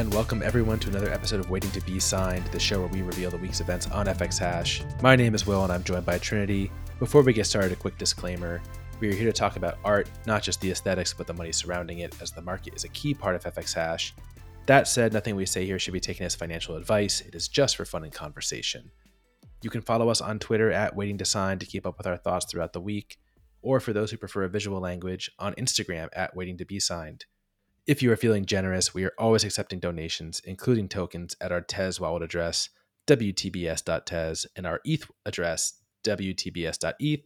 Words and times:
And 0.00 0.14
welcome 0.14 0.42
everyone 0.42 0.78
to 0.78 0.88
another 0.88 1.12
episode 1.12 1.40
of 1.40 1.50
Waiting 1.50 1.70
to 1.72 1.80
Be 1.82 2.00
Signed, 2.00 2.46
the 2.46 2.58
show 2.58 2.80
where 2.80 2.88
we 2.88 3.02
reveal 3.02 3.30
the 3.30 3.36
week's 3.36 3.60
events 3.60 3.86
on 3.88 4.06
FX 4.06 4.38
Hash. 4.38 4.82
My 5.02 5.14
name 5.14 5.34
is 5.34 5.46
Will 5.46 5.62
and 5.62 5.70
I'm 5.70 5.84
joined 5.84 6.06
by 6.06 6.16
Trinity. 6.16 6.72
Before 6.98 7.20
we 7.20 7.34
get 7.34 7.44
started, 7.44 7.72
a 7.72 7.76
quick 7.76 7.98
disclaimer. 7.98 8.62
We 8.98 9.10
are 9.10 9.14
here 9.14 9.26
to 9.26 9.32
talk 9.34 9.56
about 9.56 9.76
art, 9.84 10.08
not 10.24 10.42
just 10.42 10.58
the 10.62 10.70
aesthetics, 10.70 11.12
but 11.12 11.26
the 11.26 11.34
money 11.34 11.52
surrounding 11.52 11.98
it, 11.98 12.16
as 12.22 12.30
the 12.30 12.40
market 12.40 12.72
is 12.74 12.84
a 12.84 12.88
key 12.88 13.12
part 13.12 13.36
of 13.36 13.44
FX 13.44 13.74
Hash. 13.74 14.14
That 14.64 14.88
said, 14.88 15.12
nothing 15.12 15.36
we 15.36 15.44
say 15.44 15.66
here 15.66 15.78
should 15.78 15.92
be 15.92 16.00
taken 16.00 16.24
as 16.24 16.34
financial 16.34 16.76
advice. 16.76 17.20
It 17.20 17.34
is 17.34 17.46
just 17.46 17.76
for 17.76 17.84
fun 17.84 18.04
and 18.04 18.12
conversation. 18.12 18.90
You 19.60 19.68
can 19.68 19.82
follow 19.82 20.08
us 20.08 20.22
on 20.22 20.38
Twitter 20.38 20.72
at 20.72 20.96
Waiting 20.96 21.18
to 21.18 21.26
Sign 21.26 21.58
to 21.58 21.66
keep 21.66 21.86
up 21.86 21.98
with 21.98 22.06
our 22.06 22.16
thoughts 22.16 22.46
throughout 22.46 22.72
the 22.72 22.80
week, 22.80 23.18
or 23.60 23.80
for 23.80 23.92
those 23.92 24.10
who 24.10 24.16
prefer 24.16 24.44
a 24.44 24.48
visual 24.48 24.80
language, 24.80 25.30
on 25.38 25.52
Instagram 25.56 26.08
at 26.14 26.34
Waiting 26.34 26.56
to 26.56 26.64
Be 26.64 26.80
Signed. 26.80 27.26
If 27.90 28.04
you 28.04 28.12
are 28.12 28.16
feeling 28.16 28.44
generous, 28.44 28.94
we 28.94 29.04
are 29.04 29.12
always 29.18 29.42
accepting 29.42 29.80
donations, 29.80 30.40
including 30.44 30.88
tokens, 30.88 31.34
at 31.40 31.50
our 31.50 31.60
Tez 31.60 31.98
wallet 31.98 32.22
address, 32.22 32.68
wtbs.tez, 33.08 34.46
and 34.54 34.64
our 34.64 34.80
ETH 34.84 35.10
address, 35.26 35.80
wtbs.eth. 36.04 37.22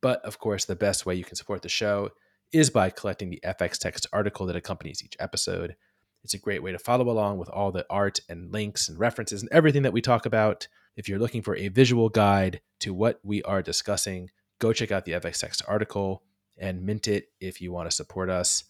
But 0.00 0.24
of 0.24 0.38
course, 0.38 0.64
the 0.64 0.74
best 0.74 1.04
way 1.04 1.16
you 1.16 1.24
can 1.24 1.36
support 1.36 1.60
the 1.60 1.68
show 1.68 2.12
is 2.50 2.70
by 2.70 2.88
collecting 2.88 3.28
the 3.28 3.42
FX 3.44 3.76
text 3.76 4.06
article 4.10 4.46
that 4.46 4.56
accompanies 4.56 5.04
each 5.04 5.18
episode. 5.20 5.76
It's 6.24 6.32
a 6.32 6.38
great 6.38 6.62
way 6.62 6.72
to 6.72 6.78
follow 6.78 7.10
along 7.10 7.36
with 7.36 7.50
all 7.50 7.70
the 7.70 7.84
art 7.90 8.20
and 8.26 8.50
links 8.50 8.88
and 8.88 8.98
references 8.98 9.42
and 9.42 9.52
everything 9.52 9.82
that 9.82 9.92
we 9.92 10.00
talk 10.00 10.24
about. 10.24 10.66
If 10.96 11.10
you're 11.10 11.18
looking 11.18 11.42
for 11.42 11.56
a 11.56 11.68
visual 11.68 12.08
guide 12.08 12.62
to 12.80 12.94
what 12.94 13.20
we 13.22 13.42
are 13.42 13.60
discussing, 13.60 14.30
go 14.60 14.72
check 14.72 14.90
out 14.90 15.04
the 15.04 15.12
FX 15.12 15.40
text 15.40 15.60
article 15.68 16.22
and 16.56 16.86
mint 16.86 17.06
it 17.06 17.26
if 17.38 17.60
you 17.60 17.70
want 17.70 17.90
to 17.90 17.94
support 17.94 18.30
us 18.30 18.64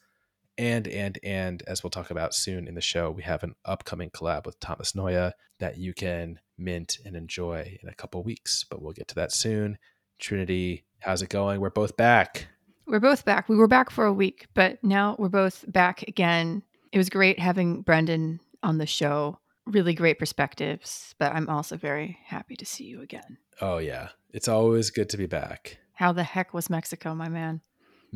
and 0.58 0.88
and 0.88 1.18
and 1.22 1.62
as 1.66 1.82
we'll 1.82 1.90
talk 1.90 2.10
about 2.10 2.34
soon 2.34 2.66
in 2.66 2.74
the 2.74 2.80
show 2.80 3.10
we 3.10 3.22
have 3.22 3.42
an 3.42 3.54
upcoming 3.64 4.10
collab 4.10 4.46
with 4.46 4.58
thomas 4.60 4.92
noya 4.92 5.32
that 5.58 5.76
you 5.78 5.92
can 5.94 6.38
mint 6.58 6.98
and 7.04 7.14
enjoy 7.16 7.78
in 7.82 7.88
a 7.88 7.94
couple 7.94 8.22
weeks 8.22 8.64
but 8.70 8.80
we'll 8.80 8.92
get 8.92 9.08
to 9.08 9.14
that 9.14 9.32
soon 9.32 9.76
trinity 10.18 10.84
how's 11.00 11.22
it 11.22 11.28
going 11.28 11.60
we're 11.60 11.70
both 11.70 11.96
back 11.96 12.48
We're 12.86 13.00
both 13.00 13.24
back. 13.24 13.48
We 13.48 13.56
were 13.56 13.66
back 13.66 13.90
for 13.90 14.04
a 14.06 14.12
week, 14.12 14.46
but 14.54 14.78
now 14.82 15.16
we're 15.18 15.28
both 15.28 15.64
back 15.66 16.02
again. 16.06 16.62
It 16.92 16.98
was 16.98 17.10
great 17.10 17.38
having 17.41 17.82
Brendan 17.82 18.38
on 18.62 18.78
the 18.78 18.86
show. 18.86 19.41
Really 19.66 19.92
great 19.92 20.20
perspectives, 20.20 21.12
but 21.18 21.34
I'm 21.34 21.48
also 21.48 21.76
very 21.76 22.16
happy 22.24 22.54
to 22.54 22.64
see 22.64 22.84
you 22.84 23.02
again. 23.02 23.38
oh 23.60 23.78
yeah 23.78 24.08
it's 24.32 24.46
always 24.48 24.91
good 24.91 25.08
to 25.10 25.16
be 25.16 25.26
back 25.26 25.78
How 25.94 26.12
the 26.12 26.22
heck 26.22 26.54
was 26.54 26.70
Mexico, 26.70 27.14
my 27.14 27.28
man? 27.28 27.60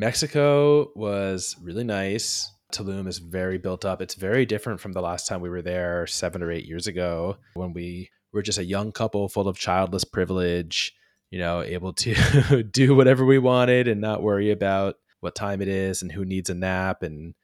Mexico 0.01 0.91
was 0.95 1.57
really 1.63 1.85
nice 1.85 2.51
tulum 2.73 3.07
is 3.07 3.19
very 3.19 3.59
built 3.59 3.85
up 3.85 4.01
it's 4.01 4.15
very 4.15 4.47
different 4.47 4.81
from 4.81 4.93
the 4.93 5.01
last 5.01 5.27
time 5.27 5.41
we 5.41 5.51
were 5.51 5.63
there 5.63 6.07
seven 6.07 6.43
or 6.43 6.51
eight 6.51 6.67
years 6.67 6.87
ago 6.87 7.37
when 7.55 7.73
we 7.73 8.11
were 8.33 8.43
just 8.43 8.59
a 8.59 8.65
young 8.65 8.93
couple 8.93 9.29
full 9.29 9.49
of 9.49 9.59
childless 9.59 10.05
privilege 10.05 10.95
you 11.31 11.39
know, 11.39 11.63
able 11.63 11.93
to 11.93 12.63
do 12.73 12.95
whatever 12.95 13.25
we 13.25 13.39
wanted 13.39 13.89
and 13.89 14.01
not 14.01 14.23
worry 14.23 14.51
about 14.51 14.97
what 15.21 15.35
time 15.35 15.63
it 15.63 15.69
is 15.69 16.03
and 16.03 16.13
who 16.13 16.25
needs 16.25 16.51
a 16.51 16.55
nap 16.55 17.03
and 17.03 17.35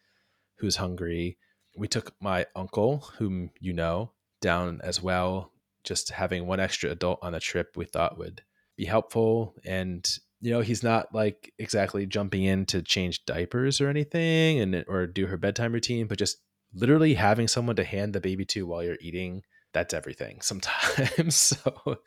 who's 0.59 0.77
hungry. 0.77 1.39
We 1.77 1.89
took 1.89 2.13
my 2.21 2.47
uncle, 2.57 3.05
whom 3.19 3.51
you 3.61 3.73
know, 3.73 4.13
down 4.41 4.81
as 4.83 5.01
well. 5.01 5.53
Just 5.85 6.11
having 6.11 6.47
one 6.47 6.59
extra 6.59 6.91
adult 6.91 7.21
on 7.23 7.33
the 7.33 7.41
trip 7.41 7.77
we 7.77 7.85
thought 7.85 8.19
would 8.19 8.43
be 8.77 8.87
helpful. 8.87 9.55
And, 9.65 10.07
you 10.41 10.51
know, 10.51 10.61
he's 10.61 10.83
not 10.83 11.15
like 11.15 11.53
exactly 11.59 12.07
jumping 12.07 12.45
in 12.45 12.67
to 12.67 12.83
change 12.83 13.25
diapers 13.25 13.81
or 13.81 13.89
anything 13.89 14.61
and 14.61 14.85
or 14.89 15.07
do 15.07 15.27
her 15.27 15.37
bedtime 15.37 15.73
routine, 15.73 16.07
but 16.07 16.19
just 16.19 16.39
literally 16.75 17.15
having 17.15 17.49
someone 17.49 17.77
to 17.77 17.85
hand 17.85 18.13
the 18.13 18.21
baby 18.21 18.45
to 18.45 18.67
while 18.67 18.83
you're 18.83 18.99
eating. 19.01 19.43
That's 19.73 19.95
everything 19.95 20.41
sometimes. 20.41 21.35
so 21.37 21.99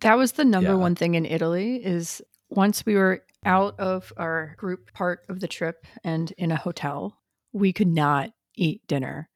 That 0.00 0.16
was 0.18 0.32
the 0.32 0.44
number 0.44 0.70
Yeah. 0.70 0.76
one 0.76 0.94
thing 0.94 1.14
in 1.14 1.24
Italy 1.26 1.76
is 1.76 2.20
once 2.50 2.84
we 2.86 2.94
were 2.94 3.22
out 3.44 3.78
of 3.78 4.12
our 4.16 4.54
group 4.58 4.92
part 4.92 5.20
of 5.28 5.40
the 5.40 5.48
trip 5.48 5.86
and 6.02 6.32
in 6.38 6.50
a 6.52 6.56
hotel, 6.56 7.18
we 7.52 7.72
could 7.72 7.88
not 7.88 8.30
eat 8.56 8.86
dinner 8.86 9.28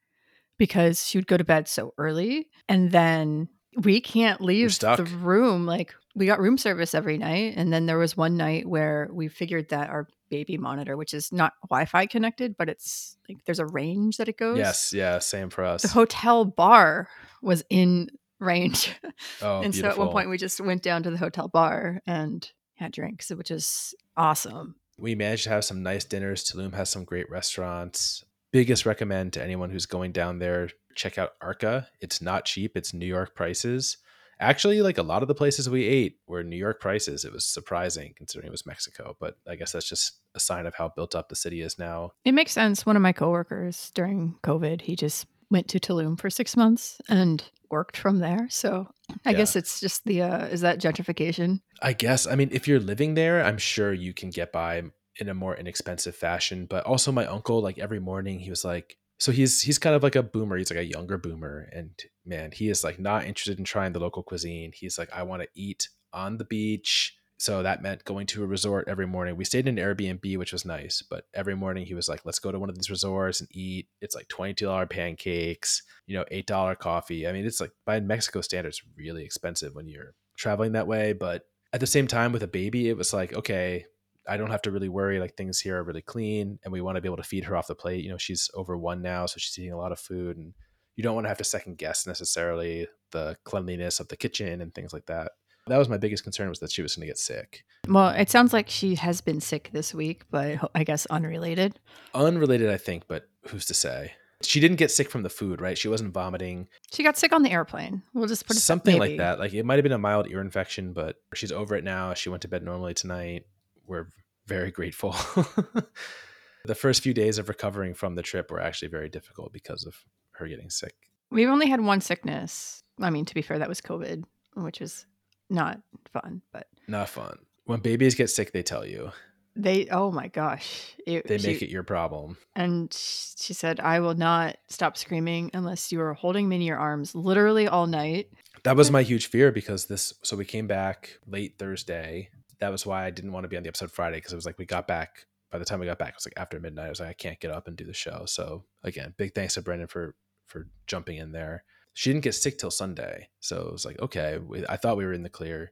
because 0.57 1.05
she 1.07 1.17
would 1.17 1.27
go 1.27 1.37
to 1.37 1.43
bed 1.43 1.67
so 1.67 1.93
early 1.97 2.47
and 2.67 2.91
then 2.91 3.47
we 3.83 4.01
can't 4.01 4.41
leave 4.41 4.77
the 4.79 5.03
room 5.05 5.65
like 5.65 5.93
we 6.15 6.25
got 6.25 6.39
room 6.39 6.57
service 6.57 6.93
every 6.93 7.17
night 7.17 7.53
and 7.55 7.71
then 7.71 7.85
there 7.85 7.97
was 7.97 8.17
one 8.17 8.35
night 8.35 8.67
where 8.67 9.09
we 9.11 9.27
figured 9.27 9.69
that 9.69 9.89
our 9.89 10.07
baby 10.29 10.57
monitor 10.57 10.97
which 10.97 11.13
is 11.13 11.31
not 11.31 11.53
wi-fi 11.69 12.05
connected 12.05 12.55
but 12.57 12.69
it's 12.69 13.17
like 13.27 13.37
there's 13.45 13.59
a 13.59 13.65
range 13.65 14.17
that 14.17 14.27
it 14.27 14.37
goes 14.37 14.57
yes, 14.57 14.93
yeah, 14.93 15.19
same 15.19 15.49
for 15.49 15.63
us. 15.63 15.81
the 15.81 15.87
hotel 15.87 16.45
bar 16.45 17.07
was 17.41 17.63
in 17.69 18.09
range 18.39 18.95
Oh, 19.41 19.61
and 19.61 19.73
so 19.75 19.87
at 19.87 19.97
one 19.97 20.09
point 20.09 20.29
we 20.29 20.37
just 20.37 20.59
went 20.61 20.81
down 20.83 21.03
to 21.03 21.11
the 21.11 21.17
hotel 21.17 21.47
bar 21.47 22.01
and 22.05 22.49
had 22.75 22.91
drinks, 22.93 23.29
which 23.29 23.51
is 23.51 23.93
awesome. 24.15 24.75
we 24.97 25.13
managed 25.15 25.43
to 25.43 25.49
have 25.49 25.65
some 25.65 25.83
nice 25.83 26.05
dinners. 26.05 26.43
Tulum 26.43 26.73
has 26.73 26.89
some 26.89 27.03
great 27.03 27.29
restaurants. 27.29 28.23
Biggest 28.51 28.85
recommend 28.85 29.33
to 29.33 29.43
anyone 29.43 29.69
who's 29.69 29.85
going 29.85 30.11
down 30.13 30.39
there, 30.39 30.69
check 30.95 31.17
out 31.17 31.31
Arca. 31.41 31.87
It's 32.01 32.21
not 32.21 32.45
cheap, 32.45 32.77
it's 32.77 32.93
New 32.93 33.05
York 33.05 33.35
prices. 33.35 33.97
Actually, 34.39 34.81
like 34.81 34.97
a 34.97 35.03
lot 35.03 35.21
of 35.21 35.27
the 35.27 35.35
places 35.35 35.69
we 35.69 35.85
ate 35.85 36.17
were 36.27 36.43
New 36.43 36.55
York 36.55 36.79
prices. 36.79 37.25
It 37.25 37.33
was 37.33 37.45
surprising 37.45 38.13
considering 38.15 38.47
it 38.47 38.51
was 38.51 38.65
Mexico, 38.65 39.17
but 39.19 39.37
I 39.47 39.55
guess 39.55 39.73
that's 39.73 39.87
just 39.89 40.19
a 40.35 40.39
sign 40.39 40.65
of 40.65 40.75
how 40.75 40.89
built 40.89 41.13
up 41.15 41.27
the 41.29 41.35
city 41.35 41.61
is 41.61 41.77
now. 41.77 42.11
It 42.23 42.33
makes 42.33 42.51
sense. 42.53 42.85
One 42.85 42.95
of 42.95 43.01
my 43.01 43.11
coworkers 43.11 43.91
during 43.93 44.35
COVID, 44.43 44.81
he 44.81 44.95
just 44.95 45.25
went 45.51 45.67
to 45.69 45.79
Tulum 45.79 46.19
for 46.19 46.29
six 46.29 46.55
months 46.55 47.01
and 47.09 47.43
worked 47.71 47.97
from 47.97 48.19
there. 48.19 48.47
So 48.49 48.87
I 49.25 49.31
Yeah. 49.31 49.37
guess 49.37 49.55
it's 49.55 49.79
just 49.79 50.05
the 50.05 50.21
uh, 50.21 50.45
is 50.45 50.61
that 50.61 50.79
gentrification? 50.79 51.61
I 51.81 51.93
guess. 51.93 52.25
I 52.27 52.35
mean, 52.35 52.49
if 52.51 52.67
you're 52.67 52.79
living 52.79 53.15
there, 53.15 53.43
I'm 53.43 53.57
sure 53.57 53.91
you 53.91 54.13
can 54.13 54.29
get 54.29 54.51
by 54.51 54.83
in 55.19 55.27
a 55.27 55.33
more 55.33 55.55
inexpensive 55.55 56.15
fashion. 56.15 56.65
But 56.65 56.85
also, 56.85 57.11
my 57.11 57.25
uncle, 57.25 57.61
like 57.61 57.77
every 57.77 57.99
morning, 57.99 58.39
he 58.39 58.49
was 58.49 58.63
like, 58.63 58.97
so 59.19 59.31
he's 59.31 59.61
he's 59.61 59.77
kind 59.77 59.95
of 59.95 60.03
like 60.03 60.15
a 60.15 60.23
boomer. 60.23 60.57
He's 60.57 60.71
like 60.71 60.79
a 60.79 60.85
younger 60.85 61.17
boomer, 61.17 61.69
and 61.73 61.91
man, 62.25 62.51
he 62.51 62.69
is 62.69 62.83
like 62.83 62.99
not 62.99 63.25
interested 63.25 63.59
in 63.59 63.65
trying 63.65 63.93
the 63.93 63.99
local 63.99 64.23
cuisine. 64.23 64.71
He's 64.73 64.97
like, 64.97 65.09
I 65.13 65.23
want 65.23 65.41
to 65.41 65.49
eat 65.53 65.89
on 66.13 66.37
the 66.37 66.45
beach. 66.45 67.15
So 67.37 67.63
that 67.63 67.81
meant 67.81 68.03
going 68.03 68.27
to 68.27 68.43
a 68.43 68.47
resort 68.47 68.89
every 68.89 69.07
morning. 69.07 69.37
We 69.37 69.45
stayed 69.45 69.65
in 69.65 69.77
an 69.77 69.83
Airbnb, 69.83 70.37
which 70.37 70.51
was 70.51 70.65
nice, 70.65 71.01
but 71.01 71.23
every 71.33 71.55
morning 71.55 71.85
he 71.85 71.93
was 71.93 72.09
like, 72.09 72.25
let's 72.25 72.39
go 72.39 72.51
to 72.51 72.59
one 72.59 72.69
of 72.69 72.75
these 72.75 72.89
resorts 72.89 73.39
and 73.39 73.47
eat. 73.53 73.87
It's 74.01 74.13
like 74.13 74.27
$22 74.27 74.89
pancakes, 74.89 75.81
you 76.05 76.17
know, 76.17 76.25
$8 76.33 76.77
coffee. 76.79 77.25
I 77.25 77.31
mean, 77.31 77.45
it's 77.45 77.61
like 77.61 77.71
by 77.85 78.01
Mexico 78.01 78.41
standards, 78.41 78.81
really 78.97 79.23
expensive 79.23 79.73
when 79.73 79.87
you're 79.87 80.15
traveling 80.37 80.73
that 80.73 80.87
way. 80.87 81.13
But 81.13 81.43
at 81.71 81.79
the 81.79 81.87
same 81.87 82.07
time, 82.07 82.33
with 82.33 82.43
a 82.43 82.47
baby, 82.47 82.89
it 82.89 82.97
was 82.97 83.13
like, 83.13 83.33
okay, 83.33 83.85
I 84.29 84.37
don't 84.37 84.51
have 84.51 84.61
to 84.63 84.71
really 84.71 84.89
worry. 84.89 85.19
Like 85.19 85.35
things 85.35 85.59
here 85.59 85.77
are 85.77 85.83
really 85.83 86.01
clean 86.01 86.59
and 86.63 86.71
we 86.71 86.81
want 86.81 86.95
to 86.95 87.01
be 87.01 87.07
able 87.07 87.17
to 87.17 87.23
feed 87.23 87.45
her 87.45 87.55
off 87.55 87.67
the 87.67 87.75
plate. 87.75 88.03
You 88.03 88.11
know, 88.11 88.17
she's 88.17 88.49
over 88.53 88.77
one 88.77 89.01
now, 89.01 89.25
so 89.25 89.35
she's 89.37 89.57
eating 89.57 89.73
a 89.73 89.77
lot 89.77 89.91
of 89.91 89.99
food 89.99 90.37
and 90.37 90.53
you 90.95 91.03
don't 91.03 91.15
want 91.15 91.25
to 91.25 91.29
have 91.29 91.37
to 91.37 91.43
second 91.43 91.77
guess 91.77 92.05
necessarily 92.05 92.87
the 93.11 93.37
cleanliness 93.43 93.99
of 93.99 94.09
the 94.09 94.17
kitchen 94.17 94.61
and 94.61 94.73
things 94.73 94.93
like 94.93 95.05
that. 95.05 95.31
That 95.67 95.77
was 95.77 95.89
my 95.89 95.97
biggest 95.97 96.23
concern 96.23 96.49
was 96.49 96.59
that 96.59 96.71
she 96.71 96.81
was 96.81 96.95
going 96.95 97.01
to 97.01 97.07
get 97.07 97.17
sick. 97.17 97.63
Well, 97.87 98.09
it 98.09 98.29
sounds 98.29 98.53
like 98.53 98.69
she 98.69 98.95
has 98.95 99.21
been 99.21 99.39
sick 99.39 99.69
this 99.71 99.93
week, 99.93 100.23
but 100.29 100.57
I 100.75 100.83
guess 100.83 101.05
unrelated. 101.05 101.79
Unrelated, 102.13 102.69
I 102.69 102.77
think, 102.77 103.03
but 103.07 103.29
who's 103.47 103.65
to 103.67 103.73
say? 103.73 104.13
She 104.41 104.59
didn't 104.59 104.77
get 104.77 104.89
sick 104.89 105.09
from 105.09 105.23
the 105.23 105.29
food, 105.29 105.61
right? 105.61 105.77
She 105.77 105.89
wasn't 105.89 106.13
vomiting, 106.13 106.69
She 106.93 107.03
got 107.03 107.17
sick 107.17 107.33
on 107.33 107.43
the 107.43 107.51
airplane. 107.51 108.03
We'll 108.13 108.27
just 108.27 108.47
put 108.47 108.55
it 108.55 108.61
something 108.61 108.97
like 108.97 109.17
that. 109.17 109.37
Like 109.37 109.53
it 109.53 109.65
might 109.65 109.75
have 109.75 109.83
been 109.83 109.91
a 109.91 109.97
mild 109.97 110.29
ear 110.29 110.41
infection, 110.41 110.93
but 110.93 111.17
she's 111.33 111.51
over 111.51 111.75
it 111.75 111.83
now. 111.83 112.13
She 112.13 112.29
went 112.29 112.41
to 112.43 112.47
bed 112.47 112.63
normally 112.63 112.93
tonight. 112.93 113.45
We're 113.85 114.07
very 114.49 114.71
grateful. 114.71 115.11
the 116.65 116.75
first 116.75 117.01
few 117.03 117.13
days 117.13 117.37
of 117.37 117.47
recovering 117.49 117.93
from 117.93 118.15
the 118.15 118.21
trip 118.21 118.51
were 118.51 118.59
actually 118.61 118.89
very 118.89 119.09
difficult 119.09 119.53
because 119.53 119.85
of 119.85 119.95
her 120.31 120.47
getting 120.47 120.69
sick. 120.69 120.93
We've 121.31 121.49
only 121.49 121.69
had 121.69 121.81
one 121.81 122.01
sickness. 122.01 122.83
I 122.99 123.09
mean, 123.09 123.25
to 123.25 123.33
be 123.35 123.41
fair, 123.41 123.59
that 123.59 123.69
was 123.69 123.81
COVID, 123.81 124.23
which 124.55 124.79
was 124.79 125.05
not 125.49 125.79
fun, 126.11 126.41
but 126.51 126.67
Not 126.87 127.09
fun. 127.09 127.37
When 127.65 127.79
babies 127.79 128.15
get 128.15 128.29
sick, 128.29 128.51
they 128.51 128.63
tell 128.63 128.85
you. 128.85 129.11
they 129.55 129.87
oh 129.91 130.11
my 130.11 130.27
gosh 130.27 130.93
it, 131.05 131.27
They 131.27 131.37
she- 131.37 131.47
make 131.47 131.61
it 131.61 131.69
your 131.69 131.83
problem. 131.83 132.37
and 132.55 132.93
she 132.93 133.53
said 133.53 133.79
i 133.79 133.99
will 133.99 134.13
not 134.13 134.57
stop 134.69 134.95
screaming 134.95 135.49
unless 135.55 135.91
you 135.91 135.99
are 136.01 136.13
holding 136.13 136.47
me 136.47 136.57
in 136.57 136.61
your 136.61 136.77
arms 136.77 137.15
literally 137.15 137.67
all 137.67 137.87
night 137.87 138.29
That 138.63 138.77
was 138.77 138.91
my 138.91 139.01
huge 139.01 139.25
fear 139.27 139.51
because 139.51 139.85
this. 139.87 140.13
So 140.23 140.37
we 140.37 140.45
came 140.45 140.67
back 140.67 141.17
late 141.27 141.57
Thursday. 141.57 142.29
That 142.59 142.71
was 142.71 142.85
why 142.85 143.05
I 143.05 143.09
didn't 143.09 143.31
want 143.31 143.43
to 143.45 143.47
be 143.47 143.57
on 143.57 143.63
the 143.63 143.69
episode 143.69 143.91
Friday 143.91 144.17
because 144.17 144.33
it 144.33 144.37
was 144.37 144.45
like 144.45 144.57
we 144.57 144.65
got 144.65 144.87
back. 144.87 145.25
By 145.51 145.57
the 145.57 145.65
time 145.65 145.79
we 145.79 145.87
got 145.87 145.97
back, 145.97 146.09
it 146.09 146.15
was 146.15 146.25
like 146.25 146.37
after 146.37 146.59
midnight. 146.59 146.87
I 146.87 146.89
was 146.89 146.99
like, 146.99 147.09
I 147.09 147.13
can't 147.13 147.39
get 147.39 147.51
up 147.51 147.67
and 147.67 147.75
do 147.75 147.85
the 147.85 147.93
show. 147.93 148.23
So 148.27 148.65
again, 148.83 149.13
big 149.17 149.33
thanks 149.33 149.55
to 149.55 149.61
Brendan 149.61 149.87
for 149.87 150.15
for 150.45 150.67
jumping 150.87 151.17
in 151.17 151.31
there. 151.31 151.63
She 151.93 152.11
didn't 152.11 152.23
get 152.23 152.35
sick 152.35 152.57
till 152.57 152.71
Sunday, 152.71 153.29
so 153.39 153.61
it 153.67 153.71
was 153.71 153.85
like 153.85 153.99
okay. 153.99 154.37
We, 154.37 154.65
I 154.67 154.77
thought 154.77 154.97
we 154.97 155.05
were 155.05 155.13
in 155.13 155.23
the 155.23 155.29
clear, 155.29 155.71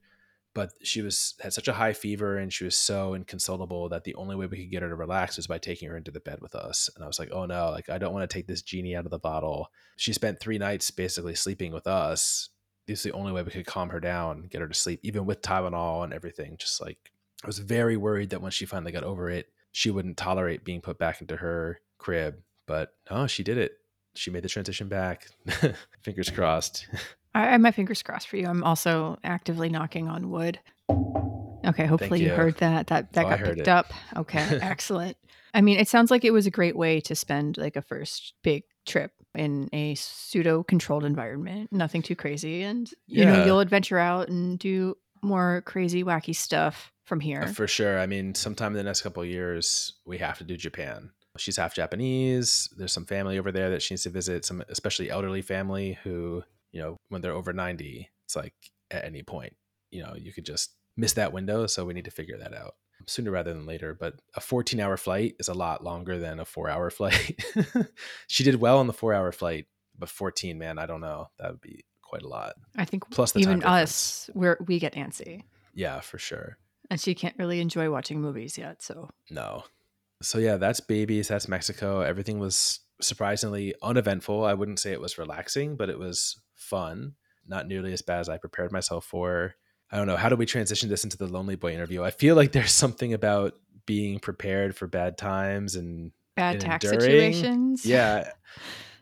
but 0.58 0.72
she 0.82 1.04
was 1.04 1.36
had 1.42 1.54
such 1.54 1.68
a 1.68 1.74
high 1.74 1.94
fever 1.94 2.38
and 2.38 2.52
she 2.52 2.64
was 2.64 2.76
so 2.76 3.14
inconsolable 3.14 3.90
that 3.90 4.06
the 4.06 4.16
only 4.16 4.36
way 4.36 4.48
we 4.48 4.58
could 4.58 4.72
get 4.72 4.82
her 4.82 4.90
to 4.90 4.96
relax 4.96 5.38
was 5.38 5.46
by 5.46 5.60
taking 5.60 5.88
her 5.88 5.96
into 5.96 6.10
the 6.10 6.20
bed 6.20 6.40
with 6.42 6.56
us. 6.56 6.90
And 6.96 7.04
I 7.04 7.08
was 7.08 7.20
like, 7.20 7.30
oh 7.32 7.46
no, 7.46 7.70
like 7.70 7.90
I 7.90 8.00
don't 8.00 8.14
want 8.14 8.28
to 8.28 8.34
take 8.34 8.48
this 8.48 8.64
genie 8.64 8.96
out 8.96 9.06
of 9.06 9.12
the 9.12 9.20
bottle. 9.20 9.68
She 9.98 10.14
spent 10.14 10.40
three 10.40 10.58
nights 10.58 10.90
basically 10.90 11.36
sleeping 11.36 11.72
with 11.72 11.86
us. 11.86 12.50
This 12.88 13.00
is 13.00 13.04
the 13.04 13.12
only 13.12 13.32
way 13.34 13.44
we 13.44 13.52
could 13.52 13.66
calm 13.66 13.90
her 13.90 14.00
down, 14.00 14.44
get 14.50 14.62
her 14.62 14.68
to 14.68 14.74
sleep, 14.74 15.02
even 15.04 15.26
with 15.26 15.42
Tylenol 15.42 16.04
and 16.04 16.14
everything. 16.14 16.56
Just 16.58 16.82
like 16.82 16.98
I 17.44 17.48
was 17.48 17.60
very 17.60 17.98
worried 17.98 18.30
that 18.32 18.42
once 18.42 18.54
she 18.54 18.66
finally 18.66 18.92
got 18.92 19.04
over 19.04 19.30
it, 19.30 19.48
she 19.74 19.92
wouldn't 19.92 20.18
tolerate 20.18 20.64
being 20.64 20.82
put 20.82 20.98
back 20.98 21.22
into 21.22 21.36
her 21.36 21.82
crib. 21.98 22.38
But 22.66 22.94
no, 23.12 23.28
she 23.28 23.44
did 23.44 23.58
it. 23.58 23.74
She 24.16 24.32
made 24.32 24.44
the 24.44 24.50
transition 24.50 24.88
back. 24.88 25.28
Fingers 26.04 26.30
crossed. 26.30 26.88
I, 27.36 27.48
I 27.48 27.52
have 27.52 27.62
my 27.62 27.72
fingers 27.72 28.02
crossed 28.02 28.28
for 28.30 28.38
you. 28.38 28.48
I'm 28.48 28.64
also 28.64 29.20
actively 29.24 29.70
knocking 29.70 30.08
on 30.08 30.32
wood. 30.32 30.60
Okay, 31.66 31.86
hopefully 31.86 32.22
you. 32.22 32.28
you. 32.28 32.34
heard 32.34 32.58
that. 32.58 32.88
That 32.88 33.14
that 33.14 33.26
Oh, 33.26 33.30
got 33.30 33.40
picked 33.40 33.60
it. 33.62 33.68
up. 33.68 33.92
Okay, 34.16 34.40
excellent. 34.62 35.18
I 35.54 35.62
mean, 35.62 35.78
it 35.80 35.88
sounds 35.88 36.10
like 36.10 36.24
it 36.26 36.32
was 36.32 36.46
a 36.48 36.52
great 36.52 36.76
way 36.76 37.02
to 37.02 37.16
spend 37.16 37.58
like 37.58 37.76
a 37.76 37.82
first 37.82 38.34
big 38.44 38.64
trip 38.86 39.12
in 39.36 39.70
a 39.74 39.96
pseudo 39.96 40.64
controlled 40.64 41.06
environment. 41.06 41.72
Nothing 41.72 42.02
too 42.02 42.16
crazy, 42.16 42.64
and 42.64 42.90
you 43.06 43.26
know 43.26 43.46
you'll 43.46 43.60
adventure 43.60 44.00
out 44.00 44.30
and 44.30 44.58
do 44.60 44.96
more 45.24 45.64
crazy, 45.66 46.04
wacky 46.04 46.36
stuff 46.36 46.92
from 47.06 47.20
here. 47.20 47.48
For 47.48 47.68
sure. 47.68 48.00
I 48.00 48.06
mean, 48.06 48.36
sometime 48.36 48.74
in 48.74 48.78
the 48.78 48.84
next 48.84 49.02
couple 49.02 49.24
of 49.24 49.30
years, 49.30 49.94
we 50.06 50.18
have 50.20 50.38
to 50.38 50.44
do 50.44 50.58
Japan. 50.58 51.12
She's 51.38 51.58
half 51.58 51.76
Japanese. 51.76 52.70
There's 52.76 52.92
some 52.92 53.06
family 53.06 53.38
over 53.38 53.52
there 53.52 53.70
that 53.70 53.82
she 53.82 53.94
needs 53.94 54.04
to 54.04 54.10
visit, 54.10 54.44
some 54.44 54.64
especially 54.70 55.10
elderly 55.10 55.42
family 55.42 56.00
who, 56.04 56.44
you 56.72 56.82
know, 56.82 56.98
when 57.10 57.22
they're 57.22 57.34
over 57.34 57.54
90, 57.54 58.10
it's 58.26 58.36
like 58.36 58.54
at 58.90 59.06
any 59.06 59.24
point, 59.24 59.56
you 59.92 60.02
know, 60.02 60.16
you 60.18 60.34
could 60.34 60.46
just 60.46 60.72
miss 60.96 61.14
that 61.14 61.34
window. 61.34 61.68
So 61.68 61.86
we 61.86 61.94
need 61.94 62.06
to 62.06 62.12
figure 62.12 62.38
that 62.38 62.56
out 62.56 62.76
sooner 63.08 63.32
rather 63.32 63.54
than 63.54 63.66
later. 63.66 63.94
But 63.94 64.16
a 64.36 64.42
14 64.42 64.80
hour 64.80 64.98
flight 64.98 65.36
is 65.40 65.48
a 65.48 65.54
lot 65.54 65.84
longer 65.84 66.20
than 66.20 66.40
a 66.40 66.46
four 66.46 66.70
hour 66.70 66.90
flight. 66.92 67.40
she 68.28 68.44
did 68.44 68.56
well 68.62 68.78
on 68.80 68.88
the 68.88 68.94
four 68.94 69.14
hour 69.14 69.32
flight, 69.32 69.66
but 69.98 70.10
14, 70.10 70.58
man, 70.58 70.78
I 70.78 70.86
don't 70.86 71.02
know. 71.02 71.30
That 71.40 71.52
would 71.52 71.62
be 71.62 71.86
quite 72.02 72.22
a 72.24 72.28
lot. 72.28 72.56
I 72.76 72.86
think 72.86 73.10
Plus 73.10 73.32
the 73.32 73.40
even 73.40 73.64
us, 73.64 74.30
we're 74.34 74.58
we 74.66 74.80
get 74.80 74.94
antsy, 74.94 75.44
Yeah, 75.74 76.00
for 76.02 76.18
sure. 76.18 76.58
and 76.90 77.00
she 77.00 77.16
can't 77.16 77.36
really 77.38 77.60
enjoy 77.60 77.90
watching 77.92 78.22
movies 78.22 78.58
yet. 78.58 78.82
So 78.82 79.10
No. 79.30 79.64
So 80.22 80.38
yeah, 80.40 80.58
that's 80.58 80.80
babies. 80.80 81.28
That's 81.28 81.48
Mexico. 81.48 82.02
Everything 82.02 82.40
was 82.40 82.80
surprisingly 83.02 83.76
uneventful. 83.84 84.44
I 84.46 84.54
wouldn't 84.56 84.80
say 84.80 84.92
it 84.92 85.02
was 85.02 85.18
relaxing, 85.20 85.76
but 85.76 85.90
it 85.90 86.00
was 86.00 86.40
fun. 86.56 87.14
Not 87.46 87.68
nearly 87.68 87.94
as 87.94 88.02
bad 88.02 88.22
as 88.22 88.30
I 88.30 88.38
prepared 88.38 88.72
myself 88.72 89.06
for. 89.06 89.54
I 89.92 89.98
don't 89.98 90.08
know. 90.08 90.18
How 90.18 90.30
do 90.30 90.36
we 90.36 90.46
transition 90.46 90.90
this 90.90 91.04
into 91.04 91.18
the 91.18 91.28
Lonely 91.28 91.56
Boy 91.56 91.74
interview? 91.74 92.04
I 92.04 92.12
feel 92.12 92.36
like 92.36 92.52
there's 92.52 92.72
something 92.72 93.14
about 93.14 93.54
being 93.86 94.20
prepared 94.20 94.76
for 94.76 94.86
bad 94.88 95.18
times 95.18 95.76
and 95.76 96.12
bad 96.36 96.56
And 96.56 96.62
tax 96.62 96.86
enduring? 96.86 97.02
situations. 97.34 97.86
yeah. 97.86 98.32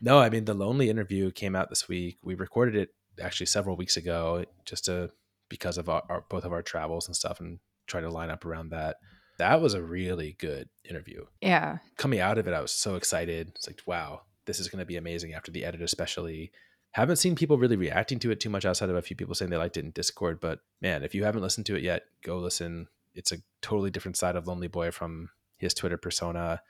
No, 0.02 0.18
I 0.18 0.28
mean 0.28 0.44
the 0.44 0.52
Lonely 0.52 0.90
interview 0.90 1.30
came 1.30 1.56
out 1.56 1.70
this 1.70 1.88
week. 1.88 2.18
We 2.22 2.34
recorded 2.34 2.76
it 2.76 2.90
actually 3.18 3.46
several 3.46 3.76
weeks 3.76 3.96
ago 3.96 4.44
just 4.66 4.84
to 4.84 5.10
because 5.48 5.78
of 5.78 5.88
our, 5.88 6.02
our 6.10 6.24
both 6.28 6.44
of 6.44 6.52
our 6.52 6.60
travels 6.60 7.06
and 7.06 7.16
stuff 7.16 7.40
and 7.40 7.60
try 7.86 8.02
to 8.02 8.10
line 8.10 8.28
up 8.28 8.44
around 8.44 8.68
that. 8.72 8.96
That 9.38 9.62
was 9.62 9.72
a 9.72 9.82
really 9.82 10.36
good 10.38 10.68
interview. 10.88 11.24
yeah. 11.40 11.78
coming 11.96 12.20
out 12.20 12.36
of 12.36 12.46
it, 12.46 12.52
I 12.52 12.60
was 12.60 12.72
so 12.72 12.96
excited. 12.96 13.52
It's 13.54 13.66
like, 13.66 13.80
wow, 13.86 14.20
this 14.44 14.60
is 14.60 14.68
going 14.68 14.80
to 14.80 14.86
be 14.86 14.96
amazing 14.98 15.32
after 15.32 15.50
the 15.50 15.64
edit, 15.64 15.80
especially. 15.80 16.52
Haven't 16.96 17.16
seen 17.16 17.34
people 17.34 17.58
really 17.58 17.76
reacting 17.76 18.18
to 18.20 18.30
it 18.30 18.40
too 18.40 18.48
much 18.48 18.64
outside 18.64 18.88
of 18.88 18.96
a 18.96 19.02
few 19.02 19.14
people 19.14 19.34
saying 19.34 19.50
they 19.50 19.58
liked 19.58 19.76
it 19.76 19.84
in 19.84 19.90
Discord. 19.90 20.40
But 20.40 20.60
man, 20.80 21.02
if 21.02 21.14
you 21.14 21.24
haven't 21.24 21.42
listened 21.42 21.66
to 21.66 21.76
it 21.76 21.82
yet, 21.82 22.04
go 22.22 22.38
listen. 22.38 22.88
It's 23.14 23.32
a 23.32 23.42
totally 23.60 23.90
different 23.90 24.16
side 24.16 24.34
of 24.34 24.46
Lonely 24.46 24.66
Boy 24.66 24.90
from 24.90 25.28
his 25.58 25.74
Twitter 25.74 25.98
persona. 25.98 26.62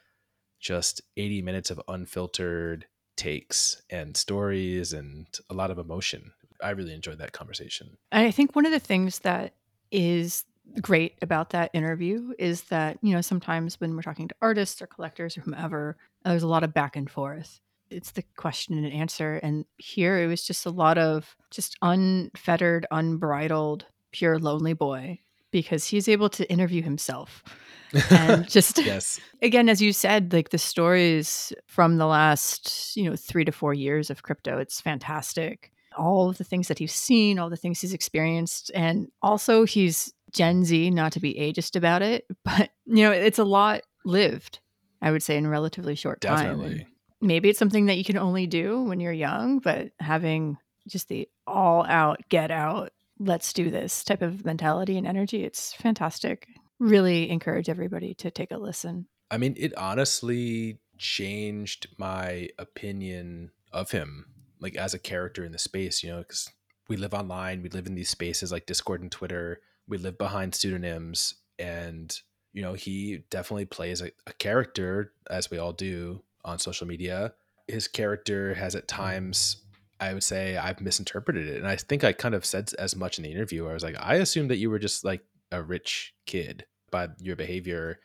Just 0.59 1.01
80 1.17 1.43
minutes 1.43 1.71
of 1.71 1.81
unfiltered 1.87 2.87
takes 3.15 3.81
and 3.89 4.17
stories 4.17 4.93
and 4.93 5.29
a 5.49 5.55
lot 5.55 5.71
of 5.71 5.79
emotion. 5.79 6.33
I 6.61 6.71
really 6.71 6.93
enjoyed 6.93 7.19
that 7.19 7.31
conversation. 7.31 7.97
I 8.11 8.33
think 8.33 8.57
one 8.57 8.67
of 8.67 8.73
the 8.73 8.81
things 8.81 9.21
that 9.21 9.55
is 9.93 10.43
great 10.81 11.15
about 11.23 11.51
that 11.51 11.71
interview 11.73 12.33
is 12.37 12.63
that, 12.63 12.99
you 13.01 13.15
know, 13.15 13.21
sometimes 13.21 13.81
when 13.81 13.95
we're 13.95 14.03
talking 14.03 14.27
to 14.27 14.35
artists 14.43 14.83
or 14.83 14.89
collectors 14.89 15.39
or 15.39 15.43
whomever, 15.43 15.97
there's 16.25 16.43
a 16.43 16.49
lot 16.49 16.65
of 16.65 16.75
back 16.75 16.97
and 16.97 17.09
forth. 17.09 17.61
It's 17.91 18.13
the 18.13 18.25
question 18.37 18.77
and 18.77 18.93
answer. 18.93 19.37
And 19.43 19.65
here 19.77 20.19
it 20.19 20.27
was 20.27 20.45
just 20.45 20.67
a 20.67 20.71
lot 20.71 20.99
of 20.99 21.37
just 21.51 21.77
unfettered, 21.83 22.87
unbridled, 22.91 23.87
pure 24.13 24.39
lonely 24.39 24.73
boy 24.73 25.21
because 25.51 25.87
he's 25.87 26.09
able 26.09 26.29
to 26.29 26.51
interview 26.51 26.83
himself. 26.83 27.43
And 28.11 28.47
just 28.49 28.79
yes. 28.79 29.21
again, 29.43 29.69
as 29.69 29.81
you 29.81 29.93
said, 29.93 30.33
like 30.33 30.51
the 30.51 30.59
stories 30.59 31.53
from 31.67 31.97
the 31.97 32.07
last, 32.07 32.97
you 32.97 33.09
know, 33.09 33.17
three 33.17 33.45
to 33.45 33.53
four 33.53 33.73
years 33.73 34.11
of 34.11 34.23
crypto, 34.23 34.59
it's 34.59 34.81
fantastic. 34.81 35.73
All 35.97 36.29
of 36.29 36.39
the 36.39 36.45
things 36.45 36.69
that 36.69 36.79
he's 36.79 36.93
seen, 36.93 37.39
all 37.39 37.49
the 37.49 37.57
things 37.57 37.81
he's 37.81 37.95
experienced. 37.95 38.71
And 38.75 39.09
also 39.23 39.65
he's 39.65 40.13
Gen 40.33 40.65
Z, 40.65 40.91
not 40.91 41.13
to 41.13 41.21
be 41.21 41.35
ageist 41.35 41.77
about 41.77 42.03
it, 42.03 42.27
but 42.45 42.71
you 42.85 43.05
know, 43.05 43.13
it's 43.13 43.39
a 43.39 43.45
lot 43.45 43.83
lived, 44.05 44.61
I 45.01 45.11
would 45.11 45.23
say, 45.23 45.37
in 45.37 45.47
a 45.47 45.51
relatively 45.51 45.95
short 45.95 46.21
time. 46.21 46.59
Definitely. 46.59 46.87
Maybe 47.21 47.49
it's 47.49 47.59
something 47.59 47.87
that 47.87 47.97
you 47.97 48.05
can 48.05 48.19
only 48.19 48.47
do 48.47 48.83
when 48.83 49.01
you're 49.01 49.13
young, 49.13 49.59
but 49.59 49.91
having 49.99 50.59
just 50.89 51.09
the 51.09 51.29
all 51.47 51.85
out, 51.87 52.21
get 52.29 52.51
out, 52.51 52.93
let's 53.19 53.53
do 53.53 53.71
this 53.71 54.05
type 54.05 54.23
of 54.23 54.45
mentality 54.45 54.99
and 54.99 55.07
energy, 55.07 55.45
it's 55.45 55.73
fantastic. 55.75 56.47
Really 56.79 57.31
encourage 57.31 57.69
everybody 57.69 58.15
to 58.15 58.31
take 58.31 58.51
a 58.51 58.59
listen. 58.59 59.07
I 59.31 59.39
mean, 59.39 59.55
it 59.57 59.77
honestly 59.77 60.79
changed 60.99 61.89
my 61.99 62.51
opinion 62.59 63.51
of 63.73 63.91
him, 63.91 64.27
like 64.61 64.77
as 64.77 64.95
a 64.95 64.99
character 64.99 65.45
in 65.45 65.53
the 65.53 65.59
space, 65.59 66.03
you 66.03 66.11
know, 66.11 66.19
because 66.19 66.51
we 66.89 66.97
live 66.97 67.15
online, 67.15 67.63
we 67.63 67.69
live 67.71 67.87
in 67.87 67.95
these 67.95 68.11
spaces 68.11 68.53
like 68.53 68.67
Discord 68.67 69.01
and 69.03 69.11
Twitter, 69.11 69.61
we 69.89 69.99
live 69.99 70.19
behind 70.19 70.55
pseudonyms, 70.55 71.35
and, 71.59 72.21
you 72.53 72.63
know, 72.63 72.75
he 72.75 73.25
definitely 73.31 73.65
plays 73.65 74.01
a, 74.01 74.11
a 74.27 74.33
character, 74.35 75.13
as 75.29 75.51
we 75.51 75.59
all 75.59 75.73
do 75.73 76.23
on 76.47 76.59
social 76.59 76.87
media. 76.87 77.35
His 77.69 77.89
character 77.89 78.55
has 78.55 78.75
at 78.75 78.85
mm. 78.85 78.89
times, 78.89 79.63
I 80.01 80.15
would 80.15 80.23
say, 80.23 80.57
I've 80.57 80.81
misinterpreted 80.81 81.49
it. 81.49 81.59
And 81.59 81.69
I 81.69 81.77
think 81.77 82.05
I 82.05 82.13
kind 82.13 82.35
of 82.35 82.47
said 82.47 82.71
as 82.79 82.97
much 82.97 83.19
in 83.19 83.25
the 83.25 83.33
interview 83.33 83.69
I 83.69 83.75
was 83.75 83.83
like, 83.83 83.97
I 84.01 84.15
assumed 84.15 84.51
that 84.51 84.57
you 84.57 84.71
were 84.71 84.79
just 84.79 85.05
like 85.05 85.23
a 85.53 85.63
rich 85.63 86.15
kid 86.25 86.65
by 86.91 87.09
your 87.21 87.37
behavior 87.37 88.01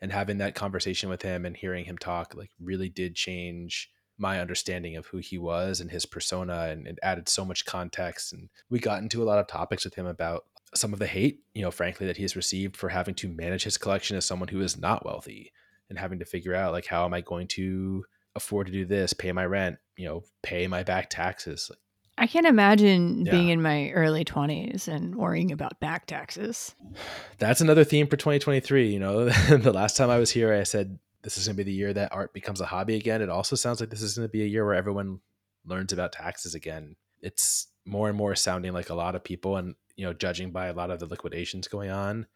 and 0.00 0.12
having 0.12 0.38
that 0.38 0.54
conversation 0.54 1.08
with 1.08 1.22
him 1.22 1.44
and 1.44 1.56
hearing 1.56 1.84
him 1.84 1.98
talk 1.98 2.34
like 2.34 2.50
really 2.60 2.88
did 2.88 3.14
change 3.14 3.90
my 4.18 4.40
understanding 4.40 4.96
of 4.96 5.06
who 5.06 5.18
he 5.18 5.38
was 5.38 5.80
and 5.80 5.90
his 5.90 6.06
persona 6.06 6.68
and 6.70 6.86
it 6.86 6.98
added 7.02 7.28
so 7.28 7.44
much 7.44 7.66
context 7.66 8.32
and 8.32 8.48
we 8.70 8.78
got 8.78 9.02
into 9.02 9.22
a 9.22 9.24
lot 9.24 9.38
of 9.38 9.46
topics 9.46 9.84
with 9.84 9.94
him 9.94 10.06
about 10.06 10.44
some 10.74 10.92
of 10.92 10.98
the 10.98 11.06
hate 11.06 11.40
you 11.54 11.62
know 11.62 11.70
frankly 11.70 12.06
that 12.06 12.16
he 12.16 12.22
has 12.22 12.36
received 12.36 12.76
for 12.76 12.88
having 12.88 13.14
to 13.14 13.28
manage 13.28 13.64
his 13.64 13.78
collection 13.78 14.16
as 14.16 14.24
someone 14.24 14.48
who 14.48 14.60
is 14.60 14.78
not 14.78 15.04
wealthy 15.04 15.52
and 15.88 15.98
having 15.98 16.18
to 16.18 16.24
figure 16.24 16.54
out 16.54 16.72
like 16.72 16.86
how 16.86 17.04
am 17.04 17.14
i 17.14 17.20
going 17.20 17.46
to 17.46 18.04
afford 18.34 18.66
to 18.66 18.72
do 18.72 18.84
this 18.84 19.12
pay 19.12 19.32
my 19.32 19.44
rent 19.44 19.78
you 19.96 20.06
know 20.06 20.22
pay 20.42 20.66
my 20.66 20.82
back 20.82 21.08
taxes 21.10 21.70
I 22.18 22.26
can't 22.26 22.46
imagine 22.46 23.26
Yeah. 23.26 23.32
being 23.32 23.50
in 23.50 23.60
my 23.60 23.90
early 23.90 24.24
20s 24.24 24.88
and 24.88 25.16
worrying 25.16 25.52
about 25.52 25.78
back 25.80 26.06
taxes. 26.06 26.74
that's 27.38 27.60
another 27.60 27.84
theme 27.84 28.06
for 28.06 28.16
2023 28.16 28.90
you 28.90 28.98
know 28.98 29.24
the 29.50 29.72
last 29.72 29.96
time 29.98 30.08
i 30.10 30.18
was 30.18 30.30
here 30.30 30.52
i 30.54 30.62
said 30.62 30.98
this 31.22 31.36
is 31.36 31.46
going 31.46 31.56
to 31.56 31.62
be 31.64 31.70
the 31.70 31.76
year 31.76 31.92
that 31.92 32.12
art 32.12 32.32
becomes 32.32 32.60
a 32.60 32.66
hobby 32.66 32.96
again 32.96 33.20
it 33.20 33.28
also 33.28 33.54
sounds 33.56 33.80
like 33.80 33.90
this 33.90 34.00
is 34.02 34.16
going 34.16 34.26
to 34.26 34.32
be 34.32 34.42
a 34.42 34.46
year 34.46 34.64
where 34.64 34.74
everyone 34.74 35.20
learns 35.66 35.92
about 35.92 36.12
taxes 36.12 36.54
again 36.54 36.96
it's 37.20 37.66
more 37.84 38.08
and 38.08 38.16
more 38.16 38.34
sounding 38.34 38.72
like 38.72 38.88
a 38.88 38.94
lot 38.94 39.14
of 39.14 39.22
people 39.22 39.56
and 39.58 39.74
you 39.96 40.06
know 40.06 40.12
judging 40.14 40.50
by 40.52 40.66
a 40.68 40.72
lot 40.72 40.90
of 40.90 40.98
the 41.00 41.06
liquidations 41.06 41.68
going 41.68 41.90
on 41.90 42.26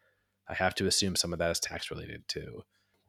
i 0.47 0.53
have 0.53 0.75
to 0.75 0.85
assume 0.85 1.15
some 1.15 1.33
of 1.33 1.39
that 1.39 1.49
is 1.51 1.59
tax 1.59 1.89
related 1.89 2.27
too 2.27 2.61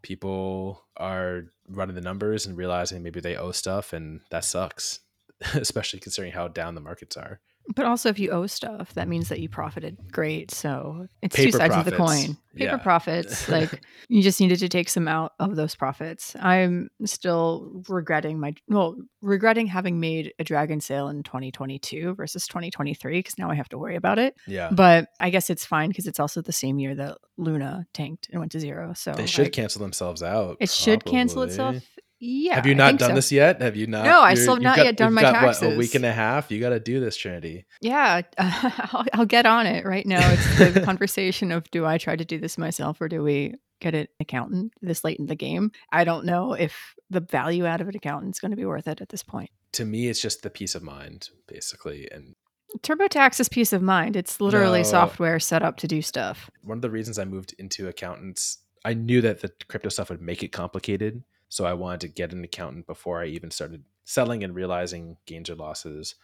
people 0.02 0.85
are 0.97 1.44
running 1.68 1.94
the 1.94 2.00
numbers 2.00 2.47
and 2.47 2.56
realizing 2.56 3.02
maybe 3.02 3.21
they 3.21 3.37
owe 3.37 3.52
stuff 3.52 3.92
and 3.92 4.21
that 4.30 4.44
sucks 4.44 5.00
especially 5.54 6.00
considering 6.00 6.32
how 6.32 6.49
down 6.49 6.75
the 6.75 6.80
markets 6.80 7.16
are 7.16 7.40
But 7.76 7.87
also, 7.87 8.09
if 8.09 8.19
you 8.19 8.31
owe 8.31 8.47
stuff, 8.47 8.92
that 8.95 9.07
means 9.09 9.28
that 9.28 9.38
you 9.40 9.49
profited. 9.49 9.97
Great. 10.11 10.50
So 10.50 11.07
it's 11.23 11.37
two 11.37 11.45
Paper 11.47 11.59
sides 11.59 11.76
of 11.76 11.85
the 11.85 11.92
coin. 11.92 12.37
Paper 12.54 12.73
Yeah. 12.73 12.76
profits. 12.78 13.49
Like 13.52 13.83
you 14.09 14.21
just 14.23 14.40
needed 14.40 14.59
to 14.59 14.69
take 14.69 14.88
some 14.88 15.07
out 15.09 15.33
of 15.38 15.54
those 15.57 15.75
profits. 15.76 16.35
I'm 16.40 16.90
still 17.04 17.83
regretting 17.88 18.40
my, 18.40 18.54
well, 18.69 18.97
regretting 19.23 19.66
having 19.69 20.00
made 20.00 20.33
a 20.38 20.45
dragon 20.45 20.81
sale 20.81 21.09
in 21.09 21.23
2022 21.23 22.14
versus 22.14 22.47
2023 22.49 23.19
because 23.21 23.38
now 23.38 23.50
I 23.50 23.54
have 23.54 23.69
to 23.71 23.78
worry 23.78 23.97
about 23.97 24.19
it. 24.19 24.35
yeah 24.47 24.69
But 24.73 25.09
I 25.21 25.31
guess 25.31 25.49
it's 25.49 25.64
fine 25.64 25.88
because 25.88 26.07
it's 26.07 26.21
also 26.21 26.42
the 26.42 26.52
same 26.52 26.78
year 26.78 26.95
that 26.97 27.19
Luna 27.38 27.87
tanked 27.95 28.28
and 28.31 28.40
went 28.40 28.52
to 28.52 28.61
zero. 28.61 28.92
So 28.95 29.12
they 29.12 29.26
should 29.26 29.47
I- 29.47 29.50
cancel 29.50 29.81
themselves 29.81 30.23
out 30.23 30.57
it 30.61 30.69
should 30.71 31.04
cancel 31.04 31.42
itself 31.42 31.76
Yeah. 32.24 32.54
have 32.54 32.66
you 32.66 32.76
not 32.76 32.98
done 32.98 33.10
so. 33.10 33.14
this 33.16 33.32
yet? 33.32 33.60
Have 33.60 33.74
you 33.74 33.88
not? 33.88 34.04
No, 34.04 34.20
I 34.20 34.34
still 34.34 34.54
have 34.54 34.62
not 34.62 34.76
got- 34.76 34.84
yet 34.86 34.96
done 34.96 35.12
my 35.12 35.22
got, 35.22 35.42
What, 35.42 35.62
a 35.62 35.76
week 35.76 35.96
and 35.96 36.04
a 36.04 36.12
half. 36.12 36.52
You 36.52 36.60
got 36.60 36.68
to 36.70 36.78
do 36.78 37.00
this, 37.00 37.16
Trinity. 37.16 37.66
Yeah, 37.80 38.22
I'll, 38.38 39.04
I'll 39.12 39.26
get 39.26 39.44
on 39.44 39.66
it 39.66 39.84
right 39.84 40.06
now. 40.06 40.20
It's 40.30 40.74
the 40.74 40.80
conversation 40.84 41.50
of 41.50 41.68
do 41.72 41.84
I 41.84 41.98
try 41.98 42.14
to 42.14 42.24
do 42.24 42.38
this 42.38 42.56
myself 42.56 43.00
or 43.00 43.08
do 43.08 43.24
we 43.24 43.54
get 43.80 43.96
an 43.96 44.06
accountant 44.20 44.72
this 44.80 45.02
late 45.02 45.18
in 45.18 45.26
the 45.26 45.34
game? 45.34 45.72
I 45.90 46.04
don't 46.04 46.24
know 46.24 46.52
if 46.52 46.94
the 47.10 47.20
value 47.20 47.66
out 47.66 47.80
of 47.80 47.88
an 47.88 47.96
accountant 47.96 48.36
is 48.36 48.38
going 48.40 48.52
to 48.52 48.56
be 48.56 48.64
worth 48.66 48.86
it 48.86 49.00
at 49.00 49.08
this 49.08 49.24
point. 49.24 49.50
To 49.72 49.84
me, 49.84 50.08
it's 50.08 50.20
just 50.22 50.42
the 50.42 50.50
peace 50.50 50.76
of 50.76 50.82
mind, 50.84 51.30
basically, 51.48 52.08
and 52.12 52.36
TurboTax 52.78 53.40
is 53.40 53.48
peace 53.48 53.72
of 53.72 53.82
mind. 53.82 54.16
It's 54.16 54.40
literally 54.40 54.80
No. 54.82 54.88
software 54.88 55.40
set 55.40 55.62
up 55.62 55.76
to 55.78 55.88
do 55.88 56.00
stuff. 56.02 56.50
one 56.62 56.78
of 56.78 56.82
the 56.82 56.90
reasons 56.90 57.18
I 57.18 57.24
moved 57.24 57.54
into 57.58 57.88
accountants, 57.88 58.58
I 58.84 58.94
knew 58.94 59.20
that 59.22 59.40
the 59.40 59.50
crypto 59.68 59.88
stuff 59.88 60.08
would 60.10 60.22
make 60.22 60.42
it 60.42 60.52
complicated. 60.52 61.22
So 61.52 61.66
I 61.66 61.75
wanted 61.75 62.00
to 62.00 62.09
get 62.09 62.32
an 62.32 62.42
accountant 62.42 62.87
before 62.87 63.21
I 63.21 63.26
even 63.26 63.50
started 63.50 63.85
selling 64.04 64.42
and 64.42 64.54
realizing 64.54 65.18
gains 65.26 65.50
or 65.50 65.54
losses. 65.54 66.14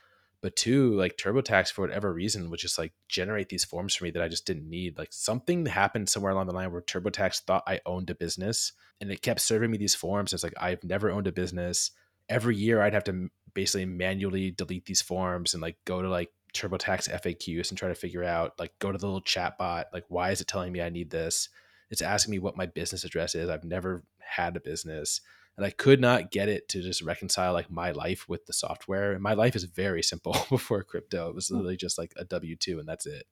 But 0.40 0.56
two, 0.56 0.94
like 0.94 1.18
TurboTax 1.18 1.70
for 1.70 1.82
whatever 1.82 2.14
reason 2.14 2.48
would 2.48 2.60
just 2.60 2.78
like 2.78 2.94
generate 3.10 3.50
these 3.50 3.62
forms 3.62 3.94
for 3.94 4.04
me 4.04 4.10
that 4.12 4.22
I 4.22 4.28
just 4.28 4.46
didn't 4.46 4.70
need. 4.70 4.96
Like 4.96 5.12
something 5.12 5.66
happened 5.66 6.08
somewhere 6.08 6.32
along 6.32 6.46
the 6.46 6.54
line 6.54 6.72
where 6.72 6.80
TurboTax 6.80 7.42
thought 7.42 7.62
I 7.66 7.82
owned 7.84 8.08
a 8.08 8.14
business 8.14 8.72
and 9.02 9.12
it 9.12 9.20
kept 9.20 9.42
serving 9.42 9.70
me 9.70 9.76
these 9.76 9.94
forms. 9.94 10.32
It's 10.32 10.42
like 10.42 10.54
I've 10.58 10.82
never 10.82 11.10
owned 11.10 11.26
a 11.26 11.32
business. 11.32 11.90
Every 12.30 12.56
year 12.56 12.80
I'd 12.80 12.94
have 12.94 13.04
to 13.04 13.28
basically 13.52 13.84
manually 13.84 14.50
delete 14.50 14.86
these 14.86 15.02
forms 15.02 15.52
and 15.52 15.60
like 15.62 15.76
go 15.84 16.00
to 16.00 16.08
like 16.08 16.30
TurboTax 16.54 17.14
FAQs 17.20 17.68
and 17.68 17.76
try 17.76 17.88
to 17.90 17.94
figure 17.94 18.24
out 18.24 18.58
like 18.58 18.72
go 18.78 18.90
to 18.92 18.96
the 18.96 19.04
little 19.04 19.20
chat 19.20 19.58
bot 19.58 19.88
like 19.92 20.06
why 20.08 20.30
is 20.30 20.40
it 20.40 20.46
telling 20.46 20.72
me 20.72 20.80
I 20.80 20.88
need 20.88 21.10
this? 21.10 21.50
It's 21.90 22.02
asking 22.02 22.32
me 22.32 22.38
what 22.38 22.56
my 22.56 22.64
business 22.64 23.04
address 23.04 23.34
is. 23.34 23.50
I've 23.50 23.64
never 23.64 24.04
had 24.28 24.56
a 24.56 24.60
business 24.60 25.20
and 25.58 25.66
I 25.66 25.70
could 25.70 26.00
not 26.00 26.30
get 26.30 26.48
it 26.48 26.68
to 26.68 26.80
just 26.80 27.02
reconcile 27.02 27.52
like 27.52 27.68
my 27.68 27.90
life 27.90 28.28
with 28.28 28.46
the 28.46 28.52
software. 28.52 29.12
And 29.12 29.20
my 29.20 29.34
life 29.34 29.56
is 29.56 29.64
very 29.64 30.04
simple 30.04 30.36
before 30.48 30.84
crypto. 30.84 31.28
It 31.28 31.34
was 31.34 31.50
literally 31.50 31.76
just 31.76 31.98
like 31.98 32.12
a 32.16 32.24
W 32.24 32.54
two 32.56 32.78
and 32.78 32.88
that's 32.88 33.06
it. 33.06 33.24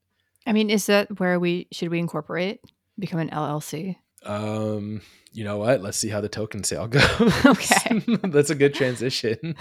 I 0.44 0.52
mean, 0.52 0.68
is 0.68 0.86
that 0.86 1.20
where 1.20 1.38
we 1.38 1.68
should 1.70 1.88
we 1.88 2.00
incorporate, 2.00 2.60
become 2.98 3.20
an 3.20 3.30
LLC? 3.30 3.96
Um, 4.24 5.02
you 5.32 5.44
know 5.44 5.58
what? 5.58 5.82
Let's 5.82 5.98
see 5.98 6.08
how 6.08 6.20
the 6.20 6.28
token 6.28 6.64
sale 6.64 6.88
goes. 6.88 7.46
Okay. 7.46 8.02
that's 8.24 8.50
a 8.50 8.56
good 8.56 8.74
transition, 8.74 9.54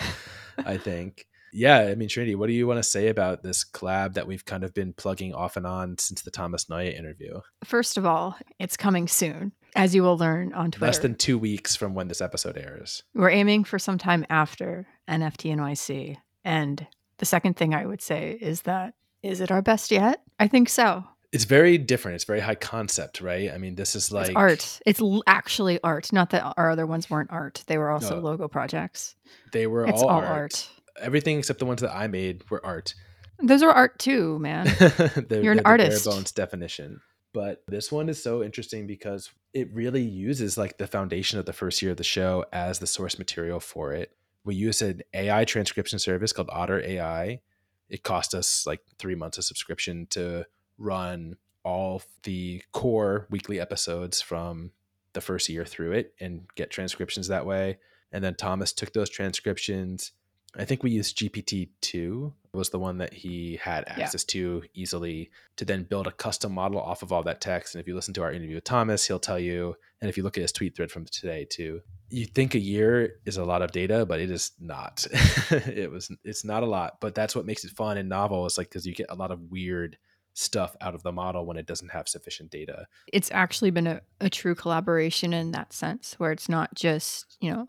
I 0.57 0.77
think. 0.77 1.27
Yeah, 1.53 1.81
I 1.81 1.95
mean, 1.95 2.09
Trinity, 2.09 2.35
what 2.35 2.47
do 2.47 2.53
you 2.53 2.67
want 2.67 2.79
to 2.79 2.83
say 2.83 3.07
about 3.07 3.41
this 3.41 3.63
collab 3.63 4.15
that 4.15 4.27
we've 4.27 4.43
kind 4.43 4.65
of 4.65 4.73
been 4.73 4.91
plugging 4.91 5.33
off 5.33 5.55
and 5.55 5.65
on 5.65 5.97
since 5.99 6.21
the 6.21 6.31
Thomas 6.31 6.65
Noya 6.65 6.93
interview? 6.93 7.39
First 7.63 7.97
of 7.97 8.05
all, 8.05 8.35
it's 8.59 8.75
coming 8.75 9.07
soon, 9.07 9.53
as 9.75 9.93
you 9.93 10.01
will 10.03 10.17
learn 10.17 10.53
on 10.53 10.71
Twitter. 10.71 10.85
Less 10.85 10.99
than 10.99 11.15
two 11.15 11.37
weeks 11.37 11.75
from 11.75 11.93
when 11.93 12.07
this 12.07 12.21
episode 12.21 12.57
airs. 12.57 13.03
We're 13.13 13.29
aiming 13.29 13.65
for 13.65 13.77
some 13.79 13.97
time 13.97 14.25
after 14.29 14.87
NFT 15.09 15.55
NYC. 15.55 16.17
And 16.43 16.85
the 17.17 17.25
second 17.25 17.55
thing 17.57 17.73
I 17.73 17.85
would 17.85 18.01
say 18.01 18.37
is 18.39 18.63
that 18.63 18.93
is 19.23 19.41
it 19.41 19.51
our 19.51 19.61
best 19.61 19.89
yet? 19.91 20.21
I 20.39 20.47
think 20.47 20.69
so. 20.69 21.03
It's 21.31 21.45
very 21.45 21.77
different. 21.77 22.15
It's 22.15 22.23
very 22.23 22.39
high 22.39 22.55
concept, 22.55 23.19
right? 23.19 23.51
I 23.51 23.57
mean, 23.57 23.75
this 23.75 23.95
is 23.95 24.11
like 24.11 24.27
it's 24.27 24.35
art. 24.35 24.79
It's 24.85 25.01
l- 25.01 25.23
actually 25.27 25.79
art. 25.83 26.13
Not 26.13 26.29
that 26.29 26.53
our 26.57 26.69
other 26.69 26.85
ones 26.85 27.09
weren't 27.09 27.31
art. 27.31 27.63
They 27.67 27.77
were 27.77 27.89
also 27.91 28.15
No. 28.17 28.21
logo 28.21 28.47
projects. 28.47 29.15
They 29.51 29.67
were 29.67 29.85
It's 29.87 30.01
all, 30.01 30.07
all 30.09 30.19
art. 30.19 30.27
art. 30.27 30.69
Everything 31.01 31.39
except 31.39 31.59
the 31.59 31.65
ones 31.65 31.81
that 31.81 31.93
I 31.93 32.07
made 32.07 32.43
were 32.49 32.65
art. 32.65 32.93
Those 33.41 33.63
are 33.63 33.71
art 33.71 33.99
too, 33.99 34.39
man. 34.39 34.65
they're, 34.79 35.41
You're 35.43 35.51
an 35.51 35.57
they're 35.57 35.63
the 35.63 35.65
artist. 35.65 36.05
bare 36.05 36.13
bones 36.13 36.31
definition. 36.31 37.01
But 37.35 37.63
this 37.67 37.91
one 37.91 38.07
is 38.07 38.23
so 38.23 38.41
interesting 38.41 38.87
because 38.87 39.29
it 39.53 39.69
really 39.73 40.01
uses 40.01 40.57
like 40.57 40.77
the 40.77 40.87
foundation 40.87 41.37
of 41.37 41.45
the 41.45 41.51
first 41.51 41.81
year 41.81 41.91
of 41.91 41.97
the 41.97 42.03
show 42.03 42.45
as 42.53 42.79
the 42.79 42.87
source 42.87 43.19
material 43.19 43.59
for 43.59 43.91
it. 43.91 44.15
We 44.45 44.55
use 44.55 44.81
an 44.81 45.01
AI 45.13 45.43
transcription 45.43 45.99
service 45.99 46.31
called 46.31 46.49
Otter 46.49 46.79
AI. 46.79 47.41
It 47.89 48.03
cost 48.03 48.33
us 48.33 48.65
like 48.65 48.79
three 48.97 49.15
months 49.15 49.37
of 49.37 49.43
subscription 49.43 50.07
to 50.11 50.45
run 50.77 51.35
all 51.65 52.03
the 52.23 52.63
core 52.71 53.27
weekly 53.29 53.59
episodes 53.59 54.21
from 54.21 54.71
the 55.11 55.19
first 55.19 55.49
year 55.49 55.65
through 55.65 55.91
it 55.91 56.13
and 56.21 56.45
get 56.55 56.71
transcriptions 56.71 57.27
that 57.27 57.45
way. 57.45 57.79
And 58.13 58.23
then 58.23 58.35
Thomas 58.35 58.71
took 58.71 58.93
those 58.93 59.09
transcriptions. 59.09 60.13
I 60.55 60.63
think 60.63 60.83
we 60.83 60.91
used 60.91 61.17
GPT 61.17 61.67
2 61.81 62.33
was 62.55 62.69
the 62.69 62.79
one 62.79 62.97
that 62.99 63.13
he 63.13 63.57
had 63.61 63.83
Yeah. 63.87 64.03
access 64.03 64.23
to 64.25 64.63
easily 64.73 65.29
to 65.57 65.65
then 65.65 65.83
build 65.83 66.07
a 66.07 66.11
custom 66.11 66.53
model 66.53 66.79
off 66.79 67.03
of 67.03 67.11
all 67.11 67.23
that 67.23 67.41
text. 67.41 67.75
And 67.75 67.81
if 67.81 67.87
you 67.87 67.95
listen 67.95 68.13
to 68.15 68.23
our 68.23 68.31
interview 68.31 68.55
with 68.55 68.63
Thomas, 68.63 69.05
he'll 69.07 69.19
tell 69.19 69.39
you, 69.39 69.75
and 70.01 70.09
if 70.09 70.17
you 70.17 70.23
look 70.23 70.37
at 70.37 70.41
his 70.41 70.51
tweet 70.51 70.75
thread 70.75 70.91
from 70.91 71.05
today 71.05 71.45
too, 71.45 71.81
you 72.09 72.25
think 72.25 72.53
a 72.55 72.59
year 72.59 73.15
is 73.25 73.37
a 73.37 73.43
lot 73.45 73.61
of 73.61 73.71
data, 73.71 74.05
but 74.05 74.19
it 74.19 74.29
is 74.31 74.51
not. 74.59 75.05
it 75.51 75.89
was 75.91 76.11
it's 76.23 76.45
not 76.45 76.63
a 76.63 76.67
lot, 76.67 77.01
but 77.01 77.15
that's 77.15 77.35
what 77.35 77.45
makes 77.45 77.63
it 77.65 77.71
fun 77.71 77.97
and 77.97 78.07
novel. 78.09 78.45
Is 78.45 78.57
like 78.57 78.69
because 78.69 78.85
you 78.85 78.93
get 78.93 79.07
a 79.09 79.15
lot 79.15 79.31
of 79.31 79.39
weird 79.49 79.97
stuff 80.33 80.75
out 80.81 80.93
of 80.93 81.01
the 81.01 81.11
model 81.13 81.45
when 81.45 81.55
it 81.57 81.65
doesn't 81.65 81.91
have 81.91 82.09
sufficient 82.09 82.51
data. 82.51 82.85
it's 83.13 83.31
actually 83.31 83.71
been 83.71 83.87
a, 83.87 84.01
a 84.19 84.29
true 84.29 84.53
collaboration 84.53 85.33
in 85.33 85.51
that 85.51 85.71
sense 85.71 86.13
where 86.19 86.33
it's 86.33 86.49
not 86.49 86.75
just 86.75 87.37
you 87.39 87.49
know 87.49 87.65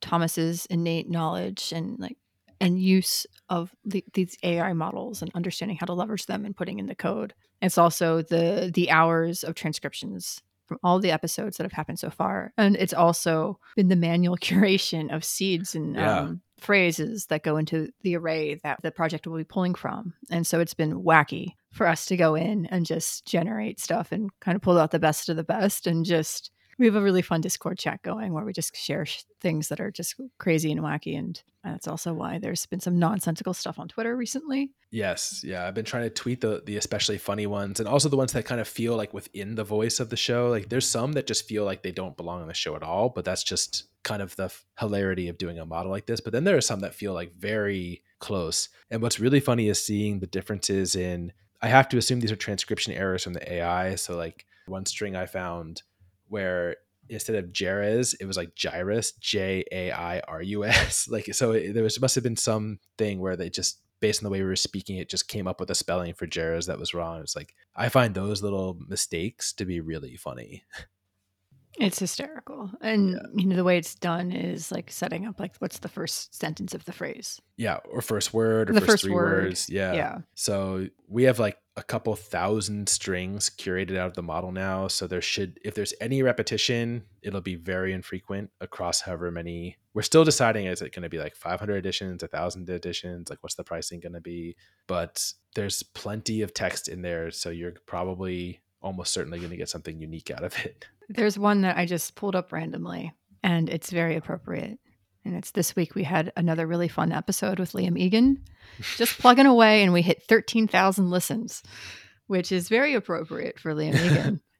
thomas's 0.00 0.66
innate 0.66 1.08
knowledge 1.08 1.72
and 1.72 1.98
like 2.00 2.16
and 2.60 2.78
use 2.80 3.26
of 3.48 3.72
the, 3.84 4.04
these 4.14 4.36
ai 4.42 4.72
models 4.72 5.22
and 5.22 5.30
understanding 5.34 5.76
how 5.78 5.86
to 5.86 5.94
leverage 5.94 6.26
them 6.26 6.44
and 6.44 6.56
putting 6.56 6.78
in 6.78 6.86
the 6.86 6.94
code. 6.94 7.34
It's 7.62 7.78
also 7.78 8.22
the 8.22 8.70
the 8.74 8.90
hours 8.90 9.42
of 9.44 9.54
transcriptions 9.54 10.40
from 10.66 10.78
all 10.84 11.00
the 11.00 11.10
episodes 11.10 11.56
that 11.56 11.64
have 11.64 11.72
happened 11.72 11.98
so 11.98 12.10
far. 12.10 12.52
And 12.56 12.76
it's 12.76 12.92
also 12.94 13.58
been 13.74 13.88
the 13.88 13.96
manual 13.96 14.36
curation 14.48 15.12
of 15.14 15.24
seeds 15.24 15.74
and 15.74 15.96
Yeah. 15.96 16.18
um, 16.20 16.42
phrases 16.60 17.26
that 17.26 17.42
go 17.42 17.56
into 17.56 17.88
the 18.02 18.16
array 18.16 18.54
that 18.62 18.80
the 18.82 18.90
project 18.92 19.26
will 19.26 19.38
be 19.38 19.44
pulling 19.44 19.74
from. 19.74 20.12
And 20.30 20.46
so 20.46 20.60
it's 20.60 20.74
been 20.74 21.02
wacky 21.02 21.54
for 21.72 21.86
us 21.86 22.04
to 22.06 22.16
go 22.16 22.34
in 22.34 22.66
and 22.66 22.84
just 22.86 23.24
generate 23.26 23.80
stuff 23.80 24.12
and 24.12 24.30
kind 24.40 24.54
of 24.56 24.62
pull 24.62 24.78
out 24.78 24.90
the 24.90 24.98
best 24.98 25.28
of 25.28 25.36
the 25.36 25.42
best 25.44 25.86
and 25.86 26.04
just 26.04 26.50
we 26.80 26.86
have 26.86 26.96
a 26.96 27.02
really 27.02 27.22
fun 27.22 27.40
discord 27.40 27.78
chat 27.78 28.02
going 28.02 28.32
where 28.32 28.44
we 28.44 28.52
just 28.52 28.74
share 28.74 29.06
sh- 29.06 29.22
things 29.40 29.68
that 29.68 29.80
are 29.80 29.90
just 29.90 30.16
crazy 30.38 30.72
and 30.72 30.80
wacky 30.80 31.16
and 31.16 31.42
that's 31.62 31.86
also 31.86 32.12
why 32.12 32.38
there's 32.38 32.66
been 32.66 32.80
some 32.80 32.98
nonsensical 32.98 33.54
stuff 33.54 33.78
on 33.78 33.86
twitter 33.86 34.16
recently 34.16 34.70
Yes, 34.92 35.42
yeah. 35.44 35.66
I've 35.66 35.74
been 35.74 35.84
trying 35.84 36.02
to 36.02 36.10
tweet 36.10 36.40
the 36.40 36.62
the 36.66 36.76
especially 36.76 37.18
funny 37.18 37.46
ones 37.46 37.78
and 37.78 37.88
also 37.88 38.08
the 38.08 38.16
ones 38.16 38.32
that 38.32 38.44
kind 38.44 38.60
of 38.60 38.66
feel 38.66 38.96
like 38.96 39.14
within 39.14 39.54
the 39.54 39.62
voice 39.62 40.00
of 40.00 40.10
the 40.10 40.16
show. 40.16 40.48
Like 40.48 40.68
there's 40.68 40.88
some 40.88 41.12
that 41.12 41.28
just 41.28 41.46
feel 41.46 41.64
like 41.64 41.82
they 41.82 41.92
don't 41.92 42.16
belong 42.16 42.42
on 42.42 42.48
the 42.48 42.54
show 42.54 42.74
at 42.74 42.82
all, 42.82 43.08
but 43.08 43.24
that's 43.24 43.44
just 43.44 43.84
kind 44.02 44.20
of 44.20 44.34
the 44.34 44.46
f- 44.46 44.64
hilarity 44.78 45.28
of 45.28 45.38
doing 45.38 45.58
a 45.60 45.66
model 45.66 45.92
like 45.92 46.06
this. 46.06 46.20
But 46.20 46.32
then 46.32 46.42
there 46.42 46.56
are 46.56 46.60
some 46.60 46.80
that 46.80 46.94
feel 46.94 47.14
like 47.14 47.34
very 47.36 48.02
close. 48.18 48.68
And 48.90 49.00
what's 49.00 49.20
really 49.20 49.40
funny 49.40 49.68
is 49.68 49.84
seeing 49.84 50.18
the 50.18 50.26
differences 50.26 50.96
in 50.96 51.32
I 51.62 51.68
have 51.68 51.88
to 51.90 51.98
assume 51.98 52.20
these 52.20 52.32
are 52.32 52.36
transcription 52.36 52.92
errors 52.92 53.22
from 53.22 53.34
the 53.34 53.52
AI. 53.52 53.94
So 53.94 54.16
like 54.16 54.44
one 54.66 54.86
string 54.86 55.14
I 55.14 55.26
found 55.26 55.82
where 56.30 56.76
instead 57.08 57.36
of 57.36 57.52
Jerez, 57.52 58.14
it 58.20 58.24
was 58.24 58.36
like 58.36 58.54
Gyrus, 58.54 59.12
J 59.12 59.64
A 59.70 59.90
I 59.90 60.20
R 60.26 60.42
U 60.42 60.64
S. 60.64 61.08
Like 61.10 61.34
so, 61.34 61.52
it, 61.52 61.74
there 61.74 61.82
was 61.82 62.00
must 62.00 62.14
have 62.14 62.24
been 62.24 62.36
some 62.36 62.78
thing 62.96 63.20
where 63.20 63.36
they 63.36 63.50
just 63.50 63.80
based 64.00 64.22
on 64.22 64.24
the 64.24 64.30
way 64.30 64.40
we 64.40 64.48
were 64.48 64.56
speaking, 64.56 64.96
it 64.96 65.10
just 65.10 65.28
came 65.28 65.46
up 65.46 65.60
with 65.60 65.70
a 65.70 65.74
spelling 65.74 66.14
for 66.14 66.26
Jerez 66.26 66.66
that 66.66 66.78
was 66.78 66.94
wrong. 66.94 67.20
It's 67.20 67.36
like 67.36 67.54
I 67.76 67.88
find 67.90 68.14
those 68.14 68.42
little 68.42 68.78
mistakes 68.88 69.52
to 69.54 69.64
be 69.64 69.80
really 69.80 70.16
funny. 70.16 70.64
it's 71.78 71.98
hysterical 72.00 72.70
and 72.80 73.10
Yeah. 73.12 73.18
you 73.34 73.46
know 73.46 73.56
the 73.56 73.64
way 73.64 73.78
it's 73.78 73.94
done 73.94 74.32
is 74.32 74.72
like 74.72 74.90
setting 74.90 75.26
up 75.26 75.38
like 75.38 75.54
what's 75.58 75.78
the 75.78 75.88
first 75.88 76.34
sentence 76.34 76.74
of 76.74 76.84
the 76.84 76.92
phrase 76.92 77.40
Yeah, 77.56 77.78
or 77.90 78.00
first 78.02 78.34
word 78.34 78.70
or 78.70 78.72
The 78.74 78.80
first, 78.80 78.90
first 78.90 79.04
three 79.04 79.12
word, 79.12 79.44
words. 79.44 79.68
Yeah. 79.70 79.92
yeah 79.92 80.18
So 80.34 80.88
we 81.08 81.24
have 81.24 81.38
like 81.38 81.58
a 81.76 81.82
couple 81.82 82.14
thousand 82.16 82.88
strings 82.88 83.48
curated 83.50 83.96
out 83.96 84.08
of 84.08 84.14
the 84.14 84.22
model 84.22 84.52
now. 84.52 84.88
So 84.88 85.06
there 85.06 85.22
should, 85.22 85.58
if 85.64 85.74
there's 85.74 85.94
any 86.00 86.22
repetition, 86.22 87.04
it'll 87.22 87.40
be 87.40 87.54
very 87.54 87.92
infrequent 87.94 88.50
across 88.60 89.00
however 89.02 89.30
many. 89.30 89.78
We're 89.94 90.02
still 90.02 90.24
deciding 90.24 90.66
is 90.66 90.82
it 90.82 90.92
going 90.92 91.04
to 91.04 91.08
be 91.08 91.18
like 91.18 91.34
500 91.36 91.76
editions, 91.76 92.22
1,000 92.22 92.68
editions? 92.68 93.30
Like 93.30 93.38
what's 93.42 93.54
the 93.54 93.64
pricing 93.64 94.00
going 94.00 94.12
to 94.12 94.20
be? 94.20 94.56
But 94.88 95.32
there's 95.54 95.82
plenty 95.82 96.42
of 96.42 96.52
text 96.52 96.88
in 96.88 97.00
there. 97.02 97.30
So 97.30 97.48
you're 97.50 97.74
probably 97.86 98.60
almost 98.82 99.12
certainly 99.14 99.38
going 99.38 99.50
to 99.50 99.56
get 99.56 99.68
something 99.68 99.98
unique 100.00 100.30
out 100.30 100.42
of 100.44 100.54
it. 100.64 100.86
There's 101.10 101.38
one 101.38 101.62
that 101.62 101.76
I 101.76 101.86
just 101.86 102.14
pulled 102.14 102.36
up 102.36 102.52
randomly, 102.52 103.12
and 103.42 103.68
it's 103.68 103.90
very 103.90 104.16
appropriate. 104.16 104.78
And 105.24 105.36
it's 105.36 105.50
this 105.50 105.76
week 105.76 105.94
we 105.94 106.04
had 106.04 106.32
another 106.36 106.66
really 106.66 106.88
fun 106.88 107.12
episode 107.12 107.58
with 107.58 107.72
Liam 107.72 107.98
Egan, 107.98 108.44
just 108.96 109.18
plugging 109.20 109.46
away, 109.46 109.82
and 109.82 109.92
we 109.92 110.02
hit 110.02 110.22
13,000 110.22 111.10
listens, 111.10 111.62
which 112.26 112.52
is 112.52 112.68
very 112.68 112.94
appropriate 112.94 113.58
for 113.58 113.74
Liam 113.74 113.94
Egan. 113.94 114.40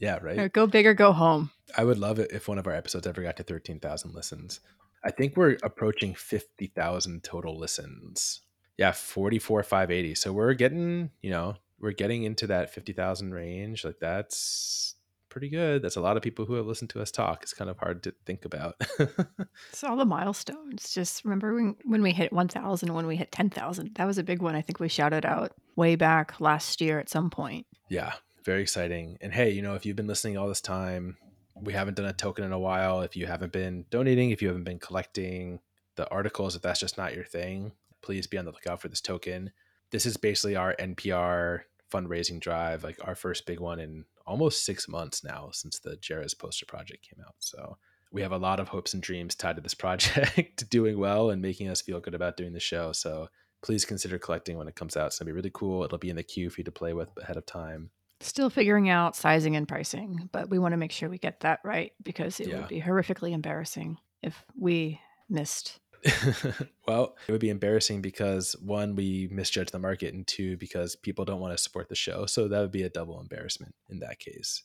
Yeah, 0.00 0.18
right. 0.20 0.38
Uh, 0.38 0.48
go 0.48 0.66
big 0.66 0.86
or 0.86 0.94
go 0.94 1.12
home. 1.12 1.52
I 1.76 1.84
would 1.84 1.98
love 1.98 2.18
it 2.18 2.32
if 2.32 2.48
one 2.48 2.58
of 2.58 2.66
our 2.66 2.72
episodes 2.72 3.06
ever 3.06 3.22
got 3.22 3.36
to 3.36 3.44
13,000 3.44 4.12
listens. 4.12 4.58
I 5.04 5.12
think 5.12 5.36
we're 5.36 5.56
approaching 5.62 6.14
50,000 6.14 7.22
total 7.22 7.56
listens. 7.56 8.40
Yeah, 8.76 8.90
44 8.90 9.62
580. 9.62 10.16
So 10.16 10.32
we're 10.32 10.54
getting, 10.54 11.10
you 11.22 11.30
know, 11.30 11.54
we're 11.78 11.92
getting 11.92 12.24
into 12.24 12.48
that 12.48 12.74
50,000 12.74 13.32
range. 13.32 13.84
Like 13.84 14.00
that's 14.00 14.96
pretty 15.28 15.48
good. 15.48 15.82
That's 15.82 15.96
a 15.96 16.00
lot 16.00 16.16
of 16.16 16.22
people 16.22 16.44
who 16.44 16.54
have 16.54 16.66
listened 16.66 16.90
to 16.90 17.02
us 17.02 17.10
talk. 17.10 17.42
It's 17.42 17.54
kind 17.54 17.70
of 17.70 17.78
hard 17.78 18.02
to 18.04 18.14
think 18.24 18.44
about. 18.44 18.76
It's 19.70 19.84
all 19.84 19.96
the 19.96 20.04
milestones. 20.04 20.90
Just 20.92 21.24
remember 21.24 21.54
when, 21.54 21.76
when 21.84 22.02
we 22.02 22.12
hit 22.12 22.32
1,000, 22.32 22.94
when 22.94 23.06
we 23.06 23.16
hit 23.16 23.32
10,000. 23.32 23.94
That 23.94 24.06
was 24.06 24.18
a 24.18 24.22
big 24.22 24.40
one. 24.40 24.54
I 24.54 24.62
think 24.62 24.80
we 24.80 24.88
shouted 24.88 25.26
out 25.26 25.52
way 25.76 25.96
back 25.96 26.40
last 26.40 26.80
year 26.80 26.98
at 26.98 27.08
some 27.08 27.30
point. 27.30 27.66
yeah, 27.88 28.14
very 28.44 28.62
exciting. 28.62 29.18
And 29.20 29.32
hey, 29.32 29.50
you 29.50 29.62
know, 29.62 29.74
if 29.74 29.84
you've 29.84 29.96
been 29.96 30.06
listening 30.06 30.36
all 30.36 30.48
this 30.48 30.60
time, 30.60 31.16
we 31.60 31.72
haven't 31.72 31.96
done 31.96 32.06
a 32.06 32.12
token 32.12 32.44
in 32.44 32.52
a 32.52 32.58
while. 32.58 33.02
If 33.02 33.16
you 33.16 33.26
haven't 33.26 33.52
been 33.52 33.84
donating, 33.90 34.30
if 34.30 34.40
you 34.42 34.48
haven't 34.48 34.64
been 34.64 34.78
collecting 34.78 35.60
the 35.96 36.08
articles, 36.08 36.56
if 36.56 36.62
that's 36.62 36.80
just 36.80 36.96
not 36.96 37.14
your 37.14 37.24
thing, 37.24 37.72
please 38.00 38.26
be 38.26 38.38
on 38.38 38.44
the 38.44 38.52
lookout 38.52 38.80
for 38.80 38.88
this 38.88 39.00
token. 39.00 39.52
This 39.90 40.06
is 40.06 40.16
basically 40.16 40.56
our 40.56 40.74
NPR 40.78 41.62
fundraising 41.92 42.40
drive, 42.40 42.84
like 42.84 42.98
our 43.06 43.14
first 43.14 43.46
big 43.46 43.60
one 43.60 43.80
in 43.80 44.04
almost 44.28 44.64
six 44.64 44.88
months 44.88 45.24
now 45.24 45.50
since 45.52 45.78
the 45.78 45.96
Jerez 45.96 46.34
poster 46.34 46.66
project 46.66 47.08
came 47.08 47.24
out. 47.26 47.34
So 47.38 47.76
we 48.12 48.22
have 48.22 48.32
a 48.32 48.38
lot 48.38 48.60
of 48.60 48.68
hopes 48.68 48.94
and 48.94 49.02
dreams 49.02 49.34
tied 49.34 49.56
to 49.56 49.62
this 49.62 49.74
project 49.74 50.68
doing 50.70 50.98
well 50.98 51.30
and 51.30 51.42
making 51.42 51.68
us 51.68 51.80
feel 51.82 52.00
good 52.00 52.14
about 52.14 52.36
doing 52.36 52.52
the 52.52 52.60
show. 52.60 52.92
So 52.92 53.28
please 53.62 53.84
consider 53.84 54.18
collecting 54.18 54.56
when 54.56 54.68
it 54.68 54.76
comes 54.76 54.96
out. 54.96 55.08
It's 55.08 55.18
gonna 55.18 55.26
be 55.28 55.32
really 55.32 55.50
cool. 55.52 55.82
It'll 55.84 55.98
be 55.98 56.10
in 56.10 56.16
the 56.16 56.22
queue 56.22 56.48
for 56.50 56.60
you 56.60 56.64
to 56.64 56.72
play 56.72 56.92
with 56.92 57.08
ahead 57.20 57.36
of 57.36 57.44
time. 57.46 57.90
Still 58.20 58.50
figuring 58.50 58.88
out 58.88 59.14
sizing 59.16 59.56
and 59.56 59.66
pricing, 59.68 60.28
but 60.32 60.50
we 60.50 60.58
want 60.58 60.72
to 60.72 60.76
make 60.76 60.90
sure 60.92 61.08
we 61.08 61.18
get 61.18 61.40
that 61.40 61.60
right 61.64 61.92
because 62.02 62.40
it 62.40 62.48
Yeah. 62.48 62.58
would 62.60 62.68
be 62.68 62.80
horrifically 62.80 63.32
embarrassing 63.32 63.98
if 64.22 64.44
we 64.58 65.00
missed. 65.28 65.78
well, 66.86 67.16
it 67.26 67.32
would 67.32 67.40
be 67.40 67.50
embarrassing 67.50 68.02
because 68.02 68.54
one, 68.60 68.94
we 68.94 69.28
misjudge 69.30 69.70
the 69.70 69.78
market, 69.78 70.14
and 70.14 70.26
two, 70.26 70.56
because 70.56 70.96
people 70.96 71.24
don't 71.24 71.40
want 71.40 71.56
to 71.56 71.62
support 71.62 71.88
the 71.88 71.94
show. 71.94 72.26
So 72.26 72.48
that 72.48 72.60
would 72.60 72.72
be 72.72 72.82
a 72.82 72.90
double 72.90 73.20
embarrassment 73.20 73.74
in 73.88 74.00
that 74.00 74.18
case. 74.18 74.62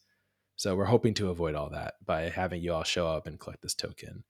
So 0.55 0.75
we're 0.75 0.85
hoping 0.85 1.13
to 1.15 1.29
avoid 1.29 1.55
all 1.55 1.69
that 1.71 1.95
by 2.05 2.29
having 2.29 2.61
you 2.61 2.73
all 2.73 2.83
show 2.83 3.07
up 3.07 3.27
and 3.27 3.39
collect 3.39 3.61
this 3.61 3.73
token. 3.73 4.23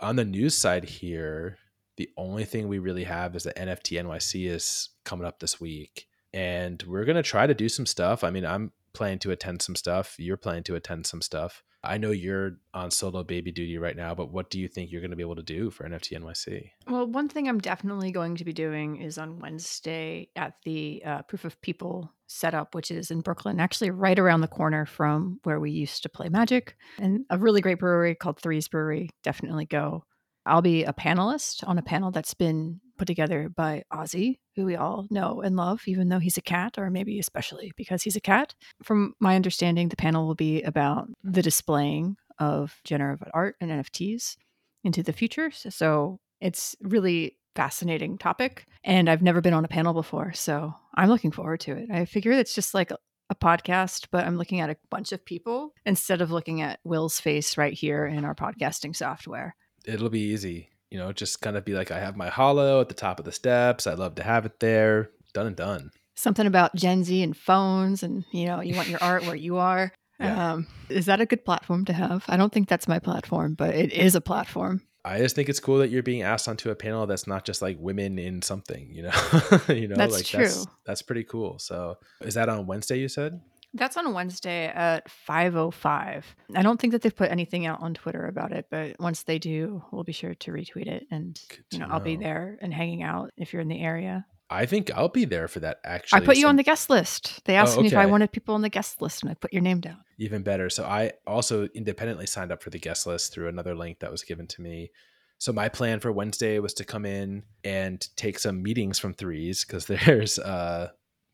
On 0.00 0.16
the 0.16 0.24
news 0.24 0.56
side 0.56 0.84
here, 0.84 1.58
the 1.96 2.10
only 2.16 2.44
thing 2.44 2.68
we 2.68 2.78
really 2.78 3.04
have 3.04 3.36
is 3.36 3.44
that 3.44 3.56
NFT 3.56 4.02
NYC 4.02 4.48
is 4.48 4.90
coming 5.04 5.26
up 5.26 5.40
this 5.40 5.60
week. 5.60 6.06
And 6.32 6.82
we're 6.86 7.04
going 7.04 7.16
to 7.16 7.22
try 7.22 7.46
to 7.46 7.54
do 7.54 7.68
some 7.68 7.86
stuff. 7.86 8.24
I 8.24 8.30
mean, 8.30 8.44
I'm 8.44 8.72
planning 8.92 9.20
to 9.20 9.30
attend 9.30 9.62
some 9.62 9.76
stuff. 9.76 10.16
You're 10.18 10.36
planning 10.36 10.64
to 10.64 10.74
attend 10.74 11.06
some 11.06 11.22
stuff. 11.22 11.62
I 11.84 11.98
know 11.98 12.10
you're 12.10 12.58
on 12.72 12.90
solo 12.90 13.22
baby 13.22 13.52
duty 13.52 13.78
right 13.78 13.96
now, 13.96 14.14
but 14.14 14.30
what 14.30 14.50
do 14.50 14.58
you 14.58 14.68
think 14.68 14.90
you're 14.90 15.00
going 15.00 15.10
to 15.10 15.16
be 15.16 15.22
able 15.22 15.36
to 15.36 15.42
do 15.42 15.70
for 15.70 15.88
NFT 15.88 16.18
NYC? 16.18 16.70
Well, 16.88 17.06
one 17.06 17.28
thing 17.28 17.48
I'm 17.48 17.60
definitely 17.60 18.10
going 18.10 18.36
to 18.36 18.44
be 18.44 18.52
doing 18.52 19.00
is 19.00 19.18
on 19.18 19.38
Wednesday 19.38 20.28
at 20.36 20.54
the 20.64 21.02
uh, 21.04 21.22
Proof 21.22 21.44
of 21.44 21.60
People 21.60 22.10
setup, 22.26 22.74
which 22.74 22.90
is 22.90 23.10
in 23.10 23.20
Brooklyn, 23.20 23.60
actually 23.60 23.90
right 23.90 24.18
around 24.18 24.40
the 24.40 24.48
corner 24.48 24.86
from 24.86 25.40
where 25.44 25.60
we 25.60 25.70
used 25.70 26.02
to 26.02 26.08
play 26.08 26.28
Magic, 26.28 26.76
and 26.98 27.24
a 27.30 27.38
really 27.38 27.60
great 27.60 27.78
brewery 27.78 28.14
called 28.14 28.40
Threes 28.40 28.68
Brewery. 28.68 29.10
Definitely 29.22 29.66
go. 29.66 30.04
I'll 30.46 30.62
be 30.62 30.84
a 30.84 30.92
panelist 30.92 31.66
on 31.66 31.78
a 31.78 31.82
panel 31.82 32.10
that's 32.10 32.34
been 32.34 32.80
put 32.96 33.06
together 33.06 33.48
by 33.54 33.82
Ozzy, 33.92 34.38
who 34.56 34.64
we 34.64 34.76
all 34.76 35.06
know 35.10 35.40
and 35.40 35.56
love, 35.56 35.82
even 35.86 36.08
though 36.08 36.18
he's 36.18 36.36
a 36.36 36.42
cat, 36.42 36.78
or 36.78 36.90
maybe 36.90 37.18
especially 37.18 37.72
because 37.76 38.02
he's 38.02 38.16
a 38.16 38.20
cat. 38.20 38.54
From 38.82 39.14
my 39.20 39.36
understanding, 39.36 39.88
the 39.88 39.96
panel 39.96 40.26
will 40.26 40.34
be 40.34 40.62
about 40.62 41.08
the 41.22 41.42
displaying 41.42 42.16
of 42.38 42.80
generative 42.84 43.28
art 43.32 43.56
and 43.60 43.70
NFTs 43.70 44.36
into 44.82 45.02
the 45.02 45.12
future. 45.12 45.50
So 45.50 46.18
it's 46.40 46.76
really 46.80 47.36
fascinating 47.54 48.18
topic 48.18 48.66
and 48.82 49.08
I've 49.08 49.22
never 49.22 49.40
been 49.40 49.54
on 49.54 49.64
a 49.64 49.68
panel 49.68 49.94
before, 49.94 50.32
so 50.32 50.74
I'm 50.94 51.08
looking 51.08 51.30
forward 51.30 51.60
to 51.60 51.72
it. 51.72 51.88
I 51.90 52.04
figure 52.04 52.32
it's 52.32 52.54
just 52.54 52.74
like 52.74 52.90
a, 52.90 52.98
a 53.30 53.34
podcast, 53.34 54.08
but 54.10 54.26
I'm 54.26 54.36
looking 54.36 54.60
at 54.60 54.70
a 54.70 54.76
bunch 54.90 55.12
of 55.12 55.24
people 55.24 55.72
instead 55.86 56.20
of 56.20 56.30
looking 56.30 56.60
at 56.60 56.80
Will's 56.84 57.20
face 57.20 57.56
right 57.56 57.72
here 57.72 58.06
in 58.06 58.24
our 58.24 58.34
podcasting 58.34 58.94
software. 58.94 59.54
It'll 59.86 60.10
be 60.10 60.20
easy. 60.20 60.70
You 60.94 61.00
know, 61.00 61.10
just 61.12 61.40
kind 61.40 61.56
of 61.56 61.64
be 61.64 61.72
like, 61.72 61.90
I 61.90 61.98
have 61.98 62.16
my 62.16 62.28
hollow 62.28 62.80
at 62.80 62.86
the 62.88 62.94
top 62.94 63.18
of 63.18 63.24
the 63.24 63.32
steps. 63.32 63.88
I'd 63.88 63.98
love 63.98 64.14
to 64.14 64.22
have 64.22 64.46
it 64.46 64.60
there. 64.60 65.10
Done 65.32 65.48
and 65.48 65.56
done. 65.56 65.90
Something 66.14 66.46
about 66.46 66.76
Gen 66.76 67.02
Z 67.02 67.20
and 67.20 67.36
phones 67.36 68.04
and 68.04 68.24
you 68.32 68.46
know, 68.46 68.60
you 68.60 68.76
want 68.76 68.88
your 68.88 69.02
art 69.02 69.26
where 69.26 69.34
you 69.34 69.56
are. 69.56 69.92
Yeah. 70.20 70.52
Um, 70.52 70.68
is 70.90 71.06
that 71.06 71.20
a 71.20 71.26
good 71.26 71.44
platform 71.44 71.84
to 71.86 71.92
have? 71.92 72.24
I 72.28 72.36
don't 72.36 72.52
think 72.52 72.68
that's 72.68 72.86
my 72.86 73.00
platform, 73.00 73.54
but 73.54 73.74
it 73.74 73.92
is 73.92 74.14
a 74.14 74.20
platform. 74.20 74.80
I 75.04 75.18
just 75.18 75.34
think 75.34 75.48
it's 75.48 75.58
cool 75.58 75.78
that 75.78 75.90
you're 75.90 76.04
being 76.04 76.22
asked 76.22 76.46
onto 76.48 76.70
a 76.70 76.76
panel 76.76 77.04
that's 77.06 77.26
not 77.26 77.44
just 77.44 77.60
like 77.60 77.76
women 77.80 78.16
in 78.20 78.40
something, 78.40 78.88
you 78.92 79.02
know. 79.02 79.10
you 79.68 79.88
know, 79.88 79.96
That's 79.96 80.14
like 80.14 80.28
that's 80.28 80.54
true. 80.64 80.72
that's 80.86 81.02
pretty 81.02 81.24
cool. 81.24 81.58
So 81.58 81.98
is 82.20 82.34
that 82.34 82.48
on 82.48 82.68
Wednesday 82.68 83.00
you 83.00 83.08
said? 83.08 83.40
That's 83.74 83.96
on 83.96 84.12
Wednesday 84.14 84.66
at 84.66 85.08
5:05. 85.28 86.24
I 86.54 86.62
don't 86.62 86.80
think 86.80 86.92
that 86.92 87.02
they've 87.02 87.14
put 87.14 87.30
anything 87.30 87.66
out 87.66 87.80
on 87.82 87.94
Twitter 87.94 88.26
about 88.26 88.52
it, 88.52 88.66
but 88.70 88.96
once 89.00 89.24
they 89.24 89.38
do, 89.38 89.82
we'll 89.90 90.04
be 90.04 90.12
sure 90.12 90.34
to 90.34 90.50
retweet 90.52 90.86
it 90.86 91.06
and 91.10 91.38
Good 91.48 91.64
you 91.72 91.78
know, 91.80 91.86
I'll 91.90 92.00
be 92.00 92.16
there 92.16 92.58
and 92.62 92.72
hanging 92.72 93.02
out 93.02 93.32
if 93.36 93.52
you're 93.52 93.62
in 93.62 93.68
the 93.68 93.80
area. 93.82 94.26
I 94.50 94.66
think 94.66 94.90
I'll 94.94 95.08
be 95.08 95.24
there 95.24 95.48
for 95.48 95.60
that 95.60 95.80
actually. 95.84 96.22
I 96.22 96.24
put 96.24 96.36
you 96.36 96.42
so 96.42 96.48
on 96.48 96.56
the 96.56 96.62
guest 96.62 96.88
list. 96.90 97.44
They 97.46 97.56
asked 97.56 97.76
Oh, 97.78 97.80
me 97.80 97.88
if 97.88 97.94
I 97.94 98.06
wanted 98.06 98.30
people 98.30 98.54
on 98.54 98.62
the 98.62 98.68
guest 98.68 99.00
list 99.02 99.22
and 99.22 99.30
I 99.30 99.34
put 99.34 99.52
your 99.52 99.62
name 99.62 99.80
down. 99.80 99.98
even 100.18 100.42
better. 100.42 100.70
So 100.70 100.84
I 100.84 101.12
also 101.26 101.66
independently 101.74 102.26
signed 102.26 102.52
up 102.52 102.62
for 102.62 102.70
the 102.70 102.78
guest 102.78 103.06
list 103.06 103.32
through 103.32 103.48
another 103.48 103.74
link 103.74 103.98
that 104.00 104.12
was 104.12 104.22
given 104.22 104.46
to 104.48 104.62
me. 104.62 104.90
So 105.38 105.52
my 105.52 105.68
plan 105.68 105.98
for 105.98 106.12
Wednesday 106.12 106.58
was 106.60 106.74
to 106.74 106.84
come 106.84 107.04
in 107.04 107.42
and 107.64 108.06
take 108.16 108.38
some 108.38 108.62
meetings 108.62 108.98
from 109.00 109.14
threes 109.14 109.64
because 109.64 109.86
there's 110.06 110.38
uh, 110.38 110.90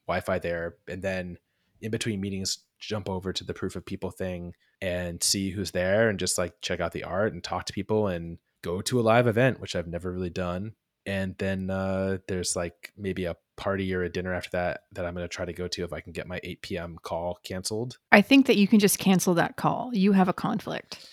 Wi-Fi 0.06 0.38
there, 0.38 0.76
and 0.88 1.02
then 1.02 1.36
in 1.80 1.90
between 1.90 2.20
meetings, 2.20 2.58
jump 2.78 3.08
over 3.08 3.32
to 3.32 3.44
the 3.44 3.54
proof 3.54 3.76
of 3.76 3.84
people 3.84 4.10
thing 4.10 4.54
and 4.80 5.22
see 5.22 5.50
who's 5.50 5.70
there 5.72 6.08
and 6.08 6.18
just 6.18 6.38
like 6.38 6.54
check 6.62 6.80
out 6.80 6.92
the 6.92 7.04
art 7.04 7.32
and 7.32 7.44
talk 7.44 7.66
to 7.66 7.72
people 7.72 8.06
and 8.08 8.38
go 8.62 8.80
to 8.82 8.98
a 9.00 9.02
live 9.02 9.26
event, 9.26 9.60
which 9.60 9.76
I've 9.76 9.86
never 9.86 10.10
really 10.12 10.30
done. 10.30 10.72
And 11.06 11.34
then 11.38 11.70
uh, 11.70 12.18
there's 12.28 12.56
like 12.56 12.92
maybe 12.96 13.24
a 13.24 13.36
party 13.56 13.92
or 13.94 14.02
a 14.02 14.08
dinner 14.08 14.32
after 14.34 14.50
that 14.52 14.82
that 14.92 15.04
I'm 15.04 15.14
going 15.14 15.24
to 15.24 15.28
try 15.28 15.44
to 15.44 15.52
go 15.52 15.66
to 15.68 15.84
if 15.84 15.92
I 15.92 16.00
can 16.00 16.12
get 16.12 16.26
my 16.26 16.40
8 16.42 16.62
p.m. 16.62 16.96
call 17.02 17.38
canceled. 17.42 17.98
I 18.12 18.22
think 18.22 18.46
that 18.46 18.56
you 18.56 18.68
can 18.68 18.78
just 18.80 18.98
cancel 18.98 19.34
that 19.34 19.56
call. 19.56 19.90
You 19.92 20.12
have 20.12 20.28
a 20.28 20.32
conflict. 20.34 21.06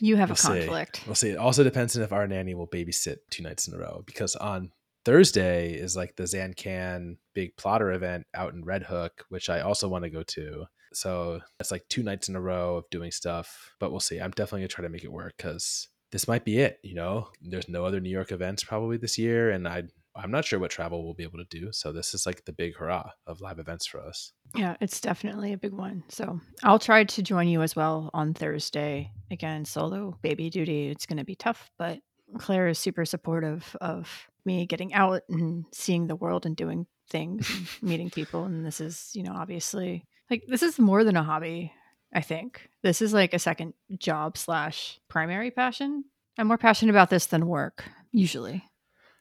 You 0.00 0.16
have 0.16 0.28
We'll 0.28 0.34
a 0.34 0.38
see. 0.38 0.48
conflict. 0.48 1.02
We'll 1.06 1.14
see. 1.14 1.30
It 1.30 1.38
also 1.38 1.64
depends 1.64 1.96
on 1.96 2.02
if 2.02 2.12
our 2.12 2.26
nanny 2.26 2.54
will 2.54 2.66
babysit 2.68 3.16
two 3.30 3.42
nights 3.42 3.66
in 3.66 3.74
a 3.74 3.78
row 3.78 4.02
because 4.06 4.36
on 4.36 4.70
Thursday 5.06 5.74
is 5.74 5.94
like 5.94 6.16
the 6.16 6.24
Zancan 6.24 7.18
big 7.32 7.56
plotter 7.56 7.92
event 7.92 8.26
out 8.34 8.54
in 8.54 8.64
Red 8.64 8.82
Hook, 8.82 9.24
which 9.28 9.48
I 9.48 9.60
also 9.60 9.86
want 9.86 10.02
to 10.02 10.10
go 10.10 10.24
to. 10.24 10.64
So 10.92 11.42
it's 11.60 11.70
like 11.70 11.86
two 11.88 12.02
nights 12.02 12.28
in 12.28 12.34
a 12.34 12.40
row 12.40 12.78
of 12.78 12.90
doing 12.90 13.12
stuff, 13.12 13.76
but 13.78 13.92
we'll 13.92 14.00
see. 14.00 14.18
I'm 14.18 14.32
definitely 14.32 14.62
gonna 14.62 14.68
try 14.68 14.82
to 14.82 14.88
make 14.88 15.04
it 15.04 15.12
work 15.12 15.34
because 15.36 15.86
this 16.10 16.26
might 16.26 16.44
be 16.44 16.58
it. 16.58 16.80
You 16.82 16.96
know, 16.96 17.28
there's 17.40 17.68
no 17.68 17.84
other 17.84 18.00
New 18.00 18.10
York 18.10 18.32
events 18.32 18.64
probably 18.64 18.96
this 18.96 19.16
year, 19.16 19.50
and 19.50 19.68
I 19.68 19.84
I'm 20.16 20.32
not 20.32 20.44
sure 20.44 20.58
what 20.58 20.72
travel 20.72 21.04
we'll 21.04 21.14
be 21.14 21.22
able 21.22 21.38
to 21.38 21.46
do. 21.50 21.68
So 21.70 21.92
this 21.92 22.12
is 22.12 22.26
like 22.26 22.44
the 22.44 22.52
big 22.52 22.74
hurrah 22.74 23.10
of 23.28 23.40
live 23.40 23.60
events 23.60 23.86
for 23.86 24.00
us. 24.00 24.32
Yeah, 24.56 24.74
it's 24.80 25.00
definitely 25.00 25.52
a 25.52 25.58
big 25.58 25.72
one. 25.72 26.02
So 26.08 26.40
I'll 26.64 26.80
try 26.80 27.04
to 27.04 27.22
join 27.22 27.46
you 27.46 27.62
as 27.62 27.76
well 27.76 28.10
on 28.12 28.34
Thursday. 28.34 29.12
Again, 29.30 29.66
solo 29.66 30.18
baby 30.22 30.50
duty. 30.50 30.88
It's 30.88 31.06
going 31.06 31.18
to 31.18 31.24
be 31.24 31.36
tough, 31.36 31.70
but 31.78 32.00
Claire 32.38 32.66
is 32.68 32.78
super 32.78 33.04
supportive 33.04 33.76
of 33.80 34.28
me 34.46 34.66
getting 34.66 34.94
out 34.94 35.22
and 35.28 35.64
seeing 35.72 36.06
the 36.06 36.16
world 36.16 36.46
and 36.46 36.56
doing 36.56 36.86
things 37.10 37.48
and 37.50 37.88
meeting 37.90 38.10
people. 38.10 38.44
And 38.44 38.64
this 38.64 38.80
is, 38.80 39.10
you 39.14 39.22
know, 39.22 39.32
obviously 39.34 40.04
like 40.30 40.44
this 40.48 40.62
is 40.62 40.78
more 40.78 41.04
than 41.04 41.16
a 41.16 41.22
hobby. 41.22 41.72
I 42.14 42.20
think 42.20 42.70
this 42.82 43.02
is 43.02 43.12
like 43.12 43.34
a 43.34 43.38
second 43.38 43.74
job 43.98 44.38
slash 44.38 44.98
primary 45.08 45.50
passion. 45.50 46.04
I'm 46.38 46.46
more 46.46 46.58
passionate 46.58 46.92
about 46.92 47.10
this 47.10 47.26
than 47.26 47.46
work 47.46 47.84
usually. 48.12 48.64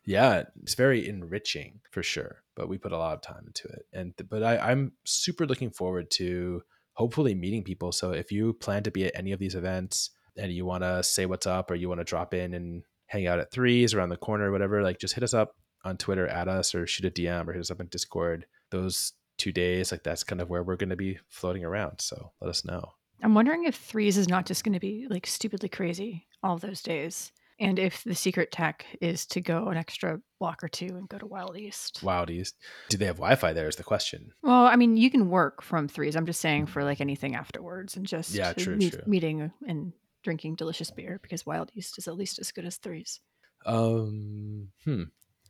yeah 0.05 0.43
it's 0.61 0.75
very 0.75 1.07
enriching 1.09 1.81
for 1.91 2.03
sure 2.03 2.43
but 2.55 2.69
we 2.69 2.77
put 2.77 2.91
a 2.91 2.97
lot 2.97 3.15
of 3.15 3.21
time 3.21 3.43
into 3.47 3.67
it 3.67 3.85
and 3.91 4.13
but 4.29 4.43
I, 4.43 4.57
i'm 4.57 4.91
super 5.03 5.45
looking 5.47 5.71
forward 5.71 6.11
to 6.11 6.61
hopefully 6.93 7.33
meeting 7.33 7.63
people 7.63 7.91
so 7.91 8.11
if 8.11 8.31
you 8.31 8.53
plan 8.53 8.83
to 8.83 8.91
be 8.91 9.05
at 9.05 9.15
any 9.15 9.31
of 9.31 9.39
these 9.39 9.55
events 9.55 10.11
and 10.37 10.51
you 10.51 10.65
want 10.65 10.83
to 10.83 11.03
say 11.03 11.25
what's 11.25 11.47
up 11.47 11.71
or 11.71 11.75
you 11.75 11.89
want 11.89 11.99
to 12.01 12.05
drop 12.05 12.33
in 12.33 12.53
and 12.53 12.83
hang 13.15 13.27
out 13.27 13.39
at 13.39 13.51
threes 13.51 13.93
around 13.93 14.09
the 14.09 14.17
corner 14.17 14.49
or 14.49 14.51
whatever 14.51 14.83
like 14.83 14.99
just 14.99 15.13
hit 15.13 15.23
us 15.23 15.33
up 15.33 15.55
on 15.83 15.97
twitter 15.97 16.27
at 16.27 16.47
us 16.47 16.75
or 16.75 16.85
shoot 16.85 17.05
a 17.05 17.11
dm 17.11 17.47
or 17.47 17.53
hit 17.53 17.61
us 17.61 17.71
up 17.71 17.79
on 17.79 17.87
discord 17.87 18.45
those 18.71 19.13
two 19.37 19.51
days 19.51 19.91
like 19.91 20.03
that's 20.03 20.23
kind 20.23 20.41
of 20.41 20.49
where 20.49 20.63
we're 20.63 20.75
going 20.75 20.89
to 20.89 20.95
be 20.95 21.17
floating 21.29 21.63
around 21.63 21.99
so 21.99 22.31
let 22.41 22.49
us 22.49 22.65
know 22.65 22.91
I'm 23.21 23.33
wondering 23.33 23.63
if 23.65 23.75
threes 23.75 24.17
is 24.17 24.27
not 24.27 24.45
just 24.45 24.63
going 24.63 24.73
to 24.73 24.79
be 24.79 25.07
like 25.09 25.25
stupidly 25.25 25.69
crazy 25.69 26.27
all 26.43 26.57
those 26.57 26.81
days. 26.81 27.31
And 27.57 27.79
if 27.79 28.03
the 28.03 28.13
secret 28.13 28.51
tech 28.51 28.85
is 28.99 29.25
to 29.27 29.39
go 29.39 29.69
an 29.69 29.77
extra 29.77 30.19
block 30.39 30.61
or 30.61 30.67
two 30.67 30.87
and 30.87 31.07
go 31.07 31.17
to 31.17 31.25
Wild 31.25 31.57
East. 31.57 32.01
wild 32.03 32.29
east 32.29 32.55
do 32.89 32.97
they 32.97 33.05
have 33.05 33.15
wi-fi 33.15 33.53
there 33.53 33.69
is 33.69 33.77
the 33.77 33.83
question 33.83 34.33
Well, 34.43 34.65
I 34.65 34.75
mean, 34.75 34.97
you 34.97 35.09
can 35.09 35.29
work 35.29 35.61
from 35.61 35.87
threes. 35.87 36.17
I'm 36.17 36.25
just 36.25 36.41
saying 36.41 36.65
hmm. 36.65 36.71
for 36.71 36.83
like 36.83 36.99
anything 36.99 37.35
afterwards 37.35 37.95
and 37.95 38.05
just 38.05 38.35
Yeah, 38.35 38.51
true, 38.53 38.75
meet- 38.75 38.93
true. 38.93 39.03
meeting 39.07 39.51
and 39.67 39.93
drinking 40.25 40.55
delicious 40.55 40.91
beer 40.91 41.19
because 41.21 41.45
Wild 41.45 41.69
East 41.75 41.97
is 41.99 42.07
at 42.09 42.17
least 42.17 42.39
as 42.39 42.51
good 42.51 42.65
as 42.65 42.75
threes. 42.77 43.21
um 43.65 44.69
hmm 44.83 45.03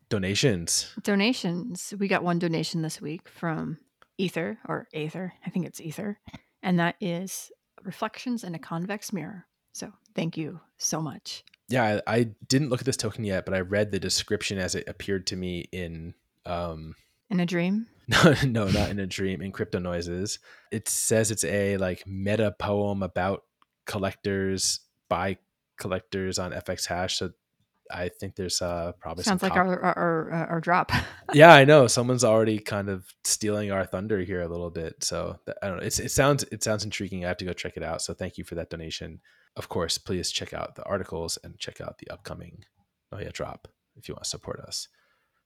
donations 0.09 0.93
Donations. 1.01 1.93
We 1.97 2.07
got 2.07 2.23
one 2.23 2.37
donation 2.37 2.83
this 2.83 3.01
week 3.01 3.27
from 3.27 3.79
Ether 4.19 4.59
or 4.67 4.87
Aether. 4.93 5.33
I 5.45 5.49
think 5.49 5.65
it's 5.65 5.81
Ether. 5.81 6.19
And 6.61 6.77
that 6.79 6.95
is 7.01 7.51
reflections 7.83 8.43
in 8.43 8.53
a 8.53 8.59
convex 8.59 9.11
mirror. 9.11 9.45
So 9.73 9.91
thank 10.13 10.37
you 10.37 10.59
so 10.77 11.01
much. 11.01 11.43
Yeah, 11.69 11.99
I, 12.07 12.15
I 12.17 12.23
didn't 12.47 12.69
look 12.69 12.81
at 12.81 12.85
this 12.85 12.97
token 12.97 13.23
yet, 13.23 13.45
but 13.45 13.55
I 13.55 13.61
read 13.61 13.91
the 13.91 13.99
description 13.99 14.57
as 14.59 14.75
it 14.75 14.87
appeared 14.87 15.25
to 15.27 15.35
me 15.35 15.65
in 15.71 16.13
um 16.45 16.95
In 17.31 17.39
a 17.39 17.45
dream? 17.45 17.87
no, 18.07 18.35
no, 18.45 18.67
not 18.67 18.89
in 18.91 18.99
a 18.99 19.07
dream, 19.07 19.41
in 19.41 19.51
crypto 19.51 19.79
noises. 19.79 20.37
It 20.71 20.87
says 20.87 21.31
it's 21.31 21.43
a 21.43 21.77
like 21.77 22.05
meta 22.05 22.51
poem 22.59 23.01
about 23.01 23.43
collectors 23.85 24.81
by 25.09 25.37
collectors 25.77 26.39
on 26.39 26.51
FX 26.51 26.87
hash. 26.87 27.17
So 27.17 27.31
I 27.91 28.09
think 28.09 28.35
there's 28.35 28.61
uh 28.61 28.93
probably 28.99 29.23
Sounds 29.23 29.43
like 29.43 29.55
our, 29.55 29.79
our, 29.79 29.97
our, 29.97 30.33
uh, 30.33 30.45
our 30.47 30.59
drop. 30.59 30.91
yeah, 31.33 31.53
I 31.53 31.65
know. 31.65 31.87
Someone's 31.87 32.23
already 32.23 32.59
kind 32.59 32.89
of 32.89 33.05
stealing 33.23 33.71
our 33.71 33.85
thunder 33.85 34.19
here 34.21 34.41
a 34.41 34.47
little 34.47 34.71
bit. 34.71 35.03
So 35.03 35.39
I 35.61 35.67
don't 35.67 35.77
know. 35.77 35.83
It's, 35.83 35.99
it 35.99 36.11
sounds 36.11 36.43
it 36.51 36.63
sounds 36.63 36.83
intriguing. 36.83 37.25
I 37.25 37.27
have 37.27 37.37
to 37.37 37.45
go 37.45 37.53
check 37.53 37.77
it 37.77 37.83
out. 37.83 38.01
So 38.01 38.13
thank 38.13 38.37
you 38.37 38.43
for 38.43 38.55
that 38.55 38.69
donation. 38.69 39.21
Of 39.55 39.69
course, 39.69 39.97
please 39.97 40.31
check 40.31 40.53
out 40.53 40.75
the 40.75 40.83
articles 40.83 41.37
and 41.43 41.57
check 41.59 41.79
out 41.79 41.99
the 41.99 42.09
upcoming 42.09 42.65
Oh 43.11 43.19
yeah 43.19 43.29
drop 43.31 43.67
if 43.95 44.07
you 44.09 44.13
want 44.13 44.23
to 44.23 44.29
support 44.29 44.59
us. 44.59 44.87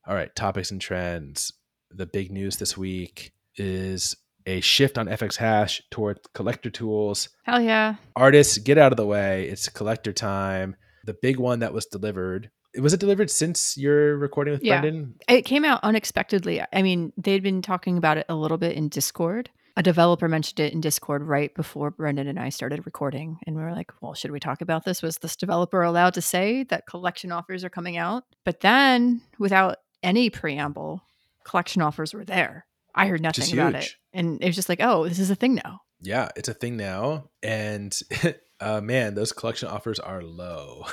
All 0.08 0.16
right, 0.16 0.36
topics 0.36 0.72
and 0.72 0.82
trends. 0.82 1.54
The 1.92 2.06
big 2.06 2.32
news 2.32 2.58
this 2.58 2.78
week 2.78 3.34
is 3.56 4.16
a 4.50 4.62
shift 4.62 4.98
on 4.98 5.08
FX 5.08 5.38
Hash 5.38 5.82
toward 5.92 6.20
collector 6.34 6.70
tools. 6.70 7.30
Hell 7.44 7.62
yeah. 7.62 7.96
Artists, 8.16 8.58
get 8.58 8.78
out 8.78 8.92
of 8.92 8.98
the 8.98 9.06
way. 9.06 9.48
It's 9.48 9.70
collector 9.70 10.12
time. 10.14 10.76
The 11.06 11.14
big 11.14 11.38
one 11.38 11.60
that 11.60 11.74
was 11.74 11.86
delivered. 11.86 12.50
Was 12.80 12.94
it 12.94 13.00
delivered 13.00 13.32
since 13.32 13.78
your 13.78 14.18
recording 14.18 14.54
with 14.54 14.64
Yeah. 14.64 14.82
Brendan? 14.82 15.16
It 15.28 15.44
came 15.44 15.66
out 15.66 15.80
unexpectedly. 15.84 16.62
I 16.74 16.82
mean, 16.82 17.14
they'd 17.18 17.44
been 17.44 17.62
talking 17.62 17.98
about 17.98 18.18
it 18.18 18.26
a 18.30 18.36
little 18.36 18.58
bit 18.58 18.76
in 18.76 18.90
Discord. 18.90 19.50
A 19.78 19.84
developer 19.84 20.28
mentioned 20.28 20.60
it 20.60 20.74
in 20.74 20.82
Discord 20.82 21.24
right 21.24 21.54
before 21.56 21.90
Brendan 21.90 22.28
and 22.28 22.38
I 22.38 22.50
started 22.50 22.86
recording. 22.86 23.40
And 23.48 23.56
we 23.56 23.62
were 23.62 23.72
like, 23.72 23.92
well, 24.02 24.14
should 24.14 24.32
we 24.32 24.40
talk 24.40 24.62
about 24.62 24.84
this? 24.84 25.02
Was 25.02 25.18
this 25.18 25.36
developer 25.38 25.82
allowed 25.82 26.16
to 26.16 26.22
say 26.22 26.64
that 26.66 26.86
collection 26.86 27.32
offers 27.32 27.64
are 27.64 27.70
coming 27.70 27.96
out? 27.98 28.24
But 28.44 28.60
then, 28.60 29.22
without 29.40 29.78
any 30.04 30.30
preamble, 30.30 31.02
collection 31.46 31.82
offers 31.82 32.14
were 32.14 32.26
there. 32.26 32.66
I 32.96 33.08
heard 33.08 33.22
nothing 33.22 33.54
about 33.54 33.76
it. 33.76 33.96
And 34.14 34.42
it 34.42 34.48
was 34.48 34.56
just 34.56 34.70
like, 34.70 34.80
oh, 34.82 35.08
this 35.08 35.20
is 35.20 35.30
a 35.30 35.36
thing 35.36 35.56
now. 35.56 35.82
Yeah, 36.02 36.30
it's 36.36 36.50
a 36.50 36.54
thing 36.54 36.78
now. 36.78 37.30
And 37.44 37.98
uh, 38.60 38.82
man, 38.82 39.16
those 39.16 39.32
collection 39.32 39.70
offers 39.70 40.00
are 40.00 40.22
low. 40.22 40.86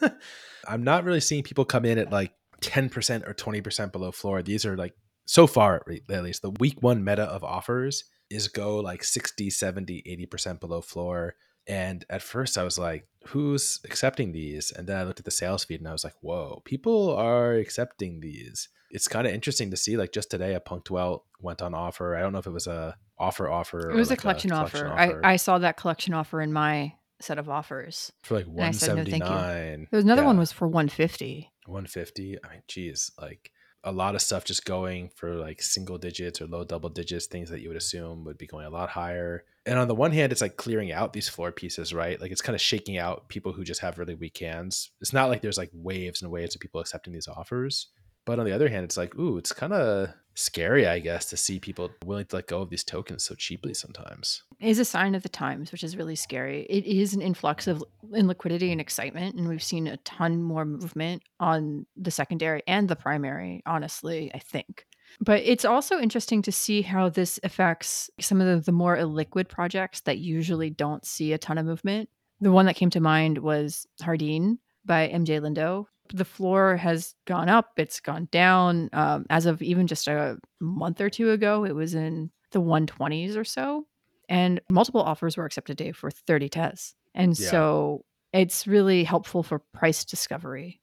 I'm 0.68 0.84
not 0.84 1.04
really 1.04 1.20
seeing 1.20 1.42
people 1.42 1.64
come 1.64 1.84
in 1.84 1.98
at 1.98 2.10
like 2.10 2.32
10% 2.60 3.28
or 3.28 3.34
20% 3.34 3.92
below 3.92 4.12
floor. 4.12 4.42
These 4.42 4.64
are 4.64 4.76
like, 4.76 4.94
so 5.26 5.46
far 5.46 5.76
at 5.76 6.10
at 6.10 6.22
least, 6.22 6.42
the 6.42 6.50
week 6.50 6.82
one 6.82 7.02
meta 7.02 7.22
of 7.22 7.44
offers 7.44 8.04
is 8.30 8.48
go 8.48 8.76
like 8.76 9.04
60, 9.04 9.50
70, 9.50 10.28
80% 10.32 10.60
below 10.60 10.80
floor. 10.80 11.34
And 11.66 12.04
at 12.10 12.22
first 12.22 12.58
I 12.58 12.62
was 12.62 12.78
like, 12.78 13.06
who's 13.26 13.80
accepting 13.84 14.32
these? 14.32 14.70
And 14.70 14.86
then 14.86 14.98
I 14.98 15.04
looked 15.04 15.20
at 15.20 15.24
the 15.24 15.30
sales 15.30 15.64
feed 15.64 15.80
and 15.80 15.88
I 15.88 15.92
was 15.92 16.04
like, 16.04 16.14
whoa, 16.20 16.62
people 16.64 17.14
are 17.16 17.54
accepting 17.54 18.20
these. 18.20 18.68
It's 18.94 19.08
kind 19.08 19.26
of 19.26 19.34
interesting 19.34 19.70
to 19.72 19.76
see. 19.76 19.96
Like 19.96 20.12
just 20.12 20.30
today, 20.30 20.54
a 20.54 20.60
Punctuel 20.60 21.24
went 21.40 21.60
on 21.60 21.74
offer. 21.74 22.16
I 22.16 22.20
don't 22.20 22.32
know 22.32 22.38
if 22.38 22.46
it 22.46 22.52
was 22.52 22.66
a 22.66 22.96
offer 23.18 23.50
offer. 23.50 23.90
It 23.90 23.96
was 23.96 24.08
like 24.08 24.20
a 24.20 24.22
collection, 24.22 24.52
offer. 24.52 24.88
I, 24.88 25.32
I 25.32 25.36
saw 25.36 25.58
that 25.58 25.76
collection 25.76 26.14
offer 26.14 26.40
in 26.40 26.52
my 26.52 26.94
set 27.20 27.38
of 27.38 27.48
offers. 27.48 28.12
for 28.22 28.34
like 28.40 28.46
I 28.58 28.70
said 28.70 28.96
no, 28.96 29.04
thank 29.04 29.24
you. 29.24 29.30
179. 29.30 29.88
There 29.90 29.98
was 29.98 30.04
another 30.04 30.24
one 30.24 30.38
was 30.38 30.52
for 30.52 30.66
150. 30.68 31.50
150. 31.66 32.38
I 32.44 32.48
mean, 32.48 32.62
geez, 32.68 33.10
like 33.20 33.50
a 33.82 33.92
lot 33.92 34.14
of 34.14 34.22
stuff 34.22 34.44
just 34.44 34.64
going 34.64 35.10
for 35.14 35.34
like 35.34 35.60
single 35.60 35.98
digits 35.98 36.40
or 36.40 36.46
low 36.46 36.64
double 36.64 36.88
digits, 36.88 37.26
things 37.26 37.50
that 37.50 37.60
you 37.60 37.68
would 37.68 37.76
assume 37.76 38.24
would 38.24 38.38
be 38.38 38.46
going 38.46 38.66
a 38.66 38.70
lot 38.70 38.88
higher. 38.88 39.44
And 39.66 39.78
on 39.78 39.88
the 39.88 39.94
one 39.94 40.12
hand, 40.12 40.32
it's 40.32 40.40
like 40.40 40.56
clearing 40.56 40.92
out 40.92 41.12
these 41.12 41.28
floor 41.28 41.52
pieces, 41.52 41.92
right? 41.92 42.20
Like 42.20 42.30
it's 42.30 42.42
kind 42.42 42.54
of 42.54 42.60
shaking 42.60 42.96
out 42.98 43.28
people 43.28 43.52
who 43.52 43.64
just 43.64 43.80
have 43.80 43.98
really 43.98 44.14
weak 44.14 44.38
hands. 44.38 44.90
It's 45.00 45.12
not 45.12 45.28
like 45.28 45.42
there's 45.42 45.58
like 45.58 45.70
waves 45.72 46.22
and 46.22 46.30
waves 46.30 46.54
of 46.54 46.60
people 46.60 46.80
accepting 46.80 47.12
these 47.12 47.28
offers. 47.28 47.88
But 48.24 48.38
on 48.38 48.46
the 48.46 48.52
other 48.52 48.68
hand, 48.68 48.84
it's 48.84 48.96
like, 48.96 49.16
ooh, 49.18 49.38
it's 49.38 49.52
kind 49.52 49.72
of 49.72 50.08
scary, 50.34 50.86
I 50.86 50.98
guess, 50.98 51.26
to 51.30 51.36
see 51.36 51.60
people 51.60 51.90
willing 52.04 52.26
to 52.26 52.36
let 52.36 52.48
go 52.48 52.60
of 52.60 52.70
these 52.70 52.84
tokens 52.84 53.24
so 53.24 53.34
cheaply 53.34 53.74
sometimes. 53.74 54.42
is 54.60 54.78
a 54.78 54.84
sign 54.84 55.14
of 55.14 55.22
the 55.22 55.28
times, 55.28 55.70
which 55.72 55.84
is 55.84 55.96
really 55.96 56.16
scary. 56.16 56.66
It 56.68 56.84
is 56.84 57.14
an 57.14 57.22
influx 57.22 57.66
of 57.66 57.84
in 58.12 58.26
liquidity 58.26 58.72
and 58.72 58.80
excitement, 58.80 59.36
and 59.36 59.48
we've 59.48 59.62
seen 59.62 59.86
a 59.86 59.96
ton 59.98 60.42
more 60.42 60.64
movement 60.64 61.22
on 61.40 61.86
the 61.96 62.10
secondary 62.10 62.62
and 62.66 62.88
the 62.88 62.96
primary. 62.96 63.62
Honestly, 63.66 64.30
I 64.34 64.38
think. 64.38 64.86
But 65.20 65.42
it's 65.42 65.64
also 65.64 66.00
interesting 66.00 66.42
to 66.42 66.52
see 66.52 66.82
how 66.82 67.08
this 67.08 67.38
affects 67.44 68.10
some 68.20 68.40
of 68.40 68.46
the, 68.46 68.64
the 68.64 68.72
more 68.72 68.96
illiquid 68.96 69.48
projects 69.48 70.00
that 70.00 70.18
usually 70.18 70.70
don't 70.70 71.04
see 71.06 71.32
a 71.32 71.38
ton 71.38 71.58
of 71.58 71.66
movement. 71.66 72.08
The 72.40 72.50
one 72.50 72.66
that 72.66 72.76
came 72.76 72.90
to 72.90 73.00
mind 73.00 73.38
was 73.38 73.86
Hardin 74.02 74.58
by 74.84 75.08
MJ 75.08 75.40
Lindo. 75.40 75.86
The 76.12 76.24
floor 76.24 76.76
has 76.76 77.14
gone 77.26 77.48
up, 77.48 77.72
it's 77.76 78.00
gone 78.00 78.28
down. 78.30 78.90
Um, 78.92 79.26
as 79.30 79.46
of 79.46 79.62
even 79.62 79.86
just 79.86 80.06
a 80.06 80.38
month 80.60 81.00
or 81.00 81.08
two 81.10 81.30
ago, 81.30 81.64
it 81.64 81.74
was 81.74 81.94
in 81.94 82.30
the 82.52 82.60
120s 82.60 83.36
or 83.36 83.44
so 83.44 83.86
and 84.28 84.60
multiple 84.70 85.00
offers 85.02 85.36
were 85.36 85.44
accepted 85.44 85.76
today 85.76 85.90
for 85.92 86.10
30 86.10 86.48
tes 86.48 86.94
and 87.14 87.36
Yeah. 87.36 87.50
so 87.50 88.04
it's 88.32 88.66
really 88.66 89.02
helpful 89.04 89.42
for 89.42 89.58
price 89.58 90.04
discovery 90.04 90.80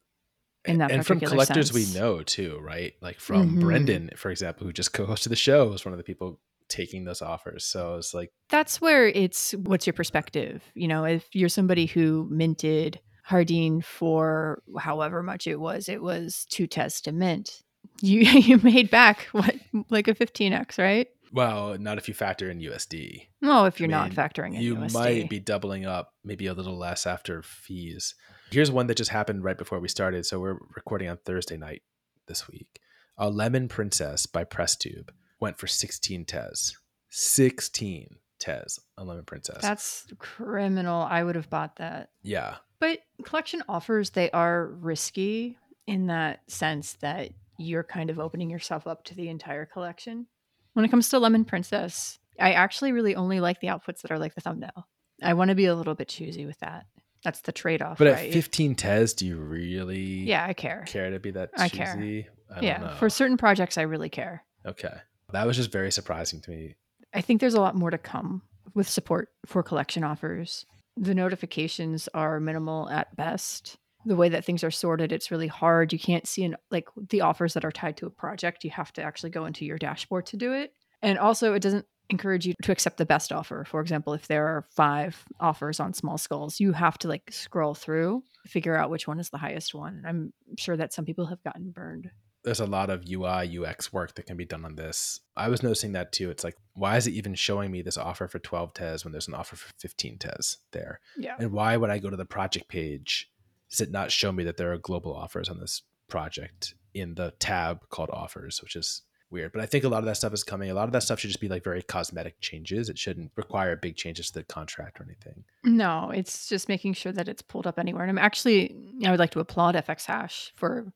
in 0.66 0.78
that 0.80 0.92
and 0.92 1.06
from 1.06 1.20
collectors 1.22 1.74
we 1.74 1.86
know 2.00 2.22
too, 2.24 2.60
right? 2.62 2.94
Like 3.02 3.20
from 3.20 3.56
Mhm. 3.56 3.60
Brendan, 3.62 4.10
for 4.16 4.30
example, 4.32 4.68
who 4.68 4.74
just 4.74 4.94
co-hosted 4.94 5.30
the 5.30 5.36
show, 5.36 5.70
was 5.70 5.86
one 5.86 5.94
of 5.94 5.98
the 5.98 6.04
people 6.04 6.40
taking 6.70 7.04
those 7.06 7.22
offers. 7.22 7.66
So 7.66 7.96
it's 7.96 8.14
like, 8.14 8.32
that's 8.50 8.80
where 8.82 9.08
it's 9.08 9.54
what's 9.54 9.88
your 9.88 9.94
perspective 9.94 10.62
you 10.76 10.88
know 10.88 11.06
if 11.06 11.28
you're 11.34 11.48
somebody 11.50 11.86
who 11.86 12.28
minted 12.30 13.00
hardin 13.24 13.82
for 13.82 14.62
however 14.80 15.22
much 15.24 15.48
it 15.48 15.60
was 15.60 15.88
it 15.88 16.02
was 16.02 16.46
two 16.50 16.68
mint 17.12 17.64
you 18.02 18.22
you 18.22 18.58
made 18.60 18.90
back 18.90 19.28
what 19.32 19.56
like 19.90 20.08
a 20.08 20.14
15x 20.14 20.78
right 20.78 21.08
well, 21.34 21.78
not 21.78 21.98
if 21.98 22.10
you 22.10 22.14
factor 22.14 22.52
in 22.52 22.60
USD. 22.60 23.28
well 23.42 23.66
if 23.66 23.80
you're 23.80 23.88
not 23.88 24.10
mean, 24.10 24.18
factoring 24.18 24.56
in 24.56 24.62
USD. 24.62 24.64
you 24.64 24.76
USD. 24.76 24.94
might 24.94 25.30
be 25.30 25.40
doubling 25.40 25.86
up, 25.86 26.14
maybe 26.24 26.48
a 26.48 26.54
little 26.54 26.78
less 26.78 27.08
after 27.08 27.42
fees. 27.42 28.16
Here's 28.52 28.70
one 28.70 28.88
that 28.88 28.98
just 28.98 29.12
happened 29.12 29.44
right 29.46 29.58
before 29.58 29.80
we 29.80 29.88
started. 29.88 30.26
So 30.26 30.42
we're 30.42 30.58
recording 30.76 31.08
on 31.08 31.18
Thursday 31.18 31.56
night 31.56 31.84
this 32.28 32.50
week. 32.50 32.82
A 33.18 33.30
Lemon 33.30 33.70
Princess 33.70 34.26
by 34.26 34.44
PressTube 34.44 35.10
went 35.40 35.58
for 35.58 35.68
16 35.68 36.26
tes. 36.26 36.78
16 37.12 38.18
tes 38.40 38.80
on 38.98 39.08
Lemon 39.08 39.24
Princess. 39.24 39.62
that's 39.62 40.08
criminal 40.18 41.04
i 41.04 41.24
would 41.24 41.36
have 41.36 41.50
bought 41.50 41.76
that 41.76 42.10
yeah. 42.24 42.56
But 42.82 43.00
collection 43.24 43.62
offers, 43.70 44.10
they 44.10 44.32
are 44.32 44.66
risky 44.66 45.58
in 45.86 46.08
that 46.08 46.42
sense 46.52 46.94
that 47.02 47.30
you're 47.58 47.84
kind 47.84 48.10
of 48.10 48.20
opening 48.20 48.50
yourself 48.50 48.88
up 48.88 49.04
to 49.06 49.16
the 49.16 49.30
entire 49.30 49.68
collection. 49.68 50.26
When 50.74 50.84
it 50.84 50.90
comes 50.90 51.08
to 51.10 51.20
Lemon 51.20 51.46
Princess, 51.46 52.18
I 52.40 52.54
actually 52.54 52.92
really 52.92 53.16
only 53.16 53.40
like 53.40 53.60
the 53.60 53.68
outputs 53.68 54.02
that 54.02 54.12
are 54.12 54.18
like 54.18 54.34
the 54.34 54.42
thumbnail. 54.42 54.88
I 55.22 55.36
want 55.36 55.50
to 55.50 55.56
be 55.56 55.66
a 55.66 55.76
little 55.76 55.94
bit 55.94 56.08
choosy 56.08 56.48
with 56.48 56.60
that. 56.62 56.88
That's 57.24 57.42
the 57.42 57.52
trade 57.52 57.84
off, 57.84 58.00
But 58.00 58.08
right? 58.08 58.28
at 58.30 58.34
15 58.34 58.74
tes, 58.74 59.14
do 59.14 59.28
you 59.28 59.38
really 59.38 60.00
yeah, 60.02 60.44
I 60.44 60.54
care. 60.54 60.84
care 60.88 61.12
to 61.12 61.20
be 61.20 61.30
that 61.32 61.52
I 61.56 61.70
care. 61.70 61.94
I 61.94 62.56
don't 62.56 62.64
yeah, 62.64 62.78
know. 62.80 62.96
for 62.98 63.12
certain 63.12 63.38
projects, 63.38 63.78
I 63.78 63.84
really 63.84 64.10
care. 64.10 64.44
Okay. 64.66 64.94
That 65.32 65.46
was 65.46 65.56
just 65.56 65.72
very 65.72 65.92
surprising 65.92 66.42
to 66.42 66.50
me. 66.50 66.76
I 67.14 67.22
think 67.22 67.42
there's 67.42 67.54
a 67.54 67.62
lot 67.62 67.76
more 67.76 67.92
to 67.92 68.00
come 68.00 68.42
with 68.74 68.90
support 68.90 69.30
for 69.46 69.62
collection 69.62 70.04
offers. 70.04 70.66
The 70.98 71.16
notifications 71.16 72.10
are 72.14 72.40
minimal 72.40 72.90
at 72.90 73.16
best. 73.16 73.78
The 74.06 74.16
way 74.16 74.30
that 74.30 74.46
things 74.46 74.64
are 74.64 74.72
sorted, 74.72 75.12
it's 75.12 75.32
really 75.32 75.48
hard. 75.48 75.94
You 75.94 76.00
can't 76.00 76.28
see 76.28 76.44
an, 76.44 76.56
like 76.72 76.88
the 77.10 77.22
offers 77.22 77.54
that 77.54 77.66
are 77.66 77.72
tied 77.72 77.98
to 77.98 78.08
a 78.08 78.12
project. 78.12 78.64
You 78.64 78.72
have 78.72 78.92
to 78.94 79.04
actually 79.04 79.30
go 79.30 79.46
into 79.46 79.64
your 79.64 79.78
dashboard 79.78 80.26
to 80.28 80.38
do 80.38 80.54
it. 80.54 80.74
And 81.02 81.20
also, 81.20 81.54
it 81.54 81.62
doesn't 81.62 81.86
encourage 82.10 82.46
you 82.46 82.54
to 82.62 82.72
accept 82.72 82.98
the 82.98 83.06
best 83.06 83.32
offer. 83.32 83.64
For 83.64 83.80
example, 83.80 84.14
if 84.14 84.28
there 84.28 84.48
are 84.48 84.66
five 84.76 85.24
offers 85.40 85.80
on 85.80 85.94
small 85.94 86.18
skulls, 86.18 86.60
you 86.60 86.74
have 86.74 86.98
to 87.00 87.08
like 87.08 87.32
scroll 87.32 87.74
through, 87.74 88.24
figure 88.46 88.76
out 88.76 88.90
which 88.90 89.08
one 89.08 89.20
is 89.20 89.30
the 89.30 89.38
highest 89.38 89.74
one. 89.74 90.04
I'm 90.06 90.34
sure 90.58 90.76
that 90.78 90.94
some 90.94 91.06
people 91.06 91.28
have 91.28 91.44
gotten 91.44 91.72
burned. 91.72 92.12
There's 92.44 92.60
a 92.60 92.66
lot 92.66 92.90
of 92.90 93.04
UI, 93.08 93.60
UX 93.60 93.94
work 93.94 94.16
that 94.16 94.26
can 94.26 94.38
be 94.38 94.46
done 94.46 94.66
on 94.66 94.76
this. 94.76 95.20
I 95.36 95.50
was 95.50 95.62
noticing 95.62 95.92
that 95.94 96.12
too. 96.12 96.32
It's 96.32 96.44
like, 96.44 96.56
why 96.74 96.98
is 96.98 97.08
it 97.08 97.14
even 97.14 97.36
showing 97.36 97.72
me 97.72 97.82
this 97.82 97.98
offer 97.98 98.28
for 98.28 98.40
12 98.40 98.74
tes 98.74 99.04
when 99.04 99.12
there's 99.12 99.28
an 99.28 99.36
offer 99.36 99.56
for 99.56 99.72
15 99.78 100.18
tes 100.18 100.58
there? 100.72 101.00
Yeah. 101.18 101.36
And 101.40 101.52
why, 101.52 101.78
would 101.78 101.90
I 101.90 102.00
go 102.00 102.10
to 102.10 102.18
the 102.18 102.26
project 102.26 102.68
page, 102.68 103.30
does 103.70 103.82
it 103.82 103.92
not 103.92 104.12
show 104.12 104.32
me 104.32 104.44
that 104.46 104.58
there 104.58 104.72
are 104.74 104.78
global 104.78 105.16
offers 105.16 105.50
on 105.50 105.60
this 105.60 105.84
project 106.08 106.76
in 106.94 107.16
the 107.16 107.34
tab 107.40 107.88
called 107.90 108.10
offers, 108.12 108.62
which 108.62 108.76
is 108.76 109.04
weird. 109.32 109.52
But 109.54 109.62
I 109.62 109.66
think 109.66 109.84
a 109.84 109.90
lot 109.90 110.00
of 110.00 110.06
that 110.06 110.18
stuff 110.18 110.34
is 110.34 110.44
coming. 110.44 110.70
A 110.70 110.74
lot 110.74 110.86
of 110.86 110.92
that 110.92 111.04
stuff 111.04 111.20
should 111.20 111.30
just 111.30 111.40
be 111.40 111.48
like 111.48 111.64
very 111.64 111.82
cosmetic 111.82 112.40
changes. 112.42 112.90
It 112.90 113.00
shouldn't 113.00 113.32
require 113.36 113.76
big 113.76 113.96
changes 113.96 114.30
to 114.32 114.40
the 114.40 114.44
contract 114.44 115.00
or 115.00 115.04
anything. 115.06 115.44
No, 115.64 116.12
it's 116.14 116.48
just 116.48 116.70
making 116.70 116.94
sure 116.94 117.14
that 117.14 117.28
it's 117.28 117.42
pulled 117.42 117.66
up 117.66 117.80
anywhere. 117.80 118.04
And 118.04 118.12
I'm 118.12 118.24
actually, 118.24 118.76
I 119.06 119.10
would 119.10 119.20
like 119.20 119.32
to 119.32 119.40
applaud 119.40 119.76
FX 119.76 120.06
Hash 120.06 120.52
for 120.56 120.92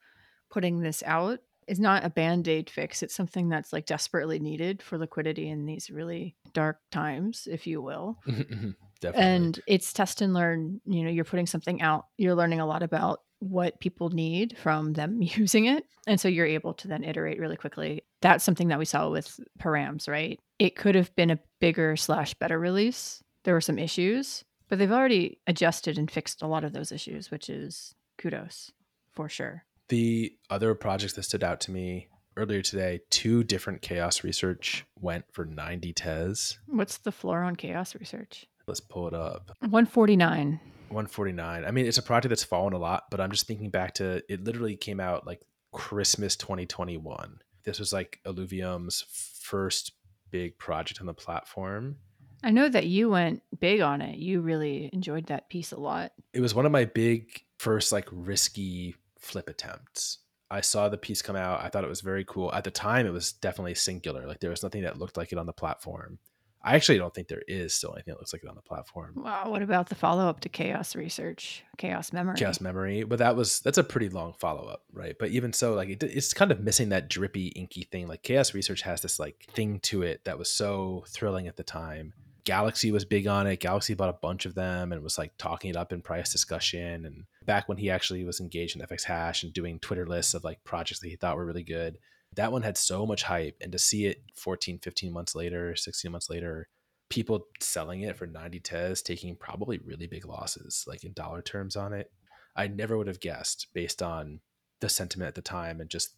putting 0.56 0.80
this 0.80 1.04
out. 1.06 1.40
is 1.68 1.82
not 1.82 2.06
a 2.06 2.10
band 2.10 2.48
aid 2.48 2.70
fix. 2.70 3.04
It's 3.04 3.14
something 3.14 3.50
that's 3.50 3.74
like 3.74 3.86
desperately 3.86 4.40
needed 4.40 4.82
for 4.82 4.98
liquidity 4.98 5.50
in 5.50 5.66
these 5.66 5.90
really 5.90 6.34
dark 6.54 6.80
times, 6.92 7.46
if 7.52 7.68
you 7.68 7.82
will. 7.82 8.18
Mm-hmm, 8.28 8.70
definitely. 9.02 9.36
And 9.36 9.60
it's 9.68 9.92
test 9.92 10.22
and 10.22 10.34
learn. 10.34 10.80
You 10.86 11.04
know, 11.04 11.10
you're 11.10 11.26
putting 11.26 11.46
something 11.48 11.82
out, 11.82 12.06
you're 12.18 12.36
learning 12.36 12.62
a 12.62 12.66
lot 12.66 12.84
about 12.84 13.20
what 13.40 13.82
people 13.82 14.10
need 14.12 14.58
from 14.58 14.94
them 14.94 15.22
using 15.22 15.66
it. 15.66 15.86
And 16.08 16.22
so 16.22 16.30
you're 16.30 16.46
able 16.46 16.74
to 16.76 16.88
then 16.88 17.04
iterate 17.04 17.40
really 17.40 17.58
quickly. 17.58 18.04
That's 18.22 18.46
something 18.46 18.70
that 18.70 18.80
we 18.80 18.86
saw 18.86 19.10
with 19.10 19.38
params, 19.60 20.08
right? 20.08 20.40
It 20.58 20.78
could 20.78 20.96
have 20.96 21.14
been 21.18 21.32
a 21.32 21.40
bigger 21.60 21.98
slash 21.98 22.34
better 22.36 22.58
release. 22.58 23.22
There 23.44 23.54
were 23.54 23.62
some 23.62 23.78
issues, 23.78 24.46
but 24.70 24.80
they've 24.80 24.92
already 24.92 25.40
adjusted 25.48 25.98
and 25.98 26.10
fixed 26.10 26.42
a 26.42 26.48
lot 26.48 26.64
of 26.64 26.72
those 26.72 26.94
issues, 26.94 27.30
which 27.30 27.50
is 27.50 27.94
kudos 28.18 28.72
for 29.14 29.28
sure. 29.28 29.65
The 29.90 30.34
other 30.50 30.74
projects 30.76 31.14
that 31.14 31.24
stood 31.24 31.44
out 31.44 31.62
to 31.62 31.72
me 31.72 32.08
earlier 32.38 32.62
today, 32.62 33.02
two 33.10 33.44
different 33.44 33.82
chaos 33.82 34.24
research 34.24 34.86
went 35.00 35.26
for 35.32 35.46
90 35.46 35.94
tes. 35.94 36.58
What's 36.68 36.98
the 36.98 37.12
floor 37.12 37.44
on 37.44 37.56
chaos 37.56 37.96
research? 37.96 38.46
Let's 38.68 38.80
pull 38.80 39.08
it 39.08 39.14
up. 39.14 39.52
149. 39.62 40.60
149. 40.90 41.66
I 41.66 41.72
mean, 41.72 41.86
it's 41.86 41.98
a 41.98 42.04
project 42.04 42.30
that's 42.30 42.44
fallen 42.44 42.74
a 42.74 42.78
lot, 42.78 43.06
but 43.10 43.22
I'm 43.22 43.32
just 43.32 43.48
thinking 43.48 43.70
back 43.70 43.94
to 43.96 44.22
it 44.32 44.44
literally 44.44 44.76
came 44.76 45.00
out 45.00 45.26
like 45.26 45.42
Christmas 45.72 46.36
2021. 46.36 47.40
This 47.64 47.80
was 47.80 47.94
like 47.94 48.20
Alluvium's 48.26 49.06
first 49.42 49.94
big 50.32 50.58
project 50.58 51.00
on 51.00 51.08
the 51.08 51.14
platform. 51.14 51.98
I 52.44 52.52
know 52.52 52.70
that 52.70 52.86
you 52.86 53.10
went 53.10 53.42
big 53.60 53.82
on 53.82 54.02
it. 54.02 54.18
You 54.18 54.42
really 54.42 54.90
enjoyed 54.94 55.28
that 55.28 55.50
piece 55.50 55.72
a 55.72 55.80
lot. 55.80 56.12
It 56.34 56.42
was 56.42 56.54
one 56.54 56.66
of 56.66 56.72
my 56.72 56.86
big 56.86 57.44
first 57.58 57.92
like 57.92 58.08
risky 58.12 58.96
flip 59.26 59.50
attempts. 59.50 60.20
I 60.52 60.62
saw 60.62 60.88
the 60.88 60.98
piece 60.98 61.22
come 61.22 61.36
out. 61.36 61.62
I 61.64 61.70
thought 61.70 61.84
it 61.84 61.90
was 61.90 62.02
very 62.02 62.24
cool. 62.24 62.54
At 62.54 62.64
the 62.64 62.72
time, 62.72 63.08
it 63.08 63.12
was 63.12 63.34
definitely 63.34 63.76
singular. 63.76 64.28
Like 64.28 64.40
there 64.40 64.52
was 64.52 64.64
nothing 64.64 64.84
that 64.84 65.00
looked 65.00 65.18
like 65.18 65.32
it 65.32 65.40
on 65.40 65.48
the 65.48 65.54
platform. 65.54 66.20
I 66.64 66.76
actually 66.76 66.98
don't 66.98 67.14
think 67.14 67.28
there 67.28 67.44
is 67.48 67.76
still 67.76 67.94
anything 67.94 68.14
that 68.14 68.20
looks 68.20 68.34
like 68.34 68.44
it 68.44 68.50
on 68.50 68.56
the 68.56 68.62
platform. 68.62 69.14
Wow. 69.16 69.52
What 69.52 69.62
about 69.62 69.90
the 69.90 69.96
follow 69.96 70.28
up 70.28 70.40
to 70.42 70.50
chaos 70.50 70.96
research, 70.96 71.64
chaos 71.78 72.12
memory? 72.12 72.36
Chaos 72.38 72.60
memory, 72.60 73.04
but 73.04 73.20
that 73.20 73.36
was 73.36 73.60
that's 73.60 73.78
a 73.78 73.84
pretty 73.84 74.10
long 74.10 74.34
follow 74.40 74.68
up, 74.68 74.82
right? 74.92 75.16
But 75.20 75.30
even 75.30 75.54
so, 75.54 75.76
like 75.76 75.90
it, 75.90 76.02
it's 76.02 76.34
kind 76.34 76.52
of 76.52 76.62
missing 76.62 76.90
that 76.90 77.08
drippy, 77.08 77.48
inky 77.50 77.84
thing. 77.84 78.08
Like 78.08 78.24
chaos 78.24 78.56
research 78.56 78.82
has 78.82 79.02
this 79.02 79.20
like 79.20 79.46
thing 79.54 79.80
to 79.82 80.02
it 80.02 80.26
that 80.26 80.40
was 80.40 80.50
so 80.50 81.04
thrilling 81.08 81.48
at 81.48 81.56
the 81.56 81.64
time. 81.64 82.14
Galaxy 82.46 82.92
was 82.92 83.06
big 83.06 83.28
on 83.28 83.48
it. 83.48 83.60
Galaxy 83.60 83.96
bought 83.96 84.10
a 84.10 84.20
bunch 84.22 84.46
of 84.46 84.56
them 84.56 84.92
and 84.92 85.04
was 85.04 85.18
like 85.18 85.34
talking 85.38 85.72
it 85.72 85.76
up 85.76 85.92
in 85.92 86.02
price 86.02 86.32
discussion. 86.32 87.06
And 87.06 87.26
back 87.46 87.68
when 87.68 87.78
he 87.78 87.90
actually 87.90 88.24
was 88.24 88.40
engaged 88.40 88.76
in 88.76 88.86
FX 88.86 89.04
Hash 89.04 89.44
and 89.44 89.52
doing 89.52 89.80
Twitter 89.80 90.06
lists 90.06 90.34
of 90.34 90.44
like 90.44 90.64
projects 90.64 91.00
that 91.00 91.10
he 91.10 91.16
thought 91.16 91.38
were 91.38 91.46
really 91.46 91.64
good, 91.64 91.98
that 92.36 92.52
one 92.52 92.62
had 92.62 92.78
so 92.78 93.06
much 93.06 93.24
hype. 93.24 93.58
And 93.62 93.72
to 93.72 93.80
see 93.80 94.06
it 94.06 94.24
14, 94.36 94.80
15 94.80 95.12
months 95.12 95.36
later, 95.36 95.76
16 95.76 96.12
months 96.12 96.30
later, 96.30 96.68
people 97.10 97.48
selling 97.60 98.02
it 98.02 98.16
for 98.16 98.28
90 98.28 98.60
tes, 98.60 99.02
taking 99.02 99.36
probably 99.36 99.80
really 99.84 100.08
big 100.08 100.26
losses, 100.26 100.86
like 100.88 101.04
in 101.04 101.14
dollar 101.14 101.42
terms 101.42 101.76
on 101.76 101.94
it, 101.94 102.12
I 102.56 102.68
never 102.68 102.98
would 102.98 103.08
have 103.08 103.20
guessed 103.20 103.68
based 103.74 104.02
on 104.02 104.40
the 104.82 104.90
sentiment 104.90 105.30
at 105.30 105.36
the 105.36 105.42
time 105.42 105.82
and 105.82 105.90
just 105.90 106.16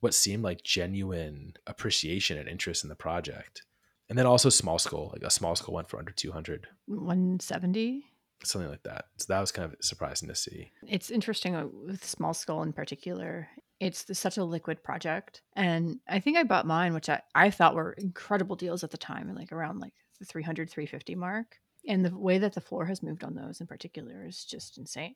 what 0.00 0.14
seemed 0.14 0.42
like 0.42 0.62
genuine 0.62 1.54
appreciation 1.66 2.38
and 2.38 2.48
interest 2.48 2.82
in 2.82 2.88
the 2.88 2.96
project. 2.96 3.62
And 4.08 4.18
then 4.18 4.26
also 4.26 4.48
small 4.48 4.78
skull, 4.78 5.10
like 5.12 5.22
a 5.22 5.30
small 5.30 5.56
skull 5.56 5.74
went 5.74 5.88
for 5.88 5.98
under 5.98 6.12
200, 6.12 6.68
170. 6.86 8.04
something 8.44 8.70
like 8.70 8.82
that. 8.84 9.06
So 9.16 9.26
that 9.28 9.40
was 9.40 9.52
kind 9.52 9.72
of 9.72 9.84
surprising 9.84 10.28
to 10.28 10.34
see. 10.34 10.70
It's 10.86 11.10
interesting 11.10 11.54
uh, 11.54 11.66
with 11.66 12.04
Small 12.04 12.34
Skull 12.34 12.62
in 12.62 12.72
particular. 12.72 13.48
It's 13.80 14.04
the, 14.04 14.14
such 14.14 14.38
a 14.38 14.44
liquid 14.44 14.82
project. 14.82 15.42
And 15.54 15.98
I 16.08 16.20
think 16.20 16.36
I 16.36 16.44
bought 16.44 16.66
mine, 16.66 16.94
which 16.94 17.08
I, 17.08 17.20
I 17.34 17.50
thought 17.50 17.74
were 17.74 17.92
incredible 17.92 18.56
deals 18.56 18.84
at 18.84 18.90
the 18.90 18.96
time, 18.96 19.34
like 19.34 19.52
around 19.52 19.80
like 19.80 19.94
the 20.18 20.24
300, 20.24 20.70
350 20.70 21.14
mark. 21.14 21.56
And 21.88 22.04
the 22.04 22.16
way 22.16 22.38
that 22.38 22.54
the 22.54 22.60
floor 22.60 22.86
has 22.86 23.02
moved 23.02 23.22
on 23.24 23.34
those 23.34 23.60
in 23.60 23.66
particular 23.66 24.24
is 24.26 24.44
just 24.44 24.78
insane. 24.78 25.14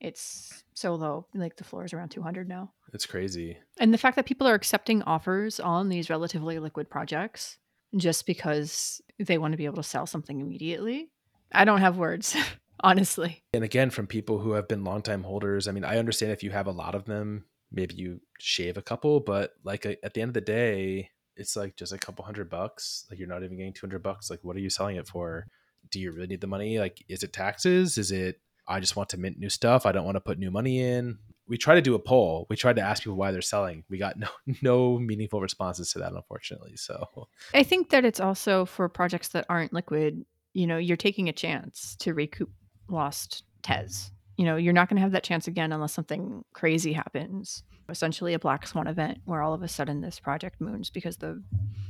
It's 0.00 0.64
so 0.74 0.94
low, 0.96 1.26
like 1.34 1.56
the 1.56 1.64
floor 1.64 1.84
is 1.84 1.92
around 1.92 2.10
200 2.10 2.48
now. 2.48 2.72
It's 2.92 3.06
crazy. 3.06 3.56
And 3.78 3.94
the 3.94 3.98
fact 3.98 4.16
that 4.16 4.26
people 4.26 4.46
are 4.46 4.54
accepting 4.54 5.02
offers 5.04 5.58
on 5.60 5.88
these 5.88 6.10
relatively 6.10 6.58
liquid 6.58 6.90
projects 6.90 7.58
just 7.96 8.26
because 8.26 9.00
they 9.18 9.38
want 9.38 9.52
to 9.52 9.58
be 9.58 9.66
able 9.66 9.76
to 9.76 9.82
sell 9.82 10.06
something 10.06 10.40
immediately. 10.40 11.10
I 11.52 11.64
don't 11.64 11.80
have 11.80 11.96
words, 11.96 12.36
honestly. 12.80 13.44
And 13.52 13.64
again, 13.64 13.90
from 13.90 14.06
people 14.06 14.38
who 14.38 14.52
have 14.52 14.68
been 14.68 14.84
longtime 14.84 15.22
holders, 15.22 15.68
I 15.68 15.72
mean, 15.72 15.84
I 15.84 15.98
understand 15.98 16.32
if 16.32 16.42
you 16.42 16.50
have 16.50 16.66
a 16.66 16.72
lot 16.72 16.94
of 16.94 17.04
them, 17.04 17.44
maybe 17.70 17.94
you 17.94 18.20
shave 18.38 18.76
a 18.76 18.82
couple, 18.82 19.20
but 19.20 19.52
like 19.64 19.84
a, 19.84 20.02
at 20.04 20.14
the 20.14 20.22
end 20.22 20.30
of 20.30 20.34
the 20.34 20.40
day, 20.40 21.10
it's 21.36 21.56
like 21.56 21.76
just 21.76 21.92
a 21.92 21.98
couple 21.98 22.24
hundred 22.24 22.48
bucks. 22.48 23.06
Like 23.10 23.18
you're 23.18 23.28
not 23.28 23.42
even 23.42 23.56
getting 23.56 23.72
200 23.72 24.02
bucks. 24.02 24.30
Like, 24.30 24.40
what 24.42 24.56
are 24.56 24.60
you 24.60 24.70
selling 24.70 24.96
it 24.96 25.08
for? 25.08 25.46
Do 25.90 26.00
you 26.00 26.12
really 26.12 26.28
need 26.28 26.40
the 26.40 26.46
money? 26.46 26.78
Like, 26.78 27.04
is 27.08 27.22
it 27.22 27.32
taxes? 27.32 27.98
Is 27.98 28.10
it, 28.10 28.40
I 28.66 28.80
just 28.80 28.96
want 28.96 29.10
to 29.10 29.18
mint 29.18 29.38
new 29.38 29.50
stuff. 29.50 29.84
I 29.84 29.92
don't 29.92 30.04
want 30.04 30.16
to 30.16 30.20
put 30.20 30.38
new 30.38 30.50
money 30.50 30.80
in. 30.80 31.18
We 31.46 31.58
tried 31.58 31.76
to 31.76 31.82
do 31.82 31.94
a 31.94 31.98
poll. 31.98 32.46
We 32.48 32.56
tried 32.56 32.76
to 32.76 32.82
ask 32.82 33.02
people 33.02 33.16
why 33.16 33.30
they're 33.30 33.42
selling. 33.42 33.84
We 33.88 33.98
got 33.98 34.18
no 34.18 34.28
no 34.62 34.98
meaningful 34.98 35.40
responses 35.40 35.92
to 35.92 35.98
that, 36.00 36.12
unfortunately. 36.12 36.76
So 36.76 37.28
I 37.52 37.62
think 37.62 37.90
that 37.90 38.04
it's 38.04 38.20
also 38.20 38.64
for 38.64 38.88
projects 38.88 39.28
that 39.28 39.46
aren't 39.48 39.72
liquid, 39.72 40.24
you 40.52 40.66
know, 40.66 40.78
you're 40.78 40.96
taking 40.96 41.28
a 41.28 41.32
chance 41.32 41.96
to 42.00 42.14
recoup 42.14 42.50
lost 42.88 43.44
TES. 43.62 44.10
You 44.36 44.44
know, 44.44 44.56
you're 44.56 44.72
not 44.72 44.88
going 44.88 44.96
to 44.96 45.02
have 45.02 45.12
that 45.12 45.22
chance 45.22 45.46
again 45.46 45.72
unless 45.72 45.92
something 45.92 46.44
crazy 46.52 46.92
happens. 46.92 47.62
Essentially, 47.88 48.34
a 48.34 48.38
black 48.38 48.66
swan 48.66 48.86
event 48.86 49.18
where 49.26 49.42
all 49.42 49.54
of 49.54 49.62
a 49.62 49.68
sudden 49.68 50.00
this 50.00 50.18
project 50.18 50.60
moons 50.60 50.90
because 50.90 51.18
the, 51.18 51.42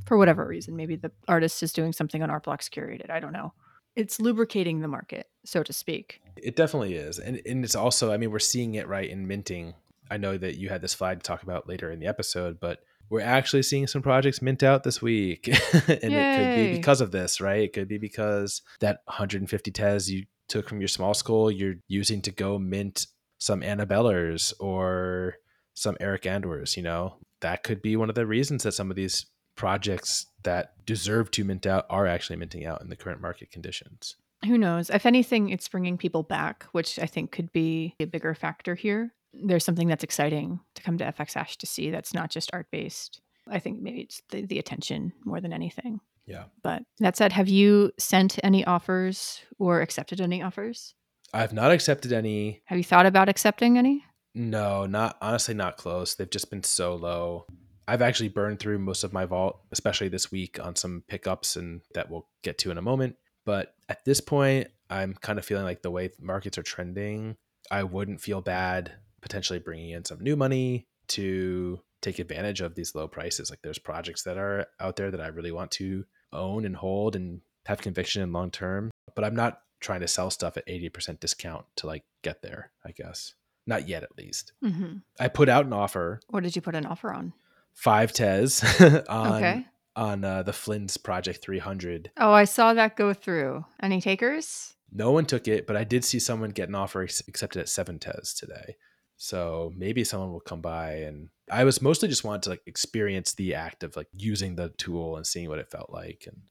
for 0.07 0.19
whatever 0.19 0.47
reason, 0.47 0.77
maybe 0.77 0.97
the 0.97 1.13
artist 1.29 1.63
is 1.63 1.73
doing 1.73 1.93
something 1.93 2.23
on 2.23 2.31
Art 2.31 2.45
Blocks 2.45 2.69
curated. 2.69 3.11
I 3.11 3.21
don't 3.21 3.33
know. 3.33 3.55
It's 3.97 4.21
lubricating 4.21 4.81
the 4.81 4.89
market, 4.89 5.29
so 5.45 5.63
to 5.63 5.73
speak. 5.73 6.21
It 6.37 6.57
definitely 6.57 6.95
is. 6.95 7.19
And 7.19 7.41
and 7.47 7.65
it's 7.65 7.77
also, 7.77 8.13
I 8.13 8.17
mean, 8.17 8.31
we're 8.31 8.39
seeing 8.39 8.75
it 8.75 8.89
right 8.89 9.09
in 9.09 9.27
minting. 9.27 9.75
I 10.11 10.17
know 10.17 10.37
that 10.37 10.57
you 10.57 10.69
had 10.69 10.83
this 10.83 10.93
slide 10.93 11.21
to 11.21 11.27
talk 11.27 11.43
about 11.43 11.69
later 11.69 11.91
in 11.91 11.99
the 11.99 12.07
episode, 12.07 12.59
but 12.61 12.81
we're 13.11 13.21
actually 13.21 13.63
seeing 13.63 13.87
some 13.87 14.03
projects 14.03 14.43
mint 14.43 14.63
out 14.63 14.83
this 14.83 15.01
week. 15.01 15.49
and 15.73 16.13
it 16.13 16.39
could 16.39 16.57
be 16.57 16.77
because 16.77 17.01
of 17.01 17.11
this, 17.11 17.41
right? 17.41 17.63
It 17.63 17.73
could 17.73 17.89
be 17.89 17.99
because 17.99 18.63
that 18.81 19.01
150 19.07 19.71
tes 19.71 20.11
you 20.11 20.25
took 20.49 20.69
from 20.69 20.81
your 20.81 20.89
small 20.89 21.15
skull, 21.15 21.51
you're 21.51 21.77
using 21.89 22.23
to 22.23 22.31
go 22.31 22.59
mint 22.59 23.07
some 23.39 23.63
Anna 23.63 23.87
Bellers 23.87 24.53
or 24.61 25.37
some 25.75 25.97
Eric 26.01 26.23
Andwers, 26.23 26.77
you 26.77 26.83
know? 26.83 27.17
That 27.41 27.63
could 27.63 27.83
be 27.83 27.97
one 27.97 28.09
of 28.09 28.15
the 28.15 28.27
reasons 28.27 28.63
that 28.63 28.73
some 28.73 28.91
of 28.91 28.97
these 28.97 29.27
projects 29.57 30.27
that 30.43 30.85
deserve 30.85 31.31
to 31.33 31.45
mint 31.45 31.67
out 31.67 31.87
are 31.89 32.07
actually 32.07 32.37
minting 32.37 32.65
out 32.65 32.83
in 32.83 32.89
the 32.89 32.97
current 32.97 33.21
market 33.21 33.51
conditions. 33.51 34.17
Who 34.47 34.59
knows? 34.59 34.91
If 34.91 35.07
anything, 35.07 35.49
it's 35.49 35.69
bringing 35.69 35.97
people 35.97 36.23
back, 36.23 36.65
which 36.73 36.99
I 36.99 37.07
think 37.07 37.31
could 37.31 37.53
be 37.53 37.95
a 37.99 38.05
bigger 38.05 38.35
factor 38.35 38.75
here. 38.75 39.15
There's 39.33 39.65
something 39.65 39.89
that's 39.89 40.05
exciting 40.05 40.61
to 40.75 40.83
come 40.83 40.99
to 40.99 41.05
FX 41.05 41.35
Hash 41.35 41.57
to 41.59 41.67
see 41.67 41.91
that's 41.91 42.15
not 42.15 42.31
just 42.31 42.51
art 42.53 42.67
based. 42.71 43.21
I 43.49 43.59
think 43.59 43.81
maybe 43.81 44.03
it's 44.03 44.23
the, 44.31 44.45
the 44.45 44.59
attention 44.59 45.13
more 45.25 45.41
than 45.41 45.53
anything. 45.53 46.01
Yeah. 46.27 46.45
But 46.63 46.83
that 47.01 47.17
said, 47.17 47.33
have 47.33 47.49
you 47.49 47.93
sent 47.99 48.39
any 48.43 48.65
offers 48.65 49.43
or 49.59 49.81
accepted 49.81 50.21
any 50.21 50.43
offers? 50.43 50.95
I've 51.33 51.53
not 51.53 51.73
accepted 51.73 52.13
any 52.13 52.63
Have 52.67 52.79
you 52.79 52.85
thought 52.85 53.07
about 53.07 53.29
accepting 53.29 53.77
any? 53.77 54.05
No, 54.35 54.87
not 54.87 55.17
honestly, 55.21 55.55
not 55.55 55.77
close. 55.77 56.15
They've 56.15 56.31
just 56.31 56.51
been 56.51 56.63
so 56.63 56.95
low. 56.95 57.47
I've 57.87 58.03
actually 58.03 58.29
burned 58.29 58.61
through 58.61 58.79
most 58.79 59.05
of 59.05 59.13
my 59.13 59.25
vault, 59.25 59.61
especially 59.73 60.09
this 60.09 60.31
week 60.33 60.59
on 60.59 60.77
some 60.77 61.05
pickups, 61.09 61.57
and 61.57 61.83
that 61.95 62.11
we'll 62.11 62.27
get 62.43 62.59
to 62.59 62.71
in 62.71 62.79
a 62.79 62.83
moment. 62.83 63.17
But 63.45 63.75
at 63.89 64.05
this 64.05 64.21
point, 64.21 64.69
I'm 64.91 65.15
kind 65.15 65.39
of 65.39 65.45
feeling 65.45 65.65
like 65.65 65.83
the 65.83 65.91
way 65.91 66.11
markets 66.21 66.59
are 66.59 66.63
trending, 66.63 67.37
I 67.71 67.83
wouldn't 67.83 68.21
feel 68.21 68.41
bad 68.41 68.93
potentially 69.21 69.59
bringing 69.59 69.91
in 69.91 70.05
some 70.05 70.21
new 70.21 70.37
money 70.37 70.87
to 71.09 71.81
take 72.03 72.19
advantage 72.19 72.61
of 72.61 72.75
these 72.75 72.95
low 72.95 73.09
prices. 73.09 73.51
Like 73.51 73.61
there's 73.63 73.79
projects 73.79 74.23
that 74.25 74.37
are 74.37 74.67
out 74.79 74.97
there 74.97 75.11
that 75.11 75.21
I 75.21 75.29
really 75.29 75.53
want 75.53 75.71
to 75.73 76.05
own 76.33 76.65
and 76.65 76.77
hold 76.77 77.17
and 77.17 77.41
have 77.67 77.81
conviction 77.81 78.23
in 78.23 78.33
long 78.33 78.51
term, 78.51 78.91
but 79.15 79.25
I'm 79.25 79.35
not 79.35 79.61
trying 79.81 80.01
to 80.01 80.09
sell 80.09 80.31
stuff 80.31 80.57
at 80.57 80.67
80% 80.67 81.21
discount 81.21 81.65
to 81.77 81.87
like 81.87 82.05
get 82.23 82.43
there, 82.43 82.71
I 82.85 82.93
guess. 82.93 83.35
Not 83.67 83.89
yet, 83.89 84.03
at 84.03 84.17
least. 84.19 84.53
Mm-hmm. 84.63 84.97
I 85.19 85.29
put 85.29 85.49
out 85.49 85.65
an 85.65 85.73
offer, 85.73 86.21
What 86.29 86.43
did 86.43 86.55
you 86.55 86.61
put 86.61 86.75
an 86.75 86.85
offer 86.85 87.13
on? 87.13 87.33
Five 87.75 88.13
tes 88.13 88.81
on 89.09 89.35
okay. 89.35 89.67
on 89.97 90.25
uh, 90.25 90.43
the 90.43 90.53
Flynn's 90.53 90.97
Project 90.97 91.43
300. 91.43 92.11
Oh, 92.17 92.33
I 92.33 92.45
saw 92.45 92.75
that 92.75 92.97
go 92.97 93.13
through. 93.13 93.65
Any 93.83 94.01
takers? 94.01 94.75
No 94.93 95.11
one 95.11 95.27
took 95.27 95.49
it, 95.49 95.67
but 95.67 95.77
I 95.77 95.85
did 95.85 96.05
see 96.05 96.19
someone 96.19 96.51
get 96.51 96.69
an 96.69 96.75
offer 96.75 97.03
ex- 97.03 97.23
accepted 97.27 97.61
at 97.61 97.69
seven 97.69 97.99
tes 97.99 98.35
today. 98.35 98.77
So 99.17 99.73
maybe 99.77 100.05
someone 100.05 100.33
will 100.33 100.41
come 100.41 100.61
by 100.61 100.93
and 100.93 101.29
I 101.51 101.65
was 101.65 101.83
mostly 101.83 102.09
just 102.09 102.25
wanted 102.25 102.43
to 102.43 102.51
like 102.51 102.63
experience 102.67 103.35
the 103.35 103.55
act 103.55 103.83
of 103.83 103.97
like 103.97 104.09
using 104.13 104.57
the 104.57 104.71
tool 104.71 105.17
and 105.17 105.27
seeing 105.27 105.49
what 105.49 105.59
it 105.59 105.71
felt 105.71 105.91
like. 105.91 106.25
And 106.27 106.43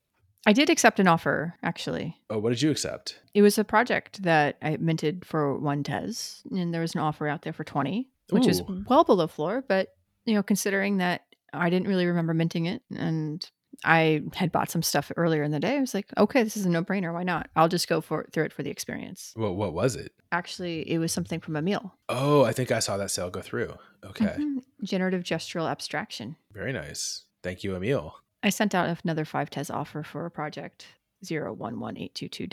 I 0.45 0.53
did 0.53 0.69
accept 0.69 0.99
an 0.99 1.07
offer, 1.07 1.55
actually. 1.63 2.17
oh, 2.29 2.37
what 2.37 2.49
did 2.49 2.61
you 2.61 2.69
accept? 2.69 3.19
It 3.33 3.41
was 3.41 3.57
a 3.57 3.63
project 3.63 4.23
that 4.23 4.57
I 4.61 4.77
minted 4.77 5.25
for 5.25 5.57
one 5.57 5.83
TES, 5.83 6.43
and 6.51 6.73
there 6.73 6.81
was 6.81 6.95
an 6.95 6.99
offer 6.99 7.27
out 7.27 7.43
there 7.43 7.53
for 7.53 7.63
20, 7.63 8.09
which 8.29 8.47
is 8.47 8.61
well 8.89 9.05
below 9.05 9.27
floor. 9.27 9.63
But, 9.65 9.92
you 10.25 10.33
know, 10.33 10.43
considering 10.43 10.97
that 10.97 11.21
I 11.53 11.69
didn't 11.69 11.87
really 11.87 12.05
remember 12.05 12.33
minting 12.33 12.65
it 12.65 12.81
and 12.95 13.47
I 13.83 14.21
had 14.35 14.51
bought 14.51 14.69
some 14.69 14.81
stuff 14.83 15.11
earlier 15.17 15.43
in 15.43 15.51
the 15.51 15.59
day. 15.59 15.77
I 15.77 15.79
was 15.79 15.93
like, 15.93 16.07
okay, 16.17 16.43
this 16.43 16.55
is 16.55 16.65
a 16.65 16.69
no 16.69 16.83
brainer. 16.83 17.13
Why 17.13 17.23
not? 17.23 17.49
I'll 17.55 17.67
just 17.67 17.87
go 17.87 18.01
for 18.01 18.25
through 18.31 18.45
it 18.45 18.53
for 18.53 18.63
the 18.63 18.69
experience. 18.69 19.33
What 19.35 19.55
what 19.55 19.73
was 19.73 19.95
it? 19.95 20.13
Actually, 20.31 20.89
it 20.89 20.99
was 20.99 21.11
something 21.11 21.39
from 21.39 21.55
Emil. 21.55 21.93
Oh, 22.09 22.43
I 22.43 22.53
think 22.53 22.71
I 22.71 22.79
saw 22.79 22.97
that 22.97 23.11
sale 23.11 23.29
go 23.29 23.41
through. 23.41 23.73
Okay. 24.05 24.35
Mhm. 24.39 24.63
Generative 24.83 25.23
gestural 25.23 25.69
abstraction. 25.69 26.35
Very 26.51 26.71
nice. 26.73 27.23
Thank 27.41 27.63
you, 27.63 27.75
Emil. 27.75 28.15
I 28.41 28.49
sent 28.49 28.75
out 28.75 28.97
another 29.03 29.25
five 29.25 29.49
TES 29.49 29.69
offer 29.69 30.03
for 30.03 30.25
a 30.25 30.31
project 30.31 30.85
011822 31.23 32.47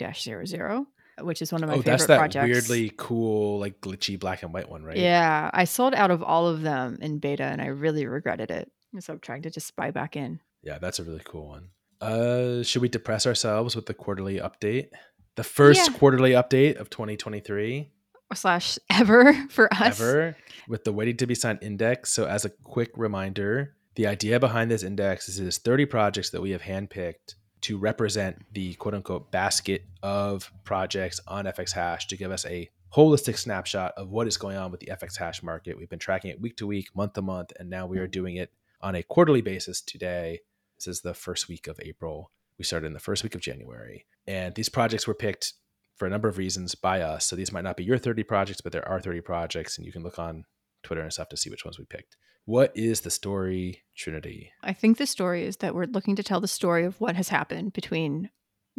which 1.23 1.41
is 1.41 1.51
one 1.51 1.63
of 1.63 1.69
my 1.69 1.75
oh, 1.75 1.77
favorite 1.77 1.91
that's 1.91 2.05
that 2.07 2.17
projects. 2.17 2.45
weirdly 2.47 2.91
cool, 2.97 3.59
like 3.59 3.79
glitchy 3.81 4.19
black 4.19 4.43
and 4.43 4.53
white 4.53 4.69
one, 4.69 4.83
right? 4.83 4.97
Yeah, 4.97 5.49
I 5.53 5.65
sold 5.65 5.93
out 5.93 6.11
of 6.11 6.21
all 6.23 6.47
of 6.47 6.61
them 6.61 6.97
in 7.01 7.19
beta 7.19 7.43
and 7.43 7.61
I 7.61 7.67
really 7.67 8.05
regretted 8.05 8.51
it. 8.51 8.71
So 8.99 9.13
I'm 9.13 9.19
trying 9.19 9.43
to 9.43 9.49
just 9.49 9.75
buy 9.75 9.91
back 9.91 10.15
in. 10.15 10.39
Yeah, 10.63 10.77
that's 10.79 10.99
a 10.99 11.03
really 11.03 11.21
cool 11.25 11.47
one. 11.47 11.69
Uh, 12.01 12.63
should 12.63 12.81
we 12.81 12.89
depress 12.89 13.25
ourselves 13.25 13.75
with 13.75 13.85
the 13.85 13.93
quarterly 13.93 14.37
update? 14.37 14.89
The 15.35 15.43
first 15.43 15.89
Yeah. 15.91 15.97
quarterly 15.97 16.31
update 16.31 16.75
of 16.77 16.89
2023 16.89 17.91
Slash 18.33 18.79
ever 18.89 19.33
for 19.49 19.71
us. 19.73 19.99
ever 19.99 20.35
with 20.67 20.83
the 20.83 20.93
waiting 20.93 21.17
to 21.17 21.27
be 21.27 21.35
signed 21.35 21.59
index. 21.61 22.11
So, 22.13 22.25
as 22.25 22.45
a 22.45 22.49
quick 22.49 22.91
reminder, 22.95 23.75
the 23.95 24.07
idea 24.07 24.39
behind 24.39 24.71
this 24.71 24.83
index 24.83 25.27
is 25.29 25.39
is 25.39 25.57
30 25.57 25.85
projects 25.85 26.29
that 26.31 26.41
we 26.41 26.51
have 26.51 26.61
handpicked 26.61 27.35
to 27.61 27.77
represent 27.77 28.43
the 28.53 28.73
quote 28.75 28.93
unquote 28.93 29.31
basket 29.31 29.85
of 30.03 30.51
projects 30.63 31.19
on 31.27 31.45
FX 31.45 31.71
Hash 31.71 32.07
to 32.07 32.17
give 32.17 32.31
us 32.31 32.45
a 32.45 32.69
holistic 32.93 33.37
snapshot 33.37 33.93
of 33.95 34.09
what 34.09 34.27
is 34.27 34.37
going 34.37 34.57
on 34.57 34.71
with 34.71 34.79
the 34.79 34.87
FX 34.87 35.17
Hash 35.17 35.41
market. 35.41 35.77
We've 35.77 35.89
been 35.89 35.99
tracking 35.99 36.31
it 36.31 36.41
week 36.41 36.57
to 36.57 36.67
week, 36.67 36.89
month 36.95 37.13
to 37.13 37.21
month, 37.21 37.53
and 37.59 37.69
now 37.69 37.85
we 37.85 37.97
are 37.99 38.03
mm-hmm. 38.03 38.11
doing 38.11 38.35
it 38.35 38.51
on 38.81 38.95
a 38.95 39.03
quarterly 39.03 39.41
basis 39.41 39.81
today. 39.81 40.39
This 40.77 40.87
is 40.87 41.01
the 41.01 41.13
first 41.13 41.47
week 41.47 41.67
of 41.67 41.79
April. 41.81 42.31
We 42.57 42.65
started 42.65 42.87
in 42.87 42.93
the 42.93 42.99
first 42.99 43.23
week 43.23 43.35
of 43.35 43.41
January. 43.41 44.05
And 44.27 44.55
these 44.55 44.69
projects 44.69 45.07
were 45.07 45.13
picked 45.13 45.53
for 45.95 46.05
a 46.05 46.09
number 46.09 46.27
of 46.27 46.37
reasons 46.37 46.75
by 46.75 47.01
us. 47.01 47.25
So 47.25 47.35
these 47.35 47.51
might 47.51 47.63
not 47.63 47.77
be 47.77 47.83
your 47.83 47.97
30 47.97 48.23
projects, 48.23 48.61
but 48.61 48.71
there 48.71 48.87
are 48.87 48.99
30 48.99 49.21
projects, 49.21 49.77
and 49.77 49.85
you 49.85 49.91
can 49.91 50.03
look 50.03 50.19
on 50.19 50.45
Twitter 50.83 51.01
and 51.01 51.13
stuff 51.13 51.29
to 51.29 51.37
see 51.37 51.49
which 51.49 51.63
ones 51.63 51.77
we 51.77 51.85
picked. 51.85 52.17
What 52.45 52.71
is 52.75 53.01
the 53.01 53.11
story, 53.11 53.83
Trinity? 53.95 54.51
I 54.63 54.73
think 54.73 54.97
the 54.97 55.05
story 55.05 55.45
is 55.45 55.57
that 55.57 55.75
we're 55.75 55.85
looking 55.85 56.15
to 56.15 56.23
tell 56.23 56.41
the 56.41 56.47
story 56.47 56.85
of 56.85 56.99
what 56.99 57.15
has 57.15 57.29
happened 57.29 57.73
between 57.73 58.29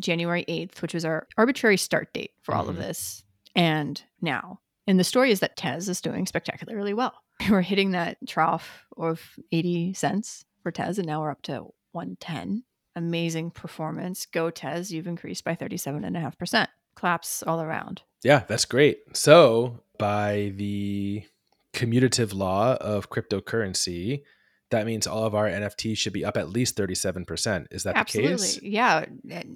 January 0.00 0.44
8th, 0.48 0.82
which 0.82 0.94
was 0.94 1.04
our 1.04 1.26
arbitrary 1.38 1.76
start 1.76 2.12
date 2.12 2.32
for 2.42 2.54
all 2.54 2.68
of 2.68 2.76
Mhm. 2.76 2.80
this, 2.80 3.24
and 3.54 4.02
now. 4.20 4.60
And 4.86 4.98
the 4.98 5.04
story 5.04 5.30
is 5.30 5.40
that 5.40 5.56
Tez 5.56 5.88
is 5.88 6.00
doing 6.00 6.26
spectacularly 6.26 6.92
well. 6.92 7.14
We're 7.50 7.60
hitting 7.62 7.92
that 7.92 8.18
trough 8.26 8.84
of 8.96 9.38
80 9.52 9.94
cents 9.94 10.44
for 10.62 10.70
Tez, 10.72 10.98
and 10.98 11.06
now 11.06 11.20
we're 11.20 11.30
up 11.30 11.42
to 11.42 11.72
110. 11.92 12.64
Amazing 12.96 13.50
performance. 13.52 14.26
Go 14.26 14.50
Tez, 14.50 14.92
you've 14.92 15.06
increased 15.06 15.44
by 15.44 15.54
37.5%. 15.54 16.68
Claps 16.94 17.42
all 17.44 17.60
around. 17.60 18.02
Yeah, 18.22 18.40
that's 18.46 18.64
great. 18.64 19.16
So, 19.16 19.80
by 19.98 20.52
the 20.56 21.24
commutative 21.72 22.34
law 22.34 22.74
of 22.74 23.10
cryptocurrency, 23.10 24.22
that 24.70 24.86
means 24.86 25.06
all 25.06 25.24
of 25.24 25.34
our 25.34 25.48
NFTs 25.48 25.98
should 25.98 26.12
be 26.12 26.24
up 26.24 26.36
at 26.36 26.48
least 26.48 26.76
37%. 26.76 27.66
Is 27.70 27.84
that 27.84 27.96
Absolutely. 27.96 28.32
the 28.32 28.38
case? 28.38 28.62
Yeah. 28.62 29.04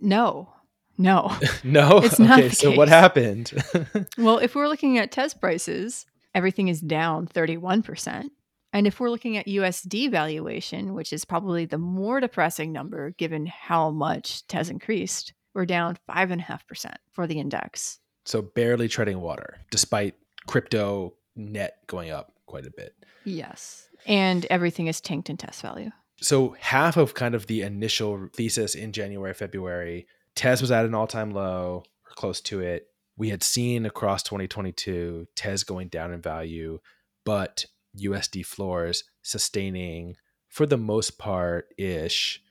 No. 0.01 0.53
No. 0.99 1.37
no. 1.65 2.01
It's 2.05 2.19
not 2.19 2.39
okay, 2.39 2.49
so 2.51 2.73
what 2.73 2.89
happened? 2.89 3.53
Well, 4.19 4.39
if 4.39 4.55
we're 4.55 4.69
looking 4.69 4.99
at 4.99 5.13
TES 5.13 5.35
prices, 5.35 6.07
everything 6.35 6.69
is 6.69 6.81
down 6.81 7.27
31%. 7.27 8.29
And 8.73 8.87
if 8.87 9.01
we're 9.01 9.11
looking 9.11 9.37
at 9.39 9.47
USD 9.47 10.11
valuation, 10.11 10.93
which 10.93 11.13
is 11.13 11.25
probably 11.25 11.65
the 11.65 11.79
more 11.79 12.21
depressing 12.21 12.73
number 12.73 13.11
given 13.13 13.47
how 13.47 13.91
much 13.91 14.47
TES 14.49 14.69
increased, 14.69 15.33
we're 15.55 15.65
down 15.65 15.97
5.5% 16.11 16.95
for 17.13 17.27
the 17.27 17.41
index. 17.41 17.99
so, 18.27 18.43
barely 18.43 18.89
treading 18.89 19.21
water, 19.21 19.59
despite 19.71 20.15
crypto 20.47 21.15
net 21.37 21.79
going 21.87 22.11
up 22.11 22.33
quite 22.47 22.67
a 22.67 22.71
bit. 22.71 22.95
Yes. 23.25 23.89
And 24.07 24.47
everything 24.47 24.87
is 24.87 25.01
tanked 25.01 25.31
in 25.31 25.37
tes 25.37 25.61
value. 25.61 25.91
so 26.21 26.57
half 26.61 26.97
of 26.97 27.15
kind 27.15 27.35
of 27.35 27.47
the 27.47 27.63
initial 27.63 28.29
thesis 28.33 28.75
in 28.75 28.93
January, 28.93 29.35
February, 29.35 30.07
Tez 30.35 30.61
was 30.61 30.71
at 30.71 30.85
an 30.85 30.95
all-time 30.95 31.31
low 31.31 31.83
or 32.05 32.15
close 32.15 32.41
to 32.43 32.61
it. 32.61 32.89
We 33.17 33.31
had 33.31 33.43
seen 33.43 33.87
across 33.87 34.23
2022 34.23 35.27
Tez 35.35 35.65
going 35.65 35.89
down 35.89 36.13
in 36.13 36.21
value, 36.21 36.81
but 37.25 37.65
USD 37.99 38.45
floors 38.45 39.05
sustaining 39.23 40.17
for 40.49 40.67
the 40.67 40.77
most 40.77 41.19
part 41.19 41.73
ish 41.79 42.43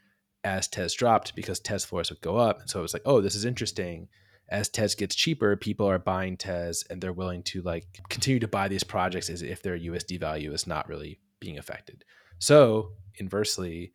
as 0.43 0.67
Tez 0.67 0.93
dropped 0.93 1.36
because 1.36 1.60
Tez 1.60 1.86
floors 1.86 2.10
would 2.10 2.21
go 2.21 2.38
up. 2.38 2.60
And 2.62 2.69
so 2.69 2.80
it 2.80 2.84
was 2.84 2.93
like, 2.93 3.04
oh, 3.06 3.21
this 3.21 3.36
is 3.36 3.45
interesting. 3.45 4.08
As 4.48 4.70
Tez 4.70 4.96
gets 4.96 5.16
cheaper, 5.16 5.56
people 5.56 5.90
are 5.90 6.00
buying 6.00 6.38
Tez 6.38 6.84
and 6.90 7.02
they're 7.02 7.14
willing 7.14 7.44
to 7.44 7.62
like 7.62 8.00
continue 8.10 8.40
to 8.40 8.48
buy 8.48 8.68
these 8.68 8.84
projects 8.84 9.30
as 9.30 9.42
if 9.42 9.62
their 9.62 9.78
USD 9.78 10.20
value 10.20 10.52
is 10.54 10.68
not 10.68 10.88
really 10.88 11.20
being 11.40 11.58
affected. 11.58 12.04
So 12.40 12.92
inversely, 13.16 13.94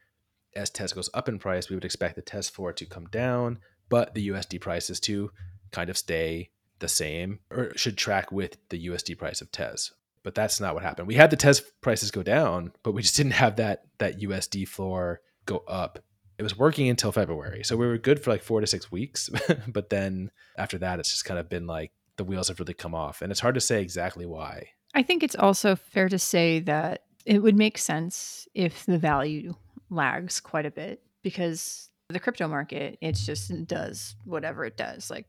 as 0.57 0.71
TES 0.71 0.93
goes 0.93 1.11
up 1.15 1.29
in 1.29 1.39
price, 1.39 1.69
we 1.69 1.77
would 1.77 1.85
expect 1.85 2.17
the 2.17 2.23
TES 2.23 2.49
floor 2.49 2.73
to 2.73 2.87
come 2.87 3.07
down, 3.07 3.59
but 3.89 4.15
the 4.15 4.29
USD 4.29 4.61
prices 4.61 4.99
to 5.01 5.31
kind 5.71 5.91
of 5.91 5.97
stay 5.97 6.51
the 6.81 6.89
same 6.89 7.41
or 7.51 7.73
should 7.77 7.97
track 7.97 8.33
with 8.33 8.57
the 8.71 8.89
USD 8.89 9.17
price 9.19 9.41
of 9.41 9.53
TES. 9.53 9.93
But 10.23 10.35
that's 10.35 10.61
not 10.61 10.75
what 10.75 10.83
happened. 10.83 11.09
We 11.09 11.15
had 11.15 11.31
the 11.31 11.37
TES 11.37 11.63
prices 11.81 12.11
go 12.11 12.23
down, 12.23 12.73
but 12.83 12.93
we 12.93 13.03
just 13.03 13.17
didn't 13.17 13.33
have 13.33 13.57
that 13.57 13.85
that 13.99 14.21
USD 14.21 14.67
floor 14.69 15.21
go 15.47 15.63
up. 15.69 16.01
It 16.41 16.43
was 16.43 16.57
working 16.57 16.89
until 16.89 17.13
February. 17.13 17.63
So 17.65 17.77
we 17.77 17.87
were 17.87 17.99
good 17.99 18.25
for 18.25 18.31
like 18.31 18.43
4 18.43 18.63
to 18.63 18.67
6 18.67 18.91
weeks, 18.91 19.29
but 19.69 19.91
then 19.91 20.31
after 20.57 20.79
that 20.79 20.99
it's 20.99 21.11
just 21.11 21.27
kind 21.27 21.39
of 21.39 21.51
been 21.51 21.67
like 21.67 21.93
the 22.17 22.25
wheels 22.25 22.49
have 22.49 22.59
really 22.59 22.73
come 22.73 22.95
off 22.95 23.21
and 23.21 23.31
it's 23.31 23.41
hard 23.41 23.57
to 23.57 23.61
say 23.61 23.83
exactly 23.83 24.25
why. 24.25 24.71
I 24.95 25.03
think 25.03 25.23
it's 25.23 25.37
also 25.37 25.77
fair 25.77 26.09
to 26.09 26.19
say 26.19 26.61
that 26.61 27.03
it 27.27 27.41
would 27.41 27.57
make 27.59 27.77
sense 27.77 28.49
if 28.55 28.87
the 28.87 28.97
value 28.97 29.55
lags 29.91 30.41
quite 30.41 30.65
a 30.65 30.71
bit 30.71 31.03
because 31.23 31.91
the 32.09 32.19
crypto 32.19 32.49
market, 32.49 32.97
it 33.03 33.17
just 33.17 33.53
does 33.67 34.17
whatever 34.25 34.65
it 34.65 34.79
does. 34.79 35.11
Like 35.11 35.27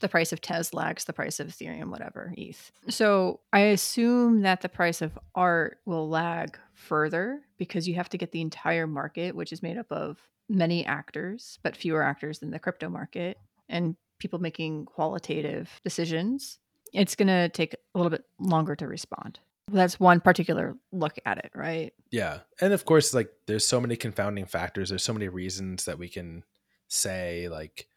the 0.00 0.08
price 0.08 0.32
of 0.32 0.40
Tez 0.40 0.72
lags 0.72 1.04
the 1.04 1.12
price 1.12 1.40
of 1.40 1.48
Ethereum, 1.48 1.90
whatever, 1.90 2.32
ETH. 2.38 2.72
So 2.88 3.40
I 3.52 3.60
assume 3.60 4.40
that 4.40 4.62
the 4.62 4.70
price 4.70 5.02
of 5.02 5.18
art 5.34 5.80
will 5.84 6.08
lag 6.08 6.58
further 6.72 7.42
because 7.58 7.86
you 7.86 7.96
have 7.96 8.08
to 8.08 8.18
get 8.18 8.32
the 8.32 8.40
entire 8.40 8.86
market, 8.86 9.36
which 9.36 9.52
is 9.52 9.62
made 9.62 9.76
up 9.76 9.92
of 9.92 10.18
many 10.48 10.84
actors, 10.84 11.58
but 11.62 11.76
fewer 11.76 12.02
actors 12.02 12.38
than 12.38 12.50
the 12.50 12.58
crypto 12.58 12.88
market, 12.88 13.38
and 13.68 13.96
people 14.18 14.38
making 14.38 14.84
qualitative 14.86 15.80
decisions 15.82 16.58
it's 16.94 17.16
going 17.16 17.28
to 17.28 17.48
take 17.50 17.74
a 17.74 17.98
little 17.98 18.10
bit 18.10 18.24
longer 18.38 18.76
to 18.76 18.86
respond. 18.86 19.40
That's 19.70 19.98
one 19.98 20.20
particular 20.20 20.76
look 20.92 21.18
at 21.26 21.38
it, 21.38 21.50
right? 21.54 21.92
Yeah. 22.10 22.40
And 22.60 22.72
of 22.72 22.84
course, 22.84 23.12
like 23.12 23.30
there's 23.46 23.66
so 23.66 23.80
many 23.80 23.96
confounding 23.96 24.46
factors. 24.46 24.90
There's 24.90 25.02
so 25.02 25.12
many 25.12 25.28
reasons 25.28 25.86
that 25.86 25.98
we 25.98 26.08
can 26.08 26.44
say, 26.88 27.48
like, 27.48 27.88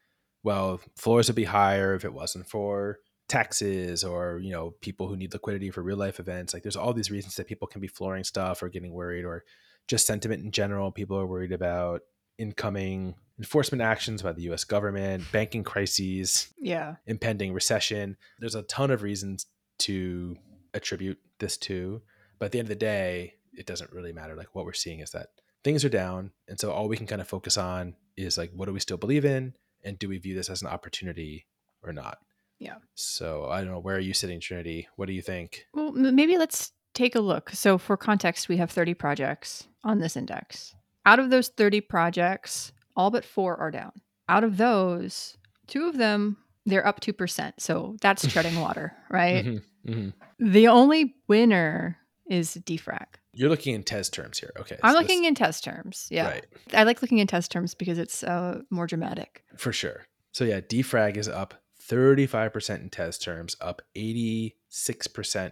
well, 0.44 0.82
floors 0.96 1.28
would 1.28 1.36
be 1.36 1.44
higher 1.44 1.94
if 1.94 2.06
it 2.06 2.14
wasn't 2.14 2.50
for 2.50 3.00
taxes 3.28 4.04
or, 4.04 4.40
you 4.42 4.52
know, 4.52 4.72
people 4.82 5.08
who 5.08 5.18
need 5.18 5.34
liquidity 5.34 5.70
for 5.70 5.84
real 5.84 5.98
life 5.98 6.20
events. 6.20 6.54
Like 6.54 6.64
there's 6.64 6.78
all 6.78 6.94
these 6.94 7.12
reasons 7.12 7.36
that 7.36 7.48
people 7.48 7.68
can 7.68 7.82
be 7.82 7.88
flooring 7.88 8.24
stuff 8.24 8.64
or 8.64 8.70
getting 8.70 8.94
worried 8.94 9.26
or 9.26 9.44
just 9.88 10.08
sentiment 10.08 10.44
in 10.44 10.52
general. 10.52 10.92
People 10.92 11.18
are 11.20 11.28
worried 11.28 11.52
about 11.52 12.02
incoming 12.38 13.16
enforcement 13.38 13.82
actions 13.82 14.22
by 14.22 14.32
the 14.34 14.42
US 14.52 14.64
government, 14.64 15.24
banking 15.32 15.64
crises, 15.64 16.52
Yeah. 16.60 16.96
impending 17.06 17.54
recession. 17.54 18.18
There's 18.40 18.56
a 18.56 18.64
ton 18.64 18.90
of 18.92 19.04
reasons 19.04 19.46
to 19.80 20.38
attribute 20.74 21.20
this 21.40 21.58
to, 21.58 22.02
but 22.40 22.48
at 22.48 22.52
the 22.52 22.60
end 22.60 22.66
of 22.66 22.70
the 22.70 22.76
day, 22.76 23.36
it 23.54 23.66
doesn't 23.66 23.92
really 23.92 24.12
matter. 24.14 24.36
Like 24.36 24.54
what 24.56 24.66
we're 24.66 24.74
seeing 24.74 25.00
is 25.02 25.12
that 25.12 25.28
things 25.64 25.84
are 25.86 25.90
down, 25.90 26.32
and 26.48 26.60
so 26.60 26.72
all 26.72 26.88
we 26.88 26.98
can 26.98 27.08
kind 27.08 27.22
of 27.22 27.28
focus 27.28 27.58
on 27.58 27.96
is 28.16 28.38
like 28.38 28.52
what 28.54 28.66
do 28.66 28.74
we 28.74 28.80
still 28.80 28.98
believe 28.98 29.26
in, 29.26 29.54
and 29.84 30.00
do 30.00 30.10
we 30.10 30.18
view 30.18 30.34
this 30.36 30.50
as 30.50 30.62
an 30.62 30.68
opportunity 30.68 31.46
or 31.84 31.94
not? 31.94 32.20
Yeah. 32.60 32.78
So 32.96 33.46
I 33.46 33.62
don't 33.62 33.72
know. 33.72 33.80
Where 33.80 33.96
are 33.98 34.00
you 34.00 34.14
sitting, 34.14 34.40
Trinity? 34.40 34.88
What 34.96 35.06
do 35.08 35.14
you 35.14 35.22
think? 35.22 35.66
Well, 35.74 35.92
maybe 35.92 36.38
let's 36.40 36.72
take 36.96 37.14
a 37.16 37.20
look. 37.20 37.52
So, 37.52 37.78
for 37.78 37.96
context, 37.98 38.50
we 38.50 38.58
have 38.58 38.72
30 38.72 38.96
projects 38.96 39.68
on 39.84 40.00
this 40.00 40.16
index. 40.18 40.74
Out 41.08 41.20
of 41.20 41.30
those 41.30 41.48
30 41.48 41.82
projects, 41.82 42.72
all 42.96 43.10
but 43.10 43.24
four 43.26 43.56
are 43.56 43.72
down. 43.72 43.94
Out 44.30 44.44
of 44.44 44.58
those, 44.58 45.38
two 45.68 45.88
of 45.88 45.98
them, 45.98 46.38
they're 46.66 46.86
up 46.86 47.00
2%. 47.00 47.54
So, 47.60 47.96
that's 48.02 48.28
treading 48.34 48.60
water, 48.60 48.94
right? 49.10 49.46
Mhm, 49.46 49.62
mhm. 49.88 50.14
The 50.38 50.68
only 50.68 51.16
winner 51.30 51.98
is 52.30 52.56
defrag. 52.66 53.06
You're 53.32 53.50
looking 53.50 53.74
in 53.74 53.84
TES 53.84 54.10
terms 54.10 54.38
here. 54.38 54.52
Okay. 54.60 54.78
I'm 54.84 54.94
so 54.96 55.00
looking 55.00 55.22
this- 55.22 55.28
in 55.30 55.36
tes 55.36 55.62
terms. 55.62 56.08
Yeah. 56.12 56.28
Right. 56.28 56.46
I 56.74 56.84
like 56.84 57.02
looking 57.02 57.20
in 57.20 57.28
tes 57.28 57.48
terms 57.48 57.74
because 57.74 57.98
it's 57.98 58.22
uh, 58.24 58.62
more 58.70 58.86
dramatic. 58.88 59.44
For 59.58 59.72
sure. 59.72 60.08
So 60.34 60.44
yeah, 60.44 60.60
defrag 60.60 61.16
is 61.18 61.30
up 61.30 61.54
35% 61.90 62.82
in 62.82 62.90
TES 62.90 63.18
terms, 63.20 63.56
up 63.62 63.82
86% 63.96 64.52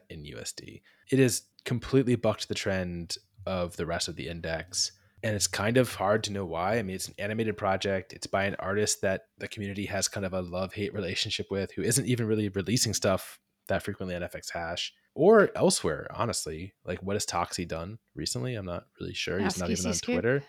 in 0.10 0.24
USD. 0.24 0.82
It 1.12 1.20
has 1.20 1.44
completely 1.64 2.16
bucked 2.16 2.48
the 2.50 2.56
trend 2.56 3.18
of 3.46 3.78
the 3.78 3.86
rest 3.86 4.08
of 4.08 4.16
the 4.16 4.28
index. 4.28 4.92
And 5.26 5.36
it's 5.36 5.48
kind 5.48 5.78
of 5.78 5.92
hard 5.96 6.24
to 6.26 6.32
know 6.32 6.46
why. 6.46 6.78
I 6.78 6.84
mean, 6.84 6.96
it's 6.96 7.08
an 7.08 7.16
animated 7.18 7.58
project. 7.58 8.14
It's 8.14 8.28
by 8.28 8.44
an 8.46 8.56
artist 8.60 9.02
that 9.02 9.24
the 9.40 9.48
community 9.48 9.88
has 9.88 10.08
kind 10.08 10.24
of 10.24 10.34
a 10.34 10.42
love 10.42 10.72
hate 10.76 10.94
relationship 10.94 11.48
with, 11.50 11.72
who 11.72 11.82
isn't 11.82 12.06
even 12.06 12.28
really 12.28 12.50
releasing 12.50 12.94
stuff 12.94 13.40
that 13.68 13.82
frequently 13.82 14.16
on 14.16 14.22
FX 14.22 14.52
Hash 14.52 14.94
or 15.16 15.50
elsewhere. 15.56 16.08
Honestly, 16.14 16.76
like 16.86 17.02
what 17.02 17.16
has 17.16 17.26
Toxie 17.26 17.68
done 17.68 17.98
recently? 18.14 18.54
I'm 18.54 18.68
not 18.68 18.86
really 19.02 19.16
sure. 19.16 19.40
He's 19.40 19.58
not 19.58 19.72
even 19.72 19.88
on 19.88 19.94
Twitter. 19.94 20.44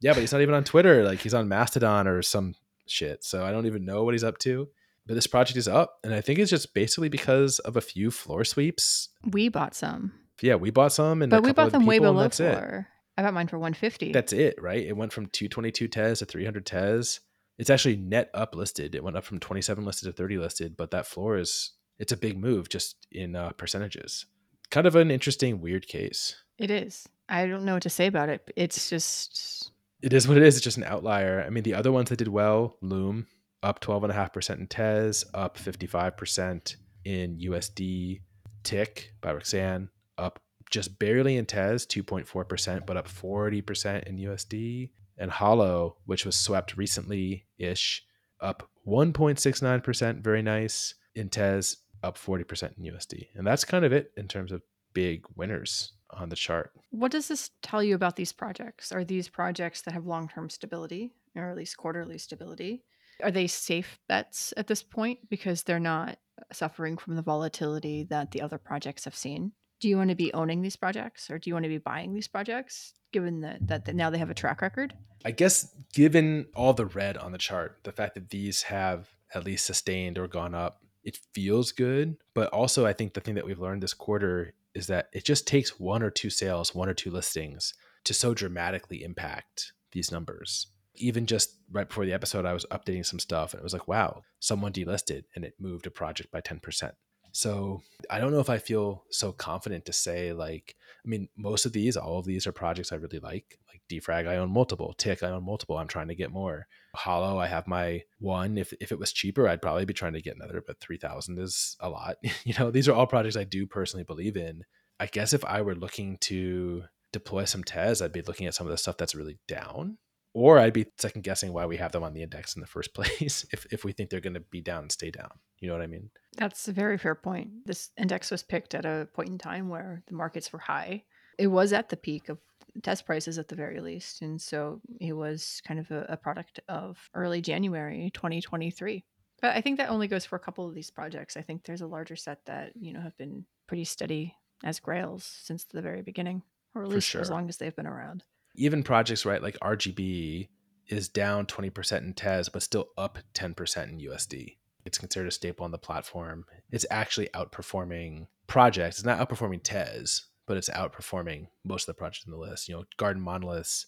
Yeah, 0.00 0.12
but 0.12 0.22
he's 0.22 0.32
not 0.32 0.40
even 0.40 0.56
on 0.56 0.64
Twitter. 0.64 1.04
Like 1.04 1.20
he's 1.20 1.34
on 1.34 1.46
Mastodon 1.48 2.08
or 2.08 2.20
some 2.20 2.56
shit. 2.88 3.22
So 3.22 3.44
I 3.44 3.52
don't 3.52 3.66
even 3.66 3.84
know 3.84 4.02
what 4.02 4.14
he's 4.14 4.24
up 4.24 4.38
to. 4.38 4.68
But 5.06 5.14
this 5.14 5.28
project 5.28 5.56
is 5.56 5.68
up, 5.68 6.00
and 6.02 6.12
I 6.12 6.20
think 6.20 6.40
it's 6.40 6.50
just 6.50 6.74
basically 6.74 7.08
because 7.08 7.60
of 7.60 7.76
a 7.76 7.80
few 7.80 8.10
floor 8.10 8.44
sweeps. 8.44 9.10
We 9.24 9.48
bought 9.48 9.76
some. 9.76 10.14
Yeah, 10.42 10.56
we 10.56 10.70
bought 10.70 10.90
some, 10.90 11.22
and 11.22 11.30
but 11.30 11.44
we 11.44 11.52
bought 11.52 11.70
them 11.70 11.86
way 11.86 12.00
below 12.00 12.28
floor. 12.28 12.88
It. 12.90 12.95
I 13.16 13.22
bought 13.22 13.34
mine 13.34 13.48
for 13.48 13.58
150. 13.58 14.12
That's 14.12 14.32
it, 14.32 14.60
right? 14.60 14.84
It 14.84 14.96
went 14.96 15.12
from 15.12 15.26
222 15.26 15.88
tes 15.88 16.18
to 16.18 16.26
300 16.26 16.66
tes. 16.66 17.20
It's 17.58 17.70
actually 17.70 17.96
net 17.96 18.30
up 18.34 18.54
listed. 18.54 18.94
It 18.94 19.02
went 19.02 19.16
up 19.16 19.24
from 19.24 19.40
27 19.40 19.84
listed 19.84 20.08
to 20.08 20.12
30 20.12 20.38
listed, 20.38 20.76
but 20.76 20.90
that 20.90 21.06
floor 21.06 21.38
is 21.38 21.72
it's 21.98 22.12
a 22.12 22.16
big 22.16 22.38
move 22.38 22.68
just 22.68 23.06
in 23.10 23.34
uh, 23.34 23.50
percentages. 23.50 24.26
Kind 24.70 24.86
of 24.86 24.96
an 24.96 25.10
interesting, 25.10 25.60
weird 25.60 25.86
case. 25.86 26.36
It 26.58 26.70
is. 26.70 27.08
I 27.28 27.46
don't 27.46 27.64
know 27.64 27.74
what 27.74 27.82
to 27.82 27.90
say 27.90 28.06
about 28.06 28.28
it. 28.28 28.50
It's 28.56 28.90
just. 28.90 29.70
It 30.02 30.12
is 30.12 30.28
what 30.28 30.36
it 30.36 30.42
is. 30.42 30.56
It's 30.56 30.64
just 30.64 30.76
an 30.76 30.84
outlier. 30.84 31.42
I 31.44 31.50
mean, 31.50 31.62
the 31.62 31.74
other 31.74 31.90
ones 31.92 32.10
that 32.10 32.18
did 32.18 32.28
well, 32.28 32.76
Loom, 32.82 33.26
up 33.62 33.80
12.5% 33.80 34.58
in 34.58 34.66
TES, 34.66 35.24
up 35.32 35.56
55% 35.56 36.76
in 37.04 37.38
USD. 37.38 38.20
Tick 38.62 39.12
by 39.20 39.32
Roxanne, 39.32 39.88
up 40.18 40.40
just 40.70 40.98
barely 40.98 41.36
in 41.36 41.46
TES, 41.46 41.86
2.4%, 41.86 42.86
but 42.86 42.96
up 42.96 43.08
40% 43.08 44.04
in 44.04 44.18
USD. 44.18 44.90
And 45.18 45.30
Hollow, 45.30 45.96
which 46.04 46.26
was 46.26 46.36
swept 46.36 46.76
recently 46.76 47.46
ish, 47.58 48.04
up 48.40 48.68
1.69%, 48.86 50.22
very 50.22 50.42
nice. 50.42 50.94
In 51.14 51.30
TES, 51.30 51.78
up 52.02 52.18
40% 52.18 52.76
in 52.76 52.92
USD. 52.92 53.28
And 53.34 53.46
that's 53.46 53.64
kind 53.64 53.84
of 53.84 53.92
it 53.92 54.12
in 54.16 54.28
terms 54.28 54.52
of 54.52 54.62
big 54.92 55.24
winners 55.34 55.92
on 56.10 56.28
the 56.28 56.36
chart. 56.36 56.72
What 56.90 57.10
does 57.10 57.28
this 57.28 57.50
tell 57.62 57.82
you 57.82 57.94
about 57.94 58.16
these 58.16 58.32
projects? 58.32 58.92
Are 58.92 59.04
these 59.04 59.28
projects 59.28 59.82
that 59.82 59.92
have 59.92 60.06
long 60.06 60.28
term 60.28 60.50
stability 60.50 61.12
or 61.34 61.50
at 61.50 61.56
least 61.56 61.76
quarterly 61.76 62.18
stability? 62.18 62.84
Are 63.22 63.30
they 63.30 63.46
safe 63.46 63.98
bets 64.08 64.52
at 64.56 64.66
this 64.66 64.82
point 64.82 65.20
because 65.30 65.62
they're 65.62 65.80
not 65.80 66.18
suffering 66.52 66.98
from 66.98 67.16
the 67.16 67.22
volatility 67.22 68.04
that 68.10 68.30
the 68.30 68.42
other 68.42 68.58
projects 68.58 69.04
have 69.04 69.16
seen? 69.16 69.52
Do 69.80 69.88
you 69.88 69.96
want 69.96 70.10
to 70.10 70.16
be 70.16 70.32
owning 70.32 70.62
these 70.62 70.76
projects 70.76 71.30
or 71.30 71.38
do 71.38 71.50
you 71.50 71.54
want 71.54 71.64
to 71.64 71.68
be 71.68 71.78
buying 71.78 72.14
these 72.14 72.28
projects 72.28 72.94
given 73.12 73.40
that, 73.40 73.66
that, 73.66 73.94
now 73.94 74.10
they 74.10 74.18
have 74.18 74.30
a 74.30 74.34
track 74.34 74.62
record? 74.62 74.94
I 75.24 75.30
guess 75.32 75.74
given 75.92 76.46
all 76.54 76.72
the 76.72 76.86
red 76.86 77.16
on 77.16 77.32
the 77.32 77.38
chart 77.38 77.78
the 77.82 77.92
fact 77.92 78.14
that 78.14 78.30
these 78.30 78.62
have 78.62 79.08
at 79.34 79.44
least 79.44 79.66
sustained 79.66 80.18
or 80.18 80.28
gone 80.28 80.54
up 80.54 80.80
it 81.02 81.18
feels 81.32 81.72
good. 81.72 82.16
But 82.34 82.48
also 82.50 82.86
i 82.86 82.92
think 82.92 83.14
the 83.14 83.20
thing 83.20 83.34
that 83.34 83.46
we've 83.46 83.60
learned 83.60 83.82
this 83.82 83.94
quarter 83.94 84.54
is 84.74 84.86
that 84.88 85.08
it 85.12 85.24
just 85.24 85.46
takes 85.46 85.80
one 85.80 86.02
or 86.02 86.10
two 86.10 86.30
sales 86.30 86.74
one 86.74 86.88
or 86.88 86.94
two 86.94 87.10
listings 87.10 87.74
to 88.04 88.14
so 88.14 88.34
dramatically 88.34 89.02
impact 89.02 89.72
these 89.92 90.12
numbers. 90.12 90.68
Even 90.94 91.26
just 91.26 91.56
right 91.70 91.88
before 91.88 92.06
the 92.06 92.12
episode 92.12 92.46
i 92.46 92.52
was 92.52 92.66
updating 92.70 93.04
some 93.04 93.18
stuff 93.18 93.52
and 93.52 93.60
it 93.60 93.64
was 93.64 93.72
like 93.72 93.88
wow 93.88 94.22
someone 94.38 94.72
delisted 94.72 95.24
and 95.34 95.44
it 95.44 95.54
moved 95.58 95.86
a 95.86 95.90
project 95.90 96.30
by 96.30 96.40
10% 96.40 96.92
so 97.36 97.82
I 98.08 98.18
don't 98.18 98.32
know 98.32 98.40
if 98.40 98.48
I 98.48 98.56
feel 98.56 99.04
so 99.10 99.30
confident 99.30 99.84
to 99.84 99.92
say 99.92 100.32
like 100.32 100.74
I 101.04 101.08
mean 101.08 101.28
most 101.36 101.66
of 101.66 101.72
these, 101.72 101.96
all 101.96 102.18
of 102.18 102.24
these 102.24 102.46
are 102.46 102.52
projects 102.52 102.92
I 102.92 102.96
really 102.96 103.18
like. 103.18 103.58
Like 103.68 103.82
Defrag, 103.90 104.26
I 104.26 104.36
own 104.36 104.50
multiple. 104.50 104.94
Tick, 104.96 105.22
I 105.22 105.30
own 105.30 105.44
multiple. 105.44 105.76
I'm 105.76 105.86
trying 105.86 106.08
to 106.08 106.14
get 106.14 106.32
more. 106.32 106.66
Hollow, 106.94 107.38
I 107.38 107.46
have 107.46 107.66
my 107.66 108.02
one. 108.18 108.56
If 108.56 108.72
if 108.80 108.90
it 108.90 108.98
was 108.98 109.12
cheaper, 109.12 109.46
I'd 109.46 109.60
probably 109.60 109.84
be 109.84 109.92
trying 109.92 110.14
to 110.14 110.22
get 110.22 110.36
another. 110.36 110.62
But 110.66 110.80
three 110.80 110.96
thousand 110.96 111.38
is 111.38 111.76
a 111.78 111.90
lot. 111.90 112.16
you 112.44 112.54
know, 112.58 112.70
these 112.70 112.88
are 112.88 112.94
all 112.94 113.06
projects 113.06 113.36
I 113.36 113.44
do 113.44 113.66
personally 113.66 114.04
believe 114.04 114.36
in. 114.36 114.62
I 114.98 115.06
guess 115.06 115.34
if 115.34 115.44
I 115.44 115.60
were 115.60 115.74
looking 115.74 116.16
to 116.22 116.84
deploy 117.12 117.44
some 117.44 117.64
TES, 117.64 118.00
I'd 118.00 118.12
be 118.12 118.22
looking 118.22 118.46
at 118.46 118.54
some 118.54 118.66
of 118.66 118.70
the 118.70 118.78
stuff 118.78 118.96
that's 118.96 119.14
really 119.14 119.38
down 119.46 119.98
or 120.36 120.58
I'd 120.58 120.74
be 120.74 120.84
second 120.98 121.22
guessing 121.22 121.54
why 121.54 121.64
we 121.64 121.78
have 121.78 121.92
them 121.92 122.02
on 122.02 122.12
the 122.12 122.22
index 122.22 122.54
in 122.54 122.60
the 122.60 122.66
first 122.66 122.92
place 122.94 123.46
if, 123.52 123.66
if 123.70 123.84
we 123.84 123.92
think 123.92 124.10
they're 124.10 124.20
going 124.20 124.34
to 124.34 124.40
be 124.40 124.60
down 124.60 124.82
and 124.82 124.92
stay 124.92 125.10
down. 125.10 125.30
You 125.60 125.68
know 125.68 125.74
what 125.74 125.82
I 125.82 125.86
mean? 125.86 126.10
That's 126.36 126.68
a 126.68 126.72
very 126.72 126.98
fair 126.98 127.14
point. 127.14 127.66
This 127.66 127.90
index 127.96 128.30
was 128.30 128.42
picked 128.42 128.74
at 128.74 128.84
a 128.84 129.08
point 129.14 129.30
in 129.30 129.38
time 129.38 129.68
where 129.68 130.02
the 130.06 130.14
markets 130.14 130.52
were 130.52 130.58
high. 130.58 131.04
It 131.38 131.46
was 131.48 131.72
at 131.72 131.88
the 131.88 131.96
peak 131.96 132.28
of 132.28 132.38
tes 132.82 133.00
prices 133.02 133.38
at 133.38 133.48
the 133.48 133.54
very 133.54 133.80
least. 133.80 134.22
And 134.22 134.40
so 134.40 134.80
it 135.00 135.14
was 135.14 135.62
kind 135.66 135.80
of 135.80 135.90
a, 135.90 136.06
a 136.10 136.16
product 136.16 136.60
of 136.68 136.98
early 137.14 137.40
January 137.40 138.10
2023. 138.12 139.04
But 139.40 139.56
I 139.56 139.60
think 139.60 139.78
that 139.78 139.90
only 139.90 140.08
goes 140.08 140.24
for 140.24 140.36
a 140.36 140.40
couple 140.40 140.66
of 140.68 140.74
these 140.74 140.90
projects. 140.90 141.36
I 141.36 141.42
think 141.42 141.64
there's 141.64 141.82
a 141.82 141.86
larger 141.86 142.16
set 142.16 142.44
that, 142.46 142.72
you 142.78 142.92
know, 142.92 143.00
have 143.00 143.16
been 143.16 143.44
pretty 143.66 143.84
steady 143.84 144.34
as 144.64 144.80
grails 144.80 145.24
since 145.42 145.64
the 145.64 145.82
very 145.82 146.02
beginning, 146.02 146.42
or 146.74 146.82
at 146.82 146.88
least 146.88 147.08
sure. 147.08 147.20
as 147.20 147.30
long 147.30 147.48
as 147.48 147.58
they've 147.58 147.76
been 147.76 147.86
around 147.86 148.24
even 148.56 148.82
projects 148.82 149.24
right 149.24 149.42
like 149.42 149.58
RGB 149.60 150.48
is 150.88 151.08
down 151.08 151.46
20% 151.46 151.98
in 151.98 152.14
TES 152.14 152.48
but 152.48 152.62
still 152.62 152.88
up 152.96 153.18
10% 153.34 153.88
in 153.88 153.98
USD. 153.98 154.56
It's 154.86 154.98
considered 154.98 155.28
a 155.28 155.32
staple 155.32 155.64
on 155.64 155.72
the 155.72 155.78
platform. 155.78 156.44
It's 156.70 156.86
actually 156.90 157.28
outperforming 157.34 158.28
projects. 158.46 158.98
It's 158.98 159.04
not 159.04 159.18
outperforming 159.18 159.62
TES, 159.62 160.26
but 160.46 160.56
it's 160.56 160.70
outperforming 160.70 161.48
most 161.64 161.82
of 161.82 161.94
the 161.94 161.98
projects 161.98 162.24
in 162.24 162.32
the 162.32 162.38
list. 162.38 162.68
You 162.68 162.76
know, 162.76 162.84
Garden 162.96 163.22
Monoliths 163.22 163.86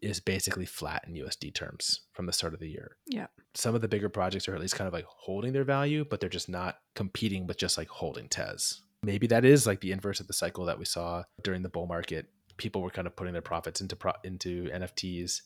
is 0.00 0.18
basically 0.18 0.64
flat 0.64 1.04
in 1.06 1.14
USD 1.14 1.54
terms 1.54 2.00
from 2.12 2.24
the 2.24 2.32
start 2.32 2.54
of 2.54 2.60
the 2.60 2.70
year. 2.70 2.96
Yeah. 3.06 3.26
Some 3.54 3.74
of 3.74 3.82
the 3.82 3.88
bigger 3.88 4.08
projects 4.08 4.48
are 4.48 4.54
at 4.54 4.60
least 4.60 4.74
kind 4.74 4.88
of 4.88 4.94
like 4.94 5.04
holding 5.04 5.52
their 5.52 5.64
value, 5.64 6.06
but 6.08 6.20
they're 6.20 6.30
just 6.30 6.48
not 6.48 6.78
competing 6.94 7.46
with 7.46 7.58
just 7.58 7.76
like 7.76 7.88
holding 7.88 8.28
TES. 8.28 8.80
Maybe 9.02 9.26
that 9.26 9.44
is 9.44 9.66
like 9.66 9.80
the 9.80 9.92
inverse 9.92 10.20
of 10.20 10.26
the 10.26 10.32
cycle 10.32 10.64
that 10.64 10.78
we 10.78 10.86
saw 10.86 11.24
during 11.42 11.62
the 11.62 11.68
bull 11.68 11.86
market 11.86 12.26
people 12.60 12.82
were 12.82 12.90
kind 12.90 13.06
of 13.06 13.16
putting 13.16 13.32
their 13.32 13.42
profits 13.42 13.80
into 13.80 13.96
pro- 13.96 14.12
into 14.22 14.68
NFTs. 14.70 15.40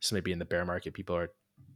So 0.00 0.14
maybe 0.14 0.30
in 0.30 0.38
the 0.38 0.44
bear 0.44 0.64
market, 0.64 0.94
people 0.94 1.16
are 1.16 1.30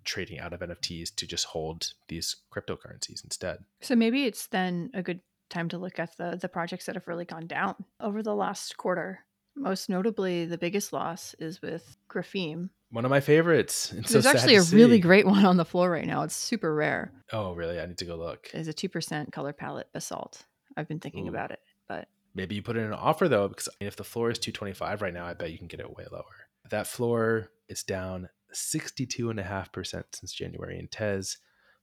trading 0.04 0.38
out 0.38 0.52
of 0.52 0.60
NFTs 0.60 1.14
to 1.16 1.26
just 1.26 1.46
hold 1.46 1.92
these 2.08 2.36
cryptocurrencies 2.54 3.24
instead. 3.24 3.64
So 3.80 3.96
maybe 3.96 4.24
it's 4.24 4.46
then 4.48 4.90
a 4.94 5.02
good 5.02 5.20
time 5.50 5.68
to 5.68 5.78
look 5.78 5.98
at 5.98 6.16
the 6.16 6.38
the 6.40 6.48
projects 6.48 6.86
that 6.86 6.94
have 6.94 7.06
really 7.06 7.24
gone 7.24 7.46
down 7.46 7.74
over 8.00 8.22
the 8.22 8.34
last 8.34 8.76
quarter. 8.76 9.20
Most 9.54 9.90
notably, 9.90 10.46
the 10.46 10.56
biggest 10.56 10.92
loss 10.92 11.34
is 11.38 11.60
with 11.60 11.96
Grapheme. 12.08 12.70
One 12.90 13.04
of 13.04 13.10
my 13.10 13.20
favorites. 13.20 13.92
It's 13.92 14.10
There's 14.10 14.24
so 14.24 14.30
actually 14.30 14.56
a 14.56 14.62
see. 14.62 14.76
really 14.76 14.98
great 14.98 15.26
one 15.26 15.44
on 15.44 15.58
the 15.58 15.64
floor 15.64 15.90
right 15.90 16.06
now. 16.06 16.22
It's 16.22 16.36
super 16.36 16.74
rare. 16.74 17.12
Oh, 17.32 17.52
really? 17.52 17.78
I 17.78 17.86
need 17.86 17.98
to 17.98 18.04
go 18.06 18.16
look. 18.16 18.48
It's 18.54 18.68
a 18.68 18.72
2% 18.72 19.30
color 19.32 19.52
palette 19.52 19.88
basalt. 19.92 20.44
I've 20.76 20.88
been 20.88 21.00
thinking 21.00 21.26
Ooh. 21.26 21.30
about 21.30 21.50
it, 21.50 21.60
but 21.86 22.08
Maybe 22.34 22.54
you 22.54 22.62
put 22.62 22.76
in 22.76 22.84
an 22.84 22.92
offer 22.94 23.28
though, 23.28 23.48
because 23.48 23.68
if 23.80 23.96
the 23.96 24.04
floor 24.04 24.30
is 24.30 24.38
225 24.38 25.02
right 25.02 25.12
now, 25.12 25.26
I 25.26 25.34
bet 25.34 25.52
you 25.52 25.58
can 25.58 25.66
get 25.66 25.80
it 25.80 25.96
way 25.96 26.06
lower. 26.10 26.48
That 26.70 26.86
floor 26.86 27.50
is 27.68 27.82
down 27.82 28.28
62.5% 28.52 30.04
since 30.12 30.32
January 30.32 30.78
in 30.78 30.88
TES, 30.88 31.38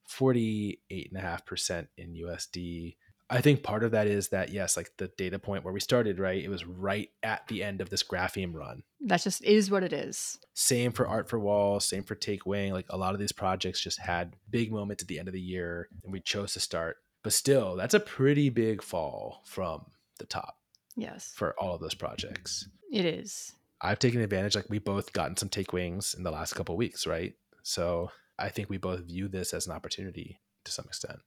48.5% 0.09 1.87
in 1.97 2.13
USD. 2.13 2.95
I 3.31 3.41
think 3.41 3.61
part 3.61 3.83
of 3.83 3.91
that 3.91 4.07
is 4.07 4.29
that, 4.29 4.49
yes, 4.51 4.75
like 4.75 4.89
the 4.97 5.11
data 5.15 5.37
point 5.37 5.63
where 5.63 5.73
we 5.73 5.79
started, 5.79 6.17
right? 6.17 6.43
It 6.43 6.49
was 6.49 6.65
right 6.65 7.09
at 7.21 7.47
the 7.47 7.63
end 7.63 7.79
of 7.79 7.91
this 7.91 8.01
grapheme 8.01 8.55
run. 8.55 8.81
That 9.01 9.21
just 9.21 9.43
is 9.43 9.69
what 9.69 9.83
it 9.83 9.93
is. 9.93 10.39
Same 10.55 10.91
for 10.91 11.07
Art 11.07 11.29
for 11.29 11.37
Wall, 11.37 11.79
same 11.79 12.03
for 12.03 12.15
Take 12.15 12.47
Wing. 12.47 12.73
Like 12.73 12.87
a 12.89 12.97
lot 12.97 13.13
of 13.13 13.19
these 13.19 13.31
projects 13.31 13.81
just 13.81 13.99
had 13.99 14.35
big 14.49 14.71
moments 14.71 15.03
at 15.03 15.07
the 15.07 15.19
end 15.19 15.27
of 15.27 15.33
the 15.35 15.41
year 15.41 15.89
and 16.03 16.11
we 16.11 16.21
chose 16.21 16.53
to 16.53 16.59
start. 16.59 16.97
But 17.23 17.33
still, 17.33 17.75
that's 17.75 17.93
a 17.93 17.99
pretty 17.99 18.49
big 18.49 18.81
fall 18.81 19.43
from 19.45 19.85
the 20.17 20.25
top. 20.25 20.57
Yes. 20.95 21.31
For 21.35 21.53
all 21.59 21.75
of 21.75 21.81
those 21.81 21.93
projects. 21.93 22.67
It 22.91 23.05
is. 23.05 23.53
I've 23.81 23.99
taken 23.99 24.21
advantage. 24.21 24.55
Like 24.55 24.69
we 24.69 24.79
both 24.79 25.13
gotten 25.13 25.37
some 25.37 25.49
take 25.49 25.73
wings 25.73 26.13
in 26.13 26.23
the 26.23 26.31
last 26.31 26.53
couple 26.53 26.75
weeks, 26.75 27.07
right? 27.07 27.33
So 27.63 28.11
I 28.37 28.49
think 28.49 28.69
we 28.69 28.77
both 28.77 29.01
view 29.01 29.27
this 29.27 29.53
as 29.53 29.67
an 29.67 29.73
opportunity 29.73 30.39
to 30.65 30.71
some 30.71 30.85
extent. 30.85 31.19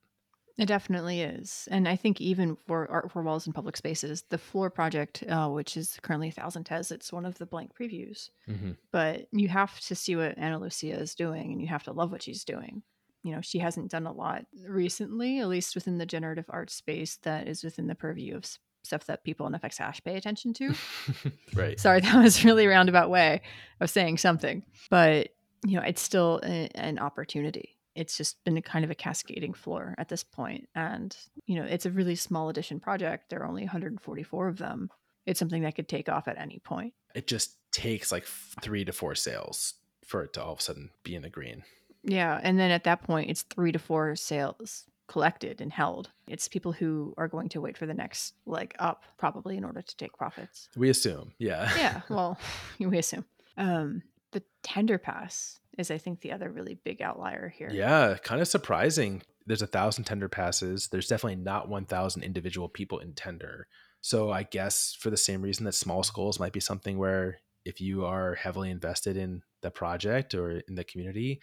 It 0.58 0.66
definitely 0.66 1.22
is, 1.22 1.66
and 1.70 1.88
I 1.88 1.96
think 1.96 2.20
even 2.20 2.56
for 2.66 2.90
art 2.90 3.10
for 3.10 3.22
walls 3.22 3.46
and 3.46 3.54
public 3.54 3.74
spaces, 3.74 4.24
the 4.28 4.36
floor 4.36 4.68
project, 4.68 5.24
uh, 5.26 5.48
which 5.48 5.78
is 5.78 5.98
currently 6.02 6.28
a 6.28 6.32
thousand 6.32 6.64
tes, 6.64 6.90
it's 6.90 7.10
one 7.10 7.24
of 7.24 7.38
the 7.38 7.46
blank 7.46 7.72
previews. 7.74 8.28
Mm-hmm. 8.46 8.72
But 8.90 9.28
you 9.32 9.48
have 9.48 9.80
to 9.80 9.94
see 9.94 10.14
what 10.14 10.36
Ana 10.36 10.58
Lucia 10.58 10.92
is 10.92 11.14
doing, 11.14 11.52
and 11.52 11.62
you 11.62 11.68
have 11.68 11.84
to 11.84 11.92
love 11.92 12.12
what 12.12 12.22
she's 12.22 12.44
doing. 12.44 12.82
You 13.22 13.34
know, 13.34 13.40
she 13.40 13.60
hasn't 13.60 13.90
done 13.90 14.06
a 14.06 14.12
lot 14.12 14.44
recently, 14.68 15.40
at 15.40 15.48
least 15.48 15.74
within 15.74 15.96
the 15.96 16.04
generative 16.04 16.46
art 16.50 16.68
space 16.68 17.16
that 17.22 17.48
is 17.48 17.64
within 17.64 17.86
the 17.86 17.94
purview 17.94 18.36
of 18.36 18.44
stuff 18.82 19.06
that 19.06 19.24
people 19.24 19.46
in 19.46 19.52
FX 19.52 19.78
Hash 19.78 20.02
pay 20.02 20.16
attention 20.16 20.52
to. 20.54 20.74
right. 21.54 21.78
Sorry, 21.78 22.00
that 22.00 22.22
was 22.22 22.44
really 22.44 22.66
roundabout 22.66 23.10
way 23.10 23.42
of 23.80 23.90
saying 23.90 24.18
something, 24.18 24.64
but 24.90 25.28
you 25.64 25.76
know, 25.76 25.82
it's 25.82 26.02
still 26.02 26.40
a, 26.44 26.68
an 26.74 26.98
opportunity. 26.98 27.76
It's 27.94 28.16
just 28.16 28.42
been 28.44 28.56
a 28.56 28.62
kind 28.62 28.84
of 28.84 28.90
a 28.90 28.94
cascading 28.94 29.54
floor 29.54 29.94
at 29.98 30.08
this 30.08 30.24
point, 30.24 30.68
and 30.74 31.16
you 31.46 31.56
know, 31.56 31.64
it's 31.64 31.86
a 31.86 31.90
really 31.90 32.16
small 32.16 32.48
edition 32.48 32.80
project. 32.80 33.30
There 33.30 33.40
are 33.40 33.48
only 33.48 33.62
144 33.62 34.48
of 34.48 34.58
them. 34.58 34.90
It's 35.26 35.38
something 35.38 35.62
that 35.62 35.76
could 35.76 35.88
take 35.88 36.08
off 36.08 36.26
at 36.26 36.38
any 36.38 36.58
point. 36.58 36.94
It 37.14 37.26
just 37.26 37.56
takes 37.70 38.10
like 38.10 38.24
three 38.24 38.84
to 38.84 38.92
four 38.92 39.14
sales 39.14 39.74
for 40.04 40.24
it 40.24 40.32
to 40.32 40.42
all 40.42 40.52
of 40.52 40.58
a 40.58 40.62
sudden 40.62 40.90
be 41.04 41.14
in 41.14 41.22
the 41.22 41.30
green. 41.30 41.62
Yeah. 42.02 42.40
And 42.42 42.58
then 42.58 42.70
at 42.70 42.84
that 42.84 43.02
point, 43.02 43.30
it's 43.30 43.42
three 43.42 43.72
to 43.72 43.78
four 43.78 44.16
sales 44.16 44.84
collected 45.12 45.60
and 45.60 45.70
held. 45.70 46.10
It's 46.26 46.48
people 46.48 46.72
who 46.72 47.12
are 47.18 47.28
going 47.28 47.50
to 47.50 47.60
wait 47.60 47.76
for 47.76 47.84
the 47.84 47.92
next 47.92 48.32
leg 48.46 48.74
up, 48.78 49.04
probably 49.18 49.58
in 49.58 49.64
order 49.64 49.82
to 49.82 49.96
take 49.96 50.16
profits. 50.16 50.70
We 50.74 50.88
assume, 50.88 51.34
yeah. 51.38 51.70
Yeah. 51.76 52.00
Well, 52.08 52.38
we 52.78 52.98
assume. 52.98 53.26
Um, 53.58 54.02
the 54.32 54.42
tender 54.62 54.96
pass 54.96 55.60
is, 55.76 55.90
I 55.90 55.98
think, 55.98 56.22
the 56.22 56.32
other 56.32 56.50
really 56.50 56.78
big 56.82 57.02
outlier 57.02 57.50
here. 57.50 57.68
Yeah, 57.70 58.16
kind 58.22 58.40
of 58.40 58.48
surprising. 58.48 59.22
There's 59.46 59.60
a 59.60 59.66
thousand 59.66 60.04
tender 60.04 60.30
passes. 60.30 60.88
There's 60.88 61.08
definitely 61.08 61.42
not 61.42 61.68
1,000 61.68 62.22
individual 62.22 62.70
people 62.70 62.98
in 62.98 63.12
tender. 63.12 63.66
So 64.00 64.30
I 64.30 64.44
guess 64.44 64.96
for 64.98 65.10
the 65.10 65.16
same 65.18 65.42
reason 65.42 65.66
that 65.66 65.74
small 65.74 66.02
skulls 66.02 66.40
might 66.40 66.54
be 66.54 66.60
something 66.60 66.96
where 66.96 67.40
if 67.66 67.82
you 67.82 68.06
are 68.06 68.34
heavily 68.34 68.70
invested 68.70 69.18
in 69.18 69.42
the 69.60 69.70
project 69.70 70.34
or 70.34 70.62
in 70.68 70.74
the 70.74 70.84
community 70.84 71.40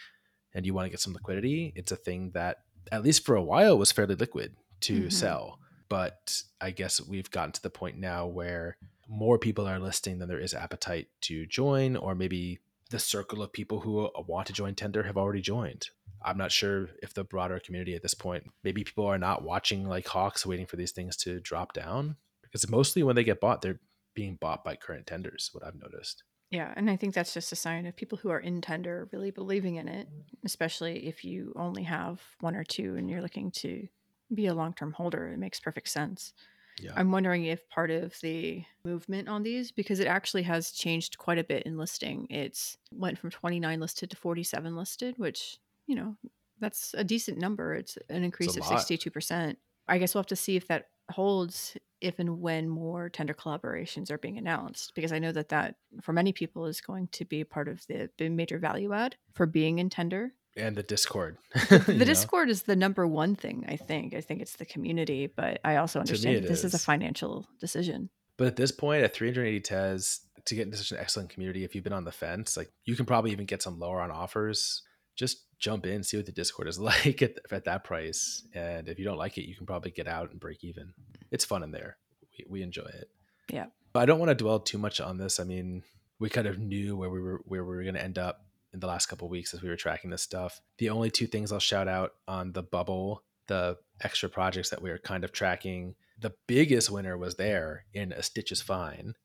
and 0.55 0.65
you 0.65 0.73
want 0.73 0.87
to 0.87 0.89
get 0.89 0.99
some 0.99 1.13
liquidity, 1.13 1.71
it's 1.75 1.91
a 1.91 1.95
thing 1.95 2.31
that 2.33 2.57
at 2.91 3.03
least 3.03 3.25
for 3.25 3.35
a 3.35 3.43
while 3.43 3.77
was 3.77 3.91
fairly 3.91 4.15
liquid 4.15 4.55
to 4.81 5.03
Mhm. 5.03 5.11
sell. 5.11 5.59
But 5.89 6.43
I 6.61 6.71
guess 6.71 7.01
we've 7.01 7.31
gotten 7.31 7.51
to 7.53 7.61
the 7.61 7.69
point 7.69 7.97
now 7.97 8.27
where 8.27 8.77
more 9.07 9.39
people 9.39 9.67
are 9.67 9.79
listing 9.79 10.19
than 10.19 10.29
there 10.29 10.39
is 10.39 10.53
appetite 10.53 11.07
to 11.21 11.45
join, 11.47 11.95
or 11.97 12.13
maybe 12.13 12.59
the 12.91 12.99
circle 12.99 13.41
of 13.41 13.51
people 13.53 13.79
who 13.81 14.09
want 14.27 14.47
to 14.47 14.53
join 14.53 14.75
Tender 14.75 15.03
have 15.03 15.17
already 15.17 15.41
joined. 15.41 15.89
I'm 16.21 16.37
not 16.37 16.51
sure 16.51 16.89
if 17.01 17.13
the 17.13 17.23
broader 17.23 17.59
community 17.59 17.95
at 17.95 18.01
this 18.01 18.13
point, 18.13 18.51
maybe 18.63 18.83
people 18.83 19.05
are 19.05 19.17
not 19.17 19.43
watching 19.43 19.87
like 19.87 20.07
hawks 20.07 20.45
waiting 20.45 20.65
for 20.65 20.75
these 20.75 20.91
things 20.91 21.15
to 21.17 21.39
drop 21.39 21.73
down 21.73 22.17
because 22.41 22.69
mostly 22.69 23.03
when 23.03 23.15
they 23.15 23.23
get 23.23 23.39
bought, 23.39 23.61
they're 23.61 23.79
being 24.15 24.35
bought 24.35 24.63
by 24.63 24.75
current 24.75 25.07
tenders, 25.07 25.49
what 25.53 25.63
I've 25.63 25.75
noticed. 25.75 26.23
Yeah, 26.51 26.73
and 26.75 26.89
I 26.89 26.95
think 26.95 27.13
that's 27.13 27.33
just 27.33 27.51
a 27.51 27.55
sign 27.55 27.85
of 27.85 27.95
people 27.95 28.17
who 28.17 28.29
are 28.29 28.39
in 28.39 28.59
tender 28.61 29.07
really 29.11 29.29
believing 29.29 29.75
in 29.75 29.87
it, 29.87 30.07
especially 30.43 31.07
if 31.07 31.23
you 31.23 31.53
only 31.55 31.83
have 31.83 32.21
one 32.39 32.55
or 32.55 32.63
two 32.63 32.95
and 32.95 33.09
you're 33.09 33.21
looking 33.21 33.51
to 33.51 33.87
be 34.33 34.47
a 34.47 34.53
long 34.55 34.73
term 34.73 34.93
holder. 34.93 35.27
It 35.27 35.37
makes 35.37 35.59
perfect 35.59 35.89
sense. 35.89 36.33
Yeah. 36.81 36.91
I'm 36.95 37.11
wondering 37.11 37.45
if 37.45 37.69
part 37.69 37.91
of 37.91 38.19
the 38.21 38.63
movement 38.83 39.27
on 39.27 39.43
these, 39.43 39.71
because 39.71 39.99
it 39.99 40.07
actually 40.07 40.43
has 40.43 40.71
changed 40.71 41.17
quite 41.17 41.37
a 41.37 41.43
bit 41.43 41.63
in 41.63 41.77
listing. 41.77 42.25
It's 42.29 42.77
went 42.91 43.17
from 43.17 43.29
29 43.29 43.79
listed 43.79 44.09
to 44.11 44.17
47 44.17 44.75
listed, 44.75 45.17
which, 45.17 45.59
you 45.87 45.95
know, 45.95 46.15
that's 46.59 46.95
a 46.97 47.03
decent 47.03 47.37
number. 47.37 47.75
It's 47.75 47.97
an 48.09 48.23
increase 48.23 48.55
a 48.55 48.61
of 48.61 48.71
lot. 48.71 48.79
62%. 48.79 49.55
I 49.87 49.97
guess 49.97 50.15
we'll 50.15 50.21
have 50.21 50.27
to 50.27 50.35
see 50.35 50.55
if 50.55 50.67
that 50.67 50.87
holds 51.11 51.75
if 52.01 52.19
and 52.19 52.41
when 52.41 52.69
more 52.69 53.09
tender 53.09 53.33
collaborations 53.33 54.11
are 54.11 54.17
being 54.17 54.37
announced 54.37 54.93
because 54.95 55.11
i 55.11 55.19
know 55.19 55.31
that 55.31 55.49
that 55.49 55.75
for 56.01 56.13
many 56.13 56.31
people 56.31 56.65
is 56.65 56.81
going 56.81 57.07
to 57.07 57.25
be 57.25 57.43
part 57.43 57.67
of 57.67 57.85
the, 57.87 58.09
major 58.29 58.57
value 58.57 58.93
add 58.93 59.15
for 59.33 59.45
being 59.45 59.79
in 59.79 59.89
tender 59.89 60.33
and 60.57 60.75
the 60.75 60.83
Discord. 60.83 61.37
the 61.69 61.83
know? 61.87 62.05
discord 62.05 62.49
is 62.49 62.63
the 62.63 62.75
number 62.75 63.07
one 63.07 63.35
thing 63.35 63.65
i 63.67 63.75
think 63.75 64.13
i 64.13 64.21
think 64.21 64.41
it's 64.41 64.55
the 64.55 64.65
community 64.65 65.27
but 65.27 65.59
i 65.63 65.77
also 65.77 65.99
understand 65.99 66.43
that 66.43 66.47
this 66.47 66.63
is 66.63 66.73
a 66.73 66.79
financial 66.79 67.47
decision 67.59 68.09
But 68.37 68.47
at 68.47 68.55
this 68.55 68.71
point, 68.71 69.03
at 69.03 69.13
380 69.13 69.59
TES, 69.59 70.21
to 70.45 70.55
get 70.55 70.63
into 70.63 70.77
such 70.77 70.91
an 70.91 70.97
excellent 70.97 71.29
community, 71.29 71.65
if 71.65 71.75
you've 71.75 71.83
been 71.83 71.91
on 71.91 72.05
the 72.05 72.11
fence, 72.11 72.55
like 72.55 72.71
you 72.85 72.95
can 72.95 73.05
probably 73.05 73.31
even 73.31 73.45
get 73.45 73.61
some 73.61 73.79
lower 73.79 73.99
on 73.99 74.11
offers. 74.11 74.81
Just 75.19 75.43
jump 75.59 75.85
in, 75.85 76.01
see 76.01 76.15
what 76.15 76.25
the 76.25 76.31
Discord 76.31 76.69
is 76.69 76.79
like 76.91 77.21
at, 77.21 77.35
at 77.51 77.65
that 77.65 77.83
price. 77.83 78.47
And 78.53 78.87
if 78.87 78.97
you 78.97 79.03
don't 79.05 79.17
like 79.17 79.37
it, 79.37 79.47
you 79.47 79.55
can 79.55 79.65
probably 79.65 79.91
get 79.91 80.07
out 80.07 80.31
and 80.31 80.39
break 80.39 80.63
even. 80.63 80.93
It's 81.29 81.43
fun 81.45 81.61
in 81.61 81.71
there. 81.71 81.97
We, 82.21 82.45
we 82.49 82.63
enjoy 82.63 82.85
it. 82.85 83.09
Yeah. 83.51 83.65
But 83.91 83.99
I 84.01 84.05
don't 84.05 84.19
want 84.19 84.29
to 84.29 84.35
dwell 84.35 84.61
too 84.61 84.77
much 84.77 85.01
on 85.01 85.17
this. 85.17 85.39
I 85.39 85.43
mean, 85.43 85.83
we 86.19 86.29
kind 86.29 86.47
of 86.47 86.57
knew 86.57 86.95
where 86.95 87.09
we 87.09 87.19
were 87.19 87.41
where 87.45 87.65
we 87.65 87.75
were 87.75 87.83
going 87.83 87.95
to 87.95 88.03
end 88.03 88.17
up 88.17 88.45
in 88.73 88.79
the 88.79 88.87
last 88.87 89.07
couple 89.07 89.25
of 89.25 89.31
weeks 89.31 89.53
as 89.53 89.61
we 89.61 89.69
were 89.69 89.75
tracking 89.75 90.11
this 90.11 90.21
stuff. 90.21 90.61
The 90.77 90.89
only 90.89 91.09
two 91.09 91.27
things 91.27 91.51
I'll 91.51 91.59
shout 91.59 91.87
out 91.87 92.13
on 92.27 92.53
the 92.53 92.63
bubble, 92.63 93.23
the 93.47 93.77
extra 94.01 94.29
projects 94.29 94.69
that 94.69 94.81
we 94.81 94.91
are 94.91 94.99
kind 94.99 95.23
of 95.23 95.31
tracking, 95.31 95.95
the 96.19 96.33
biggest 96.47 96.91
winner 96.91 97.17
was 97.17 97.35
there 97.35 97.85
in 97.93 98.11
A 98.11 98.21
Stitch 98.21 98.51
is 98.51 98.61
Fine, 98.61 99.15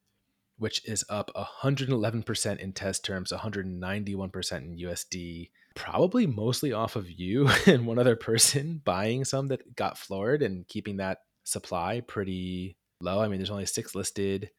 which 0.57 0.87
is 0.89 1.05
up 1.09 1.31
111% 1.35 2.59
in 2.59 2.73
tes 2.73 3.01
terms, 3.01 3.33
191% 3.33 4.53
in 4.57 4.79
USD, 4.79 5.51
probably 5.75 6.27
mostly 6.27 6.73
off 6.73 6.97
of 6.97 7.11
you 7.11 7.49
and 7.67 7.87
one 7.87 7.99
other 7.99 8.17
person 8.17 8.81
buying 8.85 9.25
some 9.25 9.49
that 9.49 9.75
got 9.77 9.99
floored 9.99 10.43
and 10.43 10.67
keeping 10.69 10.97
that 10.99 11.19
supply 11.45 12.01
pretty 12.01 12.77
low. 13.01 13.21
I 13.21 13.29
mean, 13.29 13.39
there's 13.39 13.51
only 13.51 13.67
six 13.67 13.95
listed. 13.95 14.51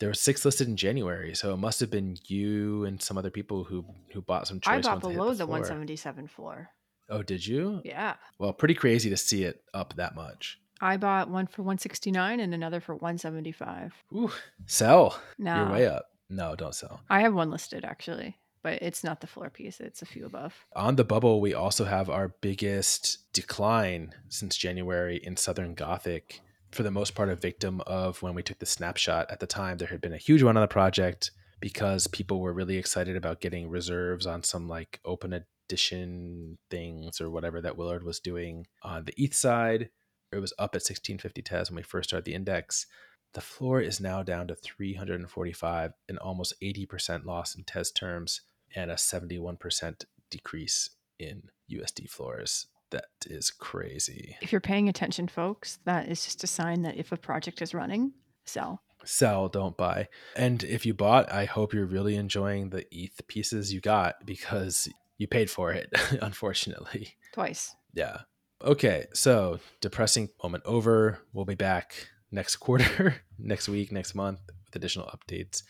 There 0.00 0.08
were 0.08 0.14
six 0.14 0.44
listed 0.44 0.66
in 0.66 0.76
January, 0.76 1.34
so 1.36 1.54
it 1.54 1.58
must 1.58 1.78
have 1.80 1.90
been 1.90 2.16
you 2.26 2.84
and 2.84 3.00
some 3.00 3.16
other 3.16 3.30
people 3.30 3.62
who 3.62 3.84
who 4.12 4.20
bought 4.20 4.48
some 4.48 4.58
choice 4.60 4.72
i 4.72 4.80
bought 4.80 4.94
ones 4.94 5.02
that 5.02 5.08
hit 5.10 5.16
below 5.16 5.28
the, 5.30 5.36
floor. 5.46 5.48
177 5.48 6.26
floor 6.28 6.68
Oh, 7.10 7.22
did 7.22 7.46
you? 7.46 7.80
yeah 7.84 8.14
Well, 8.38 8.52
pretty 8.52 8.74
crazy 8.74 9.10
to 9.10 9.16
see 9.16 9.44
it 9.44 9.62
up 9.72 9.94
that 9.96 10.14
much. 10.16 10.58
i 10.80 10.96
bought 10.96 11.30
one 11.30 11.46
for 11.46 11.62
169 11.62 12.40
and 12.40 12.52
another 12.54 12.80
for 12.80 12.94
175 12.96 13.92
Ooh, 14.14 14.32
sell. 14.66 15.20
No. 15.38 15.54
You're 15.56 15.70
way 15.72 15.86
up. 15.86 16.06
No, 16.28 16.56
don't 16.56 16.74
sell. 16.74 17.00
i 17.08 17.20
have 17.20 17.32
one 17.34 17.50
listed 17.50 17.84
actually 17.84 18.36
but 18.64 18.82
it's 18.82 19.04
not 19.04 19.20
the 19.20 19.26
floor 19.28 19.50
piece 19.50 19.78
it's 19.78 20.02
a 20.02 20.06
few 20.06 20.26
above 20.26 20.66
On 20.74 20.96
the 20.96 21.04
bubble, 21.04 21.40
we 21.40 21.54
also 21.54 21.84
have 21.84 22.10
our 22.10 22.34
biggest 22.40 23.32
decline 23.32 24.14
since 24.28 24.56
January 24.56 25.20
in 25.22 25.36
Southern 25.36 25.74
Gothic. 25.74 26.40
For 26.72 26.82
the 26.82 26.90
most 26.90 27.14
part, 27.14 27.28
a 27.28 27.36
victim 27.36 27.80
of 27.86 28.20
when 28.22 28.34
we 28.34 28.42
took 28.42 28.58
the 28.58 28.66
snapshot 28.66 29.30
at 29.30 29.38
the 29.38 29.46
time, 29.46 29.76
there 29.78 29.88
had 29.88 30.00
been 30.00 30.12
a 30.12 30.16
huge 30.16 30.42
run 30.42 30.56
on 30.56 30.62
the 30.62 30.66
project 30.66 31.30
because 31.60 32.08
people 32.08 32.40
were 32.40 32.52
really 32.52 32.76
excited 32.76 33.14
about 33.16 33.40
getting 33.40 33.68
reserves 33.68 34.26
on 34.26 34.42
some 34.42 34.68
like 34.68 34.98
open 35.04 35.32
edition 35.32 36.58
things 36.70 37.20
or 37.20 37.30
whatever 37.30 37.60
that 37.60 37.76
Willard 37.76 38.02
was 38.02 38.18
doing 38.18 38.66
on 38.82 39.04
the 39.04 39.14
ETH 39.16 39.34
side. 39.34 39.90
It 40.32 40.38
was 40.38 40.52
up 40.58 40.74
at 40.74 40.82
1650 40.82 41.42
TES 41.42 41.70
when 41.70 41.76
we 41.76 41.82
first 41.82 42.10
started 42.10 42.24
the 42.24 42.34
index. 42.34 42.86
The 43.34 43.40
floor 43.40 43.80
is 43.80 44.00
now 44.00 44.22
down 44.22 44.48
to 44.48 44.54
345, 44.54 45.92
an 46.08 46.18
almost 46.18 46.54
80% 46.62 47.24
loss 47.24 47.54
in 47.54 47.64
TES 47.64 47.92
terms 47.92 48.40
and 48.74 48.90
a 48.90 48.94
71% 48.94 50.04
decrease 50.30 50.90
in 51.18 51.44
USD 51.70 52.08
floors. 52.08 52.66
That 52.90 53.06
is 53.26 53.50
crazy. 53.50 54.36
if 54.40 54.52
you're 54.52 54.60
paying 54.60 54.88
attention 54.88 55.26
folks 55.26 55.80
that 55.84 56.08
is 56.08 56.24
just 56.24 56.44
a 56.44 56.46
sign 56.46 56.82
that 56.82 56.96
if 56.96 57.10
a 57.10 57.16
project 57.16 57.60
is 57.60 57.74
running 57.74 58.12
sell 58.44 58.82
Sell, 59.04 59.48
don't 59.48 59.76
buy. 59.76 60.08
And 60.36 60.62
if 60.64 60.86
you 60.86 60.94
bought, 60.94 61.30
I 61.30 61.44
hope 61.44 61.74
you're 61.74 61.86
really 61.86 62.16
enjoying 62.16 62.70
the 62.70 62.86
ETH 62.90 63.26
pieces 63.26 63.72
you 63.72 63.80
got 63.80 64.24
because 64.24 64.88
you 65.18 65.26
paid 65.26 65.50
for 65.50 65.72
it, 65.72 65.92
unfortunately. 66.22 67.16
twice 67.32 67.74
Yeah. 67.92 68.20
Okay, 68.62 69.06
so 69.12 69.58
depressing 69.80 70.30
moment 70.42 70.64
over. 70.64 71.18
We'll 71.32 71.44
be 71.44 71.54
back 71.54 72.08
next 72.30 72.56
quarter, 72.56 73.16
next 73.38 73.68
week, 73.68 73.92
next 73.92 74.14
month 74.14 74.40
with 74.46 74.76
additional 74.76 75.08
updates. 75.08 75.62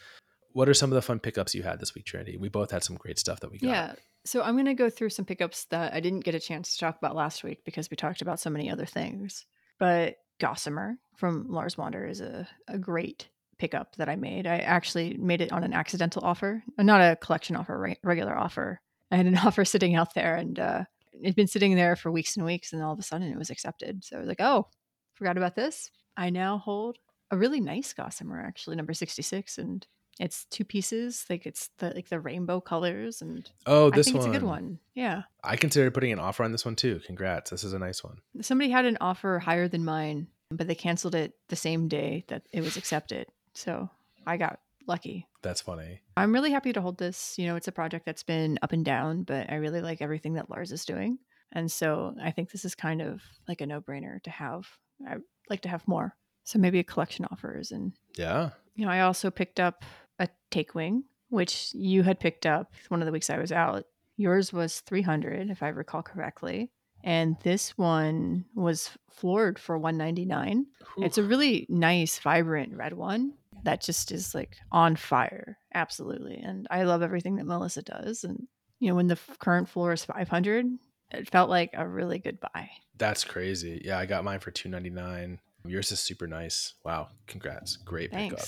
What 0.55 0.69
are 0.69 0.75
some 0.75 0.91
of 0.91 0.95
the 0.95 1.03
fun 1.03 1.19
pickups 1.19 1.55
you 1.55 1.65
had 1.65 1.81
this 1.81 1.95
week, 1.95 2.07
Trinity? 2.07 2.37
We 2.37 2.49
both 2.49 2.71
had 2.71 2.85
some 2.85 2.97
great 2.97 3.19
stuff 3.19 3.41
that 3.41 3.51
we 3.51 3.59
got. 3.59 3.69
Yeah. 3.69 3.95
So 4.25 4.41
I'm 4.41 4.55
going 4.55 4.67
to 4.67 4.75
go 4.75 4.89
through 4.89 5.11
some 5.11 5.25
pickups 5.25 5.65
that 5.67 5.93
I 5.93 5.99
didn't 5.99 6.25
get 6.25 6.37
a 6.37 6.41
chance 6.41 6.73
to 6.73 6.79
talk 6.79 6.97
about 6.97 7.17
last 7.17 7.43
week 7.43 7.65
because 7.65 7.91
we 7.91 7.97
talked 7.97 8.23
about 8.23 8.39
so 8.39 8.51
many 8.51 8.71
other 8.71 8.87
things. 8.87 9.47
But 9.81 10.15
Gossamer 10.39 10.97
from 11.17 11.49
Lars 11.49 11.77
Wander 11.77 12.07
is 12.07 12.21
a, 12.21 12.49
a 12.69 12.79
great 12.79 13.29
pickup 13.59 13.97
that 13.97 14.09
I 14.09 14.15
made. 14.15 14.47
I 14.47 14.59
actually 14.59 15.17
made 15.19 15.41
it 15.41 15.53
on 15.53 15.65
an 15.65 15.73
accidental 15.73 16.23
offer, 16.25 16.63
not 16.79 17.01
a 17.01 17.17
collection 17.17 17.57
offer, 17.57 17.77
re- 17.77 17.99
regular 18.05 18.37
offer. 18.37 18.81
I 19.11 19.17
had 19.17 19.27
an 19.27 19.37
offer 19.45 19.65
sitting 19.65 19.97
out 19.97 20.15
there 20.15 20.37
and 20.37 20.59
uh, 20.59 20.85
it'd 21.21 21.35
been 21.35 21.49
sitting 21.49 21.75
there 21.75 21.97
for 21.97 22.13
weeks 22.13 22.37
and 22.37 22.47
weeks. 22.47 22.73
And 22.73 22.81
all 22.81 22.93
of 22.93 22.99
a 23.01 23.03
sudden 23.03 23.31
it 23.31 23.39
was 23.39 23.51
accepted. 23.51 24.05
So 24.05 24.17
I 24.17 24.21
was 24.21 24.29
like, 24.29 24.41
oh, 24.41 24.69
forgot 25.15 25.37
about 25.37 25.57
this. 25.57 25.91
I 26.17 26.31
now 26.31 26.59
hold 26.59 26.99
a 27.33 27.37
really 27.37 27.61
nice 27.61 27.93
Gossamer, 27.93 28.41
actually, 28.41 28.77
number 28.77 28.95
66. 28.95 29.59
And 29.59 29.85
it's 30.21 30.45
two 30.47 30.65
pieces. 30.65 31.25
Like 31.29 31.47
it's 31.47 31.71
the 31.79 31.91
like 31.91 32.09
the 32.09 32.21
rainbow 32.21 32.61
colors 32.61 33.21
and 33.23 33.49
Oh, 33.67 33.89
I 33.93 33.97
this 33.97 34.07
think 34.07 34.19
one. 34.19 34.27
it's 34.29 34.37
a 34.37 34.39
good 34.41 34.47
one. 34.47 34.79
Yeah. 34.95 35.23
I 35.43 35.57
considered 35.57 35.93
putting 35.95 36.13
an 36.13 36.19
offer 36.19 36.45
on 36.45 36.53
this 36.53 36.65
one 36.65 36.77
too. 36.77 37.01
Congrats. 37.07 37.51
This 37.51 37.65
is 37.65 37.73
a 37.73 37.79
nice 37.79 38.03
one. 38.05 38.19
Somebody 38.41 38.71
had 38.71 38.85
an 38.85 38.99
offer 39.01 39.39
higher 39.39 39.67
than 39.69 39.85
mine, 39.85 40.29
but 40.51 40.67
they 40.69 40.75
canceled 40.75 41.15
it 41.15 41.35
the 41.49 41.57
same 41.57 41.89
day 41.89 42.25
that 42.29 42.43
it 42.53 42.63
was 42.63 42.77
accepted. 42.77 43.27
So 43.55 43.91
I 44.27 44.37
got 44.37 44.61
lucky. 44.87 45.27
That's 45.43 45.61
funny. 45.61 46.01
I'm 46.17 46.33
really 46.33 46.53
happy 46.53 46.73
to 46.73 46.81
hold 46.81 46.99
this. 46.99 47.35
You 47.39 47.47
know, 47.47 47.57
it's 47.57 47.69
a 47.69 47.73
project 47.73 48.07
that's 48.07 48.23
been 48.23 48.59
up 48.63 48.73
and 48.73 48.85
down, 48.85 49.25
but 49.25 49.51
I 49.51 49.57
really 49.57 49.81
like 49.81 50.01
everything 50.01 50.35
that 50.35 50.49
Lars 50.51 50.73
is 50.73 50.85
doing. 50.85 51.19
And 51.53 51.71
so 51.71 52.15
I 52.23 52.31
think 52.31 52.51
this 52.51 52.65
is 52.65 52.75
kind 52.75 53.01
of 53.03 53.21
like 53.49 53.61
a 53.61 53.67
no 53.67 53.81
brainer 53.81 54.23
to 54.23 54.31
have. 54.31 54.67
I 55.07 55.17
like 55.51 55.61
to 55.63 55.69
have 55.69 55.87
more. 55.87 56.17
So 56.45 56.59
maybe 56.59 56.79
a 56.79 56.85
collection 56.85 57.27
offers. 57.31 57.71
And, 57.73 57.93
Yeah. 58.17 58.51
you 58.75 58.85
know, 58.85 58.91
I 58.93 59.01
also 59.01 59.31
picked 59.31 59.61
up 59.61 59.85
a 60.19 60.29
take 60.51 60.75
wing, 60.75 61.05
which 61.29 61.71
you 61.75 62.03
had 62.03 62.21
picked 62.21 62.47
up 62.47 62.73
one 62.89 63.01
of 63.03 63.07
the 63.07 63.13
weeks 63.13 63.31
I 63.31 63.39
was 63.39 63.53
out. 63.53 63.85
Yours 64.17 64.53
was 64.53 64.81
300, 64.81 65.51
if 65.51 65.63
I 65.63 65.69
recall 65.69 66.03
correctly. 66.03 66.71
And 67.03 67.37
this 67.43 67.77
one 67.77 68.47
was 68.55 68.91
floored 69.11 69.59
for 69.59 69.77
199. 69.77 70.67
It's 70.99 71.19
a 71.19 71.23
really 71.23 71.67
nice, 71.69 72.19
vibrant 72.19 72.75
red 72.77 72.95
one. 72.95 73.35
that 73.65 73.83
just 73.83 74.11
is 74.13 74.35
like 74.35 74.57
on 74.73 74.97
fire. 74.97 75.59
Absolutely. 75.75 76.37
And 76.37 76.67
I 76.71 76.85
love 76.85 77.03
everything 77.03 77.37
that 77.37 77.45
Melissa 77.47 77.83
does. 77.83 78.25
And, 78.25 78.47
you 78.81 78.89
know, 78.89 78.95
when 78.95 79.09
the 79.09 79.15
f- 79.29 79.39
current 79.39 79.69
floor 79.69 79.93
is 79.93 80.05
500, 80.05 80.67
it 81.11 81.31
felt 81.31 81.51
like 81.51 81.71
a 81.75 81.87
really 81.87 82.19
good 82.19 82.41
buy. 82.41 82.71
That's 82.97 83.25
crazy. 83.25 83.83
Yeah, 83.85 83.99
I 83.99 84.07
got 84.07 84.25
mine 84.25 84.41
for 84.41 84.51
two 84.51 84.69
ninety 84.69 84.91
nine. 84.91 85.41
Yours 85.67 85.91
is 85.93 86.01
super 86.01 86.27
nice. 86.27 86.75
Wow, 86.85 87.09
congrats. 87.27 87.77
Great 87.77 88.13
pickup. 88.13 88.39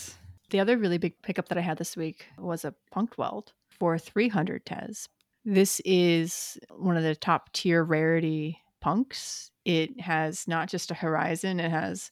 The 0.50 0.60
other 0.60 0.76
really 0.78 0.98
big 0.98 1.20
pickup 1.22 1.48
that 1.48 1.58
I 1.58 1.62
had 1.62 1.78
this 1.78 1.96
week 1.96 2.26
was 2.38 2.64
a 2.64 2.74
punked 2.94 3.18
weld 3.18 3.52
for 3.68 3.98
300 3.98 4.64
tes. 4.64 5.08
This 5.44 5.80
is 5.84 6.58
one 6.70 6.96
of 6.96 7.02
the 7.02 7.14
top 7.16 7.52
tier 7.52 7.82
rarity 7.84 8.58
punks. 8.80 9.50
It 9.64 10.00
has 10.00 10.46
not 10.46 10.68
just 10.68 10.90
a 10.90 10.94
horizon, 10.94 11.58
it 11.60 11.70
has 11.70 12.10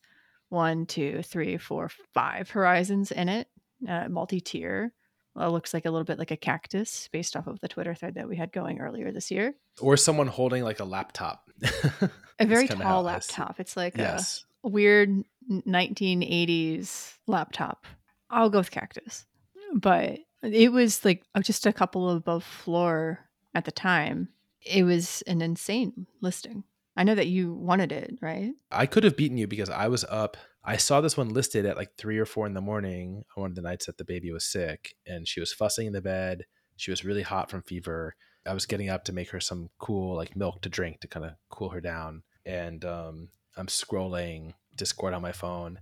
one, 0.49 0.87
two, 0.87 1.23
three, 1.23 1.57
four, 1.57 1.89
five 2.13 2.51
horizons 2.51 3.11
in 3.13 3.29
it, 3.29 3.49
uh, 3.89 4.09
multi 4.09 4.41
tier. 4.41 4.93
Well, 5.35 5.49
it 5.49 5.53
looks 5.53 5.75
like 5.75 5.85
a 5.85 5.91
little 5.91 6.05
bit 6.05 6.19
like 6.19 6.31
a 6.31 6.37
cactus 6.37 7.09
based 7.13 7.35
off 7.37 7.49
of 7.49 7.59
the 7.61 7.67
Twitter 7.69 7.95
thread 7.95 8.15
that 8.15 8.29
we 8.29 8.37
had 8.37 8.53
going 8.53 8.79
earlier 8.81 9.11
this 9.11 9.33
year. 9.33 9.55
Or 9.81 9.97
someone 9.97 10.29
holding 10.29 10.63
like 10.63 10.79
a 10.81 10.85
laptop. 10.85 11.51
A 12.41 12.47
very 12.47 12.67
tall 12.67 12.79
how 12.83 12.99
I 12.99 13.01
see- 13.01 13.05
laptop. 13.07 13.61
It's 13.61 13.77
like 13.77 13.97
Yes. 13.97 14.45
a 14.65 14.69
weird 14.69 15.23
1980s 15.51 17.19
laptop. 17.27 17.87
I'll 18.31 18.51
go 18.51 18.59
with 18.59 18.71
cactus. 18.71 19.27
But 19.75 20.21
it 20.43 20.73
was 20.73 21.05
like 21.05 21.25
uh, 21.35 21.41
just 21.41 21.67
a 21.67 21.73
couple 21.73 22.11
above 22.11 22.45
floor 22.45 23.21
at 23.55 23.65
the 23.65 23.73
time. 23.73 24.29
It 24.61 24.85
was 24.85 25.23
an 25.27 25.43
insane 25.43 26.07
listing. 26.21 26.65
I 26.97 27.05
know 27.05 27.15
that 27.15 27.27
you 27.27 27.53
wanted 27.53 27.93
it, 27.93 28.19
right? 28.21 28.53
I 28.71 28.87
could 28.87 29.05
have 29.05 29.17
beaten 29.17 29.37
you 29.37 29.47
because 29.47 29.69
I 29.69 29.89
was 29.89 30.05
up. 30.05 30.37
I 30.65 30.77
saw 30.77 31.01
this 31.01 31.17
one 31.17 31.31
listed 31.31 31.67
at 31.67 31.77
like 31.77 31.97
three 31.99 32.19
or 32.19 32.25
four 32.25 32.47
in 32.47 32.55
the 32.55 32.61
morning 32.61 33.25
on 33.37 33.43
one 33.43 33.51
of 33.51 33.57
the 33.57 33.63
nights 33.63 33.87
that 33.87 33.99
the 33.99 34.05
baby 34.05 34.31
was 34.31 34.45
sick, 34.45 34.95
and 35.07 35.27
she 35.27 35.41
was 35.41 35.53
fussing 35.53 35.87
in 35.89 35.93
the 35.93 36.01
bed. 36.01 36.45
She 36.77 36.91
was 36.91 37.05
really 37.05 37.23
hot 37.23 37.51
from 37.51 37.63
fever. 37.63 38.15
I 38.47 38.55
was 38.55 38.67
getting 38.67 38.91
up 38.91 39.05
to 39.05 39.13
make 39.13 39.31
her 39.31 39.41
some 39.41 39.71
cool 39.79 40.17
like 40.17 40.37
milk 40.37 40.63
to 40.63 40.69
drink 40.69 41.01
to 41.01 41.09
kind 41.09 41.27
of 41.27 41.33
cool 41.51 41.71
her 41.71 41.81
down, 41.81 42.23
and 42.47 42.85
um, 42.85 43.29
I'm 43.57 43.67
scrolling 43.67 44.55
Discord 44.77 45.15
on 45.15 45.23
my 45.23 45.33
phone. 45.33 45.79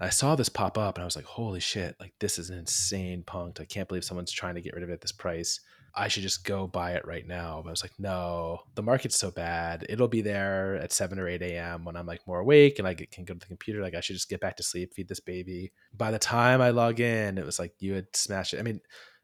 I 0.00 0.08
saw 0.10 0.34
this 0.34 0.48
pop 0.48 0.76
up, 0.76 0.96
and 0.96 1.02
I 1.02 1.04
was 1.04 1.16
like, 1.16 1.24
"Holy 1.24 1.60
shit! 1.60 1.96
Like 2.00 2.14
this 2.20 2.38
is 2.38 2.50
an 2.50 2.58
insane 2.58 3.22
punked. 3.24 3.60
I 3.60 3.64
can't 3.64 3.88
believe 3.88 4.04
someone's 4.04 4.32
trying 4.32 4.56
to 4.56 4.60
get 4.60 4.74
rid 4.74 4.82
of 4.82 4.90
it 4.90 4.94
at 4.94 5.00
this 5.00 5.12
price." 5.12 5.60
I 5.96 6.08
should 6.08 6.24
just 6.24 6.44
go 6.44 6.66
buy 6.66 6.92
it 6.92 7.06
right 7.06 7.26
now. 7.26 7.60
But 7.62 7.68
I 7.68 7.70
was 7.70 7.84
like, 7.84 7.92
no, 7.98 8.60
the 8.74 8.82
market's 8.82 9.16
so 9.16 9.30
bad. 9.30 9.86
It'll 9.88 10.08
be 10.08 10.22
there 10.22 10.76
at 10.76 10.92
7 10.92 11.18
or 11.18 11.28
8 11.28 11.40
a.m. 11.42 11.84
when 11.84 11.96
I'm 11.96 12.06
like 12.06 12.26
more 12.26 12.40
awake 12.40 12.78
and 12.78 12.88
I 12.88 12.94
get- 12.94 13.12
can 13.12 13.24
go 13.24 13.34
to 13.34 13.40
the 13.40 13.46
computer. 13.46 13.80
Like, 13.80 13.94
I 13.94 14.00
should 14.00 14.16
just 14.16 14.28
get 14.28 14.40
back 14.40 14.56
to 14.56 14.62
sleep, 14.64 14.92
feed 14.94 15.08
this 15.08 15.20
baby. 15.20 15.72
By 15.96 16.10
the 16.10 16.18
time 16.18 16.60
I 16.60 16.70
log 16.70 16.98
in, 16.98 17.38
it 17.38 17.46
was 17.46 17.58
like 17.60 17.74
you 17.78 17.94
had 17.94 18.06
smashed 18.14 18.54
it. 18.54 18.58
I 18.58 18.62
mean, 18.62 18.80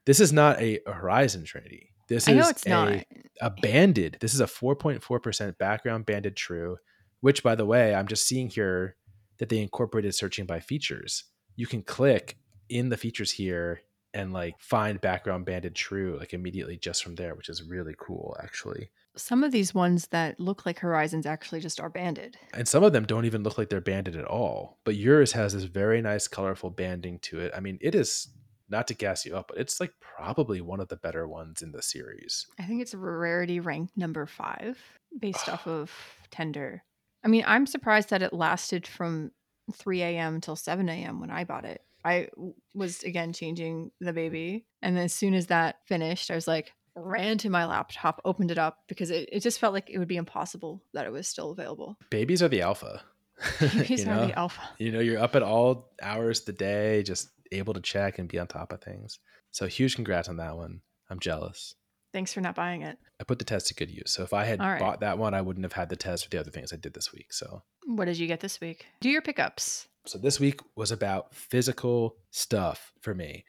this 0.06 0.20
is 0.20 0.32
not 0.32 0.60
a, 0.60 0.78
Horizon 0.86 1.44
Trinity. 1.44 1.92
This 2.08 2.28
I 2.28 2.32
is 2.32 2.64
a, 2.66 2.68
not. 2.68 3.04
a 3.40 3.50
banded. 3.50 4.18
This 4.20 4.34
is 4.34 4.40
a 4.40 4.46
4.4% 4.46 5.58
background 5.58 6.06
banded 6.06 6.36
true, 6.36 6.76
which, 7.20 7.42
by 7.42 7.56
the 7.56 7.66
way, 7.66 7.94
I'm 7.94 8.06
just 8.06 8.26
seeing 8.26 8.48
here 8.48 8.96
that 9.40 9.48
they 9.48 9.58
incorporated 9.58 10.14
searching 10.14 10.46
by 10.46 10.60
features. 10.60 11.24
You 11.56 11.66
can 11.66 11.82
click 11.82 12.36
in 12.68 12.90
the 12.90 12.96
features 12.96 13.32
here 13.32 13.80
and 14.12 14.32
like 14.32 14.54
find 14.60 15.00
background 15.00 15.46
banded 15.46 15.74
true 15.74 16.16
like 16.18 16.34
immediately 16.34 16.76
just 16.76 17.02
from 17.02 17.14
there, 17.14 17.34
which 17.34 17.48
is 17.48 17.62
really 17.62 17.94
cool 17.98 18.36
actually. 18.42 18.90
Some 19.16 19.42
of 19.42 19.50
these 19.50 19.74
ones 19.74 20.06
that 20.08 20.38
look 20.38 20.66
like 20.66 20.78
horizons 20.78 21.26
actually 21.26 21.60
just 21.60 21.80
are 21.80 21.88
banded. 21.88 22.36
And 22.54 22.68
some 22.68 22.84
of 22.84 22.92
them 22.92 23.04
don't 23.04 23.24
even 23.24 23.42
look 23.42 23.58
like 23.58 23.70
they're 23.70 23.80
banded 23.80 24.14
at 24.14 24.24
all. 24.24 24.78
But 24.84 24.96
yours 24.96 25.32
has 25.32 25.54
this 25.54 25.64
very 25.64 26.00
nice 26.00 26.28
colorful 26.28 26.70
banding 26.70 27.18
to 27.20 27.40
it. 27.40 27.52
I 27.56 27.60
mean, 27.60 27.78
it 27.80 27.94
is 27.94 28.28
not 28.68 28.86
to 28.88 28.94
gas 28.94 29.24
you 29.26 29.36
up, 29.36 29.48
but 29.48 29.58
it's 29.58 29.80
like 29.80 29.92
probably 30.00 30.60
one 30.60 30.80
of 30.80 30.88
the 30.88 30.96
better 30.96 31.26
ones 31.26 31.62
in 31.62 31.72
the 31.72 31.82
series. 31.82 32.46
I 32.58 32.64
think 32.64 32.82
it's 32.82 32.94
rarity 32.94 33.58
ranked 33.58 33.96
number 33.96 34.26
five 34.26 34.78
based 35.18 35.48
off 35.48 35.66
of 35.66 35.90
tender. 36.30 36.84
I 37.24 37.28
mean, 37.28 37.44
I'm 37.46 37.66
surprised 37.66 38.10
that 38.10 38.22
it 38.22 38.32
lasted 38.32 38.86
from 38.86 39.32
3 39.74 40.02
a.m. 40.02 40.40
till 40.40 40.56
7 40.56 40.88
a.m. 40.88 41.20
when 41.20 41.30
I 41.30 41.44
bought 41.44 41.64
it. 41.64 41.82
I 42.04 42.28
was 42.74 43.02
again 43.02 43.32
changing 43.32 43.90
the 44.00 44.12
baby. 44.12 44.64
And 44.80 44.96
then 44.96 45.04
as 45.04 45.14
soon 45.14 45.34
as 45.34 45.48
that 45.48 45.76
finished, 45.86 46.30
I 46.30 46.34
was 46.34 46.48
like, 46.48 46.72
ran 46.96 47.38
to 47.38 47.50
my 47.50 47.66
laptop, 47.66 48.20
opened 48.24 48.50
it 48.50 48.58
up 48.58 48.78
because 48.88 49.10
it, 49.10 49.28
it 49.32 49.40
just 49.40 49.58
felt 49.58 49.74
like 49.74 49.90
it 49.90 49.98
would 49.98 50.08
be 50.08 50.16
impossible 50.16 50.82
that 50.94 51.06
it 51.06 51.12
was 51.12 51.28
still 51.28 51.50
available. 51.50 51.98
Babies 52.10 52.42
are 52.42 52.48
the 52.48 52.62
alpha. 52.62 53.02
Babies 53.60 54.04
you 54.04 54.10
are 54.10 54.16
know? 54.16 54.26
the 54.26 54.38
alpha. 54.38 54.62
you 54.78 54.92
know, 54.92 55.00
you're 55.00 55.20
up 55.20 55.36
at 55.36 55.42
all 55.42 55.92
hours 56.02 56.40
of 56.40 56.46
the 56.46 56.52
day, 56.52 57.02
just 57.02 57.28
able 57.52 57.74
to 57.74 57.80
check 57.80 58.18
and 58.18 58.28
be 58.28 58.38
on 58.38 58.46
top 58.46 58.72
of 58.72 58.82
things. 58.82 59.18
So 59.50 59.66
huge 59.66 59.94
congrats 59.94 60.28
on 60.28 60.36
that 60.36 60.56
one. 60.56 60.80
I'm 61.10 61.20
jealous. 61.20 61.74
Thanks 62.12 62.32
for 62.32 62.40
not 62.40 62.54
buying 62.54 62.82
it. 62.82 62.98
I 63.20 63.24
put 63.24 63.38
the 63.38 63.44
tes 63.44 63.64
to 63.64 63.74
good 63.74 63.90
use. 63.90 64.10
So 64.12 64.22
if 64.22 64.32
I 64.32 64.44
had 64.44 64.60
right. 64.60 64.80
bought 64.80 65.00
that 65.00 65.18
one, 65.18 65.34
I 65.34 65.42
wouldn't 65.42 65.64
have 65.64 65.72
had 65.72 65.88
the 65.88 65.96
tes 65.96 66.22
for 66.22 66.30
the 66.30 66.38
other 66.38 66.50
things 66.50 66.72
I 66.72 66.76
did 66.76 66.94
this 66.94 67.12
week. 67.12 67.32
So 67.32 67.62
What 67.86 68.06
did 68.06 68.18
you 68.18 68.26
get 68.26 68.40
this 68.40 68.60
week? 68.60 68.86
Do 69.00 69.08
your 69.08 69.22
pickups. 69.22 69.86
so 70.06 70.18
this 70.18 70.40
week 70.40 70.60
was 70.76 70.90
about 70.90 71.34
physical 71.34 72.16
stuff 72.30 72.92
for 73.00 73.14
me. 73.14 73.44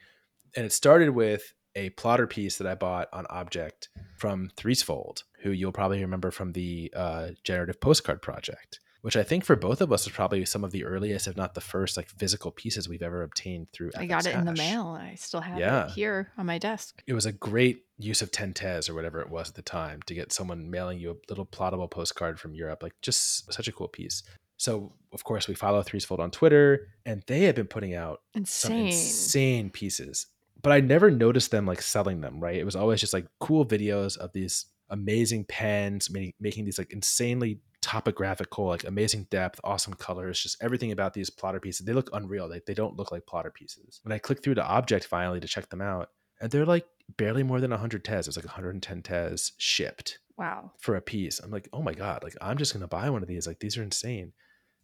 And 0.56 0.64
it 0.66 0.72
started 0.72 1.10
with 1.10 1.54
a 1.74 1.90
plotter 1.90 2.26
piece 2.26 2.58
that 2.58 2.66
I 2.66 2.74
bought 2.74 3.08
on 3.12 3.26
Object 3.30 3.88
from 4.18 4.50
Threesfold, 4.56 5.24
who 5.42 5.50
you'll 5.50 5.72
probably 5.72 6.02
remember 6.02 6.30
from 6.30 6.52
the 6.52 6.92
uh, 6.94 7.30
generative 7.44 7.80
postcard 7.80 8.20
project, 8.20 8.78
which 9.02 9.16
I 9.16 9.22
think 9.22 9.44
for 9.44 9.54
both 9.56 9.80
of 9.80 9.92
us 9.92 10.06
is 10.06 10.12
probably 10.12 10.44
some 10.44 10.64
of 10.64 10.70
the 10.70 10.84
earliest, 10.84 11.26
if 11.26 11.36
not 11.36 11.54
the 11.54 11.60
first, 11.60 11.96
like 11.96 12.08
physical 12.08 12.50
pieces 12.50 12.88
we've 12.88 13.02
ever 13.02 13.22
obtained 13.22 13.66
through. 13.72 13.90
I 13.96 14.06
got 14.06 14.26
it 14.26 14.34
in 14.34 14.44
the 14.44 14.54
mail. 14.54 14.86
I 15.00 15.14
still 15.16 15.40
have 15.40 15.58
Yeah. 15.58 15.86
it 15.86 15.90
here 15.92 16.32
on 16.38 16.46
my 16.46 16.58
desk. 16.58 17.02
It 17.06 17.12
was 17.14 17.26
a 17.26 17.32
great 17.32 17.84
use 17.98 18.22
of 18.22 18.30
10 18.30 18.54
tes 18.54 18.88
or 18.88 18.94
whatever 18.94 19.20
it 19.20 19.28
was 19.28 19.48
at 19.50 19.54
the 19.54 19.62
time 19.62 20.00
to 20.06 20.14
get 20.14 20.32
someone 20.32 20.70
mailing 20.70 20.98
you 20.98 21.10
a 21.10 21.16
little 21.28 21.46
plottable 21.46 21.90
postcard 21.90 22.40
from 22.40 22.54
Europe. 22.54 22.82
Like 22.82 22.94
just 23.02 23.52
such 23.52 23.68
a 23.68 23.72
cool 23.72 23.88
piece. 23.88 24.22
So 24.56 24.92
of 25.12 25.24
course 25.24 25.48
we 25.48 25.54
follow 25.54 25.82
Threesfold 25.82 26.20
on 26.20 26.30
Twitter, 26.30 26.88
and 27.04 27.22
they 27.26 27.40
have 27.42 27.56
been 27.56 27.66
putting 27.66 27.94
out 27.94 28.22
Insane. 28.34 28.86
insane 28.86 29.70
pieces. 29.70 30.26
But 30.62 30.70
I 30.72 30.78
never 30.78 31.10
noticed 31.10 31.50
them 31.50 31.66
like 31.66 31.82
selling 31.82 32.20
them, 32.20 32.38
right? 32.38 32.54
It 32.56 32.64
was 32.64 32.76
always 32.76 33.00
just 33.00 33.12
like 33.12 33.26
cool 33.40 33.66
videos 33.66 34.16
of 34.16 34.32
these 34.32 34.66
amazing 34.90 35.44
pens 35.46 36.08
ma- 36.10 36.30
making 36.38 36.64
these 36.66 36.78
like 36.78 36.92
insanely 36.92 37.58
topographical, 37.82 38.66
like 38.66 38.84
amazing 38.84 39.26
depth, 39.30 39.60
awesome 39.64 39.94
colors, 39.94 40.40
just 40.42 40.56
everything 40.62 40.92
about 40.92 41.12
these 41.12 41.28
plotter 41.30 41.60
pieces. 41.60 41.84
They 41.84 41.92
look 41.92 42.08
unreal. 42.12 42.48
Like 42.48 42.64
they 42.66 42.74
don't 42.74 42.96
look 42.96 43.12
like 43.12 43.26
plotter 43.26 43.50
pieces. 43.50 44.00
When 44.04 44.12
I 44.12 44.18
click 44.18 44.42
through 44.42 44.54
to 44.54 44.64
object 44.66 45.04
finally 45.06 45.40
to 45.40 45.48
check 45.48 45.68
them 45.68 45.80
out, 45.82 46.08
and 46.40 46.50
they're 46.50 46.64
like 46.66 46.86
barely 47.16 47.42
more 47.42 47.60
than 47.60 47.70
100 47.70 48.04
tes. 48.04 48.26
It's 48.26 48.36
like 48.36 48.46
110 48.46 49.02
tes 49.02 49.52
shipped 49.58 50.18
Wow. 50.38 50.72
for 50.80 50.96
a 50.96 51.00
piece. 51.02 51.38
I'm 51.40 51.50
like, 51.50 51.68
oh 51.72 51.82
my 51.82 51.92
God, 51.92 52.22
like 52.24 52.34
I'm 52.40 52.56
just 52.56 52.72
gonna 52.72 52.88
buy 52.88 53.10
one 53.10 53.22
of 53.22 53.28
these. 53.28 53.46
Like 53.46 53.60
these 53.60 53.76
are 53.76 53.82
insane. 53.82 54.32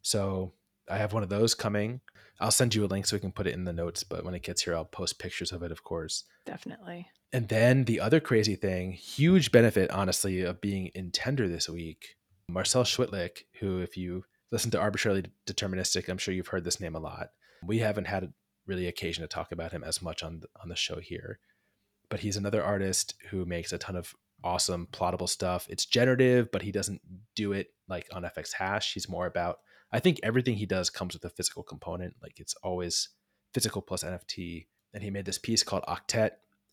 So 0.03 0.53
I 0.90 0.99
have 0.99 1.12
one 1.12 1.22
of 1.22 1.28
those 1.28 1.55
coming. 1.55 2.01
I'll 2.40 2.51
send 2.53 2.74
you 2.74 2.84
a 2.84 2.86
link 2.86 3.07
so 3.07 3.16
we 3.16 3.20
can 3.20 3.32
put 3.32 3.46
it 3.49 3.55
in 3.55 3.64
the 3.64 3.72
notes, 3.72 4.05
but 4.05 4.24
when 4.24 4.34
it 4.34 4.42
gets 4.44 4.62
here, 4.62 4.74
I'll 4.76 4.84
post 4.84 5.18
pictures 5.18 5.51
of 5.51 5.62
it, 5.62 5.72
of 5.72 5.82
course. 5.82 6.24
Definitely. 6.46 7.09
And 7.32 7.49
then 7.49 7.84
the 7.84 8.01
other 8.01 8.20
crazy 8.20 8.55
thing, 8.55 8.92
huge 8.92 9.51
benefit, 9.51 9.90
honestly, 9.90 10.42
of 10.42 10.61
being 10.61 10.86
in 10.94 11.11
tender 11.11 11.49
this 11.49 11.68
week. 11.68 12.14
Marcel 12.49 12.84
Schwittlick, 12.84 13.44
who, 13.61 13.80
if 13.80 13.96
you 13.96 14.24
listen 14.51 14.70
to 14.70 14.80
Arbitrarily 14.80 15.24
Deterministic, 15.46 16.09
I'm 16.09 16.18
sure 16.18 16.34
you've 16.34 16.49
heard 16.49 16.64
this 16.64 16.80
name 16.80 16.94
a 16.94 17.01
lot. 17.01 17.30
We 17.62 17.78
haven't 17.78 18.07
had 18.07 18.32
really 18.66 18.86
occasion 18.86 19.22
to 19.22 19.28
talk 19.28 19.53
about 19.53 19.72
him 19.72 19.84
as 19.84 20.01
much 20.03 20.22
on 20.22 20.40
the, 20.40 20.49
on 20.62 20.68
the 20.68 20.76
show 20.76 21.01
here, 21.01 21.40
but 22.09 22.20
he's 22.20 22.36
another 22.36 22.62
artist 22.62 23.14
who 23.30 23.44
makes 23.44 23.72
a 23.72 23.78
ton 23.78 23.96
of 23.96 24.14
awesome 24.42 24.88
plottable 24.92 25.28
stuff. 25.28 25.66
It's 25.68 25.84
generative, 25.84 26.51
but 26.53 26.62
he 26.62 26.72
doesn't 26.72 27.01
do 27.34 27.53
it 27.53 27.68
like 27.88 28.09
on 28.12 28.22
FX 28.22 28.53
Hash. 28.55 28.94
He's 28.94 29.09
more 29.09 29.26
about 29.26 29.59
I 29.90 30.01
think 30.01 30.20
everything 30.22 30.57
he 30.57 30.66
does 30.66 30.90
comes 30.90 31.14
with 31.14 31.24
a 31.24 31.30
physical 31.30 31.62
component. 31.62 32.16
Like 32.22 32.38
it's 32.38 32.55
always 32.62 33.09
physical 33.55 33.82
plus 33.82 34.05
NFT. 34.05 34.66
And 34.92 35.03
he 35.03 35.11
made 35.11 35.24
this 35.24 35.38
piece 35.38 35.62
called 35.62 35.84
Octet, 35.86 36.30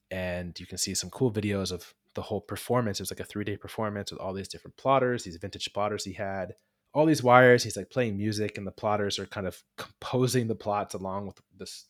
and 0.10 0.58
you 0.60 0.66
can 0.66 0.78
see 0.78 0.96
some 0.96 1.10
cool 1.10 1.32
videos 1.32 1.72
of 1.72 1.94
the 2.16 2.24
whole 2.24 2.42
performance. 2.42 3.00
It 3.00 3.04
was 3.04 3.12
like 3.12 3.20
a 3.20 3.26
three 3.26 3.44
day 3.44 3.58
performance 3.58 4.12
with 4.12 4.20
all 4.20 4.34
these 4.34 4.48
different 4.48 4.78
plotters, 4.78 5.24
these 5.24 5.38
vintage 5.38 5.72
plotters 5.74 6.04
he 6.04 6.14
had, 6.14 6.56
all 6.94 7.06
these 7.06 7.24
wires. 7.24 7.64
He's 7.64 7.78
like 7.78 7.92
playing 7.92 8.18
music, 8.18 8.58
and 8.58 8.66
the 8.66 8.72
plotters 8.72 9.20
are 9.20 9.26
kind 9.28 9.48
of 9.48 9.62
composing 9.78 10.48
the 10.48 10.56
plots 10.56 10.96
along 10.96 11.28
with 11.28 11.40
this, 11.58 11.86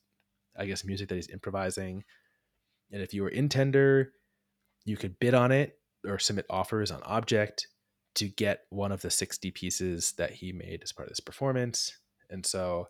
I 0.57 0.65
guess, 0.65 0.83
music 0.83 1.09
that 1.09 1.15
he's 1.15 1.29
improvising. 1.29 2.03
And 2.91 3.01
if 3.01 3.13
you 3.13 3.23
were 3.23 3.29
in 3.29 3.49
tender, 3.49 4.11
you 4.83 4.97
could 4.97 5.19
bid 5.19 5.33
on 5.33 5.51
it 5.51 5.79
or 6.05 6.19
submit 6.19 6.45
offers 6.49 6.91
on 6.91 7.01
Object 7.03 7.67
to 8.15 8.27
get 8.27 8.61
one 8.69 8.91
of 8.91 9.01
the 9.01 9.09
60 9.09 9.51
pieces 9.51 10.13
that 10.17 10.31
he 10.31 10.53
made 10.53 10.81
as 10.83 10.91
part 10.91 11.07
of 11.07 11.11
this 11.11 11.19
performance. 11.19 11.97
And 12.29 12.45
so 12.45 12.87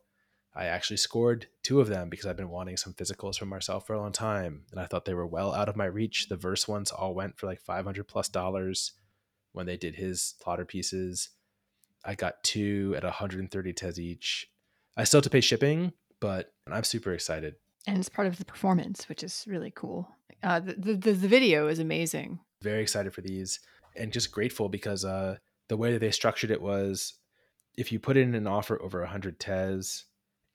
I 0.56 0.66
actually 0.66 0.97
scored 0.97 1.47
two 1.64 1.82
of 1.82 1.88
them 1.88 2.10
because 2.10 2.26
I've 2.26 2.38
been 2.38 2.49
wanting 2.49 2.78
some 2.78 2.93
physicals 2.93 3.38
from 3.38 3.49
Marcel 3.49 3.82
for 3.82 3.93
a 3.93 3.99
long 3.99 4.14
time. 4.14 4.64
And 4.72 4.80
I 4.80 4.86
thought 4.86 5.03
they 5.03 5.14
were 5.14 5.28
well 5.28 5.53
out 5.53 5.68
of 5.68 5.76
my 5.76 5.86
reach. 5.86 6.30
The 6.30 6.38
verse 6.38 6.68
ones 6.68 6.91
all 6.91 7.14
went 7.14 7.38
for 7.38 7.45
like 7.45 7.60
500 7.60 8.08
plus 8.08 8.30
dollars 8.30 8.93
when 9.51 9.66
they 9.66 9.76
did 9.76 9.95
his 9.95 10.36
plotter 10.41 10.64
pieces. 10.64 11.30
I 12.06 12.16
got 12.16 12.43
two 12.43 12.93
at 12.95 13.03
130 13.03 13.74
tes 13.74 13.99
each. 13.99 14.47
I 14.95 15.03
still 15.03 15.18
have 15.18 15.24
to 15.26 15.30
pay 15.30 15.41
shipping, 15.41 15.91
But 16.22 16.53
I'm 16.72 16.86
super 16.86 17.12
excited. 17.12 17.56
And 17.86 17.97
it's 17.97 18.10
part 18.10 18.28
of 18.28 18.38
the 18.38 18.45
performance, 18.45 19.10
which 19.10 19.24
is 19.24 19.45
really 19.47 19.72
cool. 19.76 20.08
Uh, 20.41 20.62
the, 20.62 20.74
the, 20.74 20.93
the, 20.95 21.12
the 21.14 21.28
video 21.28 21.68
is 21.68 21.80
amazing. 21.80 22.39
Very 22.62 22.82
excited 22.82 23.14
for 23.14 23.22
these 23.22 23.60
and 23.95 24.14
just 24.14 24.32
grateful 24.32 24.70
because 24.70 25.03
uh, 25.03 25.38
the 25.68 25.78
way 25.78 25.91
that 25.91 25.99
they 25.99 26.12
structured 26.12 26.51
it 26.51 26.62
was 26.62 27.14
if 27.78 27.91
you 27.91 27.99
put 27.99 28.18
in 28.18 28.36
an 28.36 28.47
offer 28.47 28.82
over 28.82 29.01
100 29.01 29.39
TES 29.39 30.06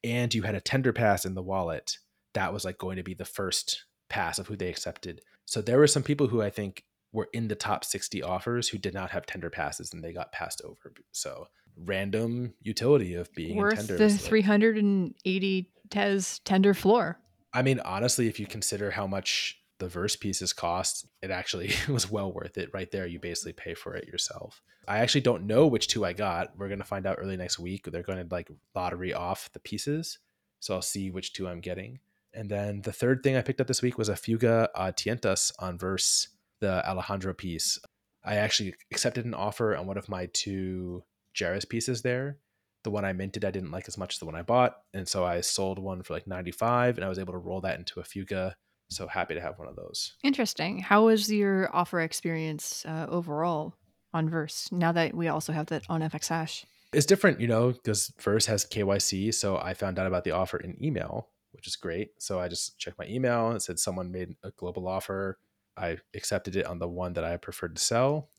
and 0.05 0.33
you 0.35 0.43
had 0.43 0.55
a 0.55 0.61
tender 0.61 0.93
pass 0.93 1.25
in 1.25 1.35
the 1.35 1.43
wallet, 1.43 1.99
that 2.35 2.53
was 2.53 2.65
like 2.65 2.79
going 2.79 2.97
to 2.97 3.03
be 3.03 3.15
the 3.15 3.25
first 3.25 3.85
pass 4.09 4.39
of 4.39 4.47
who 4.47 4.57
they 4.57 4.69
accepted. 4.69 5.21
So 5.47 5.61
there 5.61 5.79
were 5.79 5.87
some 5.87 6.03
people 6.03 6.29
who 6.29 6.43
I 6.43 6.51
think 6.51 6.85
were 7.13 7.29
in 7.33 7.49
the 7.49 7.57
top 7.57 7.85
60 7.85 8.23
offers 8.23 8.69
who 8.69 8.79
did 8.79 8.95
not 8.95 9.11
have 9.11 9.27
tender 9.27 9.51
passes 9.51 9.93
and 9.93 10.03
they 10.03 10.13
got 10.13 10.31
passed 10.33 10.63
over. 10.65 10.93
So 11.13 11.49
random 11.77 12.55
utility 12.63 13.15
of 13.15 13.33
being 13.35 13.57
Worth 13.57 13.77
tender. 13.77 13.97
the 13.97 14.05
is 14.05 14.21
like- 14.23 14.29
380 14.29 15.71
TES 15.91 16.39
tender 16.45 16.75
floor. 16.75 17.19
I 17.53 17.63
mean, 17.63 17.81
honestly, 17.81 18.29
if 18.29 18.39
you 18.39 18.47
consider 18.47 18.93
how 18.93 19.07
much 19.09 19.60
the 19.81 19.89
verse 19.89 20.15
pieces 20.15 20.53
cost, 20.53 21.07
it 21.21 21.31
actually 21.31 21.73
was 21.89 22.11
well 22.11 22.33
worth 22.33 22.57
it 22.57 22.71
right 22.73 22.91
there. 22.93 23.07
You 23.07 23.19
basically 23.19 23.53
pay 23.53 23.75
for 23.75 23.95
it 23.95 24.07
yourself. 24.07 24.63
I 24.87 24.99
actually 24.99 25.23
don't 25.23 25.47
know 25.47 25.67
which 25.67 25.89
two 25.89 26.05
I 26.05 26.13
got. 26.13 26.57
We're 26.57 26.69
going 26.69 26.79
to 26.79 26.85
find 26.85 27.07
out 27.07 27.19
early 27.21 27.37
next 27.37 27.59
week. 27.59 27.87
They're 27.87 28.03
going 28.03 28.27
to 28.27 28.35
like 28.35 28.51
lottery 28.75 29.13
off 29.13 29.51
the 29.53 29.61
pieces. 29.61 30.19
So 30.61 30.75
I'll 30.75 30.83
see 30.83 31.11
which 31.11 31.33
two 31.33 31.49
I'm 31.49 31.61
getting. 31.61 31.99
And 32.33 32.49
then 32.49 32.83
the 32.83 32.93
third 32.93 33.23
thing 33.23 33.37
I 33.37 33.43
picked 33.43 33.61
up 33.61 33.67
this 33.67 33.83
week 33.83 33.99
was 33.99 34.09
a 34.09 34.17
Fuga 34.17 34.69
Tientas 34.77 35.53
on 35.59 35.79
verse, 35.79 36.29
the 36.61 36.89
Alejandro 36.89 37.35
piece. 37.35 37.79
I 38.25 38.37
actually 38.37 38.75
accepted 38.93 39.25
an 39.25 39.35
offer 39.35 39.77
on 39.77 39.87
one 39.87 39.99
of 39.99 40.09
my 40.09 40.29
two 40.33 41.03
Jarvis 41.35 41.65
pieces 41.65 42.03
there. 42.03 42.39
The 42.85 42.91
one 42.91 43.05
I 43.05 43.13
minted, 43.13 43.45
I 43.45 43.51
didn't 43.51 43.73
like 43.73 43.89
as 43.89 43.99
much 43.99 44.15
as 44.15 44.19
the 44.21 44.27
one 44.27 44.37
I 44.37 44.43
bought. 44.43 44.77
And 44.95 45.09
so 45.09 45.25
I 45.25 45.41
sold 45.41 45.79
one 45.79 46.03
for 46.03 46.15
like 46.15 46.27
95 46.27 46.97
and 46.97 47.05
I 47.05 47.09
was 47.09 47.19
able 47.19 47.33
to 47.33 47.39
roll 47.39 47.61
that 47.63 47.79
into 47.79 48.01
a 48.01 48.05
Fuga. 48.05 48.57
So 48.91 49.07
happy 49.07 49.35
to 49.35 49.41
have 49.41 49.59
one 49.59 49.69
of 49.69 49.77
those. 49.77 50.15
Interesting. 50.23 50.81
How 50.81 51.07
was 51.07 51.31
your 51.31 51.75
offer 51.75 52.01
experience 52.01 52.85
uh, 52.87 53.07
overall 53.09 53.75
on 54.13 54.29
Verse 54.29 54.69
now 54.73 54.93
that 54.93 55.15
we 55.15 55.29
also 55.29 55.53
have 55.53 55.67
that 55.67 55.85
on 55.89 56.01
FX 56.01 56.29
Hash? 56.29 56.67
It's 56.93 57.07
different, 57.07 57.41
you 57.41 57.47
know, 57.47 57.71
because 57.71 58.13
Verse 58.21 58.47
has 58.47 58.67
KYC. 58.67 59.33
So 59.33 59.57
I 59.57 59.75
found 59.75 59.99
out 59.99 60.09
about 60.09 60.25
the 60.25 60.33
offer 60.33 60.57
in 60.57 60.83
email, 60.85 61.29
which 61.53 61.69
is 61.69 61.77
great. 61.77 62.11
So 62.19 62.41
I 62.41 62.49
just 62.49 62.79
checked 62.79 62.99
my 62.99 63.07
email 63.07 63.47
and 63.47 63.57
it 63.57 63.63
said 63.63 63.79
someone 63.79 64.11
made 64.11 64.35
a 64.43 64.51
global 64.51 64.89
offer. 64.89 65.39
I 65.77 65.99
accepted 66.15 66.57
it 66.57 66.67
on 66.67 66.81
the 66.81 66.89
one 66.89 67.13
that 67.13 67.25
I 67.25 67.37
preferred 67.37 67.77
to 67.77 67.83
sell. 67.83 68.31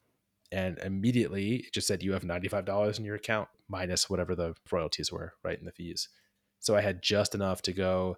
And 0.51 0.79
immediately 0.79 1.55
it 1.67 1.73
just 1.73 1.87
said 1.87 2.03
you 2.03 2.11
have 2.11 2.23
$95 2.23 2.99
in 2.99 3.05
your 3.05 3.15
account 3.15 3.47
minus 3.69 4.09
whatever 4.09 4.35
the 4.35 4.53
royalties 4.69 5.13
were, 5.13 5.33
right? 5.45 5.57
in 5.57 5.63
the 5.63 5.71
fees. 5.71 6.09
So 6.59 6.75
I 6.75 6.81
had 6.81 7.01
just 7.01 7.33
enough 7.33 7.61
to 7.63 7.73
go 7.73 8.17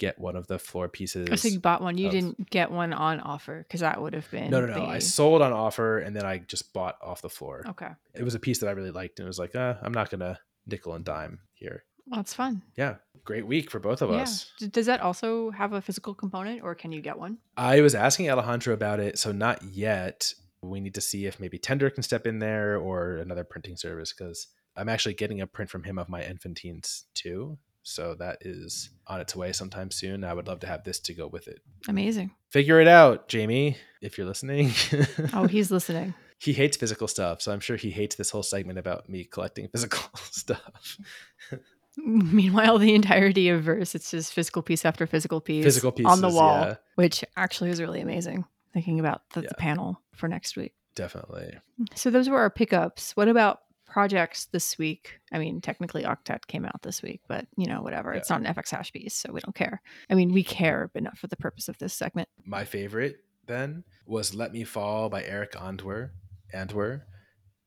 get 0.00 0.18
one 0.18 0.34
of 0.34 0.48
the 0.48 0.58
floor 0.58 0.88
pieces. 0.88 1.40
So 1.40 1.46
you 1.46 1.60
bought 1.60 1.80
one. 1.80 1.96
You 1.96 2.06
of- 2.06 2.12
didn't 2.12 2.50
get 2.50 2.72
one 2.72 2.92
on 2.92 3.20
offer 3.20 3.58
because 3.62 3.80
that 3.80 4.02
would 4.02 4.14
have 4.14 4.28
been 4.32 4.50
no, 4.50 4.60
no, 4.60 4.76
no. 4.76 4.84
I 4.86 4.98
sold 4.98 5.42
on 5.42 5.52
offer 5.52 5.98
and 6.00 6.16
then 6.16 6.26
I 6.26 6.38
just 6.38 6.72
bought 6.72 6.96
off 7.00 7.22
the 7.22 7.28
floor. 7.30 7.62
Okay, 7.68 7.90
It 8.14 8.24
was 8.24 8.34
a 8.34 8.40
piece 8.40 8.58
that 8.58 8.68
I 8.68 8.72
really 8.72 8.90
liked 8.90 9.20
and 9.20 9.26
it 9.26 9.28
was 9.28 9.38
like, 9.38 9.54
uh, 9.54 9.74
I'm 9.82 9.92
not 9.94 10.10
going 10.10 10.20
to 10.20 10.36
nickel 10.66 10.94
and 10.94 11.04
dime 11.04 11.38
here. 11.54 11.84
well, 12.06 12.18
that's 12.18 12.34
fun. 12.34 12.62
Yeah. 12.76 12.96
Great 13.24 13.46
week 13.46 13.70
for 13.70 13.78
both 13.78 14.02
of 14.02 14.10
yeah. 14.10 14.22
us. 14.22 14.50
D- 14.58 14.66
Does 14.68 14.86
that 14.86 15.00
also 15.00 15.50
have 15.50 15.72
a 15.74 15.80
physical 15.82 16.14
component, 16.14 16.62
or 16.62 16.74
can 16.74 16.90
you 16.90 17.02
get 17.02 17.18
one? 17.18 17.36
I 17.56 17.82
was 17.82 17.94
asking 17.94 18.30
Alejandro 18.30 18.72
about 18.74 18.98
it, 18.98 19.18
so 19.18 19.30
not 19.30 19.62
yet. 19.62 20.32
We 20.62 20.80
need 20.80 20.94
to 20.94 21.00
see 21.02 21.26
if 21.26 21.38
maybe 21.38 21.58
Tender 21.58 21.88
can 21.90 22.02
step 22.02 22.26
in 22.26 22.38
there 22.38 22.78
or 22.78 23.16
another 23.18 23.44
printing 23.44 23.76
service 23.76 24.12
because 24.16 24.46
I'm 24.76 24.88
actually 24.88 25.14
getting 25.14 25.40
a 25.42 25.46
print 25.46 25.70
from 25.70 25.84
him 25.84 25.98
of 25.98 26.08
my 26.08 26.22
Infantines 26.22 27.04
too. 27.14 27.58
So 27.82 28.14
that 28.16 28.38
is 28.42 28.90
on 29.06 29.20
its 29.20 29.34
way 29.34 29.52
sometime 29.52 29.90
soon. 29.90 30.22
I 30.24 30.34
would 30.34 30.46
love 30.46 30.60
to 30.60 30.66
have 30.66 30.84
this 30.84 31.00
to 31.00 31.14
go 31.14 31.26
with 31.26 31.48
it. 31.48 31.60
Amazing. 31.88 32.30
Figure 32.50 32.80
it 32.80 32.88
out, 32.88 33.28
Jamie, 33.28 33.76
if 34.02 34.18
you're 34.18 34.26
listening. 34.26 34.70
Oh, 35.32 35.46
he's 35.46 35.70
listening. 35.70 36.14
he 36.38 36.52
hates 36.52 36.76
physical 36.76 37.08
stuff, 37.08 37.40
so 37.42 37.52
I'm 37.52 37.60
sure 37.60 37.76
he 37.76 37.90
hates 37.90 38.16
this 38.16 38.30
whole 38.30 38.42
segment 38.42 38.78
about 38.78 39.08
me 39.08 39.24
collecting 39.24 39.68
physical 39.72 40.02
stuff. 40.30 40.98
Meanwhile, 41.96 42.78
the 42.78 42.94
entirety 42.94 43.48
of 43.48 43.62
Verse, 43.64 43.94
it's 43.94 44.10
just 44.10 44.32
physical 44.32 44.62
piece 44.62 44.84
after 44.84 45.06
physical 45.06 45.40
piece 45.40 45.64
Physical 45.64 45.90
pieces, 45.92 46.12
on 46.12 46.20
the 46.20 46.28
wall, 46.28 46.60
yeah. 46.60 46.74
which 46.94 47.24
actually 47.36 47.70
is 47.70 47.80
really 47.80 48.00
amazing. 48.00 48.44
Thinking 48.72 49.00
about 49.00 49.22
the, 49.30 49.40
Yeah. 49.42 49.48
the 49.48 49.54
panel 49.56 50.00
for 50.14 50.28
next 50.28 50.56
week. 50.56 50.72
Definitely. 50.94 51.54
So 51.94 52.10
those 52.10 52.28
were 52.28 52.38
our 52.38 52.50
pickups. 52.50 53.16
What 53.16 53.28
about 53.28 53.60
projects 53.90 54.46
this 54.46 54.78
week? 54.78 55.20
I 55.32 55.38
mean, 55.38 55.60
technically 55.60 56.04
Octet 56.04 56.46
came 56.46 56.64
out 56.64 56.82
this 56.82 57.02
week, 57.02 57.20
but 57.28 57.46
you 57.56 57.66
know, 57.66 57.82
whatever. 57.82 58.12
It's 58.12 58.30
not 58.30 58.40
an 58.40 58.54
FX 58.54 58.70
hash 58.70 58.92
piece, 58.92 59.14
so 59.14 59.32
we 59.32 59.40
don't 59.40 59.54
care. 59.54 59.82
I 60.08 60.14
mean, 60.14 60.32
we 60.32 60.42
care, 60.42 60.90
but 60.94 61.02
not 61.02 61.18
for 61.18 61.26
the 61.26 61.36
purpose 61.36 61.68
of 61.68 61.78
this 61.78 61.94
segment. 61.94 62.28
my 62.44 62.64
favorite 62.64 63.24
then 63.46 63.84
was 64.06 64.34
Let 64.34 64.52
Me 64.52 64.64
Fall 64.64 65.08
by 65.08 65.24
Eric 65.24 65.52
Andwer. 65.52 66.10
Andwer. 66.54 67.02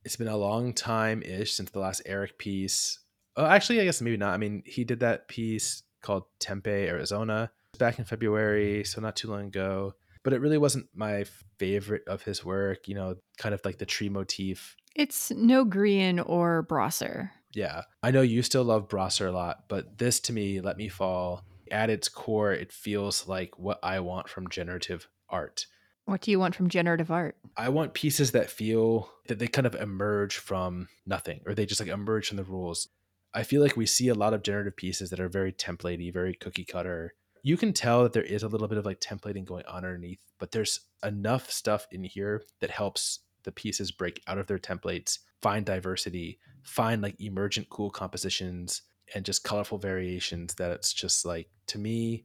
It's 0.05 0.15
been 0.15 0.27
a 0.27 0.37
long 0.37 0.73
time 0.73 1.21
ish 1.23 1.53
since 1.53 1.71
the 1.71 1.79
last 1.79 2.01
Eric 2.05 2.37
piece. 2.37 2.99
Oh, 3.35 3.45
actually, 3.45 3.81
I 3.81 3.85
guess 3.85 4.01
maybe 4.01 4.17
not. 4.17 4.33
I 4.33 4.37
mean, 4.37 4.63
he 4.65 4.83
did 4.83 4.99
that 5.01 5.27
piece 5.27 5.83
called 6.01 6.23
Tempe, 6.39 6.69
Arizona 6.69 7.51
back 7.79 7.99
in 7.99 8.05
February, 8.05 8.83
so 8.83 9.01
not 9.01 9.15
too 9.15 9.29
long 9.29 9.47
ago. 9.47 9.93
But 10.23 10.33
it 10.33 10.39
really 10.39 10.57
wasn't 10.57 10.87
my 10.93 11.25
favorite 11.57 12.03
of 12.07 12.23
his 12.23 12.45
work, 12.45 12.87
you 12.87 12.95
know, 12.95 13.15
kind 13.37 13.53
of 13.53 13.61
like 13.65 13.77
the 13.77 13.85
tree 13.85 14.09
motif. 14.09 14.77
It's 14.95 15.31
no 15.31 15.65
Grian 15.65 16.23
or 16.25 16.63
Brosser. 16.63 17.31
Yeah. 17.53 17.83
I 18.01 18.11
know 18.11 18.21
you 18.21 18.41
still 18.41 18.63
love 18.63 18.87
Brosser 18.87 19.27
a 19.27 19.31
lot, 19.31 19.65
but 19.67 19.97
this 19.97 20.19
to 20.21 20.33
me, 20.33 20.59
Let 20.61 20.77
Me 20.77 20.87
Fall, 20.87 21.43
at 21.71 21.89
its 21.89 22.09
core, 22.09 22.51
it 22.53 22.71
feels 22.71 23.27
like 23.27 23.57
what 23.57 23.79
I 23.83 23.99
want 23.99 24.29
from 24.29 24.49
generative 24.49 25.07
art. 25.29 25.65
What 26.05 26.21
do 26.21 26.31
you 26.31 26.39
want 26.39 26.55
from 26.55 26.69
generative 26.69 27.11
art? 27.11 27.37
I 27.55 27.69
want 27.69 27.93
pieces 27.93 28.31
that 28.31 28.49
feel 28.49 29.09
that 29.27 29.39
they 29.39 29.47
kind 29.47 29.65
of 29.65 29.75
emerge 29.75 30.37
from 30.37 30.89
nothing 31.05 31.41
or 31.45 31.53
they 31.53 31.65
just 31.65 31.79
like 31.79 31.89
emerge 31.89 32.27
from 32.27 32.37
the 32.37 32.43
rules. 32.43 32.89
I 33.33 33.43
feel 33.43 33.61
like 33.61 33.77
we 33.77 33.85
see 33.85 34.09
a 34.09 34.13
lot 34.13 34.33
of 34.33 34.43
generative 34.43 34.75
pieces 34.75 35.09
that 35.09 35.19
are 35.19 35.29
very 35.29 35.53
templatey, 35.53 36.13
very 36.13 36.33
cookie 36.33 36.65
cutter. 36.65 37.13
You 37.41 37.57
can 37.57 37.73
tell 37.73 38.03
that 38.03 38.13
there 38.13 38.23
is 38.23 38.43
a 38.43 38.47
little 38.47 38.67
bit 38.67 38.77
of 38.77 38.85
like 38.85 38.99
templating 38.99 39.45
going 39.45 39.65
on 39.65 39.77
underneath, 39.77 40.19
but 40.39 40.51
there's 40.51 40.81
enough 41.03 41.49
stuff 41.49 41.87
in 41.91 42.03
here 42.03 42.43
that 42.59 42.69
helps 42.69 43.19
the 43.43 43.51
pieces 43.51 43.91
break 43.91 44.21
out 44.27 44.37
of 44.37 44.47
their 44.47 44.59
templates, 44.59 45.19
find 45.41 45.65
diversity, 45.65 46.39
find 46.63 47.01
like 47.01 47.19
emergent 47.19 47.69
cool 47.69 47.89
compositions 47.89 48.81
and 49.13 49.25
just 49.25 49.43
colorful 49.43 49.77
variations 49.77 50.55
that 50.55 50.71
it's 50.71 50.93
just 50.93 51.25
like 51.25 51.49
to 51.67 51.77
me 51.77 52.23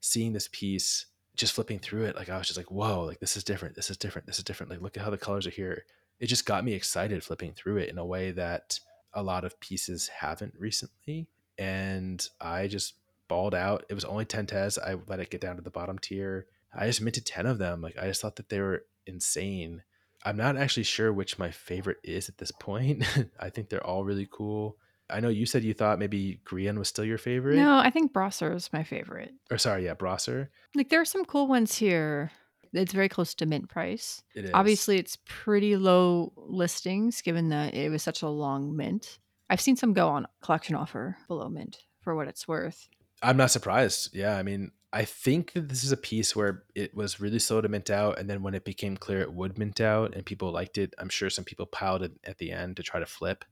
seeing 0.00 0.32
this 0.32 0.48
piece 0.52 1.06
just 1.34 1.52
flipping 1.52 1.78
through 1.78 2.04
it 2.04 2.16
like 2.16 2.28
i 2.28 2.38
was 2.38 2.46
just 2.46 2.56
like 2.56 2.70
whoa 2.70 3.04
like 3.04 3.20
this 3.20 3.36
is 3.36 3.44
different 3.44 3.74
this 3.74 3.90
is 3.90 3.96
different 3.96 4.26
this 4.26 4.38
is 4.38 4.44
different 4.44 4.70
like 4.70 4.80
look 4.80 4.96
at 4.96 5.02
how 5.02 5.10
the 5.10 5.18
colors 5.18 5.46
are 5.46 5.50
here. 5.50 5.84
It 6.18 6.26
just 6.28 6.46
got 6.46 6.64
me 6.64 6.72
excited 6.72 7.22
flipping 7.22 7.52
through 7.52 7.76
it 7.76 7.90
in 7.90 7.98
a 7.98 8.06
way 8.06 8.30
that 8.30 8.80
a 9.12 9.22
lot 9.22 9.44
of 9.44 9.60
pieces 9.60 10.08
haven't 10.08 10.54
recently 10.58 11.28
and 11.58 12.26
i 12.40 12.66
just 12.66 12.94
balled 13.28 13.54
out. 13.54 13.84
It 13.88 13.94
was 13.94 14.04
only 14.04 14.24
10 14.24 14.46
tes 14.46 14.78
i 14.78 14.96
let 15.06 15.20
it 15.20 15.30
get 15.30 15.40
down 15.40 15.56
to 15.56 15.62
the 15.62 15.70
bottom 15.70 15.98
tier. 15.98 16.46
I 16.74 16.86
just 16.86 17.00
minted 17.00 17.26
10 17.26 17.46
of 17.46 17.58
them. 17.58 17.82
Like 17.82 17.98
i 17.98 18.06
just 18.06 18.22
thought 18.22 18.36
that 18.36 18.48
they 18.48 18.60
were 18.60 18.86
insane 19.06 19.82
i'm 20.26 20.36
not 20.36 20.56
actually 20.58 20.82
sure 20.82 21.10
which 21.12 21.38
my 21.38 21.50
favorite 21.50 21.96
is 22.04 22.28
at 22.28 22.36
this 22.36 22.50
point 22.52 23.02
i 23.40 23.48
think 23.48 23.68
they're 23.70 23.86
all 23.86 24.04
really 24.04 24.28
cool 24.30 24.76
i 25.08 25.20
know 25.20 25.28
you 25.30 25.46
said 25.46 25.62
you 25.64 25.72
thought 25.72 25.98
maybe 25.98 26.40
Grian 26.44 26.76
was 26.76 26.88
still 26.88 27.04
your 27.04 27.16
favorite 27.18 27.56
No, 27.56 27.78
I 27.78 27.90
think 27.90 28.12
Brosser 28.12 28.52
is 28.54 28.72
my 28.72 28.82
favorite. 28.84 29.32
or 29.50 29.56
sorry 29.58 29.84
yeah 29.86 29.94
brosser 29.94 30.48
Like 30.74 30.88
there 30.90 31.00
are 31.00 31.04
some 31.14 31.24
cool 31.24 31.46
ones 31.48 31.76
here. 31.78 32.30
It's 32.72 32.92
very 32.92 33.08
close 33.08 33.32
to 33.36 33.46
mint 33.46 33.70
price. 33.70 34.22
it 34.34 34.44
is 34.46 34.50
Obviously, 34.52 34.98
it's 34.98 35.16
pretty 35.24 35.76
low 35.76 36.32
listings 36.36 37.22
given 37.22 37.48
that 37.50 37.72
it 37.74 37.88
was 37.90 38.02
such 38.02 38.20
a 38.22 38.28
long 38.28 38.76
mint. 38.76 39.18
I've 39.48 39.60
seen 39.62 39.76
some 39.76 39.94
go 39.94 40.08
on 40.08 40.26
collection 40.42 40.74
offer 40.74 41.16
below 41.28 41.48
mint 41.48 41.78
for 42.02 42.14
what 42.14 42.28
it's 42.28 42.46
worth. 42.46 42.88
I'm 43.22 43.38
not 43.38 43.50
surprised. 43.52 44.14
Yeah, 44.14 44.36
I 44.36 44.42
mean, 44.42 44.72
I 44.92 45.04
think 45.04 45.52
that 45.52 45.68
this 45.68 45.84
is 45.84 45.92
a 45.92 45.96
piece 45.96 46.34
where 46.34 46.64
it 46.74 46.94
was 46.94 47.20
really 47.20 47.38
slow 47.38 47.60
to 47.60 47.68
mint 47.68 47.90
out, 47.90 48.18
and 48.18 48.30
then 48.30 48.42
when 48.42 48.54
it 48.54 48.64
became 48.64 48.96
clear 48.96 49.20
it 49.20 49.32
would 49.32 49.58
mint 49.58 49.80
out 49.80 50.14
and 50.14 50.24
people 50.24 50.52
liked 50.52 50.78
it, 50.78 50.94
I'm 50.98 51.08
sure 51.08 51.28
some 51.28 51.44
people 51.44 51.66
piled 51.66 52.02
it 52.02 52.12
at 52.24 52.38
the 52.38 52.52
end 52.52 52.76
to 52.76 52.82
try 52.82 53.00
to 53.00 53.06
flip, 53.06 53.44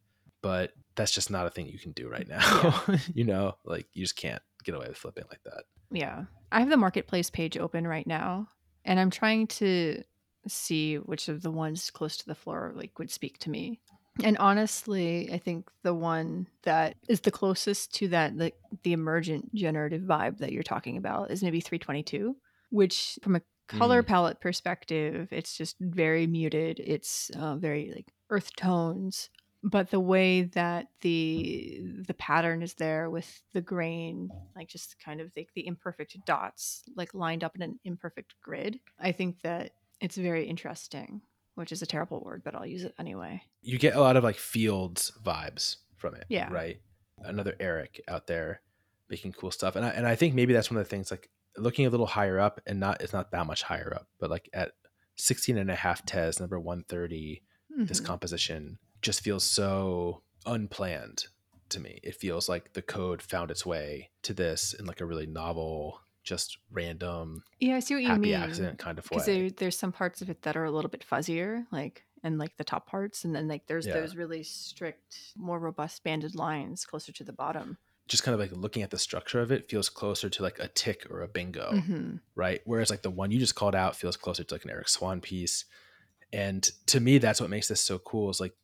but 0.43 0.73
that's 0.95 1.13
just 1.13 1.31
not 1.31 1.47
a 1.47 1.51
thing 1.51 1.67
you 1.67 1.79
can 1.79 1.93
do 1.93 2.09
right 2.09 2.29
now. 2.29 2.85
you 3.15 3.25
know, 3.25 3.57
like 3.65 3.87
you 3.93 4.05
just 4.05 4.17
can't 4.17 4.43
get 4.65 4.75
away 4.75 4.87
with 4.89 4.97
flipping 4.97 5.25
like 5.31 5.43
that. 5.45 5.65
Yeah. 5.91 6.25
I 6.51 6.61
have 6.61 6.71
the 6.71 6.77
marketplace 6.77 7.31
page 7.31 7.59
open 7.59 7.87
right 7.87 8.07
now, 8.07 8.49
and 8.85 8.99
I'm 8.99 9.11
trying 9.11 9.47
to 9.49 10.03
see 10.47 10.97
which 10.97 11.29
of 11.29 11.43
the 11.43 11.51
ones 11.51 11.91
close 11.91 12.17
to 12.19 12.27
the 12.27 12.35
floor 12.35 12.73
like 12.75 12.99
would 12.99 13.11
speak 13.11 13.39
to 13.39 13.51
me. 13.51 13.81
And 14.23 14.39
honestly, 14.39 15.31
I 15.33 15.39
think 15.39 15.69
the 15.83 15.95
one 15.95 16.47
that 16.63 16.97
is 17.09 17.21
the 17.21 17.33
closest 17.33 17.95
to 17.97 18.09
that 18.09 18.37
like 18.37 18.55
the 18.85 18.93
emergent 18.93 19.55
generative 19.55 20.03
vibe 20.03 20.39
that 20.39 20.53
you're 20.53 20.63
talking 20.63 20.97
about 20.97 21.31
is 21.31 21.43
maybe 21.43 21.61
322, 21.61 22.37
which 22.71 23.19
from 23.23 23.37
a 23.37 23.43
color 23.69 24.03
Mm. 24.03 24.07
palette 24.07 24.41
perspective, 24.41 25.29
it's 25.33 25.57
just 25.57 25.77
very 25.81 26.27
muted. 26.27 26.81
It's 26.85 27.31
uh, 27.37 27.57
very 27.57 27.91
like 27.95 28.13
earth 28.31 28.55
tones, 28.57 29.31
but 29.63 29.91
the 29.91 30.01
way 30.01 30.43
that 30.43 30.89
the 31.01 31.81
the 32.07 32.15
pattern 32.15 32.63
is 32.63 32.75
there 32.75 33.09
with 33.09 33.41
the 33.55 33.63
grain 33.63 34.29
like 34.55 34.69
just 34.69 34.97
kind 35.03 35.21
of 35.23 35.31
like 35.37 35.49
the 35.55 35.67
imperfect 35.67 36.17
dots 36.27 36.83
like 36.95 37.15
lined 37.15 37.43
up 37.43 37.57
in 37.57 37.63
an 37.63 37.81
imperfect 37.85 38.35
grid 38.43 38.79
i 39.01 39.11
think 39.11 39.41
that 39.41 39.71
it's 40.03 40.17
very 40.19 40.45
interesting 40.47 41.23
which 41.55 41.73
is 41.73 41.81
a 41.81 41.87
terrible 41.87 42.21
word 42.21 42.43
but 42.45 42.55
i'll 42.55 42.67
use 42.67 42.85
it 42.85 42.95
anyway 42.99 43.41
You 43.63 43.79
get 43.79 43.97
a 43.97 44.01
lot 44.03 44.19
of 44.19 44.25
like 44.25 44.37
fields 44.37 45.13
vibes 45.25 45.77
from 45.97 46.15
it. 46.15 46.27
Yeah. 46.29 46.53
Right. 46.53 46.81
Another 47.25 47.55
Eric 47.59 48.03
out 48.07 48.27
there 48.27 48.61
making 49.11 49.33
cool 49.33 49.51
stuff. 49.51 49.77
And 49.77 49.85
I, 49.85 49.91
and 49.91 50.07
I 50.07 50.15
think 50.15 50.35
maybe 50.35 50.53
that's 50.53 50.71
one 50.71 50.79
of 50.79 50.85
the 50.85 50.91
things 50.91 51.11
like 51.11 51.29
looking 51.57 51.87
a 51.87 51.91
little 51.91 52.07
higher 52.07 52.39
up 52.41 52.61
and 52.67 52.81
not, 52.81 53.01
it's 53.01 53.13
not 53.13 53.31
that 53.33 53.47
much 53.47 53.63
higher 53.63 53.93
up, 53.95 54.09
but 54.19 54.31
like 54.31 54.49
at 54.53 54.73
16 55.17 55.57
and 55.59 55.71
a 55.71 55.75
half 55.75 56.05
TES, 56.05 56.41
number 56.41 56.59
130, 56.59 57.43
this 57.87 58.01
Mhm. 58.01 58.05
composition 58.05 58.79
just 59.03 59.21
feels 59.21 59.45
so 59.45 60.23
unplanned 60.47 61.27
to 61.71 61.81
me. 61.81 62.01
It 62.03 62.17
feels 62.17 62.49
like 62.49 62.73
the 62.73 62.83
code 62.83 63.21
found 63.23 63.51
its 63.51 63.65
way 63.67 64.11
to 64.23 64.33
this 64.35 64.73
in 64.75 64.87
like 64.87 65.01
a 65.01 65.07
really 65.07 65.27
novel, 65.27 66.01
just 66.23 66.57
random, 66.71 67.43
yeah 67.61 67.77
i 67.77 67.81
see 67.81 67.95
what 67.95 68.03
you 68.03 68.09
happy 68.09 68.21
mean 68.23 68.35
accident 68.35 68.79
kind 68.79 68.99
of 68.99 69.05
way. 69.05 69.09
because 69.17 69.27
there, 69.27 69.51
there's 69.51 69.77
some 69.79 69.93
parts 69.93 70.23
of 70.23 70.31
it 70.31 70.41
that 70.43 70.57
are 70.57 70.65
a 70.65 70.71
little 70.71 70.89
bit 70.91 71.05
fuzzier 71.05 71.67
like 71.71 72.03
and 72.23 72.39
like 72.39 72.57
the 72.57 72.65
top 72.65 72.87
parts 72.87 73.25
and 73.27 73.35
then 73.37 73.47
like 73.47 73.67
there's 73.67 73.87
Yeah. 73.87 73.93
those 73.93 74.17
really 74.17 74.43
strict 74.43 75.35
more 75.37 75.59
robust 75.59 76.03
banded 76.03 76.35
lines 76.35 76.87
closer 76.87 77.13
to 77.13 77.25
the 77.25 77.33
bottom 77.35 77.77
just 78.09 78.23
kind 78.23 78.35
of 78.35 78.41
like 78.41 78.53
looking 78.53 78.83
at 78.83 78.91
the 78.91 78.99
structure 78.99 79.41
of 79.41 79.51
it 79.51 79.69
feels 79.71 79.89
closer 79.89 80.29
to 80.29 80.43
like 80.43 80.59
a 80.59 80.69
tick 80.69 81.07
or 81.11 81.23
a 81.23 81.29
bingo, 81.29 81.71
Mhm. 81.73 82.21
right? 82.35 82.61
Whereas 82.65 82.91
like 82.91 83.03
the 83.03 83.11
one 83.11 83.31
you 83.31 83.39
just 83.39 83.55
called 83.55 83.75
out 83.75 83.97
feels 83.97 84.17
closer 84.17 84.45
to 84.45 84.55
like 84.55 84.65
an 84.65 84.71
Eric 84.71 84.89
Swan 84.89 85.21
piece. 85.21 85.65
And 86.33 86.63
to 86.87 87.01
me, 87.01 87.19
that's 87.19 87.41
what 87.41 87.51
makes 87.51 87.69
this 87.69 87.81
so 87.81 87.99
cool 87.99 88.29
is 88.31 88.41
like 88.41 88.55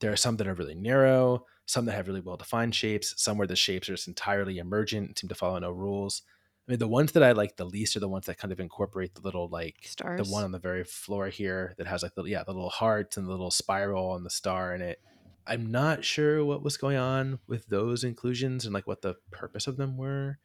there 0.00 0.12
are 0.12 0.16
some 0.16 0.36
that 0.38 0.46
are 0.48 0.54
really 0.54 0.74
narrow, 0.74 1.46
some 1.66 1.84
that 1.84 1.92
have 1.92 2.08
really 2.08 2.20
well 2.20 2.36
defined 2.36 2.74
shapes, 2.74 3.14
some 3.22 3.38
where 3.38 3.46
the 3.46 3.56
shapes 3.56 3.88
are 3.88 3.94
just 3.94 4.08
entirely 4.08 4.58
emergent 4.58 5.08
and 5.08 5.18
seem 5.18 5.28
to 5.28 5.34
follow 5.34 5.58
no 5.58 5.70
rules. 5.70 6.22
I 6.66 6.72
mean, 6.72 6.78
the 6.78 6.88
ones 6.88 7.12
that 7.12 7.22
I 7.22 7.32
like 7.32 7.56
the 7.56 7.64
least 7.64 7.96
are 7.96 8.00
the 8.00 8.08
ones 8.08 8.26
that 8.26 8.36
kind 8.38 8.52
of 8.52 8.60
incorporate 8.60 9.14
the 9.14 9.22
little 9.22 9.48
like 9.48 9.76
stars 9.84 10.26
the 10.26 10.32
one 10.32 10.44
on 10.44 10.52
the 10.52 10.58
very 10.58 10.84
floor 10.84 11.28
here 11.28 11.74
that 11.78 11.86
has 11.86 12.02
like 12.02 12.14
the 12.14 12.24
yeah 12.24 12.42
the 12.44 12.52
little 12.52 12.68
heart 12.68 13.16
and 13.16 13.26
the 13.26 13.30
little 13.30 13.50
spiral 13.50 14.14
and 14.16 14.26
the 14.26 14.30
star 14.30 14.74
in 14.74 14.82
it. 14.82 15.00
I'm 15.48 15.70
not 15.70 16.04
sure 16.04 16.44
what 16.44 16.62
was 16.62 16.76
going 16.76 16.96
on 16.96 17.38
with 17.46 17.66
those 17.66 18.04
inclusions 18.04 18.64
and 18.64 18.74
like 18.74 18.86
what 18.86 19.02
the 19.02 19.16
purpose 19.30 19.66
of 19.66 19.76
them 19.76 19.96
were. 19.96 20.38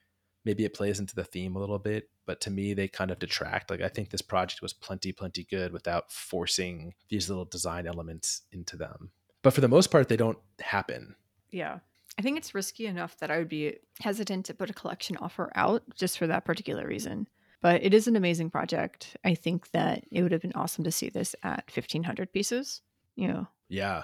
Maybe 0.45 0.65
it 0.65 0.73
plays 0.73 0.99
into 0.99 1.15
the 1.15 1.23
theme 1.23 1.55
a 1.55 1.59
little 1.59 1.79
bit, 1.79 2.09
but 2.25 2.41
to 2.41 2.51
me 2.51 2.73
they 2.73 2.87
kind 2.87 3.11
of 3.11 3.19
detract. 3.19 3.69
Like 3.69 3.81
I 3.81 3.87
think 3.87 4.09
this 4.09 4.21
project 4.21 4.61
was 4.61 4.73
plenty 4.73 5.11
plenty 5.11 5.43
good 5.43 5.71
without 5.71 6.11
forcing 6.11 6.93
these 7.09 7.29
little 7.29 7.45
design 7.45 7.87
elements 7.87 8.41
into 8.51 8.75
them. 8.75 9.11
But 9.41 9.53
for 9.53 9.61
the 9.61 9.67
most 9.67 9.91
part 9.91 10.09
they 10.09 10.17
don't 10.17 10.39
happen. 10.59 11.15
Yeah. 11.51 11.79
I 12.17 12.21
think 12.21 12.37
it's 12.37 12.53
risky 12.53 12.85
enough 12.85 13.17
that 13.17 13.31
I 13.31 13.39
would 13.39 13.49
be 13.49 13.77
hesitant 13.99 14.45
to 14.45 14.53
put 14.53 14.69
a 14.69 14.73
collection 14.73 15.17
offer 15.17 15.51
out 15.55 15.83
just 15.95 16.17
for 16.17 16.27
that 16.27 16.45
particular 16.45 16.87
reason. 16.87 17.27
But 17.61 17.81
it 17.83 17.93
is 17.93 18.07
an 18.07 18.15
amazing 18.15 18.49
project. 18.49 19.15
I 19.23 19.35
think 19.35 19.71
that 19.71 20.03
it 20.11 20.21
would 20.21 20.33
have 20.33 20.41
been 20.41 20.53
awesome 20.53 20.83
to 20.83 20.91
see 20.91 21.09
this 21.09 21.35
at 21.43 21.71
1500 21.73 22.31
pieces. 22.33 22.81
You 23.15 23.29
know, 23.29 23.47
Yeah. 23.69 24.03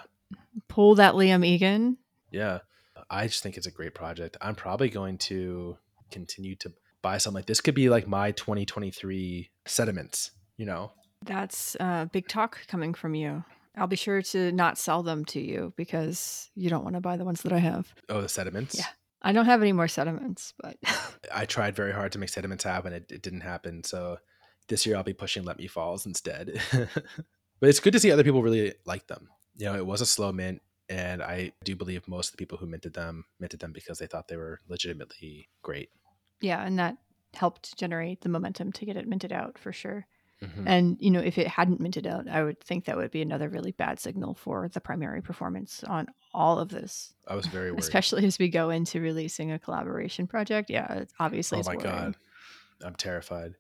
Pull 0.68 0.96
that 0.96 1.14
Liam 1.14 1.46
Egan. 1.46 1.98
Yeah. 2.32 2.60
I 3.10 3.28
just 3.28 3.44
think 3.44 3.58
it's 3.58 3.68
a 3.68 3.72
great 3.72 3.96
project. 3.96 4.38
I'm 4.42 4.56
probably 4.56 4.90
going 4.90 5.18
to 5.20 5.78
continue 6.12 6.56
to 6.58 6.72
buy 7.02 7.18
something 7.18 7.36
like 7.36 7.46
this. 7.46 7.62
Could 7.62 7.76
be 7.76 7.90
like 7.90 8.08
my 8.08 8.32
2023 8.32 9.50
sediments, 9.66 10.32
you 10.58 10.66
know? 10.66 10.92
That's 11.26 11.76
uh, 11.80 12.06
big 12.06 12.28
talk 12.28 12.60
coming 12.68 12.94
from 12.94 13.16
you. 13.16 13.44
I'll 13.78 13.88
be 13.88 13.96
sure 13.96 14.22
to 14.22 14.52
not 14.52 14.78
sell 14.78 15.04
them 15.04 15.26
to 15.26 15.40
you 15.40 15.74
because 15.78 16.50
you 16.56 16.70
don't 16.70 16.84
want 16.84 16.96
to 16.96 17.02
buy 17.02 17.18
the 17.18 17.26
ones 17.26 17.42
that 17.44 17.54
I 17.54 17.60
have. 17.60 17.94
Oh, 18.10 18.22
the 18.22 18.30
sediments? 18.30 18.76
Yeah. 18.78 18.88
I 19.22 19.32
don't 19.32 19.46
have 19.46 19.62
any 19.62 19.74
more 19.74 19.88
sediments, 19.88 20.54
but 20.62 20.78
I 21.34 21.46
tried 21.46 21.76
very 21.76 21.92
hard 21.92 22.12
to 22.14 22.20
make 22.20 22.30
sediments 22.30 22.64
happen. 22.64 22.94
It, 22.94 23.12
it 23.12 23.22
didn't 23.22 23.42
happen. 23.42 23.84
So 23.84 24.18
this 24.68 24.86
year 24.86 24.96
I'll 24.96 25.04
be 25.04 25.14
pushing 25.14 25.44
Let 25.44 25.58
Me 25.58 25.68
Falls 25.68 26.06
instead. 26.06 26.62
but 26.72 27.70
it's 27.70 27.80
good 27.80 27.94
to 27.94 28.00
see 28.00 28.12
other 28.12 28.24
people 28.24 28.42
really 28.42 28.74
like 28.86 29.08
them. 29.08 29.30
You 29.60 29.66
know, 29.66 29.76
it 29.76 29.86
was 29.86 30.02
a 30.02 30.06
slow 30.08 30.32
mint, 30.32 30.62
and 30.90 31.22
I 31.22 31.52
do 31.64 31.76
believe 31.76 32.08
most 32.08 32.30
of 32.30 32.32
the 32.32 32.38
people 32.38 32.58
who 32.58 32.66
minted 32.66 32.94
them 32.94 33.26
minted 33.40 33.60
them 33.60 33.74
because 33.74 34.00
they 34.00 34.08
thought 34.08 34.28
they 34.28 34.38
were 34.38 34.60
legitimately 34.68 35.50
great. 35.62 35.90
yeah, 36.42 36.66
and 36.66 36.80
that 36.80 36.98
helped 37.36 37.78
generate 37.78 38.22
the 38.22 38.30
momentum 38.30 38.72
to 38.72 38.86
get 38.86 38.98
it 38.98 39.08
minted 39.08 39.32
out 39.32 39.60
for 39.60 39.72
sure. 39.72 40.08
Mhm. 40.42 40.64
And 40.66 40.98
you 41.02 41.12
know, 41.12 41.20
if 41.20 41.38
it 41.38 41.48
hadn't 41.48 41.82
minted 41.82 42.08
out, 42.08 42.28
I 42.30 42.42
would 42.44 42.62
think 42.62 42.86
that 42.86 42.96
would 42.96 43.12
be 43.12 43.22
another 43.22 43.50
really 43.50 43.74
bad 43.74 44.00
signal 44.00 44.34
for 44.36 44.70
the 44.70 44.80
primary 44.80 45.22
performance 45.22 45.84
on 45.84 46.08
all 46.34 46.58
of 46.60 46.70
this, 46.70 47.14
I 47.28 47.36
was 47.36 47.46
very 47.48 47.72
worried. 47.72 47.84
especially 47.84 48.26
as 48.26 48.40
we 48.40 48.48
go 48.50 48.70
into 48.70 49.02
releasing 49.02 49.52
a 49.52 49.60
collaboration 49.60 50.26
project. 50.28 50.70
Yeah, 50.70 50.92
it's 50.94 51.14
obviously. 51.20 51.58
oh 51.58 51.60
it's 51.60 51.68
my 51.68 51.76
worrying. 51.76 51.92
god, 51.92 52.16
I'm 52.86 52.96
terrified. 52.96 53.56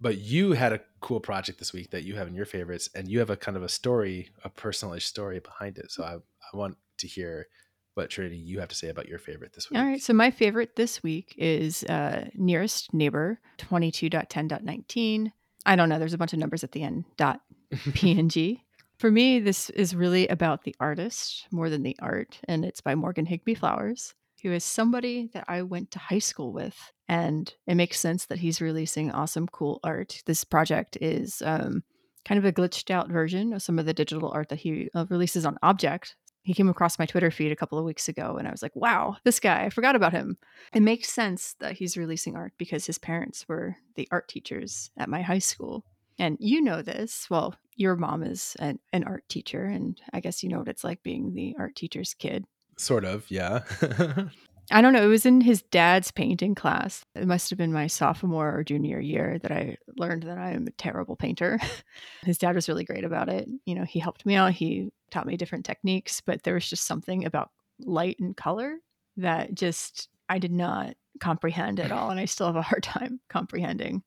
But 0.00 0.18
you 0.18 0.52
had 0.52 0.72
a 0.72 0.80
cool 1.00 1.20
project 1.20 1.58
this 1.58 1.72
week 1.72 1.90
that 1.90 2.04
you 2.04 2.16
have 2.16 2.28
in 2.28 2.34
your 2.34 2.46
favorites, 2.46 2.88
and 2.94 3.08
you 3.08 3.18
have 3.18 3.30
a 3.30 3.36
kind 3.36 3.56
of 3.56 3.62
a 3.62 3.68
story, 3.68 4.30
a 4.44 4.50
personalish 4.50 5.02
story 5.02 5.40
behind 5.40 5.78
it. 5.78 5.90
So 5.90 6.04
I, 6.04 6.14
I 6.14 6.56
want 6.56 6.76
to 6.98 7.06
hear 7.06 7.48
what 7.94 8.10
Trinity 8.10 8.36
you 8.36 8.60
have 8.60 8.68
to 8.68 8.76
say 8.76 8.88
about 8.88 9.08
your 9.08 9.18
favorite 9.18 9.52
this 9.54 9.68
week. 9.68 9.78
All 9.78 9.84
right. 9.84 10.00
So 10.00 10.12
my 10.12 10.30
favorite 10.30 10.76
this 10.76 11.02
week 11.02 11.34
is 11.36 11.82
uh, 11.84 12.28
nearest 12.34 12.94
neighbor 12.94 13.40
22.10.19. 13.58 15.32
I 15.66 15.76
don't 15.76 15.88
know. 15.88 15.98
There's 15.98 16.14
a 16.14 16.18
bunch 16.18 16.32
of 16.32 16.38
numbers 16.38 16.62
at 16.62 16.72
the 16.72 16.84
end. 16.84 17.04
Dot 17.16 17.40
PNG. 17.74 18.60
For 18.98 19.10
me, 19.10 19.40
this 19.40 19.70
is 19.70 19.94
really 19.94 20.28
about 20.28 20.62
the 20.64 20.74
artist 20.80 21.46
more 21.50 21.70
than 21.70 21.82
the 21.82 21.96
art, 22.00 22.38
and 22.48 22.64
it's 22.64 22.80
by 22.80 22.94
Morgan 22.94 23.26
Higby 23.26 23.54
Flowers, 23.54 24.14
who 24.42 24.52
is 24.52 24.64
somebody 24.64 25.30
that 25.32 25.44
I 25.48 25.62
went 25.62 25.90
to 25.92 25.98
high 25.98 26.18
school 26.18 26.52
with, 26.52 26.76
and 27.08 27.52
it 27.66 27.74
makes 27.74 27.98
sense 27.98 28.26
that 28.26 28.38
he's 28.38 28.60
releasing 28.60 29.10
awesome, 29.10 29.46
cool 29.48 29.80
art. 29.82 30.22
This 30.26 30.44
project 30.44 30.98
is 31.00 31.42
um, 31.44 31.82
kind 32.24 32.38
of 32.38 32.44
a 32.44 32.52
glitched 32.52 32.90
out 32.90 33.08
version 33.08 33.52
of 33.52 33.62
some 33.62 33.78
of 33.78 33.86
the 33.86 33.94
digital 33.94 34.30
art 34.30 34.48
that 34.50 34.60
he 34.60 34.90
uh, 34.94 35.06
releases 35.08 35.46
on 35.46 35.58
Object. 35.62 36.14
He 36.42 36.54
came 36.54 36.68
across 36.68 36.98
my 36.98 37.06
Twitter 37.06 37.30
feed 37.30 37.52
a 37.52 37.56
couple 37.56 37.78
of 37.78 37.84
weeks 37.84 38.08
ago, 38.08 38.36
and 38.38 38.48
I 38.48 38.50
was 38.50 38.62
like, 38.62 38.74
"Wow, 38.74 39.16
this 39.24 39.40
guy! 39.40 39.64
I 39.64 39.70
forgot 39.70 39.96
about 39.96 40.12
him." 40.12 40.36
It 40.72 40.80
makes 40.80 41.12
sense 41.12 41.54
that 41.60 41.72
he's 41.74 41.96
releasing 41.96 42.36
art 42.36 42.52
because 42.58 42.86
his 42.86 42.98
parents 42.98 43.46
were 43.48 43.76
the 43.96 44.08
art 44.10 44.28
teachers 44.28 44.90
at 44.96 45.08
my 45.08 45.22
high 45.22 45.40
school. 45.40 45.84
And 46.18 46.36
you 46.40 46.60
know 46.62 46.82
this. 46.82 47.28
Well, 47.30 47.54
your 47.76 47.94
mom 47.96 48.24
is 48.24 48.56
an, 48.58 48.80
an 48.92 49.04
art 49.04 49.28
teacher, 49.28 49.64
and 49.64 50.00
I 50.12 50.20
guess 50.20 50.42
you 50.42 50.48
know 50.48 50.58
what 50.58 50.68
it's 50.68 50.84
like 50.84 51.02
being 51.02 51.34
the 51.34 51.54
art 51.58 51.76
teacher's 51.76 52.14
kid. 52.14 52.44
Sort 52.78 53.04
of, 53.04 53.30
yeah. 53.30 53.60
I 54.70 54.82
don't 54.82 54.92
know. 54.92 55.02
It 55.02 55.08
was 55.08 55.24
in 55.24 55.40
his 55.40 55.62
dad's 55.62 56.10
painting 56.10 56.54
class. 56.54 57.04
It 57.14 57.26
must 57.26 57.48
have 57.50 57.58
been 57.58 57.72
my 57.72 57.86
sophomore 57.86 58.54
or 58.54 58.62
junior 58.64 59.00
year 59.00 59.38
that 59.38 59.50
I 59.50 59.78
learned 59.96 60.24
that 60.24 60.36
I 60.36 60.50
am 60.50 60.66
a 60.66 60.72
terrible 60.72 61.16
painter. 61.16 61.58
his 62.22 62.36
dad 62.36 62.54
was 62.54 62.68
really 62.68 62.84
great 62.84 63.04
about 63.04 63.30
it. 63.30 63.48
You 63.64 63.74
know, 63.74 63.84
he 63.84 63.98
helped 63.98 64.26
me 64.26 64.34
out. 64.34 64.52
He 64.52 64.90
taught 65.10 65.26
me 65.26 65.38
different 65.38 65.64
techniques, 65.64 66.20
but 66.20 66.42
there 66.42 66.54
was 66.54 66.68
just 66.68 66.86
something 66.86 67.24
about 67.24 67.50
light 67.80 68.18
and 68.20 68.36
color 68.36 68.76
that 69.16 69.54
just 69.54 70.08
I 70.28 70.38
did 70.38 70.52
not 70.52 70.94
comprehend 71.18 71.80
at 71.80 71.92
all. 71.92 72.10
And 72.10 72.20
I 72.20 72.26
still 72.26 72.46
have 72.46 72.56
a 72.56 72.62
hard 72.62 72.82
time 72.84 73.20
comprehending. 73.28 74.02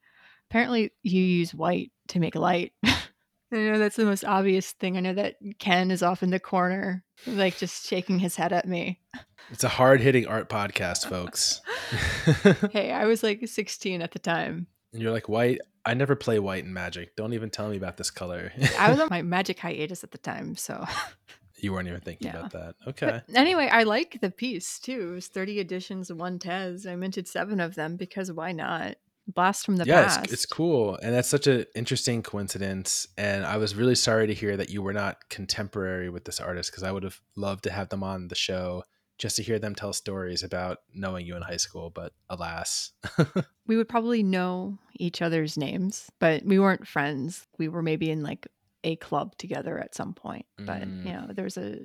Apparently, 0.49 0.91
you 1.01 1.21
use 1.21 1.55
white 1.55 1.91
to 2.09 2.19
make 2.19 2.35
light. 2.35 2.73
I 3.51 3.57
know 3.57 3.79
that's 3.79 3.95
the 3.97 4.05
most 4.05 4.23
obvious 4.23 4.71
thing. 4.71 4.95
I 4.97 5.01
know 5.01 5.13
that 5.13 5.35
Ken 5.59 5.91
is 5.91 6.01
off 6.03 6.23
in 6.23 6.29
the 6.29 6.39
corner, 6.39 7.03
like 7.27 7.57
just 7.57 7.85
shaking 7.87 8.19
his 8.19 8.35
head 8.35 8.53
at 8.53 8.67
me. 8.67 8.99
it's 9.51 9.63
a 9.63 9.69
hard 9.69 9.99
hitting 10.01 10.25
art 10.27 10.49
podcast, 10.49 11.05
folks. 11.09 11.61
Hey, 12.71 12.91
I 12.91 13.05
was 13.05 13.23
like 13.23 13.45
16 13.47 14.01
at 14.01 14.11
the 14.11 14.19
time. 14.19 14.67
and 14.93 15.01
you're 15.01 15.11
like, 15.11 15.27
white? 15.29 15.59
I 15.85 15.93
never 15.95 16.15
play 16.15 16.39
white 16.39 16.63
in 16.63 16.73
magic. 16.73 17.15
Don't 17.15 17.33
even 17.33 17.49
tell 17.49 17.67
me 17.69 17.75
about 17.77 17.97
this 17.97 18.11
color. 18.11 18.51
I 18.77 18.91
was 18.91 18.99
on 18.99 19.07
my 19.11 19.21
magic 19.23 19.59
hiatus 19.59 20.03
at 20.03 20.11
the 20.11 20.17
time. 20.19 20.55
So, 20.55 20.85
you 21.57 21.73
weren't 21.73 21.87
even 21.87 22.01
thinking 22.01 22.27
Yeah. 22.27 22.39
about 22.39 22.51
that. 22.51 22.75
Okay. 22.87 23.21
but 23.27 23.35
anyway, 23.35 23.67
I 23.71 23.83
like 23.83 24.19
the 24.21 24.29
piece 24.31 24.79
too. 24.79 25.09
It 25.11 25.15
was 25.15 25.27
30 25.27 25.59
editions, 25.59 26.13
one 26.13 26.39
Tez. 26.39 26.85
I 26.85 26.95
minted 26.95 27.27
seven 27.27 27.59
of 27.59 27.75
them 27.75 27.95
because 27.97 28.31
why 28.31 28.51
not? 28.51 28.95
Blast 29.27 29.65
from 29.65 29.77
the 29.77 29.85
yeah, 29.85 30.03
past. 30.03 30.23
it's, 30.25 30.33
it's 30.33 30.45
cool. 30.45 30.97
And 31.01 31.13
that's 31.13 31.27
such 31.29 31.47
an 31.47 31.65
interesting 31.75 32.21
coincidence. 32.23 33.07
And 33.17 33.45
I 33.45 33.57
was 33.57 33.75
really 33.75 33.95
sorry 33.95 34.27
to 34.27 34.33
hear 34.33 34.57
that 34.57 34.69
you 34.69 34.81
were 34.81 34.93
not 34.93 35.29
contemporary 35.29 36.09
with 36.09 36.25
this 36.25 36.39
artist 36.39 36.71
because 36.71 36.83
I 36.83 36.91
would 36.91 37.03
have 37.03 37.21
loved 37.35 37.63
to 37.65 37.71
have 37.71 37.89
them 37.89 38.03
on 38.03 38.27
the 38.27 38.35
show 38.35 38.83
just 39.17 39.35
to 39.35 39.43
hear 39.43 39.59
them 39.59 39.75
tell 39.75 39.93
stories 39.93 40.41
about 40.41 40.79
knowing 40.93 41.25
you 41.25 41.35
in 41.35 41.43
high 41.43 41.57
school. 41.57 41.91
But 41.91 42.13
alas, 42.29 42.91
We 43.67 43.77
would 43.77 43.87
probably 43.87 44.23
know 44.23 44.79
each 44.97 45.21
other's 45.21 45.55
names, 45.57 46.09
but 46.19 46.43
we 46.43 46.59
weren't 46.59 46.87
friends. 46.87 47.47
We 47.57 47.67
were 47.69 47.83
maybe 47.83 48.09
in 48.09 48.23
like 48.23 48.47
a 48.83 48.95
club 48.97 49.37
together 49.37 49.77
at 49.77 49.93
some 49.95 50.13
point. 50.13 50.45
But, 50.57 50.81
Mm. 50.81 51.05
you 51.05 51.13
know, 51.13 51.27
there's 51.31 51.57
a 51.57 51.79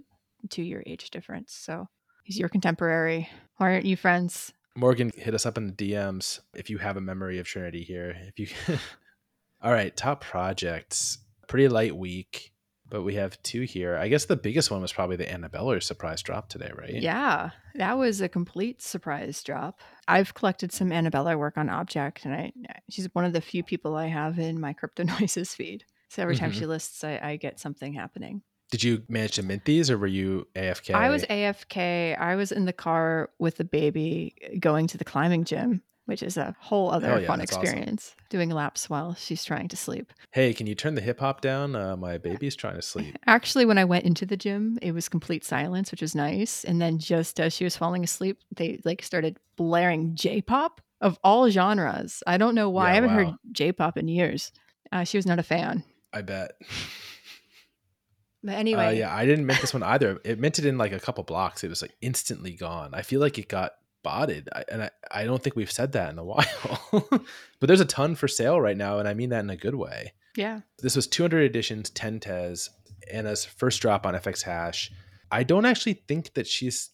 two 0.48 0.62
year 0.62 0.82
age 0.86 1.10
difference. 1.10 1.52
So 1.52 1.88
he's 2.24 2.38
your 2.38 2.48
contemporary. 2.48 3.28
Why 3.58 3.72
aren't 3.74 3.84
you 3.84 3.96
friends? 3.96 4.52
Morgan, 4.76 5.10
hit 5.16 5.34
us 5.34 5.46
up 5.46 5.56
in 5.56 5.66
the 5.66 5.72
DMs 5.72 6.40
if 6.54 6.68
you 6.70 6.78
have 6.78 6.96
a 6.96 7.00
memory 7.00 7.38
of 7.38 7.46
Trinity 7.46 7.82
here. 7.82 8.14
If 8.28 8.38
you, 8.38 8.48
all 9.62 9.72
right, 9.72 9.96
top 9.96 10.20
projects. 10.22 11.18
Pretty 11.48 11.68
light 11.68 11.96
week. 11.96 12.52
But 12.88 13.02
we 13.02 13.14
have 13.16 13.42
two 13.42 13.62
here. 13.62 13.96
I 13.96 14.06
guess 14.06 14.26
the 14.26 14.36
biggest 14.36 14.70
one 14.70 14.80
was 14.80 14.92
probably 14.92 15.16
the 15.16 15.28
Anna 15.28 15.48
Beller 15.48 15.80
surprise 15.80 16.22
drop 16.22 16.48
today, 16.48 16.70
right? 16.78 16.94
Yeah, 16.94 17.50
that 17.74 17.98
was 17.98 18.20
a 18.20 18.28
complete 18.28 18.80
surprise 18.80 19.42
drop. 19.42 19.80
I've 20.06 20.34
collected 20.34 20.70
some 20.70 20.92
Anna 20.92 21.10
Beller 21.10 21.36
work 21.36 21.58
on 21.58 21.68
Object, 21.68 22.24
and 22.24 22.32
I 22.34 22.52
she's 22.88 23.08
one 23.12 23.24
of 23.24 23.32
the 23.32 23.40
few 23.40 23.64
people 23.64 23.96
I 23.96 24.06
have 24.06 24.38
in 24.38 24.60
my 24.60 24.72
Crypto 24.74 25.02
Noises 25.02 25.52
feed. 25.52 25.84
So 26.10 26.22
every 26.22 26.36
time 26.36 26.52
Mhm. 26.52 26.58
she 26.60 26.66
lists, 26.66 27.02
I, 27.02 27.18
I 27.20 27.36
get 27.36 27.58
something 27.58 27.92
happening. 27.92 28.42
Did 28.70 28.82
you 28.82 29.02
manage 29.08 29.32
to 29.32 29.42
mint 29.42 29.64
these 29.64 29.90
or 29.90 29.98
were 29.98 30.06
you 30.06 30.48
AFK? 30.54 30.94
I 30.94 31.08
was 31.08 31.24
AFK. 31.24 32.18
I 32.18 32.34
was 32.34 32.50
in 32.50 32.64
the 32.64 32.72
car 32.72 33.30
with 33.38 33.56
the 33.56 33.64
baby 33.64 34.34
going 34.58 34.88
to 34.88 34.98
the 34.98 35.04
climbing 35.04 35.44
gym, 35.44 35.82
which 36.06 36.22
is 36.22 36.36
a 36.36 36.56
whole 36.58 36.90
other 36.90 37.20
yeah, 37.20 37.26
fun 37.26 37.38
that's 37.38 37.52
awesome. 37.52 37.62
experience. 37.62 38.16
Doing 38.28 38.50
laps 38.50 38.90
while 38.90 39.14
she's 39.14 39.44
trying 39.44 39.68
to 39.68 39.76
sleep. 39.76 40.12
Hey, 40.32 40.52
can 40.52 40.66
you 40.66 40.74
turn 40.74 40.96
the 40.96 41.00
hip 41.00 41.20
hop 41.20 41.40
down? 41.40 41.76
Uh, 41.76 41.96
my 41.96 42.18
baby's 42.18 42.56
trying 42.56 42.74
to 42.74 42.82
sleep. 42.82 43.16
Actually, 43.26 43.66
when 43.66 43.78
I 43.78 43.84
went 43.84 44.04
into 44.04 44.26
the 44.26 44.36
gym, 44.36 44.78
it 44.82 44.92
was 44.92 45.08
complete 45.08 45.44
silence, 45.44 45.92
which 45.92 46.02
was 46.02 46.16
nice. 46.16 46.64
And 46.64 46.82
then 46.82 46.98
just 46.98 47.38
as 47.38 47.52
she 47.52 47.62
was 47.62 47.76
falling 47.76 48.02
asleep, 48.02 48.40
they 48.56 48.80
like 48.84 49.02
started 49.02 49.38
blaring 49.54 50.16
J-pop 50.16 50.80
of 51.00 51.18
all 51.22 51.48
genres. 51.50 52.22
I 52.26 52.36
don't 52.36 52.56
know 52.56 52.68
why. 52.68 52.86
Yeah, 52.86 52.90
I 52.90 52.94
haven't 52.94 53.10
heard. 53.10 53.34
J-pop 53.52 53.96
in 53.96 54.08
years. 54.08 54.50
Uh, 54.90 55.04
she 55.04 55.18
was 55.18 55.26
not 55.26 55.38
a 55.38 55.44
fan. 55.44 55.84
I 56.12 56.22
bet. 56.22 56.52
But 58.46 58.54
Uh, 58.54 58.58
anyway, 58.58 58.98
yeah, 58.98 59.14
I 59.14 59.26
didn't 59.26 59.46
mint 59.46 59.60
this 59.60 59.74
one 59.74 59.82
either. 59.82 60.18
It 60.24 60.38
minted 60.38 60.64
in 60.64 60.78
like 60.78 60.92
a 60.92 61.00
couple 61.00 61.22
blocks. 61.24 61.62
It 61.64 61.68
was 61.68 61.82
like 61.82 61.94
instantly 62.00 62.52
gone. 62.52 62.90
I 62.94 63.02
feel 63.02 63.20
like 63.20 63.38
it 63.38 63.48
got 63.48 63.72
botted, 64.02 64.48
I, 64.54 64.64
and 64.70 64.82
I, 64.84 64.90
I 65.10 65.24
don't 65.24 65.42
think 65.42 65.56
we've 65.56 65.70
said 65.70 65.92
that 65.92 66.10
in 66.10 66.18
a 66.18 66.24
while. 66.24 66.44
but 66.92 67.66
there's 67.66 67.80
a 67.80 67.84
ton 67.84 68.14
for 68.14 68.28
sale 68.28 68.60
right 68.60 68.76
now, 68.76 68.98
and 68.98 69.08
I 69.08 69.14
mean 69.14 69.30
that 69.30 69.40
in 69.40 69.50
a 69.50 69.56
good 69.56 69.74
way. 69.74 70.12
yeah. 70.36 70.60
This 70.80 70.94
was 70.96 71.06
200 71.06 71.40
editions, 71.42 71.90
10 71.90 72.20
tes, 72.20 72.70
Anna's 73.12 73.44
first 73.44 73.80
drop 73.82 74.06
on 74.06 74.14
FX 74.14 74.42
Hash. 74.42 74.92
I 75.30 75.42
don't 75.42 75.64
actually 75.64 75.94
think 76.06 76.34
that 76.34 76.46
she's 76.46 76.90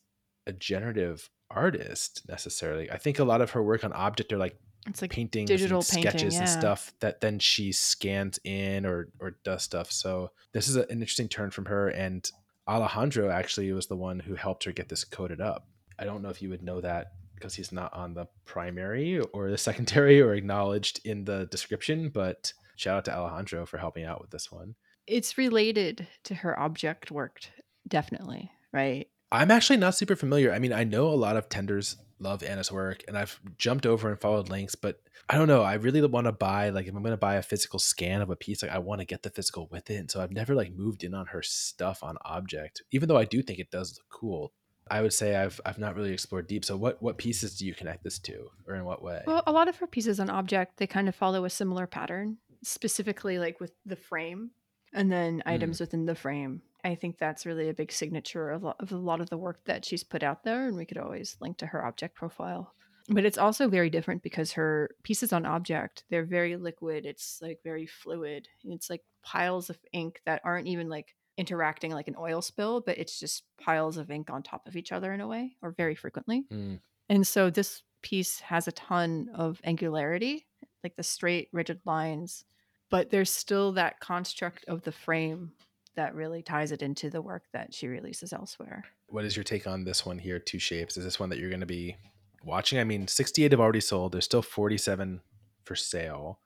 a 0.46 0.52
generative 0.52 1.28
artist 1.50 2.22
necessarily. 2.28 2.90
I 2.90 2.96
think 2.96 3.18
a 3.18 3.24
lot 3.24 3.42
of 3.42 3.50
her 3.50 3.62
work 3.62 3.84
on 3.84 3.92
Object 3.92 4.32
are 4.32 4.38
like 4.38 4.56
It's 4.86 5.00
like 5.00 5.12
paintings, 5.12 5.48
digital 5.48 5.78
and 5.78 5.88
painting, 5.88 6.10
sketches, 6.10 6.38
and 6.38 6.48
stuff 6.48 6.92
that 7.00 7.20
then 7.20 7.38
she 7.38 7.72
scans 7.72 8.40
in 8.44 8.84
or 8.84 9.08
or 9.20 9.36
does 9.44 9.62
stuff. 9.62 9.92
So 9.92 10.30
this 10.52 10.68
is 10.68 10.76
an 10.76 10.86
interesting 10.90 11.28
turn 11.28 11.50
from 11.50 11.66
her. 11.66 11.88
And 11.88 12.28
Alejandro 12.68 13.30
actually 13.30 13.70
was 13.72 13.86
the 13.86 13.96
one 13.96 14.18
who 14.18 14.34
helped 14.34 14.64
her 14.64 14.72
get 14.72 14.88
this 14.88 15.04
coded 15.04 15.40
up. 15.40 15.68
I 15.98 16.04
don't 16.04 16.22
know 16.22 16.30
if 16.30 16.42
you 16.42 16.48
would 16.48 16.62
know 16.62 16.80
that 16.80 17.12
because 17.34 17.54
he's 17.54 17.72
not 17.72 17.92
on 17.94 18.14
the 18.14 18.26
primary 18.44 19.20
or 19.20 19.50
the 19.50 19.58
secondary 19.68 20.20
or 20.20 20.34
acknowledged 20.34 21.00
in 21.04 21.24
the 21.24 21.46
description. 21.50 22.08
But 22.08 22.52
shout 22.76 22.96
out 22.96 23.04
to 23.06 23.14
Alejandro 23.14 23.66
for 23.66 23.78
helping 23.78 24.04
out 24.04 24.20
with 24.20 24.30
this 24.30 24.50
one. 24.50 24.74
it's 25.06 25.38
related 25.38 26.06
to 26.24 26.34
her 26.36 26.58
object 26.58 27.10
worked 27.10 27.50
definitely, 27.88 28.50
right? 28.72 29.08
I'm 29.30 29.50
actually 29.50 29.78
not 29.78 29.94
super 29.94 30.14
familiar. 30.16 30.52
I 30.52 30.58
mean, 30.58 30.72
I 30.72 30.84
know 30.84 31.08
a 31.08 31.14
lot 31.14 31.36
of 31.36 31.48
tenders 31.48 31.96
love 32.22 32.42
Anna's 32.42 32.72
work, 32.72 33.04
and 33.08 33.16
I've 33.16 33.40
jumped 33.58 33.86
over 33.86 34.08
and 34.08 34.20
followed 34.20 34.48
links, 34.48 34.74
but 34.74 35.00
I 35.28 35.36
don't 35.36 35.48
know. 35.48 35.62
I 35.62 35.74
really 35.74 36.04
want 36.06 36.26
to 36.26 36.32
buy 36.32 36.70
like 36.70 36.86
if 36.86 36.94
I'm 36.94 37.02
going 37.02 37.12
to 37.12 37.16
buy 37.16 37.34
a 37.34 37.42
physical 37.42 37.78
scan 37.78 38.22
of 38.22 38.30
a 38.30 38.36
piece, 38.36 38.62
like 38.62 38.72
I 38.72 38.78
want 38.78 39.00
to 39.00 39.06
get 39.06 39.22
the 39.22 39.30
physical 39.30 39.68
with 39.70 39.90
it. 39.90 39.96
And 39.96 40.10
so 40.10 40.20
I've 40.20 40.32
never 40.32 40.54
like 40.54 40.72
moved 40.74 41.04
in 41.04 41.14
on 41.14 41.26
her 41.26 41.42
stuff 41.42 42.02
on 42.02 42.16
Object, 42.24 42.82
even 42.90 43.08
though 43.08 43.16
I 43.16 43.24
do 43.24 43.42
think 43.42 43.58
it 43.58 43.70
does 43.70 43.96
look 43.96 44.06
cool. 44.08 44.52
I 44.90 45.00
would 45.00 45.12
say 45.12 45.36
I've 45.36 45.60
I've 45.64 45.78
not 45.78 45.94
really 45.94 46.12
explored 46.12 46.48
deep. 46.48 46.64
So 46.64 46.76
what 46.76 47.02
what 47.02 47.18
pieces 47.18 47.56
do 47.56 47.66
you 47.66 47.74
connect 47.74 48.04
this 48.04 48.18
to, 48.20 48.50
or 48.66 48.74
in 48.74 48.84
what 48.84 49.02
way? 49.02 49.22
Well, 49.26 49.42
a 49.46 49.52
lot 49.52 49.68
of 49.68 49.76
her 49.76 49.86
pieces 49.86 50.18
on 50.20 50.28
object, 50.28 50.76
they 50.78 50.86
kind 50.86 51.08
of 51.08 51.14
follow 51.14 51.44
a 51.44 51.50
similar 51.50 51.86
pattern, 51.86 52.38
specifically 52.62 53.38
like 53.38 53.60
with 53.60 53.72
the 53.86 53.96
frame 53.96 54.50
and 54.92 55.10
then 55.10 55.38
mm. 55.38 55.42
items 55.46 55.80
within 55.80 56.06
the 56.06 56.14
frame. 56.14 56.62
I 56.84 56.94
think 56.94 57.18
that's 57.18 57.46
really 57.46 57.68
a 57.68 57.74
big 57.74 57.92
signature 57.92 58.50
of, 58.50 58.64
of 58.64 58.92
a 58.92 58.96
lot 58.96 59.20
of 59.20 59.30
the 59.30 59.38
work 59.38 59.64
that 59.66 59.84
she's 59.84 60.02
put 60.02 60.22
out 60.22 60.42
there, 60.42 60.66
and 60.66 60.76
we 60.76 60.84
could 60.84 60.98
always 60.98 61.36
link 61.40 61.58
to 61.58 61.66
her 61.66 61.84
object 61.84 62.14
profile. 62.14 62.74
But 63.08 63.24
it's 63.24 63.38
also 63.38 63.68
very 63.68 63.90
different 63.90 64.22
because 64.22 64.52
her 64.52 64.90
pieces 65.02 65.32
on 65.32 65.44
object, 65.44 66.04
they're 66.08 66.24
very 66.24 66.56
liquid. 66.56 67.04
It's 67.04 67.40
like 67.42 67.60
very 67.64 67.86
fluid. 67.86 68.48
It's 68.64 68.88
like 68.88 69.02
piles 69.22 69.70
of 69.70 69.78
ink 69.92 70.20
that 70.24 70.40
aren't 70.44 70.68
even 70.68 70.88
like 70.88 71.14
interacting 71.36 71.92
like 71.92 72.08
an 72.08 72.16
oil 72.18 72.42
spill, 72.42 72.80
but 72.80 72.98
it's 72.98 73.18
just 73.18 73.44
piles 73.60 73.96
of 73.96 74.10
ink 74.10 74.30
on 74.30 74.42
top 74.42 74.66
of 74.66 74.76
each 74.76 74.92
other 74.92 75.12
in 75.12 75.20
a 75.20 75.26
way, 75.26 75.56
or 75.62 75.72
very 75.72 75.94
frequently. 75.94 76.44
Mm. 76.52 76.80
And 77.08 77.26
so 77.26 77.50
this 77.50 77.82
piece 78.02 78.40
has 78.40 78.68
a 78.68 78.72
ton 78.72 79.30
of 79.34 79.60
angularity, 79.64 80.46
like 80.84 80.96
the 80.96 81.02
straight, 81.02 81.48
rigid 81.52 81.80
lines, 81.84 82.44
but 82.90 83.10
there's 83.10 83.30
still 83.30 83.72
that 83.72 84.00
construct 84.00 84.64
of 84.66 84.82
the 84.82 84.92
frame 84.92 85.52
that 85.96 86.14
really 86.14 86.42
ties 86.42 86.72
it 86.72 86.82
into 86.82 87.10
the 87.10 87.22
work 87.22 87.42
that 87.52 87.74
she 87.74 87.86
releases 87.86 88.32
elsewhere. 88.32 88.84
What 89.08 89.24
is 89.24 89.36
your 89.36 89.44
take 89.44 89.66
on 89.66 89.84
this 89.84 90.06
one 90.06 90.18
here? 90.18 90.38
Two 90.38 90.58
shapes. 90.58 90.96
Is 90.96 91.04
this 91.04 91.20
one 91.20 91.28
that 91.30 91.38
you're 91.38 91.50
going 91.50 91.60
to 91.60 91.66
be 91.66 91.96
watching? 92.44 92.78
I 92.78 92.84
mean, 92.84 93.06
68 93.08 93.52
have 93.52 93.60
already 93.60 93.80
sold. 93.80 94.12
There's 94.12 94.24
still 94.24 94.42
47 94.42 95.20
for 95.64 95.74
sale. 95.74 96.38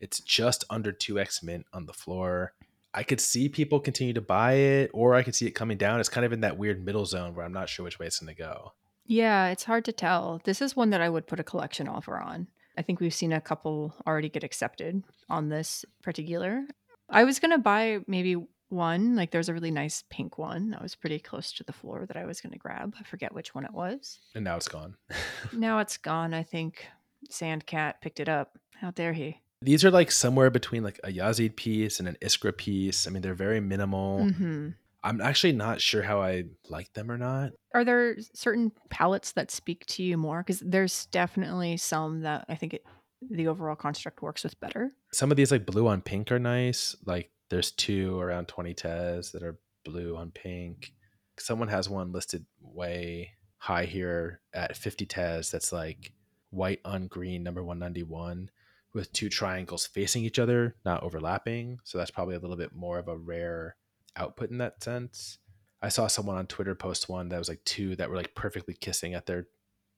It's 0.00 0.20
just 0.20 0.64
under 0.70 0.92
2x 0.92 1.42
mint 1.42 1.66
on 1.72 1.86
the 1.86 1.92
floor. 1.92 2.52
I 2.92 3.02
could 3.02 3.20
see 3.20 3.48
people 3.48 3.78
continue 3.80 4.14
to 4.14 4.22
buy 4.22 4.52
it, 4.54 4.90
or 4.94 5.14
I 5.14 5.22
could 5.22 5.34
see 5.34 5.46
it 5.46 5.50
coming 5.50 5.76
down. 5.76 6.00
It's 6.00 6.08
kind 6.08 6.24
of 6.24 6.32
in 6.32 6.40
that 6.40 6.56
weird 6.56 6.84
middle 6.84 7.04
zone 7.04 7.34
where 7.34 7.44
I'm 7.44 7.52
not 7.52 7.68
sure 7.68 7.84
which 7.84 7.98
way 7.98 8.06
it's 8.06 8.18
going 8.18 8.34
to 8.34 8.42
go. 8.42 8.72
Yeah, 9.04 9.48
it's 9.48 9.64
hard 9.64 9.84
to 9.84 9.92
tell. 9.92 10.40
This 10.44 10.62
is 10.62 10.74
one 10.74 10.90
that 10.90 11.00
I 11.00 11.08
would 11.08 11.26
put 11.26 11.38
a 11.38 11.44
collection 11.44 11.88
offer 11.88 12.18
on. 12.18 12.48
I 12.76 12.82
think 12.82 13.00
we've 13.00 13.14
seen 13.14 13.32
a 13.32 13.40
couple 13.40 13.94
already 14.06 14.28
get 14.28 14.44
accepted 14.44 15.02
on 15.28 15.48
this 15.48 15.84
particular. 16.02 16.64
I 17.08 17.24
was 17.24 17.38
going 17.38 17.52
to 17.52 17.58
buy 17.58 18.00
maybe 18.06 18.36
one, 18.68 19.14
like 19.16 19.30
there's 19.30 19.48
a 19.48 19.54
really 19.54 19.70
nice 19.70 20.02
pink 20.10 20.38
one 20.38 20.70
that 20.70 20.82
was 20.82 20.94
pretty 20.94 21.18
close 21.18 21.52
to 21.52 21.64
the 21.64 21.72
floor 21.72 22.04
that 22.06 22.16
I 22.16 22.24
was 22.24 22.40
going 22.40 22.52
to 22.52 22.58
grab. 22.58 22.94
I 22.98 23.04
forget 23.04 23.34
which 23.34 23.54
one 23.54 23.64
it 23.64 23.72
was. 23.72 24.18
And 24.34 24.44
now 24.44 24.56
it's 24.56 24.68
gone. 24.68 24.96
Now 25.52 25.78
it's 25.78 25.96
gone. 25.96 26.34
I 26.34 26.42
think 26.42 26.86
Sandcat 27.30 27.94
picked 28.00 28.20
it 28.20 28.28
up. 28.28 28.58
How 28.80 28.90
dare 28.90 29.12
he? 29.12 29.40
These 29.62 29.84
are 29.84 29.90
like 29.90 30.10
somewhere 30.10 30.50
between 30.50 30.82
like 30.82 31.00
a 31.04 31.08
Yazid 31.08 31.56
piece 31.56 31.98
and 31.98 32.08
an 32.08 32.16
Iskra 32.20 32.56
piece. 32.56 33.06
I 33.06 33.10
mean, 33.10 33.22
they're 33.22 33.34
very 33.34 33.60
minimal. 33.60 34.28
hmm 34.30 34.70
I'm 35.04 35.20
actually 35.20 35.52
not 35.52 35.80
sure 35.80 36.02
how 36.02 36.20
I 36.20 36.44
like 36.68 36.92
them 36.94 37.12
or 37.12 37.16
not. 37.16 37.52
Are 37.72 37.84
there 37.84 38.16
certain 38.34 38.72
palettes 38.90 39.32
that 39.32 39.52
speak 39.52 39.86
to 39.86 40.02
you 40.02 40.16
more? 40.16 40.42
Because 40.42 40.58
there's 40.58 41.06
definitely 41.06 41.76
some 41.76 42.22
that 42.22 42.44
I 42.48 42.56
think 42.56 42.74
it, 42.74 42.84
the 43.30 43.46
overall 43.46 43.76
construct 43.76 44.20
works 44.20 44.42
with 44.42 44.58
better. 44.58 44.90
some 45.12 45.30
of 45.30 45.36
these 45.36 45.52
like 45.52 45.64
blue 45.64 45.86
on 45.86 46.00
pink 46.02 46.32
are 46.32 46.40
nice. 46.40 46.96
Like 47.04 47.30
there's 47.48 47.70
two 47.70 48.18
around 48.20 48.48
20 48.48 48.74
tes 48.74 49.30
that 49.30 49.42
are 49.42 49.58
blue 49.84 50.16
on 50.16 50.30
pink. 50.30 50.92
Someone 51.38 51.68
has 51.68 51.88
one 51.88 52.12
listed 52.12 52.44
way 52.60 53.32
high 53.58 53.84
here 53.84 54.40
at 54.52 54.76
50 54.76 55.06
tes 55.06 55.50
that's 55.50 55.72
like 55.72 56.12
white 56.50 56.80
on 56.84 57.06
green 57.06 57.42
number 57.42 57.62
191 57.62 58.50
with 58.94 59.12
two 59.12 59.28
triangles 59.28 59.86
facing 59.86 60.24
each 60.24 60.38
other, 60.38 60.74
not 60.84 61.02
overlapping. 61.02 61.78
So 61.84 61.98
that's 61.98 62.10
probably 62.10 62.34
a 62.34 62.38
little 62.38 62.56
bit 62.56 62.74
more 62.74 62.98
of 62.98 63.08
a 63.08 63.16
rare 63.16 63.76
output 64.16 64.50
in 64.50 64.58
that 64.58 64.82
sense. 64.82 65.38
I 65.82 65.90
saw 65.90 66.06
someone 66.06 66.36
on 66.36 66.46
Twitter 66.46 66.74
post 66.74 67.08
one 67.08 67.28
that 67.28 67.38
was 67.38 67.48
like 67.48 67.62
two 67.64 67.94
that 67.96 68.08
were 68.08 68.16
like 68.16 68.34
perfectly 68.34 68.74
kissing 68.74 69.14
at 69.14 69.26
their 69.26 69.46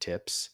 tips. 0.01 0.51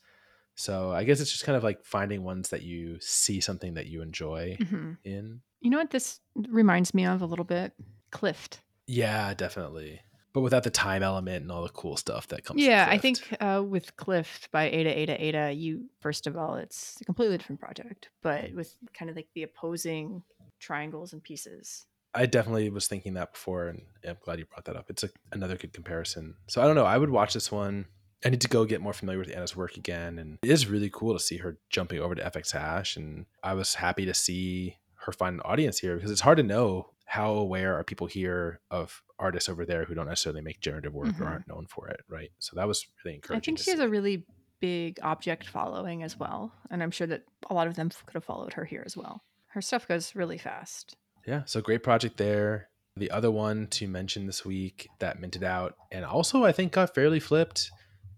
So 0.55 0.92
I 0.92 1.05
guess 1.05 1.20
it's 1.20 1.32
just 1.32 1.45
kind 1.45 1.57
of 1.57 1.64
like 1.64 1.84
finding 1.84 2.22
ones 2.22 2.51
that 2.51 2.62
you 2.62 2.99
see 3.01 3.40
something 3.40 3.74
that 3.74 3.86
you 3.86 4.03
enjoy 4.03 4.59
hmm 4.68 4.92
in. 5.03 5.40
You 5.64 5.70
know 5.70 5.78
what 5.78 5.90
this 5.90 6.20
reminds 6.36 6.92
me 6.92 7.06
of 7.06 7.22
a 7.22 7.26
little 7.26 7.44
bit? 7.44 7.72
Clift. 8.10 8.60
Yeah, 8.86 9.32
definitely. 9.32 10.02
But 10.34 10.42
without 10.42 10.62
the 10.62 10.70
time 10.70 11.02
element 11.02 11.40
and 11.42 11.50
all 11.50 11.62
the 11.62 11.70
cool 11.70 11.96
stuff 11.96 12.28
that 12.28 12.44
comes. 12.44 12.60
Yeah, 12.60 12.86
I 12.86 12.98
think 12.98 13.18
uh, 13.40 13.62
with 13.66 13.96
Clift 13.96 14.52
by 14.52 14.64
Ada 14.64 14.98
Ada 14.98 15.24
Ada, 15.24 15.52
you 15.52 15.86
first 16.00 16.26
of 16.26 16.36
all, 16.36 16.56
it's 16.56 16.98
a 17.00 17.04
completely 17.04 17.38
different 17.38 17.60
project, 17.60 18.10
but 18.20 18.52
with 18.52 18.76
kind 18.92 19.10
of 19.10 19.16
like 19.16 19.28
the 19.34 19.44
opposing 19.44 20.22
triangles 20.60 21.14
and 21.14 21.22
pieces. 21.22 21.86
I 22.12 22.26
definitely 22.26 22.68
was 22.68 22.86
thinking 22.86 23.14
that 23.14 23.32
before, 23.32 23.68
and 23.68 23.82
I'm 24.06 24.18
glad 24.22 24.40
you 24.40 24.44
brought 24.44 24.66
that 24.66 24.76
up. 24.76 24.90
It's 24.90 25.02
a, 25.02 25.08
another 25.32 25.56
good 25.56 25.72
comparison. 25.72 26.34
So 26.46 26.60
I 26.60 26.66
don't 26.66 26.76
know. 26.76 26.84
I 26.84 26.98
would 26.98 27.10
watch 27.10 27.32
this 27.32 27.50
one. 27.50 27.86
I 28.22 28.28
need 28.28 28.42
to 28.42 28.48
go 28.48 28.66
get 28.66 28.82
more 28.82 28.92
familiar 28.92 29.18
with 29.18 29.34
Anna's 29.34 29.56
work 29.56 29.78
again, 29.78 30.18
and 30.18 30.38
it 30.42 30.50
is 30.50 30.66
really 30.66 30.90
cool 30.90 31.14
to 31.14 31.20
see 31.20 31.38
her 31.38 31.56
jumping 31.70 32.00
over 32.00 32.14
to 32.14 32.22
FX 32.22 32.52
Hash. 32.52 32.96
And 32.96 33.24
I 33.42 33.54
was 33.54 33.74
happy 33.74 34.04
to 34.04 34.14
see 34.14 34.76
her 35.05 35.12
find 35.12 35.34
an 35.34 35.40
audience 35.42 35.78
here 35.78 35.96
because 35.96 36.11
it's 36.11 36.20
hard 36.20 36.38
to 36.38 36.42
know 36.42 36.90
how 37.07 37.32
aware 37.34 37.74
are 37.78 37.84
people 37.84 38.07
here 38.07 38.61
of 38.70 39.02
artists 39.18 39.48
over 39.48 39.64
there 39.66 39.84
who 39.84 39.94
don't 39.94 40.09
necessarily 40.09 40.40
make 40.40 40.61
generative 40.61 40.94
work 40.94 41.09
Mhm. 41.14 41.20
or 41.20 41.24
aren't 41.26 41.48
known 41.48 41.66
for 41.66 41.88
it, 41.88 42.00
right? 42.09 42.30
So 42.38 42.57
that 42.57 42.66
was 42.66 42.86
really 43.05 43.16
encouraging. 43.16 43.55
I 43.55 43.57
think 43.57 43.59
she 43.64 43.70
has 43.70 43.78
see. 43.80 43.84
a 43.84 43.88
really 43.88 44.26
big 44.61 44.98
object 45.02 45.46
following 45.48 46.02
as 46.02 46.18
well, 46.18 46.52
and 46.70 46.82
I'm 46.82 46.90
sure 46.90 47.07
that 47.07 47.24
a 47.50 47.55
lot 47.55 47.66
of 47.66 47.76
them 47.76 47.90
could 47.90 48.14
have 48.14 48.24
followed 48.24 48.55
her 48.55 48.64
here 48.64 48.82
as 48.86 48.96
well. 48.96 49.22
Her 49.48 49.61
stuff 49.61 49.86
goes 49.86 50.14
really 50.14 50.38
fast. 50.38 50.96
Yeah, 51.26 51.44
so 51.44 51.61
great 51.61 51.82
project 51.82 52.16
there. 52.16 52.70
The 52.96 53.11
other 53.11 53.30
one 53.30 53.66
to 53.68 53.86
mention 53.88 54.26
this 54.26 54.44
week 54.44 54.88
that 55.00 55.20
minted 55.20 55.42
out 55.44 55.76
and 55.90 56.05
also 56.05 56.44
I 56.44 56.52
think 56.52 56.72
got 56.72 56.94
fairly 56.94 57.20
flipped 57.20 57.70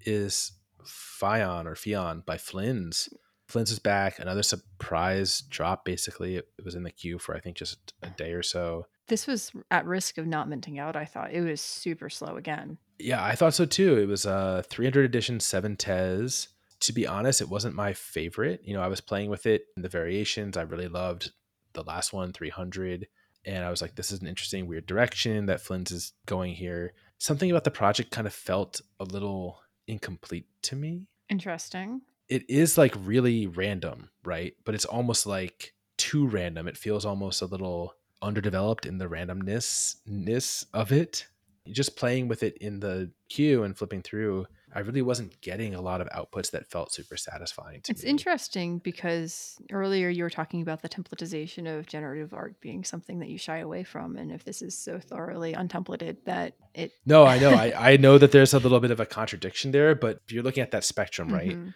is 0.03 0.53
Fion 0.85 1.67
or 1.67 1.75
Fion 1.75 2.25
by 2.25 2.37
Phlins. 2.37 3.09
Phlins 3.51 3.71
is 3.71 3.79
back, 3.79 4.19
another 4.19 4.43
surprise 4.43 5.41
drop 5.41 5.85
basically. 5.85 6.37
It, 6.37 6.49
was 6.65 6.75
in 6.75 6.83
the 6.83 6.91
queue 6.91 7.19
for 7.19 7.37
I 7.37 7.41
think 7.41 7.57
just 7.57 7.95
a 8.03 8.11
day 8.11 8.33
or 8.33 8.43
so. 8.43 8.87
This 9.09 9.27
was 9.27 9.53
at 9.71 9.87
risk 9.87 10.19
of 10.19 10.27
not 10.27 10.49
minting 10.49 10.79
out, 10.79 10.97
I 10.97 11.05
thought. 11.05 11.33
It 11.33 11.43
was 11.43 11.61
super 11.61 12.11
slow 12.11 12.37
again. 12.37 12.79
Yeah, 12.99 13.23
I 13.23 13.37
thought 13.37 13.55
so 13.55 13.65
too. 13.65 13.99
It 13.99 14.07
was 14.07 14.27
uh 14.27 14.63
300 14.69 15.05
edition, 15.05 15.41
seven 15.41 15.77
Tez. 15.77 16.49
To 16.81 16.93
be 16.93 17.07
honest, 17.07 17.41
it 17.41 17.49
wasn't 17.49 17.75
my 17.75 17.93
favorite. 17.93 18.61
You 18.65 18.75
know, 18.75 18.83
I 18.83 18.89
was 18.89 19.01
playing 19.01 19.31
with 19.31 19.47
it 19.47 19.67
in 19.77 19.83
the 19.83 19.89
variations. 19.89 20.57
I 20.57 20.63
really 20.63 20.89
loved 20.89 21.31
the 21.73 21.85
last 21.85 22.13
one, 22.13 22.33
300. 22.33 23.07
And 23.47 23.65
I 23.65 23.71
was 23.71 23.81
like, 23.81 23.95
this 23.95 24.11
is 24.11 24.21
an 24.21 24.27
interesting, 24.27 24.67
weird 24.67 24.87
direction 24.87 25.47
that 25.47 25.61
Phlins 25.61 25.93
is 25.93 26.13
going 26.27 26.55
here. 26.55 26.95
Something 27.19 27.51
about 27.51 27.65
the 27.65 27.71
project 27.71 28.11
kind 28.11 28.27
of 28.27 28.35
felt 28.35 28.81
a 28.99 29.05
little 29.05 29.61
incomplete 29.87 30.47
to 30.63 30.77
me. 30.77 31.07
Interesting. 31.31 32.03
It 32.29 32.49
is 32.51 32.77
like 32.77 32.95
really 32.99 33.47
random, 33.47 34.11
right? 34.25 34.55
But 34.65 34.75
it's 34.75 34.85
almost 34.85 35.27
like 35.27 35.75
too 35.97 36.27
random. 36.27 36.67
It 36.69 36.77
feels 36.77 37.05
almost 37.05 37.43
a 37.43 37.47
little 37.47 37.95
underdeveloped 38.23 38.87
in 38.87 38.99
the 38.99 39.07
randomness 39.07 40.67
of 40.75 40.93
it. 40.93 41.27
Just 41.69 41.97
playing 41.97 42.29
with 42.29 42.43
it 42.43 42.57
in 42.59 42.81
the 42.81 43.11
queue 43.29 43.65
and 43.65 43.77
flipping 43.77 44.01
through, 44.03 44.47
I 44.73 44.81
really 44.81 45.03
wasn't 45.03 45.41
getting 45.41 45.75
a 45.75 45.81
lot 45.81 46.01
of 46.01 46.09
outputs 46.11 46.53
that 46.53 46.71
felt 46.71 46.93
super 46.93 47.17
satisfying 47.17 47.81
to 47.83 47.93
It's 47.93 48.05
me. 48.05 48.11
interesting 48.11 48.79
because 48.79 49.57
earlier 49.73 50.09
you 50.09 50.23
were 50.23 50.31
talking 50.31 50.63
about 50.63 50.83
the 50.83 50.89
templatization 50.89 51.67
of 51.79 51.87
generative 51.87 52.33
art 52.35 52.61
being 52.61 52.85
something 52.85 53.19
that 53.19 53.29
you 53.31 53.39
shy 53.39 53.59
away 53.59 53.83
from. 53.83 54.17
And 54.17 54.31
if 54.31 54.45
this 54.45 54.63
is 54.63 54.79
so 54.79 55.01
thoroughly 55.01 55.55
untemplated 55.55 56.19
that 56.27 56.55
it. 56.75 56.93
No, 57.05 57.25
I 57.25 57.39
know. 57.41 57.51
I, 57.55 57.93
I 57.93 57.97
know 57.97 58.17
that 58.19 58.31
there's 58.33 58.55
a 58.55 58.59
little 58.61 58.81
bit 58.81 58.91
of 58.93 59.01
a 59.01 59.07
contradiction 59.07 59.73
there, 59.73 59.95
but 59.97 60.21
if 60.27 60.33
you're 60.33 60.45
looking 60.45 60.63
at 60.63 60.71
that 60.71 60.85
spectrum, 60.85 61.29
right? 61.31 61.57
Mhm. 61.57 61.75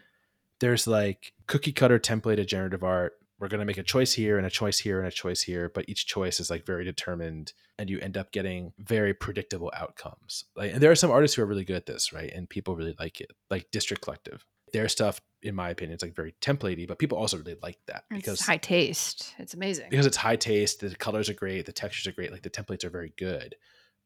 There's 0.60 0.86
like 0.86 1.32
cookie 1.46 1.72
cutter 1.72 1.98
templated 1.98 2.46
generative 2.46 2.84
art. 2.84 3.14
We're 3.38 3.48
going 3.48 3.60
to 3.60 3.66
make 3.66 3.78
a 3.78 3.82
choice 3.82 4.12
here 4.12 4.36
and 4.36 4.46
a 4.46 4.50
choice 4.50 4.78
here 4.78 4.98
and 4.98 5.08
a 5.08 5.10
choice 5.10 5.40
here, 5.40 5.70
but 5.74 5.88
each 5.88 6.06
choice 6.06 6.40
is 6.40 6.50
like 6.50 6.66
very 6.66 6.84
determined 6.84 7.54
and 7.78 7.88
you 7.88 7.98
end 7.98 8.18
up 8.18 8.32
getting 8.32 8.74
very 8.78 9.14
predictable 9.14 9.72
outcomes. 9.74 10.44
Like, 10.54 10.74
and 10.74 10.82
there 10.82 10.90
are 10.90 10.96
some 10.96 11.10
artists 11.10 11.36
who 11.36 11.42
are 11.42 11.46
really 11.46 11.64
good 11.64 11.76
at 11.76 11.86
this, 11.86 12.12
right? 12.12 12.30
And 12.30 12.48
people 12.48 12.76
really 12.76 12.94
like 12.98 13.22
it, 13.22 13.30
like 13.48 13.70
District 13.70 14.02
Collective. 14.02 14.44
Their 14.74 14.88
stuff, 14.88 15.22
in 15.42 15.54
my 15.54 15.70
opinion, 15.70 15.96
is 15.96 16.02
like 16.02 16.14
very 16.14 16.34
templatey, 16.42 16.86
but 16.86 16.98
people 16.98 17.16
also 17.16 17.38
really 17.38 17.56
like 17.62 17.78
that 17.86 18.04
It's 18.10 18.20
because 18.20 18.40
high 18.42 18.58
taste. 18.58 19.34
It's 19.38 19.54
amazing. 19.54 19.86
because 19.88 20.06
it's 20.06 20.18
high 20.18 20.36
taste, 20.36 20.80
the 20.80 20.94
colors 20.94 21.30
are 21.30 21.34
great, 21.34 21.64
the 21.64 21.72
textures 21.72 22.06
are 22.06 22.14
great, 22.14 22.30
like 22.30 22.42
the 22.42 22.50
templates 22.50 22.84
are 22.84 22.90
very 22.90 23.14
good. 23.16 23.56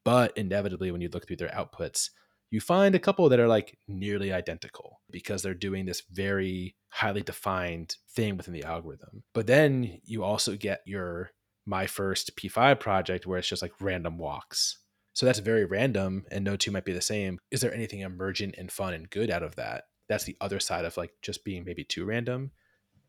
But 0.05 0.37
inevitably, 0.37 0.93
when 0.93 1.01
you 1.01 1.09
look 1.13 1.27
through 1.27 1.37
their 1.37 1.49
outputs, 1.49 2.11
you 2.55 2.61
find 2.61 2.95
a 2.95 3.01
couple 3.01 3.29
that 3.29 3.41
are 3.41 3.49
like 3.49 3.77
nearly 3.89 4.33
identical 4.33 5.01
because 5.11 5.43
they're 5.43 5.55
doing 5.55 5.87
this 5.87 6.05
very 6.13 6.77
highly 6.89 7.21
defined 7.21 7.97
thing 8.13 8.37
within 8.37 8.55
the 8.55 8.63
algorithm. 8.63 9.25
But 9.33 9.49
then 9.49 9.99
you 10.05 10.23
also 10.23 10.55
get 10.55 10.81
your 10.87 11.33
my 11.67 11.89
first 11.89 12.37
P5 12.37 12.79
project 12.79 13.27
where 13.27 13.39
it's 13.41 13.49
just 13.49 13.61
like 13.61 13.73
random 13.81 14.19
walks. 14.19 14.79
So 15.15 15.27
that's 15.27 15.41
very 15.41 15.65
random 15.65 16.27
and 16.31 16.45
no 16.45 16.55
two 16.55 16.71
might 16.71 16.85
be 16.85 16.93
the 16.93 17.01
same. 17.01 17.41
Is 17.51 17.61
there 17.61 17.75
anything 17.75 18.01
emergent 18.01 18.55
and 18.57 18.71
fun 18.71 18.95
and 18.95 19.11
good 19.11 19.33
out 19.33 19.43
of 19.43 19.57
that? 19.57 19.87
That's 20.09 20.25
the 20.25 20.37
other 20.41 20.61
side 20.61 20.85
of 20.85 20.97
like 20.97 21.11
just 21.23 21.45
being 21.45 21.65
maybe 21.65 21.83
too 21.83 22.05
random. 22.05 22.53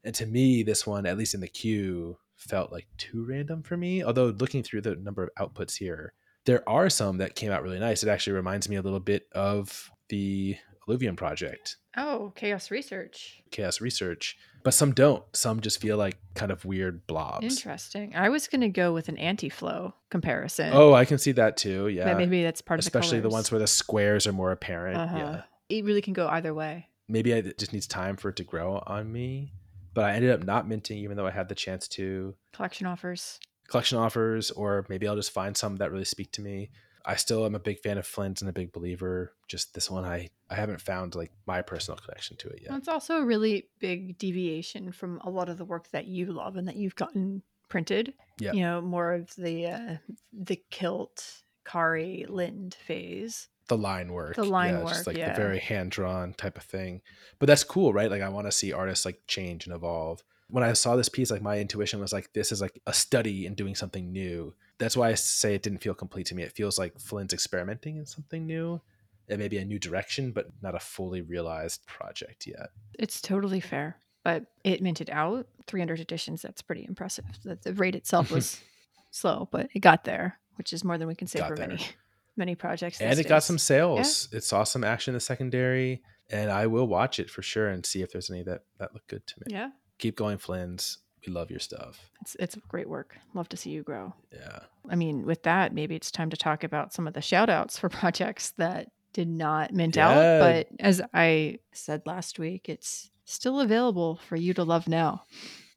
And 0.04 0.16
to 0.16 0.26
me, 0.26 0.64
this 0.64 0.88
one, 0.88 1.06
at 1.06 1.20
least 1.20 1.36
in 1.36 1.42
the 1.42 1.48
queue, 1.48 2.18
felt 2.36 2.72
like 2.72 2.88
too 2.98 3.24
random 3.24 3.62
for 3.62 3.78
me. 3.78 4.04
Although 4.04 4.34
looking 4.40 4.64
through 4.64 4.82
the 4.82 4.96
number 4.96 5.24
of 5.24 5.54
outputs 5.54 5.78
here, 5.78 6.14
there 6.46 6.68
are 6.70 6.90
some 6.90 7.18
that 7.18 7.36
came 7.36 7.52
out 7.52 7.64
really 7.64 7.80
nice. 7.80 8.04
It 8.04 8.10
actually 8.10 8.34
reminds 8.34 8.70
me 8.70 8.76
a 8.76 8.82
little 8.82 9.00
bit 9.00 9.28
of 9.34 9.92
the 10.10 10.58
Alluvium 10.88 11.16
project, 11.16 11.78
Oh, 11.98 12.34
chaos 12.36 12.70
research. 12.72 13.42
Chaos 13.52 13.80
Research, 13.80 14.38
but 14.64 14.74
some 14.74 14.92
don't. 14.92 15.24
Some 15.34 15.62
just 15.62 15.80
feel 15.82 15.96
like 15.98 16.18
kind 16.36 16.52
of 16.52 16.66
weird 16.66 17.08
blobs. 17.08 17.46
Interesting. 17.46 18.14
I 18.16 18.28
was 18.30 18.48
going 18.48 18.62
to 18.62 18.70
go 18.70 18.94
with 18.94 19.08
an 19.08 19.18
anti-flow 19.18 19.94
comparison. 20.12 20.72
Oh, 20.74 20.94
I 20.94 21.06
can 21.06 21.18
see 21.18 21.32
that 21.32 21.56
too. 21.56 21.86
but 21.86 21.94
Yeah. 21.94 22.14
maybe 22.16 22.44
that's 22.44 22.62
part 22.62 22.80
Especially 22.82 23.18
of 23.20 23.24
the, 23.24 23.30
Especially 23.30 23.30
the, 23.30 23.34
ones 23.34 23.52
where 23.52 23.60
the 23.60 23.68
squares 23.68 24.28
are 24.28 24.34
more 24.34 24.52
apparent. 24.52 24.98
Uh-huh. 24.98 25.18
Yeah. 25.18 25.42
It 25.70 25.86
really 25.86 26.02
can 26.02 26.14
go 26.14 26.28
either 26.28 26.54
way. 26.54 26.88
Maybe 27.08 27.32
it 27.32 27.58
just 27.58 27.72
needs 27.72 27.88
time 27.88 28.18
for 28.18 28.30
it 28.30 28.36
to 28.36 28.44
grow 28.44 28.84
on 28.86 29.10
me. 29.12 29.54
But 29.94 30.04
I 30.06 30.12
ended 30.16 30.32
up 30.32 30.44
not 30.44 30.68
minting, 30.68 30.98
even 30.98 31.16
though 31.16 31.26
I 31.28 31.32
had 31.32 31.48
the 31.48 31.56
chance 31.56 31.88
to. 31.90 32.36
Collection 32.54 32.86
offers. 32.86 33.40
Collection 33.68 33.98
offers, 33.98 34.52
or 34.52 34.86
maybe 34.90 35.08
I'll 35.08 35.16
just 35.16 35.32
find 35.32 35.56
some 35.56 35.78
that 35.78 35.92
really 35.92 36.06
speak 36.06 36.32
to 36.34 36.42
me. 36.42 36.70
I 37.06 37.16
still 37.16 37.46
am 37.46 37.54
a 37.54 37.60
big 37.60 37.80
fan 37.80 37.98
of 37.98 38.06
Phlins 38.06 38.42
and 38.42 38.50
a 38.50 38.54
big 38.54 38.72
believer. 38.72 39.34
Just 39.48 39.74
this 39.74 39.92
one, 39.92 40.06
I 40.06 40.30
I 40.50 40.56
haven't 40.56 40.82
found 40.82 41.16
like 41.16 41.32
my 41.46 41.62
personal 41.62 41.98
connection 41.98 42.38
to 42.38 42.50
it 42.50 42.62
yet. 42.64 42.78
It's 42.78 42.88
also 42.88 43.18
a 43.18 43.26
really 43.26 43.68
big 43.80 44.18
deviation 44.18 44.92
from 44.92 45.20
a 45.24 45.30
lot 45.30 45.50
of 45.50 45.58
the 45.58 45.66
work 45.66 45.90
that 45.92 46.08
you 46.08 46.32
love 46.32 46.56
and 46.56 46.68
that 46.68 46.76
you've 46.76 46.96
gotten 46.96 47.44
printed. 47.70 48.14
Yeah. 48.40 48.54
You 48.54 48.62
know, 48.62 48.82
more 48.82 49.14
of 49.14 49.34
the 49.36 49.68
uh, 49.68 49.96
the 50.34 50.62
kilt, 50.72 51.44
Kari, 51.64 52.26
Lind 52.28 52.76
phase. 52.76 53.50
The 53.68 53.78
line 53.78 54.14
work, 54.14 54.36
The 54.36 54.44
line 54.44 54.76
yeah, 54.76 54.82
just 54.82 54.96
work, 55.00 55.08
like 55.08 55.18
yeah. 55.18 55.34
the 55.34 55.42
very 55.42 55.58
hand 55.58 55.90
drawn 55.90 56.34
type 56.34 56.56
of 56.56 56.64
thing. 56.64 57.02
But 57.40 57.48
that's 57.48 57.64
cool, 57.64 57.94
right? 57.94 58.12
Like 58.12 58.22
I 58.22 58.30
want 58.30 58.46
to 58.46 58.52
see 58.52 58.72
artists 58.72 59.06
like 59.06 59.22
change 59.28 59.66
and 59.66 59.76
evolve. 59.76 60.24
When 60.50 60.64
I 60.64 60.74
saw 60.74 60.96
this 60.96 61.10
piece, 61.10 61.32
like 61.32 61.42
my 61.42 61.60
intuition 61.60 62.00
was 62.00 62.14
like, 62.14 62.32
this 62.34 62.52
is 62.52 62.62
like 62.62 62.80
a 62.86 62.94
study 62.94 63.46
in 63.46 63.56
doing 63.56 63.76
something 63.76 64.12
new. 64.12 64.54
That's 64.78 64.96
why 64.96 65.10
I 65.10 65.16
say 65.16 65.56
it 65.56 65.64
didn't 65.64 65.80
feel 65.82 65.94
complete 65.94 66.28
to 66.28 66.36
me. 66.36 66.44
It 66.44 66.52
feels 66.54 66.78
like 66.78 66.96
Phlins 66.98 67.34
experimenting 67.34 67.98
in 67.98 68.06
something 68.06 68.46
new. 68.46 68.82
It 69.28 69.40
may 69.40 69.48
be 69.48 69.58
a 69.58 69.66
new 69.66 69.80
direction, 69.80 70.32
but 70.32 70.48
not 70.62 70.76
a 70.76 70.80
fully 70.80 71.22
realized 71.22 71.86
project 71.88 72.46
yet. 72.46 72.70
It's 73.00 73.22
totally 73.22 73.60
fair. 73.60 73.98
But 74.24 74.46
it 74.64 74.82
minted 74.82 75.10
out 75.12 75.48
300 75.68 76.00
editions. 76.00 76.42
That's 76.42 76.62
pretty 76.62 76.86
impressive. 76.88 77.26
The, 77.44 77.56
the 77.62 77.74
rate 77.74 77.96
itself 77.96 78.32
was 78.32 78.60
slow, 79.12 79.48
but 79.52 79.70
it 79.74 79.80
got 79.80 80.04
there, 80.04 80.40
which 80.56 80.74
is 80.74 80.84
more 80.84 80.98
than 80.98 81.08
we 81.08 81.16
can 81.16 81.28
say 81.28 81.40
Got 81.40 81.50
for 81.50 81.56
there. 81.56 81.68
many 81.68 81.84
many 82.38 82.54
projects. 82.56 83.00
and 83.02 83.18
it 83.20 83.28
got 83.28 83.44
some 83.44 83.58
sales. 83.58 84.28
It 84.34 84.44
saw 84.44 84.64
some 84.64 84.84
action 84.84 85.12
in 85.12 85.16
the 85.16 85.20
secondary, 85.22 86.02
and 86.30 86.52
I 86.52 86.68
will 86.68 86.88
watch 86.88 87.20
it 87.20 87.30
for 87.30 87.42
sure 87.42 87.70
and 87.70 87.86
see 87.86 88.02
if 88.02 88.12
there's 88.12 88.30
any 88.30 88.44
that 88.44 88.64
that 88.80 88.94
look 88.94 89.08
good 89.08 89.26
to 89.28 89.36
me. 89.40 89.46
Yeah, 89.56 89.70
Keep 90.00 90.18
going, 90.18 90.38
Phlins. 90.38 90.98
We 91.26 91.34
love 91.34 91.50
your 91.50 91.60
stuff. 91.60 92.12
it's 92.22 92.36
it's 92.40 92.56
great 92.68 92.88
work. 92.88 93.18
Love 93.34 93.50
to 93.50 93.58
see 93.58 93.72
you 93.72 93.82
grow. 93.82 94.14
Yeah. 94.32 94.60
I 94.90 94.96
mean, 94.96 95.26
with 95.26 95.42
that, 95.44 95.74
maybe 95.74 95.96
it's 95.96 96.12
time 96.12 96.30
to 96.30 96.38
talk 96.38 96.64
about 96.64 96.94
some 96.94 97.08
of 97.08 97.14
the 97.16 97.22
shout 97.22 97.50
outs 97.50 97.80
for 97.80 97.90
projects 98.02 98.52
that 98.58 98.90
did 99.14 99.28
not 99.28 99.74
mint 99.74 99.96
Yeah. 99.96 100.10
out. 100.10 100.40
But 100.40 100.68
as 100.80 101.02
I 101.14 101.58
said 101.74 102.04
last 102.06 102.38
week, 102.38 102.70
it's 102.70 103.10
still 103.24 103.60
available 103.62 104.18
for 104.28 104.36
you 104.36 104.54
to 104.54 104.64
love 104.64 104.88
now. 104.88 105.24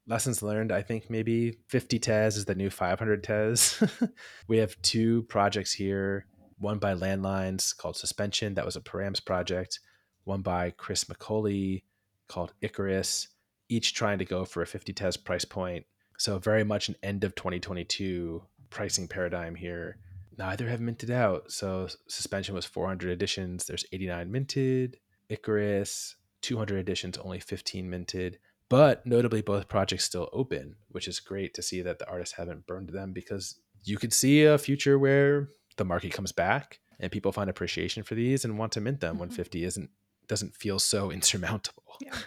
Lessons 0.06 0.42
learned. 0.42 0.70
I 0.72 0.82
think 0.82 1.08
maybe 1.08 1.58
50 1.68 1.98
TES 1.98 2.36
is 2.36 2.44
the 2.44 2.54
new 2.54 2.68
500 2.70 3.22
TES. 3.24 3.82
we 4.48 4.58
have 4.58 4.74
two 4.82 5.22
projects 5.24 5.72
here. 5.72 6.26
One 6.58 6.78
by 6.78 6.94
Landlines 6.94 7.74
called 7.76 7.96
Suspension. 7.96 8.54
That 8.54 8.64
was 8.66 8.76
a 8.76 8.80
Params 8.82 9.24
project. 9.24 9.80
One 10.24 10.42
by 10.42 10.70
Chris 10.76 11.04
McCully 11.04 11.84
called 12.26 12.52
Icarus. 12.60 13.28
Each 13.68 13.92
trying 13.94 14.18
to 14.18 14.24
go 14.24 14.44
for 14.44 14.62
a 14.62 14.66
50 14.66 14.92
tes 14.92 15.16
price 15.16 15.44
point. 15.44 15.84
So 16.16 16.38
very 16.38 16.64
much 16.64 16.88
an 16.88 16.96
end 17.02 17.22
of 17.24 17.34
2022 17.34 18.42
pricing 18.70 19.08
paradigm 19.08 19.54
here. 19.54 19.98
Neither 20.36 20.68
have 20.68 20.80
minted 20.80 21.10
out. 21.10 21.50
So 21.52 21.88
Suspension 22.08 22.54
was 22.54 22.64
400 22.64 23.10
editions. 23.10 23.66
There's 23.66 23.84
89 23.92 24.30
minted. 24.30 24.98
Icarus 25.28 26.16
200 26.42 26.78
editions, 26.78 27.18
only 27.18 27.40
15 27.40 27.88
minted. 27.90 28.38
But 28.68 29.04
notably, 29.06 29.40
both 29.42 29.68
projects 29.68 30.04
still 30.04 30.28
open, 30.32 30.76
which 30.88 31.08
is 31.08 31.20
great 31.20 31.54
to 31.54 31.62
see 31.62 31.80
that 31.82 31.98
the 31.98 32.08
artists 32.08 32.36
haven't 32.36 32.66
burned 32.66 32.90
them 32.90 33.12
because 33.12 33.58
you 33.84 33.96
could 33.96 34.12
see 34.12 34.44
a 34.44 34.58
future 34.58 34.98
where 34.98 35.48
the 35.76 35.84
market 35.84 36.12
comes 36.12 36.32
back 36.32 36.80
and 37.00 37.10
people 37.12 37.32
find 37.32 37.48
appreciation 37.48 38.02
for 38.02 38.14
these 38.14 38.44
and 38.44 38.58
want 38.58 38.72
to 38.72 38.80
mint 38.80 39.00
them 39.00 39.18
when 39.18 39.30
Mhm. 39.30 39.34
50 39.34 39.64
isn't 39.64 39.90
doesn't 40.26 40.54
feel 40.54 40.78
so 40.78 41.10
insurmountable. 41.18 41.82
Yeah. 42.02 42.18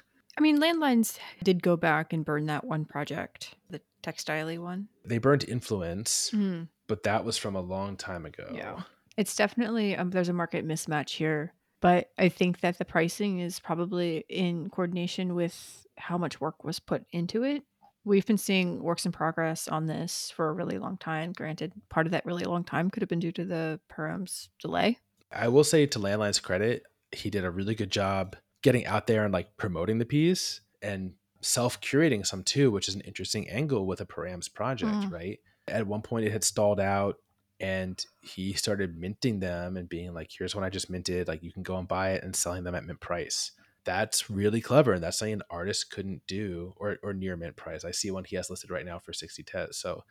I 0.42 0.44
mean, 0.44 0.60
Landlines 0.60 1.20
did 1.44 1.62
go 1.62 1.78
back 1.78 2.14
and 2.14 2.26
burn 2.26 2.48
that 2.48 2.64
one 2.64 2.84
project, 2.84 3.54
the 3.70 3.80
textile 4.02 4.60
one. 4.60 4.88
They 5.06 5.20
burned 5.20 5.46
influence, 5.48 6.32
Mm, 6.34 6.68
but 6.88 7.04
that 7.04 7.24
was 7.24 7.38
from 7.38 7.56
a 7.56 7.62
long 7.62 7.96
time 7.96 8.26
ago. 8.26 8.52
Yeah. 8.52 8.82
It's 9.18 9.36
definitely, 9.36 9.96
um, 9.96 10.10
there's 10.10 10.30
a 10.30 10.34
market 10.34 10.68
mismatch 10.68 11.12
here. 11.12 11.54
But 11.80 12.10
I 12.18 12.30
think 12.30 12.62
that 12.62 12.80
the 12.80 12.86
pricing 12.86 13.40
is 13.40 13.60
probably 13.60 14.26
in 14.30 14.72
coordination 14.72 15.36
with 15.36 15.86
how 16.00 16.18
much 16.18 16.42
work 16.42 16.64
was 16.64 16.80
put 16.80 17.06
into 17.12 17.44
it. 17.44 17.62
We've 18.04 18.26
been 18.26 18.40
seeing 18.40 18.82
works 18.82 19.06
in 19.06 19.12
progress 19.12 19.68
on 19.68 19.86
this 19.86 20.34
for 20.36 20.50
a 20.50 20.54
really 20.54 20.80
long 20.80 20.98
time. 20.98 21.34
Granted, 21.34 21.72
part 21.90 22.08
of 22.08 22.14
that 22.14 22.26
really 22.26 22.46
long 22.46 22.64
time 22.64 22.90
could 22.90 23.04
have 23.04 23.10
been 23.10 23.20
due 23.20 23.32
to 23.34 23.46
the 23.46 23.80
Param's 23.90 24.50
delay. 24.60 24.98
I 25.32 25.50
will 25.50 25.64
say 25.64 25.86
to 25.86 26.00
Landline's 26.00 26.40
credit, 26.40 26.82
he 27.12 27.30
did 27.30 27.46
a 27.46 27.52
really 27.52 27.76
good 27.76 27.92
job 27.92 28.36
getting 28.62 28.86
out 28.86 29.08
there 29.08 29.24
and 29.24 29.34
like 29.34 29.58
promoting 29.58 29.98
the 29.98 30.06
piece 30.06 30.62
and 30.82 31.14
self 31.42 31.82
curating 31.82 32.26
some 32.26 32.44
too, 32.44 32.70
which 32.72 32.88
is 32.88 32.96
an 32.96 33.02
interesting 33.02 33.50
angle 33.50 33.86
with 33.88 34.02
a 34.02 34.06
Params 34.06 34.52
project, 34.54 34.92
Mhm. 34.94 35.12
right? 35.12 35.40
At 35.68 35.88
one 35.88 36.02
point, 36.02 36.26
it 36.26 36.32
had 36.32 36.44
stalled 36.44 36.80
out 36.80 37.18
and 37.60 38.04
he 38.22 38.54
started 38.54 38.98
minting 38.98 39.40
them 39.40 39.78
and 39.78 39.88
being 39.90 40.14
like, 40.14 40.32
here's 40.36 40.56
one 40.56 40.64
I 40.64 40.70
just 40.70 40.90
minted. 40.90 41.28
Like, 41.28 41.44
you 41.44 41.52
can 41.52 41.64
go 41.64 41.78
and 41.78 41.88
buy 41.88 42.12
it 42.12 42.24
and 42.24 42.36
selling 42.36 42.64
them 42.64 42.76
at 42.76 42.84
mint 42.86 43.00
price. 43.00 43.52
That's 43.84 44.30
really 44.30 44.62
clever. 44.62 44.94
And 44.94 45.04
that's 45.04 45.18
something 45.20 45.34
an 45.34 45.44
artist 45.50 45.90
couldn't 45.92 46.26
do 46.28 46.74
or, 46.78 46.98
or 47.04 47.14
near 47.14 47.36
mint 47.36 47.56
price. 47.56 47.84
I 47.86 47.92
see 47.92 48.12
one 48.12 48.24
he 48.26 48.36
has 48.36 48.50
listed 48.50 48.70
right 48.72 48.86
now 48.86 49.00
for 49.00 49.14
60 49.14 49.44
Tez. 49.44 49.78
So 49.78 50.04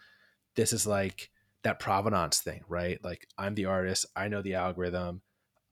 this 0.56 0.72
is 0.72 0.86
like 0.86 1.30
that 1.62 1.78
provenance 1.78 2.40
thing, 2.40 2.64
right? 2.68 3.02
Like 3.04 3.28
I'm 3.38 3.54
the 3.54 3.66
artist, 3.66 4.06
I 4.16 4.28
know 4.28 4.42
the 4.42 4.54
algorithm. 4.54 5.22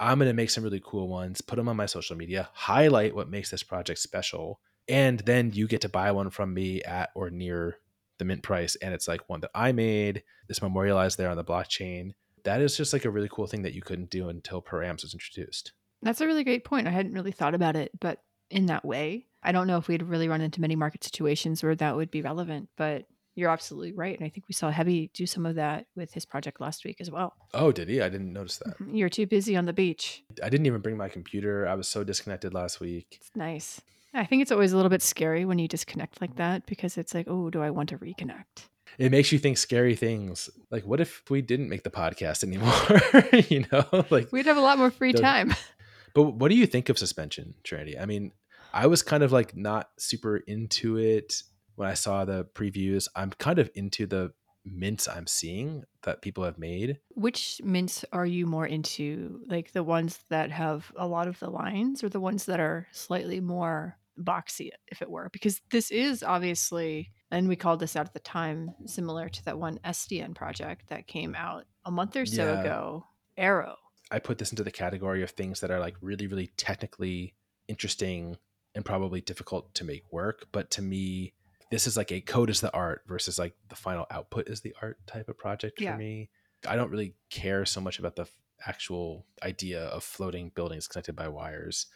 I'm 0.01 0.19
going 0.19 0.29
to 0.29 0.35
make 0.35 0.51
some 0.51 0.65
really 0.65 0.83
cool 0.85 1.09
ones, 1.09 1.41
put 1.41 1.57
them 1.57 1.69
on 1.69 1.77
my 1.77 1.87
social 1.87 2.17
media, 2.17 2.49
highlight 2.53 3.15
what 3.15 3.29
makes 3.29 3.51
this 3.51 3.63
project 3.63 3.99
special, 3.99 4.61
and 4.89 5.21
then 5.21 5.53
you 5.53 5.67
get 5.67 5.81
to 5.83 5.89
buy 5.89 6.13
one 6.13 6.31
from 6.31 6.55
me 6.55 6.83
at 6.83 7.11
or 7.15 7.31
near 7.31 7.79
the 8.19 8.25
mint 8.25 8.43
price 8.43 8.75
and 8.77 8.93
it's 8.93 9.09
like 9.09 9.29
one 9.29 9.41
that 9.41 9.51
I 9.55 9.73
made, 9.73 10.23
it's 10.49 10.63
memorialized 10.63 11.19
there 11.19 11.31
on 11.31 11.37
the 11.37 11.45
blockchain. 11.45 12.13
That 12.45 12.61
is 12.61 12.77
just 12.77 12.93
like 12.93 13.05
a 13.05 13.11
really 13.11 13.29
cool 13.31 13.47
thing 13.47 13.63
that 13.63 13.75
you 13.75 13.83
couldn't 13.83 14.11
do 14.11 14.29
until 14.29 14.63
Params 14.63 15.03
was 15.03 15.13
introduced. 15.13 15.73
That's 16.03 16.21
a 16.21 16.27
really 16.27 16.45
great 16.45 16.65
point. 16.65 16.87
I 16.87 16.91
hadn't 16.91 17.13
really 17.13 17.33
thought 17.33 17.55
about 17.55 17.77
it, 17.77 17.91
but 17.99 18.21
in 18.51 18.67
that 18.67 18.85
way, 18.85 19.27
I 19.43 19.53
don't 19.53 19.67
know 19.67 19.79
if 19.79 19.89
we'd 19.89 20.03
really 20.03 20.29
run 20.29 20.41
into 20.41 20.61
many 20.61 20.77
market 20.77 21.05
situations 21.05 21.63
where 21.63 21.77
that 21.77 21.97
would 21.97 22.11
be 22.11 22.23
relevant, 22.23 22.69
but 22.77 23.07
you're 23.39 23.51
absolutely 23.51 23.93
right. 23.93 24.19
And 24.19 24.27
I 24.27 24.29
think 24.31 24.49
we 24.49 24.53
saw 24.53 24.71
Heavy 24.71 25.11
do 25.15 25.25
some 25.27 25.47
of 25.47 25.55
that 25.55 25.87
with 25.95 26.13
his 26.13 26.27
project 26.27 26.61
last 26.61 26.85
week 26.85 26.97
as 27.01 27.11
well. 27.11 27.35
Oh, 27.55 27.71
did 27.71 27.89
he? 27.89 28.03
I 28.03 28.09
didn't 28.09 28.33
notice 28.33 28.59
that. 28.59 28.79
Mhm. 28.79 28.97
You're 28.99 29.09
too 29.09 29.27
busy 29.27 29.57
on 29.57 29.65
the 29.67 29.73
beach. 29.73 30.25
I 30.43 30.49
didn't 30.49 30.67
even 30.67 30.81
bring 30.81 30.97
my 30.97 31.09
computer. 31.09 31.67
I 31.69 31.75
was 31.75 31.87
so 31.89 32.03
disconnected 32.03 32.53
last 32.53 32.81
week. 32.81 33.19
It's 33.21 33.31
nice. 33.37 33.81
I 34.15 34.25
think 34.25 34.43
it's 34.43 34.51
always 34.51 34.73
a 34.73 34.77
little 34.77 34.91
bit 34.91 35.03
scary 35.03 35.45
when 35.45 35.59
you 35.59 35.69
disconnect 35.69 36.21
like 36.21 36.35
that 36.37 36.67
because 36.67 36.99
it's 36.99 37.15
like, 37.15 37.27
oh, 37.29 37.51
do 37.51 37.63
I 37.63 37.71
want 37.71 37.91
to 37.91 37.99
reconnect? 37.99 38.67
It 38.99 39.13
makes 39.13 39.31
you 39.31 39.39
think 39.39 39.59
scary 39.59 39.95
things. 39.95 40.51
Like, 40.71 40.85
what 40.85 40.99
if 41.01 41.23
we 41.31 41.41
didn't 41.43 41.69
make 41.69 41.85
the 41.85 41.91
podcast 41.91 42.43
anymore? 42.43 43.43
you 43.49 43.67
know, 43.71 44.05
like, 44.11 44.33
We'd 44.33 44.47
have 44.47 44.57
a 44.57 44.61
lot 44.63 44.79
more 44.79 44.91
free 44.91 45.13
Don't- 45.13 45.23
time. 45.23 45.55
but 46.15 46.23
what 46.23 46.49
do 46.49 46.57
you 46.57 46.67
think 46.67 46.89
of 46.89 46.99
suspension, 46.99 47.55
Trinity? 47.63 47.97
I 47.99 48.07
mean, 48.07 48.33
I 48.73 48.87
was 48.87 49.03
kind 49.03 49.23
of 49.23 49.31
like 49.31 49.57
not 49.57 49.91
super 49.99 50.39
into 50.39 50.97
it 50.97 51.43
when 51.79 51.89
I 51.89 51.95
saw 51.95 52.25
the 52.25 52.45
previews. 52.45 53.07
I'm 53.15 53.31
kind 53.31 53.61
of 53.61 53.71
into 53.77 54.05
the 54.05 54.33
mints 54.65 55.07
I'm 55.09 55.29
seeing 55.29 55.85
that 56.03 56.23
people 56.23 56.43
have 56.43 56.59
made. 56.59 56.99
Which 57.11 57.61
mints 57.63 58.05
are 58.13 58.27
you 58.27 58.47
more 58.47 58.67
into? 58.67 59.41
Like 59.47 59.73
the 59.73 59.85
ones 59.85 60.19
that 60.29 60.51
have 60.51 60.91
a 60.97 61.07
lot 61.07 61.29
of 61.29 61.39
the 61.39 61.49
lines 61.51 62.03
or 62.03 62.09
the 62.09 62.21
ones 62.21 62.47
that 62.47 62.59
are 62.59 62.89
slightly 62.91 63.41
more 63.41 63.97
boxy, 64.21 64.71
if 64.89 65.01
it 65.01 65.09
were? 65.09 65.31
Because 65.33 65.61
this 65.71 65.93
is 65.93 66.25
obviously, 66.25 67.13
and 67.31 67.49
we 67.49 67.55
called 67.55 67.79
this 67.79 67.95
out 67.95 68.07
at 68.07 68.13
the 68.13 68.19
time, 68.19 68.75
similar 68.87 69.29
to 69.29 69.45
that 69.45 69.59
one 69.61 69.79
SDN 69.85 70.35
project 70.35 70.89
that 70.89 71.07
came 71.07 71.37
out 71.37 71.65
a 71.85 71.93
month 71.93 72.17
or 72.17 72.27
so 72.27 72.45
Yeah. 72.45 72.61
ago, 72.61 73.07
Arrow. 73.37 73.77
I 74.11 74.19
put 74.19 74.39
this 74.39 74.51
into 74.51 74.65
the 74.65 74.73
category 74.73 75.23
of 75.23 75.31
things 75.31 75.61
that 75.61 75.71
are 75.71 75.79
like 75.79 75.95
really, 76.01 76.27
really 76.27 76.49
technically 76.57 77.37
interesting 77.69 78.37
and 78.75 78.85
probably 78.85 79.21
difficult 79.21 79.75
to 79.77 79.85
make 79.85 80.03
work. 80.13 80.47
But 80.51 80.71
to 80.73 80.83
me, 80.83 81.35
this 81.71 81.87
is 81.87 81.97
like 81.97 82.11
a 82.13 82.21
code 82.21 82.51
is 82.51 82.61
the 82.61 82.73
art 82.73 83.03
versus 83.07 83.39
like 83.39 83.55
the 83.69 83.77
final 83.77 84.07
output 84.11 84.49
is 84.49 84.61
the 84.63 84.75
art 84.83 84.99
type 85.07 85.29
of 85.29 85.37
project 85.39 85.81
Yeah. 85.81 85.93
for 85.93 85.99
me. 85.99 86.31
I 86.67 86.77
don't 86.77 86.91
really 86.91 87.15
care 87.31 87.65
so 87.67 87.81
much 87.81 87.99
about 87.99 88.17
the 88.17 88.23
f- 88.23 88.33
actual 88.67 89.27
idea 89.43 89.85
of 89.87 90.03
floating 90.03 90.51
buildings 90.55 90.89
connected 90.89 91.15
by 91.15 91.29
wires. 91.29 91.87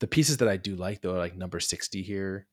The 0.00 0.06
pieces 0.06 0.36
that 0.38 0.48
I 0.48 0.56
do 0.56 0.76
like 0.76 1.00
though 1.00 1.14
are 1.14 1.18
like 1.18 1.36
number 1.36 1.60
60 1.60 2.02
here. 2.02 2.46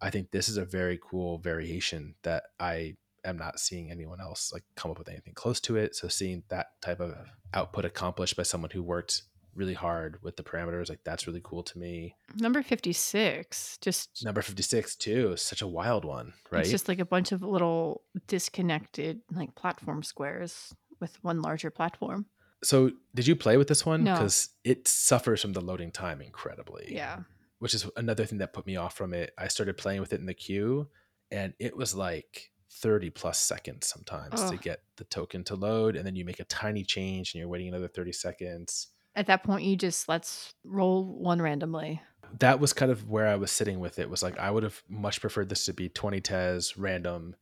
I 0.00 0.10
think 0.10 0.30
this 0.30 0.48
is 0.48 0.56
a 0.56 0.64
very 0.64 0.98
cool 1.02 1.38
variation 1.38 2.14
that 2.22 2.44
I 2.58 2.96
am 3.24 3.38
not 3.38 3.58
seeing 3.60 3.90
anyone 3.90 4.20
else 4.20 4.52
like 4.52 4.64
come 4.76 4.90
up 4.90 4.98
with 4.98 5.08
anything 5.08 5.34
close 5.34 5.60
to 5.60 5.76
it. 5.76 5.94
So 5.94 6.08
seeing 6.08 6.42
that 6.48 6.68
type 6.82 7.00
of 7.00 7.14
output 7.54 7.84
accomplished 7.84 8.36
by 8.36 8.42
someone 8.42 8.70
who 8.70 8.82
worked 8.82 9.22
really 9.54 9.74
hard 9.74 10.22
with 10.22 10.36
the 10.36 10.42
parameters, 10.42 10.88
like 10.88 11.00
that's 11.04 11.26
really 11.26 11.40
cool 11.44 11.62
to 11.62 11.78
me. 11.78 12.16
Number 12.36 12.62
56, 12.62 13.78
just 13.80 14.24
Number 14.24 14.42
56 14.42 14.96
too 14.96 15.32
is 15.32 15.42
such 15.42 15.62
a 15.62 15.66
wild 15.66 16.04
one, 16.04 16.32
right? 16.50 16.60
It's 16.60 16.70
just 16.70 16.88
like 16.88 16.98
a 16.98 17.04
bunch 17.04 17.32
of 17.32 17.42
little 17.42 18.02
disconnected 18.26 19.20
like 19.32 19.54
platform 19.54 20.02
squares 20.02 20.74
with 21.00 21.22
one 21.22 21.42
larger 21.42 21.70
platform. 21.70 22.26
so 22.62 22.90
did 23.14 23.26
you 23.26 23.36
play 23.36 23.56
with 23.56 23.68
this 23.68 23.84
one? 23.84 24.04
No. 24.04 24.12
Because 24.14 24.50
it 24.64 24.88
suffers 24.88 25.40
from 25.42 25.52
the 25.52 25.60
loading 25.60 25.90
time 25.90 26.20
incredibly. 26.20 26.86
Yeah. 26.94 27.20
Which 27.58 27.74
is 27.74 27.88
another 27.96 28.26
thing 28.26 28.38
that 28.38 28.52
put 28.52 28.66
me 28.66 28.76
off 28.76 28.94
from 28.96 29.14
it. 29.14 29.32
I 29.38 29.48
started 29.48 29.76
playing 29.76 30.00
with 30.00 30.12
it 30.12 30.20
in 30.20 30.26
the 30.26 30.34
queue 30.34 30.88
and 31.30 31.54
it 31.58 31.76
was 31.76 31.94
like 31.94 32.50
30 32.70 33.10
plus 33.10 33.38
seconds 33.40 33.86
sometimes 33.86 34.50
to 34.50 34.56
get 34.56 34.80
the 34.96 35.04
token 35.04 35.44
to 35.44 35.54
load. 35.54 35.96
And 35.96 36.04
then 36.06 36.16
you 36.16 36.24
make 36.24 36.40
a 36.40 36.44
tiny 36.44 36.84
change 36.84 37.32
and 37.32 37.38
you're 37.40 37.48
waiting 37.48 37.68
another 37.68 37.88
30 37.88 38.12
seconds. 38.12 38.88
At 39.16 39.26
that 39.26 39.44
point, 39.44 39.64
you 39.64 39.76
just 39.76 40.08
let's 40.08 40.54
roll 40.64 41.04
one 41.04 41.40
randomly. 41.40 42.00
that 42.40 42.58
was 42.58 42.72
kind 42.72 42.90
of 42.90 43.08
where 43.08 43.28
I 43.28 43.36
was 43.36 43.50
sitting 43.52 43.78
with 43.78 43.98
it. 43.98 44.10
Was 44.10 44.22
like 44.22 44.38
I 44.38 44.50
would 44.50 44.62
have 44.64 44.82
much 44.88 45.20
preferred 45.20 45.48
this 45.48 45.64
to 45.66 45.72
be 45.72 45.88
20 45.88 46.20
tes 46.20 46.76
random 46.76 47.36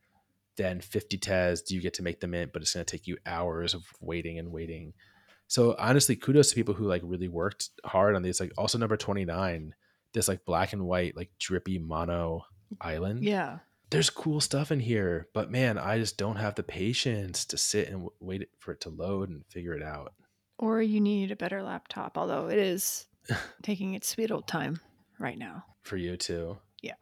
than 0.55 0.81
50 0.81 1.17
tes. 1.17 1.61
Do 1.63 1.73
you 1.75 1.81
get 1.81 1.95
to 1.95 2.03
make 2.03 2.19
the 2.19 2.27
mint, 2.27 2.53
but 2.53 2.61
it's 2.61 2.73
going 2.73 2.85
to 2.85 2.91
take 2.91 3.07
you 3.07 3.17
hours 3.25 3.73
of 3.73 3.83
waiting 4.01 4.37
and 4.37 4.51
waiting. 4.51 4.93
So 5.47 5.75
honestly, 5.79 6.15
kudos 6.15 6.49
to 6.49 6.55
people 6.55 6.75
who 6.75 6.85
like 6.85 7.01
really 7.03 7.27
worked 7.27 7.69
hard 7.85 8.15
on 8.15 8.21
these. 8.21 8.39
Like 8.39 8.53
also 8.57 8.77
number 8.77 8.97
29, 8.97 9.73
this 10.13 10.27
like 10.27 10.45
black 10.45 10.73
and 10.73 10.85
white 10.85 11.15
like 11.17 11.31
drippy 11.39 11.79
mono 11.79 12.45
island. 12.79 13.23
Yeah. 13.23 13.59
There's 13.89 14.09
cool 14.09 14.41
stuff 14.41 14.71
in 14.71 14.79
here, 14.79 15.27
but 15.33 15.51
man, 15.51 15.77
I 15.77 15.97
just 15.99 16.17
don't 16.17 16.37
have 16.37 16.55
the 16.55 16.63
patience 16.63 17.45
to 17.45 17.57
sit 17.57 17.87
and 17.87 17.97
w- 17.97 18.11
wait 18.19 18.47
for 18.59 18.71
it 18.71 18.81
to 18.81 18.89
load 18.89 19.29
and 19.29 19.45
figure 19.47 19.73
it 19.73 19.83
out. 19.83 20.13
Or 20.57 20.81
you 20.81 21.01
need 21.01 21.31
a 21.31 21.35
better 21.35 21.63
laptop, 21.63 22.17
although 22.17 22.47
it 22.47 22.57
is 22.57 23.05
taking 23.63 23.93
its 23.93 24.07
sweet 24.07 24.31
old 24.31 24.47
time 24.47 24.79
right 25.19 25.37
now. 25.37 25.63
For 25.83 25.97
you 25.97 26.17
too. 26.17 26.57
Yeah. 26.81 26.93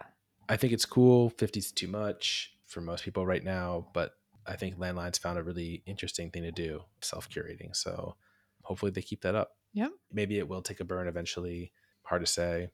I 0.50 0.58
think 0.58 0.74
it's 0.74 0.86
cool. 0.86 1.30
50 1.30 1.60
is 1.60 1.72
too 1.72 1.88
much 1.88 2.54
for 2.66 2.82
most 2.82 3.04
people 3.04 3.26
right 3.26 3.44
now, 3.44 3.88
but 3.94 4.14
I 4.46 4.56
think 4.56 4.78
Landline's 4.78 5.18
found 5.18 5.38
a 5.38 5.44
really 5.44 5.84
interesting 5.86 6.32
thing 6.32 6.44
to 6.44 6.52
do, 6.52 6.82
self 7.02 7.30
curating. 7.30 7.76
So 7.76 8.16
hopefully 8.64 8.92
they 8.92 9.02
keep 9.02 9.22
that 9.22 9.36
up. 9.36 9.52
Yep. 9.74 9.92
Maybe 10.12 10.38
it 10.38 10.48
will 10.48 10.62
take 10.62 10.80
a 10.80 10.86
burn 10.86 11.08
eventually. 11.08 11.72
Hard 12.04 12.26
to 12.26 12.32
say. 12.32 12.70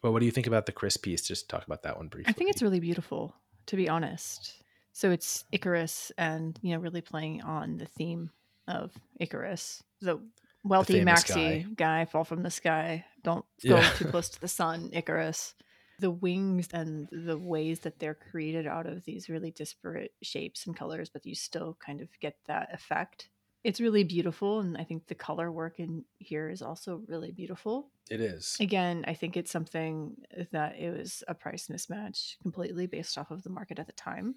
But 0.00 0.12
what 0.12 0.20
do 0.20 0.26
you 0.26 0.32
think 0.32 0.46
about 0.46 0.66
the 0.66 0.72
Chris 0.72 0.96
piece? 0.96 1.22
Just 1.22 1.48
talk 1.48 1.66
about 1.66 1.82
that 1.82 1.96
one 1.96 2.08
briefly. 2.08 2.30
I 2.30 2.32
think 2.32 2.50
it's 2.50 2.62
really 2.62 2.80
beautiful, 2.80 3.34
to 3.66 3.76
be 3.76 3.88
honest. 3.88 4.62
So 4.92 5.10
it's 5.10 5.44
Icarus 5.52 6.12
and, 6.16 6.58
you 6.62 6.72
know, 6.72 6.80
really 6.80 7.00
playing 7.00 7.42
on 7.42 7.78
the 7.78 7.86
theme 7.86 8.30
of 8.68 8.92
Icarus. 9.18 9.82
The 10.00 10.20
wealthy 10.64 10.94
famous 10.94 11.24
maxi 11.24 11.74
guy. 11.76 12.04
fall 12.04 12.24
from 12.24 12.42
the 12.42 12.50
sky. 12.50 13.04
Don't 13.24 13.44
Yeah. 13.62 13.80
go 13.80 13.96
too 13.96 14.04
close 14.06 14.28
to 14.30 14.40
the 14.40 14.48
sun, 14.48 14.90
Icarus. 14.92 15.54
The 16.00 16.10
wings 16.10 16.68
and 16.72 17.08
the 17.10 17.36
ways 17.36 17.80
that 17.80 17.98
they're 17.98 18.14
created 18.14 18.66
out 18.68 18.86
of 18.86 19.04
these 19.04 19.28
really 19.28 19.50
disparate 19.50 20.12
shapes 20.22 20.66
and 20.66 20.76
colors, 20.76 21.08
but 21.10 21.26
you 21.26 21.34
still 21.34 21.76
kind 21.84 22.00
of 22.00 22.08
get 22.20 22.36
that 22.46 22.72
effect. 22.72 23.30
It's 23.64 23.80
really 23.80 24.04
beautiful. 24.04 24.60
And 24.60 24.76
I 24.76 24.84
think 24.84 25.08
the 25.08 25.16
color 25.16 25.50
work 25.50 25.80
in 25.80 26.04
here 26.18 26.48
is 26.50 26.62
also 26.62 27.02
really 27.08 27.32
beautiful 27.32 27.90
it 28.10 28.20
is. 28.22 28.56
again 28.58 29.04
i 29.06 29.12
think 29.12 29.36
it's 29.36 29.50
something 29.50 30.16
that 30.52 30.76
it 30.78 30.96
was 30.96 31.22
a 31.28 31.34
price 31.34 31.68
mismatch 31.68 32.36
completely 32.40 32.86
based 32.86 33.18
off 33.18 33.30
of 33.30 33.42
the 33.42 33.50
market 33.50 33.78
at 33.78 33.86
the 33.86 33.92
time 33.92 34.34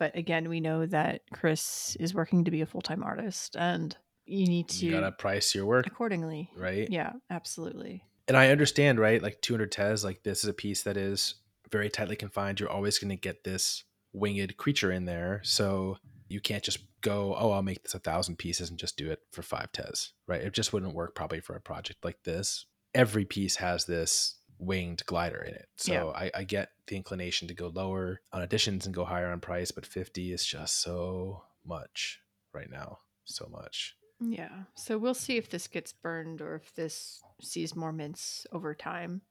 but 0.00 0.16
again 0.16 0.48
we 0.48 0.58
know 0.58 0.84
that 0.86 1.20
chris 1.32 1.96
is 2.00 2.12
working 2.12 2.44
to 2.44 2.50
be 2.50 2.60
a 2.62 2.66
full-time 2.66 3.04
artist 3.04 3.54
and 3.56 3.96
you 4.26 4.46
need 4.46 4.68
to 4.68 4.86
You 4.86 4.92
gotta 4.92 5.12
price 5.12 5.54
your 5.54 5.66
work, 5.66 5.86
accordingly 5.86 6.50
right? 6.56 6.88
yeah 6.90 7.12
absolutely 7.30 8.02
And 8.28 8.36
I 8.36 8.50
understand, 8.50 9.00
right? 9.00 9.20
Like 9.20 9.40
200 9.42 9.72
tes, 9.72 10.04
like 10.04 10.22
this 10.22 10.44
is 10.44 10.48
a 10.48 10.52
piece 10.52 10.82
that 10.84 10.96
is 10.96 11.34
very 11.72 11.88
tightly 11.90 12.14
confined. 12.14 12.60
You're 12.60 12.70
always 12.70 12.98
going 13.00 13.10
to 13.10 13.16
get 13.16 13.42
this 13.42 13.82
winged 14.12 14.56
creature 14.56 14.92
in 14.92 15.04
there. 15.04 15.40
So 15.42 15.96
you 16.28 16.40
can't 16.40 16.62
just 16.62 16.78
go, 17.00 17.34
oh, 17.36 17.50
I'll 17.50 17.62
make 17.62 17.82
this 17.82 17.94
a 17.94 17.98
thousand 17.98 18.36
pieces 18.36 18.70
and 18.70 18.78
just 18.78 18.96
do 18.96 19.10
it 19.10 19.20
for 19.32 19.42
five 19.42 19.72
tes, 19.72 20.12
right? 20.28 20.42
It 20.42 20.52
just 20.52 20.72
wouldn't 20.72 20.94
work 20.94 21.16
probably 21.16 21.40
for 21.40 21.56
a 21.56 21.60
project 21.60 22.04
like 22.04 22.22
this. 22.22 22.66
Every 22.94 23.24
piece 23.24 23.56
has 23.56 23.84
this 23.86 24.36
winged 24.60 25.04
glider 25.06 25.40
in 25.42 25.54
it. 25.54 25.68
So 25.76 25.92
Yeah. 25.92 26.04
I, 26.06 26.30
I 26.34 26.44
get 26.44 26.70
the 26.86 26.96
inclination 26.96 27.48
to 27.48 27.54
go 27.54 27.68
lower 27.68 28.20
on 28.32 28.42
additions 28.42 28.84
and 28.86 28.94
go 28.94 29.04
higher 29.04 29.30
on 29.32 29.40
price, 29.40 29.70
but 29.70 29.86
50 29.86 30.32
is 30.32 30.44
just 30.44 30.80
so 30.82 31.42
much 31.64 32.20
right 32.52 32.70
now. 32.70 32.98
So 33.24 33.48
much. 33.50 33.96
yeah 34.20 34.64
so 34.74 34.98
we'll 34.98 35.14
see 35.14 35.36
if 35.36 35.48
this 35.48 35.66
gets 35.68 35.92
burned 35.92 36.40
or 36.42 36.56
if 36.56 36.74
this 36.74 37.22
sees 37.40 37.74
more 37.76 37.92
mints 37.92 38.44
over 38.52 38.74
time 38.74 39.22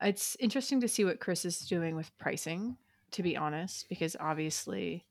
it's 0.00 0.36
interesting 0.40 0.80
to 0.80 0.88
see 0.88 1.04
what 1.04 1.18
chris 1.20 1.44
is 1.44 1.58
doing 1.60 1.96
with 1.96 2.16
pricing 2.18 2.76
to 3.10 3.22
be 3.22 3.36
honest 3.36 3.88
because 3.88 4.16
obviously 4.20 5.04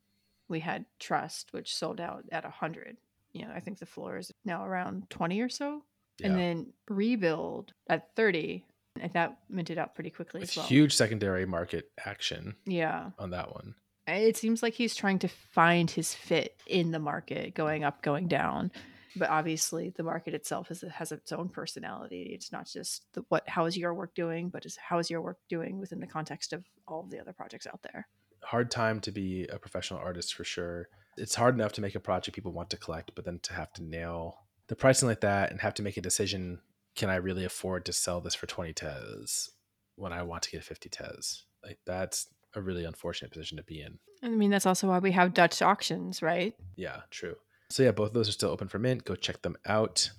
we 0.47 0.59
had 0.61 0.85
trust 0.97 1.51
which 1.53 1.75
sold 1.75 1.99
out 1.99 2.23
at 2.31 2.43
100 2.45 2.95
you 3.33 3.43
know 3.45 3.51
i 3.53 3.59
think 3.59 3.77
the 3.79 3.85
floor 3.85 4.17
is 4.17 4.31
now 4.45 4.65
around 4.65 5.07
20 5.09 5.41
or 5.41 5.49
so 5.49 5.83
Yeah. 6.19 6.27
and 6.27 6.39
then 6.39 6.73
rebuild 6.89 7.73
at 7.89 8.15
30 8.15 8.63
and 9.01 9.13
that 9.13 9.37
minted 9.49 9.77
out 9.77 9.95
pretty 9.95 10.09
quickly 10.09 10.41
With 10.41 10.49
as 10.49 10.57
well. 10.57 10.65
huge 10.65 10.95
secondary 10.95 11.45
market 11.45 11.91
action 12.05 12.55
yeah. 12.65 13.11
on 13.17 13.31
that 13.31 13.53
one. 13.53 13.75
it 14.07 14.37
seems 14.37 14.63
like 14.63 14.73
he's 14.73 14.95
trying 14.95 15.19
to 15.19 15.27
find 15.27 15.89
his 15.89 16.13
fit 16.13 16.59
in 16.65 16.91
the 16.91 16.99
market 16.99 17.53
going 17.55 17.83
up 17.83 18.01
going 18.01 18.27
down. 18.27 18.71
But 19.15 19.29
obviously 19.29 19.93
the 19.95 20.03
market 20.03 20.33
itself 20.35 20.69
is, 20.69 20.83
has 20.93 21.11
its 21.11 21.31
own 21.31 21.49
personality. 21.49 22.29
It's 22.33 22.51
not 22.51 22.67
just 22.67 23.05
the, 23.13 23.23
what 23.29 23.47
how 23.49 23.65
is 23.65 23.75
your 23.75 23.93
work 23.93 24.13
doing 24.13 24.49
but 24.49 24.65
is 24.65 24.77
how 24.77 24.99
is 24.99 25.09
your 25.09 25.21
work 25.21 25.39
doing 25.49 25.79
within 25.79 25.99
the 25.99 26.07
context 26.07 26.53
of 26.53 26.63
all 26.87 27.01
of 27.01 27.09
the 27.09 27.19
other 27.19 27.33
projects 27.33 27.65
out 27.67 27.81
there? 27.83 28.07
Hard 28.43 28.69
time 28.69 28.99
to 29.01 29.11
be 29.11 29.47
a 29.47 29.57
professional 29.57 29.99
artist 29.99 30.35
for 30.35 30.43
sure. 30.43 30.87
It's 31.17 31.33
hard 31.33 31.55
enough 31.55 31.73
to 31.73 31.81
make 31.81 31.95
a 31.95 31.99
project 31.99 32.35
people 32.35 32.51
want 32.51 32.69
to 32.69 32.77
collect, 32.77 33.13
but 33.15 33.25
then 33.25 33.39
to 33.43 33.53
have 33.53 33.73
to 33.73 33.83
nail 33.83 34.37
the 34.67 34.75
pricing 34.75 35.07
like 35.07 35.21
that 35.21 35.49
and 35.49 35.59
have 35.61 35.73
to 35.75 35.81
make 35.81 35.97
a 35.97 36.01
decision 36.01 36.59
can 36.97 37.09
I 37.09 37.15
really 37.15 37.45
afford 37.45 37.85
to 37.85 37.93
sell 37.93 38.19
this 38.19 38.35
for 38.35 38.47
20 38.47 38.73
tes 38.73 39.51
when 39.95 40.11
I 40.11 40.23
want 40.23 40.43
to 40.43 40.51
get 40.51 40.63
50 40.63 40.89
tes? 40.89 41.45
Like 41.63 41.79
that's 41.85 42.27
a 42.55 42.61
really 42.61 42.83
unfortunate 42.83 43.31
position 43.31 43.57
to 43.57 43.63
be 43.63 43.81
in. 43.81 43.99
I 44.23 44.29
mean, 44.29 44.49
that's 44.49 44.65
also 44.65 44.87
why 44.87 44.99
we 44.99 45.11
have 45.11 45.33
Dutch 45.33 45.61
auctions, 45.61 46.21
right? 46.21 46.53
Yeah, 46.75 47.01
true. 47.11 47.35
So 47.69 47.83
yeah, 47.83 47.91
both 47.91 48.09
of 48.09 48.13
those 48.13 48.27
are 48.27 48.33
still 48.33 48.49
open 48.49 48.67
for 48.67 48.79
mint. 48.79 49.05
Go 49.05 49.15
check 49.15 49.41
them 49.43 49.55
out. 49.65 50.09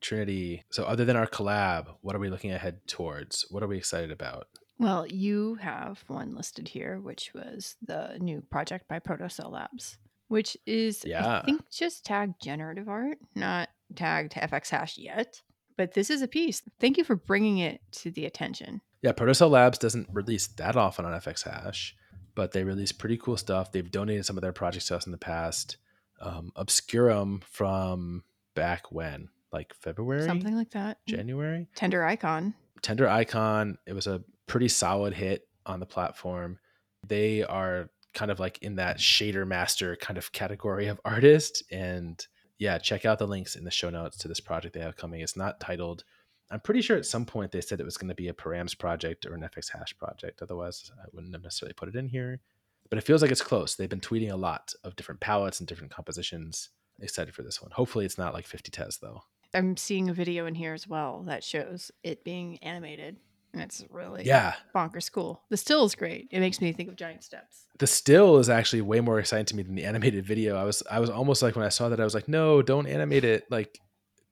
Trinity. 0.00 0.62
So 0.70 0.84
other 0.84 1.04
than 1.04 1.16
our 1.16 1.26
collab, 1.26 1.86
what 2.02 2.14
are 2.14 2.18
we 2.20 2.28
looking 2.30 2.52
ahead 2.52 2.86
towards? 2.86 3.46
What 3.50 3.62
are 3.62 3.66
we 3.66 3.78
excited 3.78 4.12
about? 4.12 4.46
Well, 4.78 5.06
you 5.06 5.56
have 5.56 6.04
one 6.06 6.34
listed 6.34 6.68
here, 6.68 7.00
which 7.00 7.32
was 7.34 7.76
the 7.82 8.16
new 8.20 8.42
project 8.42 8.86
by 8.88 9.00
Protocell 9.00 9.50
Labs, 9.50 9.96
which 10.28 10.56
is 10.66 11.02
Yeah. 11.04 11.40
I 11.42 11.46
think 11.46 11.62
just 11.70 12.04
tagged 12.04 12.40
generative 12.42 12.88
art, 12.88 13.18
not 13.34 13.70
tagged 13.94 14.34
FX 14.34 14.68
hash 14.68 14.98
yet. 14.98 15.40
But 15.76 15.94
this 15.94 16.10
is 16.10 16.22
a 16.22 16.28
piece. 16.28 16.62
Thank 16.80 16.96
you 16.96 17.04
for 17.04 17.16
bringing 17.16 17.58
it 17.58 17.80
to 17.92 18.10
the 18.10 18.24
attention. 18.26 18.80
Yeah, 19.02 19.12
Protocell 19.12 19.50
Labs 19.50 19.78
doesn't 19.78 20.08
release 20.12 20.46
that 20.48 20.76
often 20.76 21.04
on 21.04 21.12
FX 21.20 21.42
Hash, 21.44 21.94
but 22.34 22.52
they 22.52 22.64
release 22.64 22.92
pretty 22.92 23.16
cool 23.18 23.36
stuff. 23.36 23.72
They've 23.72 23.90
donated 23.90 24.24
some 24.24 24.36
of 24.36 24.42
their 24.42 24.52
projects 24.52 24.86
to 24.86 24.96
us 24.96 25.06
in 25.06 25.12
the 25.12 25.18
past. 25.18 25.76
Um, 26.20 26.50
Obscurum 26.56 27.42
from 27.44 28.24
back 28.54 28.90
when, 28.90 29.28
like 29.52 29.74
February, 29.74 30.26
Something 30.26 30.56
like 30.56 30.70
that. 30.70 30.98
January. 31.06 31.68
Tender 31.74 32.04
icon. 32.04 32.54
Tender 32.82 33.08
Icon. 33.08 33.78
It 33.86 33.92
was 33.94 34.06
a 34.06 34.22
pretty 34.46 34.68
solid 34.68 35.12
hit 35.14 35.46
on 35.64 35.80
the 35.80 35.86
platform. 35.86 36.58
They 37.06 37.42
are 37.42 37.90
kind 38.14 38.30
of 38.30 38.38
like 38.40 38.58
in 38.62 38.76
that 38.76 38.98
shader 38.98 39.46
master 39.46 39.96
kind 39.96 40.16
of 40.16 40.32
category 40.32 40.86
of 40.86 41.00
artist. 41.04 41.62
And 41.70 42.24
yeah, 42.58 42.78
check 42.78 43.04
out 43.04 43.18
the 43.18 43.26
links 43.26 43.56
in 43.56 43.64
the 43.64 43.70
show 43.70 43.90
notes 43.90 44.16
to 44.18 44.28
this 44.28 44.40
project 44.40 44.74
they 44.74 44.80
have 44.80 44.96
coming. 44.96 45.20
It's 45.20 45.36
not 45.36 45.60
titled. 45.60 46.04
I'm 46.50 46.60
pretty 46.60 46.80
sure 46.80 46.96
at 46.96 47.06
some 47.06 47.24
point 47.24 47.52
they 47.52 47.60
said 47.60 47.80
it 47.80 47.84
was 47.84 47.96
going 47.96 48.08
to 48.08 48.14
be 48.14 48.28
a 48.28 48.32
params 48.32 48.78
project 48.78 49.26
or 49.26 49.34
an 49.34 49.42
FX 49.42 49.72
hash 49.72 49.96
project. 49.98 50.42
Otherwise, 50.42 50.90
I 50.98 51.06
wouldn't 51.12 51.34
have 51.34 51.42
necessarily 51.42 51.74
put 51.74 51.88
it 51.88 51.96
in 51.96 52.08
here. 52.08 52.40
But 52.88 52.98
it 52.98 53.04
feels 53.04 53.20
like 53.20 53.32
it's 53.32 53.42
close. 53.42 53.74
They've 53.74 53.88
been 53.88 54.00
tweeting 54.00 54.30
a 54.30 54.36
lot 54.36 54.72
of 54.84 54.94
different 54.94 55.20
palettes 55.20 55.58
and 55.58 55.68
different 55.68 55.92
compositions. 55.92 56.68
Excited 57.00 57.34
for 57.34 57.42
this 57.42 57.60
one. 57.60 57.72
Hopefully, 57.72 58.04
it's 58.04 58.18
not 58.18 58.32
like 58.32 58.46
50 58.46 58.70
tes 58.70 58.98
though. 58.98 59.22
I'm 59.52 59.76
seeing 59.76 60.08
a 60.08 60.14
video 60.14 60.46
in 60.46 60.54
here 60.54 60.72
as 60.72 60.86
well 60.86 61.22
that 61.26 61.42
shows 61.42 61.90
it 62.02 62.24
being 62.24 62.58
animated. 62.58 63.16
It's 63.58 63.84
really 63.90 64.24
Yeah, 64.24 64.54
bonkers 64.74 65.10
cool. 65.10 65.42
The 65.50 65.56
still 65.56 65.84
is 65.84 65.94
great. 65.94 66.28
It 66.30 66.40
makes 66.40 66.60
me 66.60 66.72
think 66.72 66.88
of 66.88 66.96
Giant 66.96 67.24
Steps. 67.24 67.66
the 67.78 67.86
still 67.86 68.38
is 68.38 68.48
actually 68.48 68.82
way 68.82 69.00
more 69.00 69.18
exciting 69.18 69.46
to 69.46 69.56
me 69.56 69.62
than 69.62 69.74
the 69.74 69.84
animated 69.84 70.24
video. 70.26 70.56
I 70.56 70.64
was 70.64 70.82
I 70.90 71.00
was 71.00 71.10
almost 71.10 71.42
like 71.42 71.56
when 71.56 71.64
I 71.64 71.70
saw 71.70 71.88
that 71.88 72.00
I 72.00 72.04
was 72.04 72.14
like, 72.14 72.28
no, 72.28 72.62
don't 72.62 72.86
animate 72.86 73.24
it. 73.24 73.44
Like, 73.50 73.78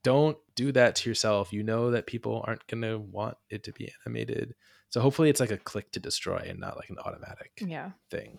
don't 0.03 0.37
do 0.55 0.71
that 0.73 0.97
to 0.97 1.11
yourself. 1.11 1.53
You 1.53 1.63
know 1.63 1.91
that 1.91 2.07
people 2.07 2.43
aren't 2.47 2.67
gonna 2.67 2.99
want 2.99 3.37
it 3.51 3.65
to 3.65 3.73
be 3.73 3.93
animated. 4.05 4.55
So 4.91 5.01
hopefully 5.01 5.29
it's 5.31 5.41
like 5.41 5.51
a 5.51 5.57
click 5.59 5.91
to 5.93 6.01
destroy 6.01 6.45
and 6.49 6.61
not 6.61 6.77
like 6.77 6.89
an 6.91 6.99
automatic 6.99 7.53
Yeah. 7.61 7.93
thing. 8.11 8.39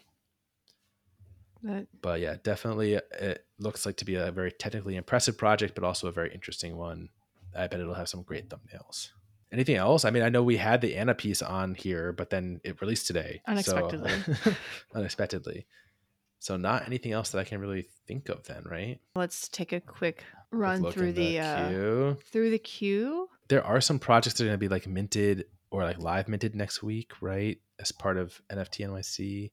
But 1.64 1.88
But 2.02 2.20
yeah, 2.20 2.36
definitely 2.44 2.96
uh, 2.98 3.02
it 3.20 3.46
looks 3.60 3.86
like 3.86 3.98
to 3.98 4.06
be 4.06 4.16
a 4.16 4.32
very 4.32 4.52
technically 4.52 4.96
impressive 4.96 5.38
project, 5.38 5.74
but 5.76 5.84
also 5.84 6.08
a 6.08 6.12
very 6.12 6.34
interesting 6.34 6.78
one. 6.78 7.10
I 7.56 7.68
bet 7.68 7.80
it'll 7.80 7.96
have 7.96 8.10
some 8.10 8.22
great 8.24 8.50
thumbnails. 8.50 9.10
Anything 9.56 9.78
else? 9.78 10.04
I 10.04 10.10
mean, 10.10 10.22
I 10.22 10.28
know 10.28 10.44
we 10.44 10.58
had 10.58 10.82
the 10.82 10.98
Anna 10.98 11.14
piece 11.16 11.42
on 11.42 11.76
here, 11.76 12.12
but 12.12 12.30
then 12.30 12.60
it 12.66 12.82
released 12.82 13.08
today. 13.08 13.40
so- 13.46 13.52
Unexpectedly. 13.52 14.12
unexpectedly. 14.94 15.66
So 16.40 16.58
not 16.58 16.86
anything 16.86 17.14
else 17.14 17.30
that 17.30 17.40
I 17.40 17.46
can 17.46 17.62
really 17.62 17.88
think 18.06 18.28
of 18.28 18.46
then, 18.48 18.64
right? 18.70 19.00
let's 19.16 19.48
take 19.48 19.72
a 19.72 19.80
quick 19.80 20.26
run 20.52 20.92
through 20.92 21.08
in 21.08 21.16
the, 21.16 21.40
uh, 21.40 21.70
queue. 21.70 22.18
through 22.32 22.50
the 22.52 22.60
queue. 22.60 23.30
There 23.48 23.64
are 23.64 23.80
some 23.80 23.98
projects 23.98 24.36
that 24.38 24.44
are 24.44 24.48
going 24.48 24.56
to 24.60 24.60
be 24.60 24.68
like 24.68 24.88
minted 24.88 25.46
or 25.72 25.84
like 25.84 26.00
live 26.00 26.28
minted 26.28 26.54
next 26.54 26.84
week, 26.84 27.14
right? 27.22 27.58
As 27.80 27.94
part 27.94 28.18
of 28.18 28.42
NFT 28.52 28.86
NYC. 28.86 29.52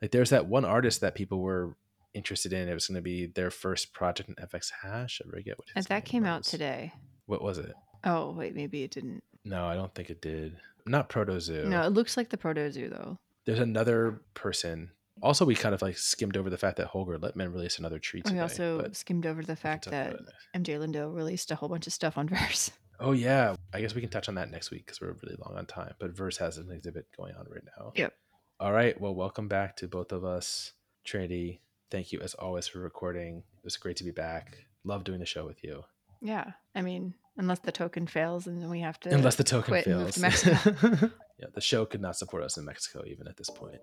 Like 0.00 0.12
there's 0.12 0.30
that 0.30 0.46
one 0.46 0.64
artist 0.64 1.00
that 1.00 1.16
people 1.16 1.40
were 1.40 1.76
interested 2.14 2.52
in. 2.52 2.68
It 2.68 2.74
was 2.74 2.86
going 2.86 2.96
to 2.96 3.02
be 3.02 3.26
their 3.26 3.50
first 3.50 3.92
project 3.92 4.28
in 4.28 4.36
FX 4.36 4.70
Hash. 4.82 5.20
I 5.26 5.28
forget 5.28 5.58
what 5.58 5.86
that 5.88 6.04
came 6.04 6.24
out 6.24 6.44
today. 6.44 6.92
What 7.26 7.42
was 7.42 7.58
it? 7.58 7.74
Oh, 8.04 8.30
wait, 8.30 8.54
maybe 8.54 8.82
it 8.82 8.92
didn't. 8.92 9.22
No, 9.44 9.66
I 9.66 9.74
don't 9.74 9.94
think 9.94 10.10
it 10.10 10.20
did. 10.20 10.56
Not 10.86 11.08
Protozoo. 11.08 11.66
No, 11.66 11.82
it 11.82 11.90
looks 11.92 12.16
like 12.16 12.30
the 12.30 12.36
Proto 12.36 12.70
Zoo 12.70 12.88
though. 12.88 13.18
There's 13.44 13.58
another 13.58 14.20
person. 14.34 14.90
Also, 15.22 15.44
we 15.44 15.54
kind 15.54 15.74
of 15.74 15.82
like 15.82 15.98
skimmed 15.98 16.36
over 16.36 16.48
the 16.48 16.56
fact 16.56 16.78
that 16.78 16.86
Holger 16.86 17.18
Lippmann 17.18 17.52
released 17.52 17.78
another 17.78 17.98
tree 17.98 18.22
today. 18.22 18.36
we 18.36 18.40
also 18.40 18.88
skimmed 18.92 19.26
over 19.26 19.42
the 19.42 19.56
fact 19.56 19.90
that. 19.90 20.16
MJ 20.54 20.78
Lindo 20.78 21.14
released 21.14 21.50
a 21.50 21.54
whole 21.54 21.68
bunch 21.68 21.86
of 21.86 21.92
stuff 21.92 22.16
on 22.16 22.28
Verse. 22.28 22.70
Oh 22.98 23.12
yeah, 23.12 23.56
I 23.72 23.80
guess 23.80 23.94
we 23.94 24.00
can 24.00 24.10
touch 24.10 24.28
on 24.28 24.34
that 24.36 24.50
next 24.50 24.70
week 24.70 24.84
because 24.86 25.00
we're 25.00 25.16
really 25.22 25.36
long 25.44 25.56
on 25.56 25.66
time. 25.66 25.94
But 25.98 26.10
Verse 26.16 26.36
has 26.38 26.58
an 26.58 26.70
exhibit 26.70 27.06
going 27.16 27.34
on 27.34 27.46
right 27.50 27.62
now. 27.78 27.92
Yep. 27.94 28.14
All 28.58 28.72
right. 28.72 28.98
Well, 29.00 29.14
welcome 29.14 29.48
back 29.48 29.76
to 29.76 29.88
both 29.88 30.12
of 30.12 30.24
us, 30.24 30.72
Trinity. 31.04 31.60
Thank 31.90 32.12
you 32.12 32.20
as 32.20 32.34
always 32.34 32.68
for 32.68 32.78
recording. 32.78 33.38
It 33.38 33.64
was 33.64 33.76
great 33.76 33.96
to 33.96 34.04
be 34.04 34.10
back. 34.10 34.66
Love 34.84 35.04
doing 35.04 35.18
the 35.18 35.26
show 35.26 35.46
with 35.46 35.64
you. 35.64 35.84
Yeah, 36.22 36.52
I 36.74 36.82
mean, 36.82 37.14
unless 37.40 37.58
the 37.60 37.72
token 37.72 38.06
fails 38.06 38.46
and 38.46 38.62
then 38.62 38.70
we 38.70 38.80
have 38.80 39.00
to. 39.00 39.12
Unless 39.12 39.36
the 39.36 39.44
token 39.44 39.82
fails. 39.82 40.14
to 40.14 41.10
yeah, 41.38 41.46
the 41.54 41.60
show 41.60 41.84
could 41.86 42.02
not 42.02 42.16
support 42.16 42.44
us 42.44 42.56
in 42.56 42.64
Mexico 42.64 43.02
even 43.06 43.26
at 43.26 43.36
this 43.36 43.50
point. 43.50 43.80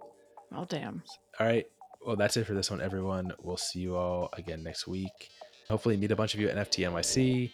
well, 0.51 0.65
damn. 0.65 1.03
All 1.39 1.47
right. 1.47 1.65
Well, 2.05 2.15
that's 2.15 2.37
it 2.37 2.45
for 2.45 2.53
this 2.53 2.71
one, 2.71 2.79
everyone. 2.79 3.33
We'll 3.41 3.57
see 3.57 3.79
you 3.79 3.95
all 3.97 4.29
again 4.33 4.63
next 4.63 4.87
week. 4.87 5.29
Hopefully, 5.67 5.97
meet 5.97 6.11
a 6.11 6.15
bunch 6.15 6.35
of 6.35 6.39
you 6.39 6.47
at 6.47 6.55
NFT 6.55 6.89
NYC. 6.89 7.51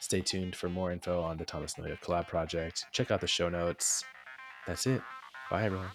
Stay 0.00 0.20
tuned 0.20 0.54
for 0.54 0.68
more 0.68 0.92
info 0.92 1.22
on 1.22 1.38
the 1.38 1.44
Thomas 1.44 1.74
Noya 1.74 1.98
collab 2.00 2.26
project. 2.28 2.84
Check 2.92 3.10
out 3.10 3.20
the 3.22 3.26
show 3.26 3.48
notes. 3.48 4.04
That's 4.66 4.86
it. 4.86 5.00
Bye, 5.50 5.64
everyone. 5.64 5.88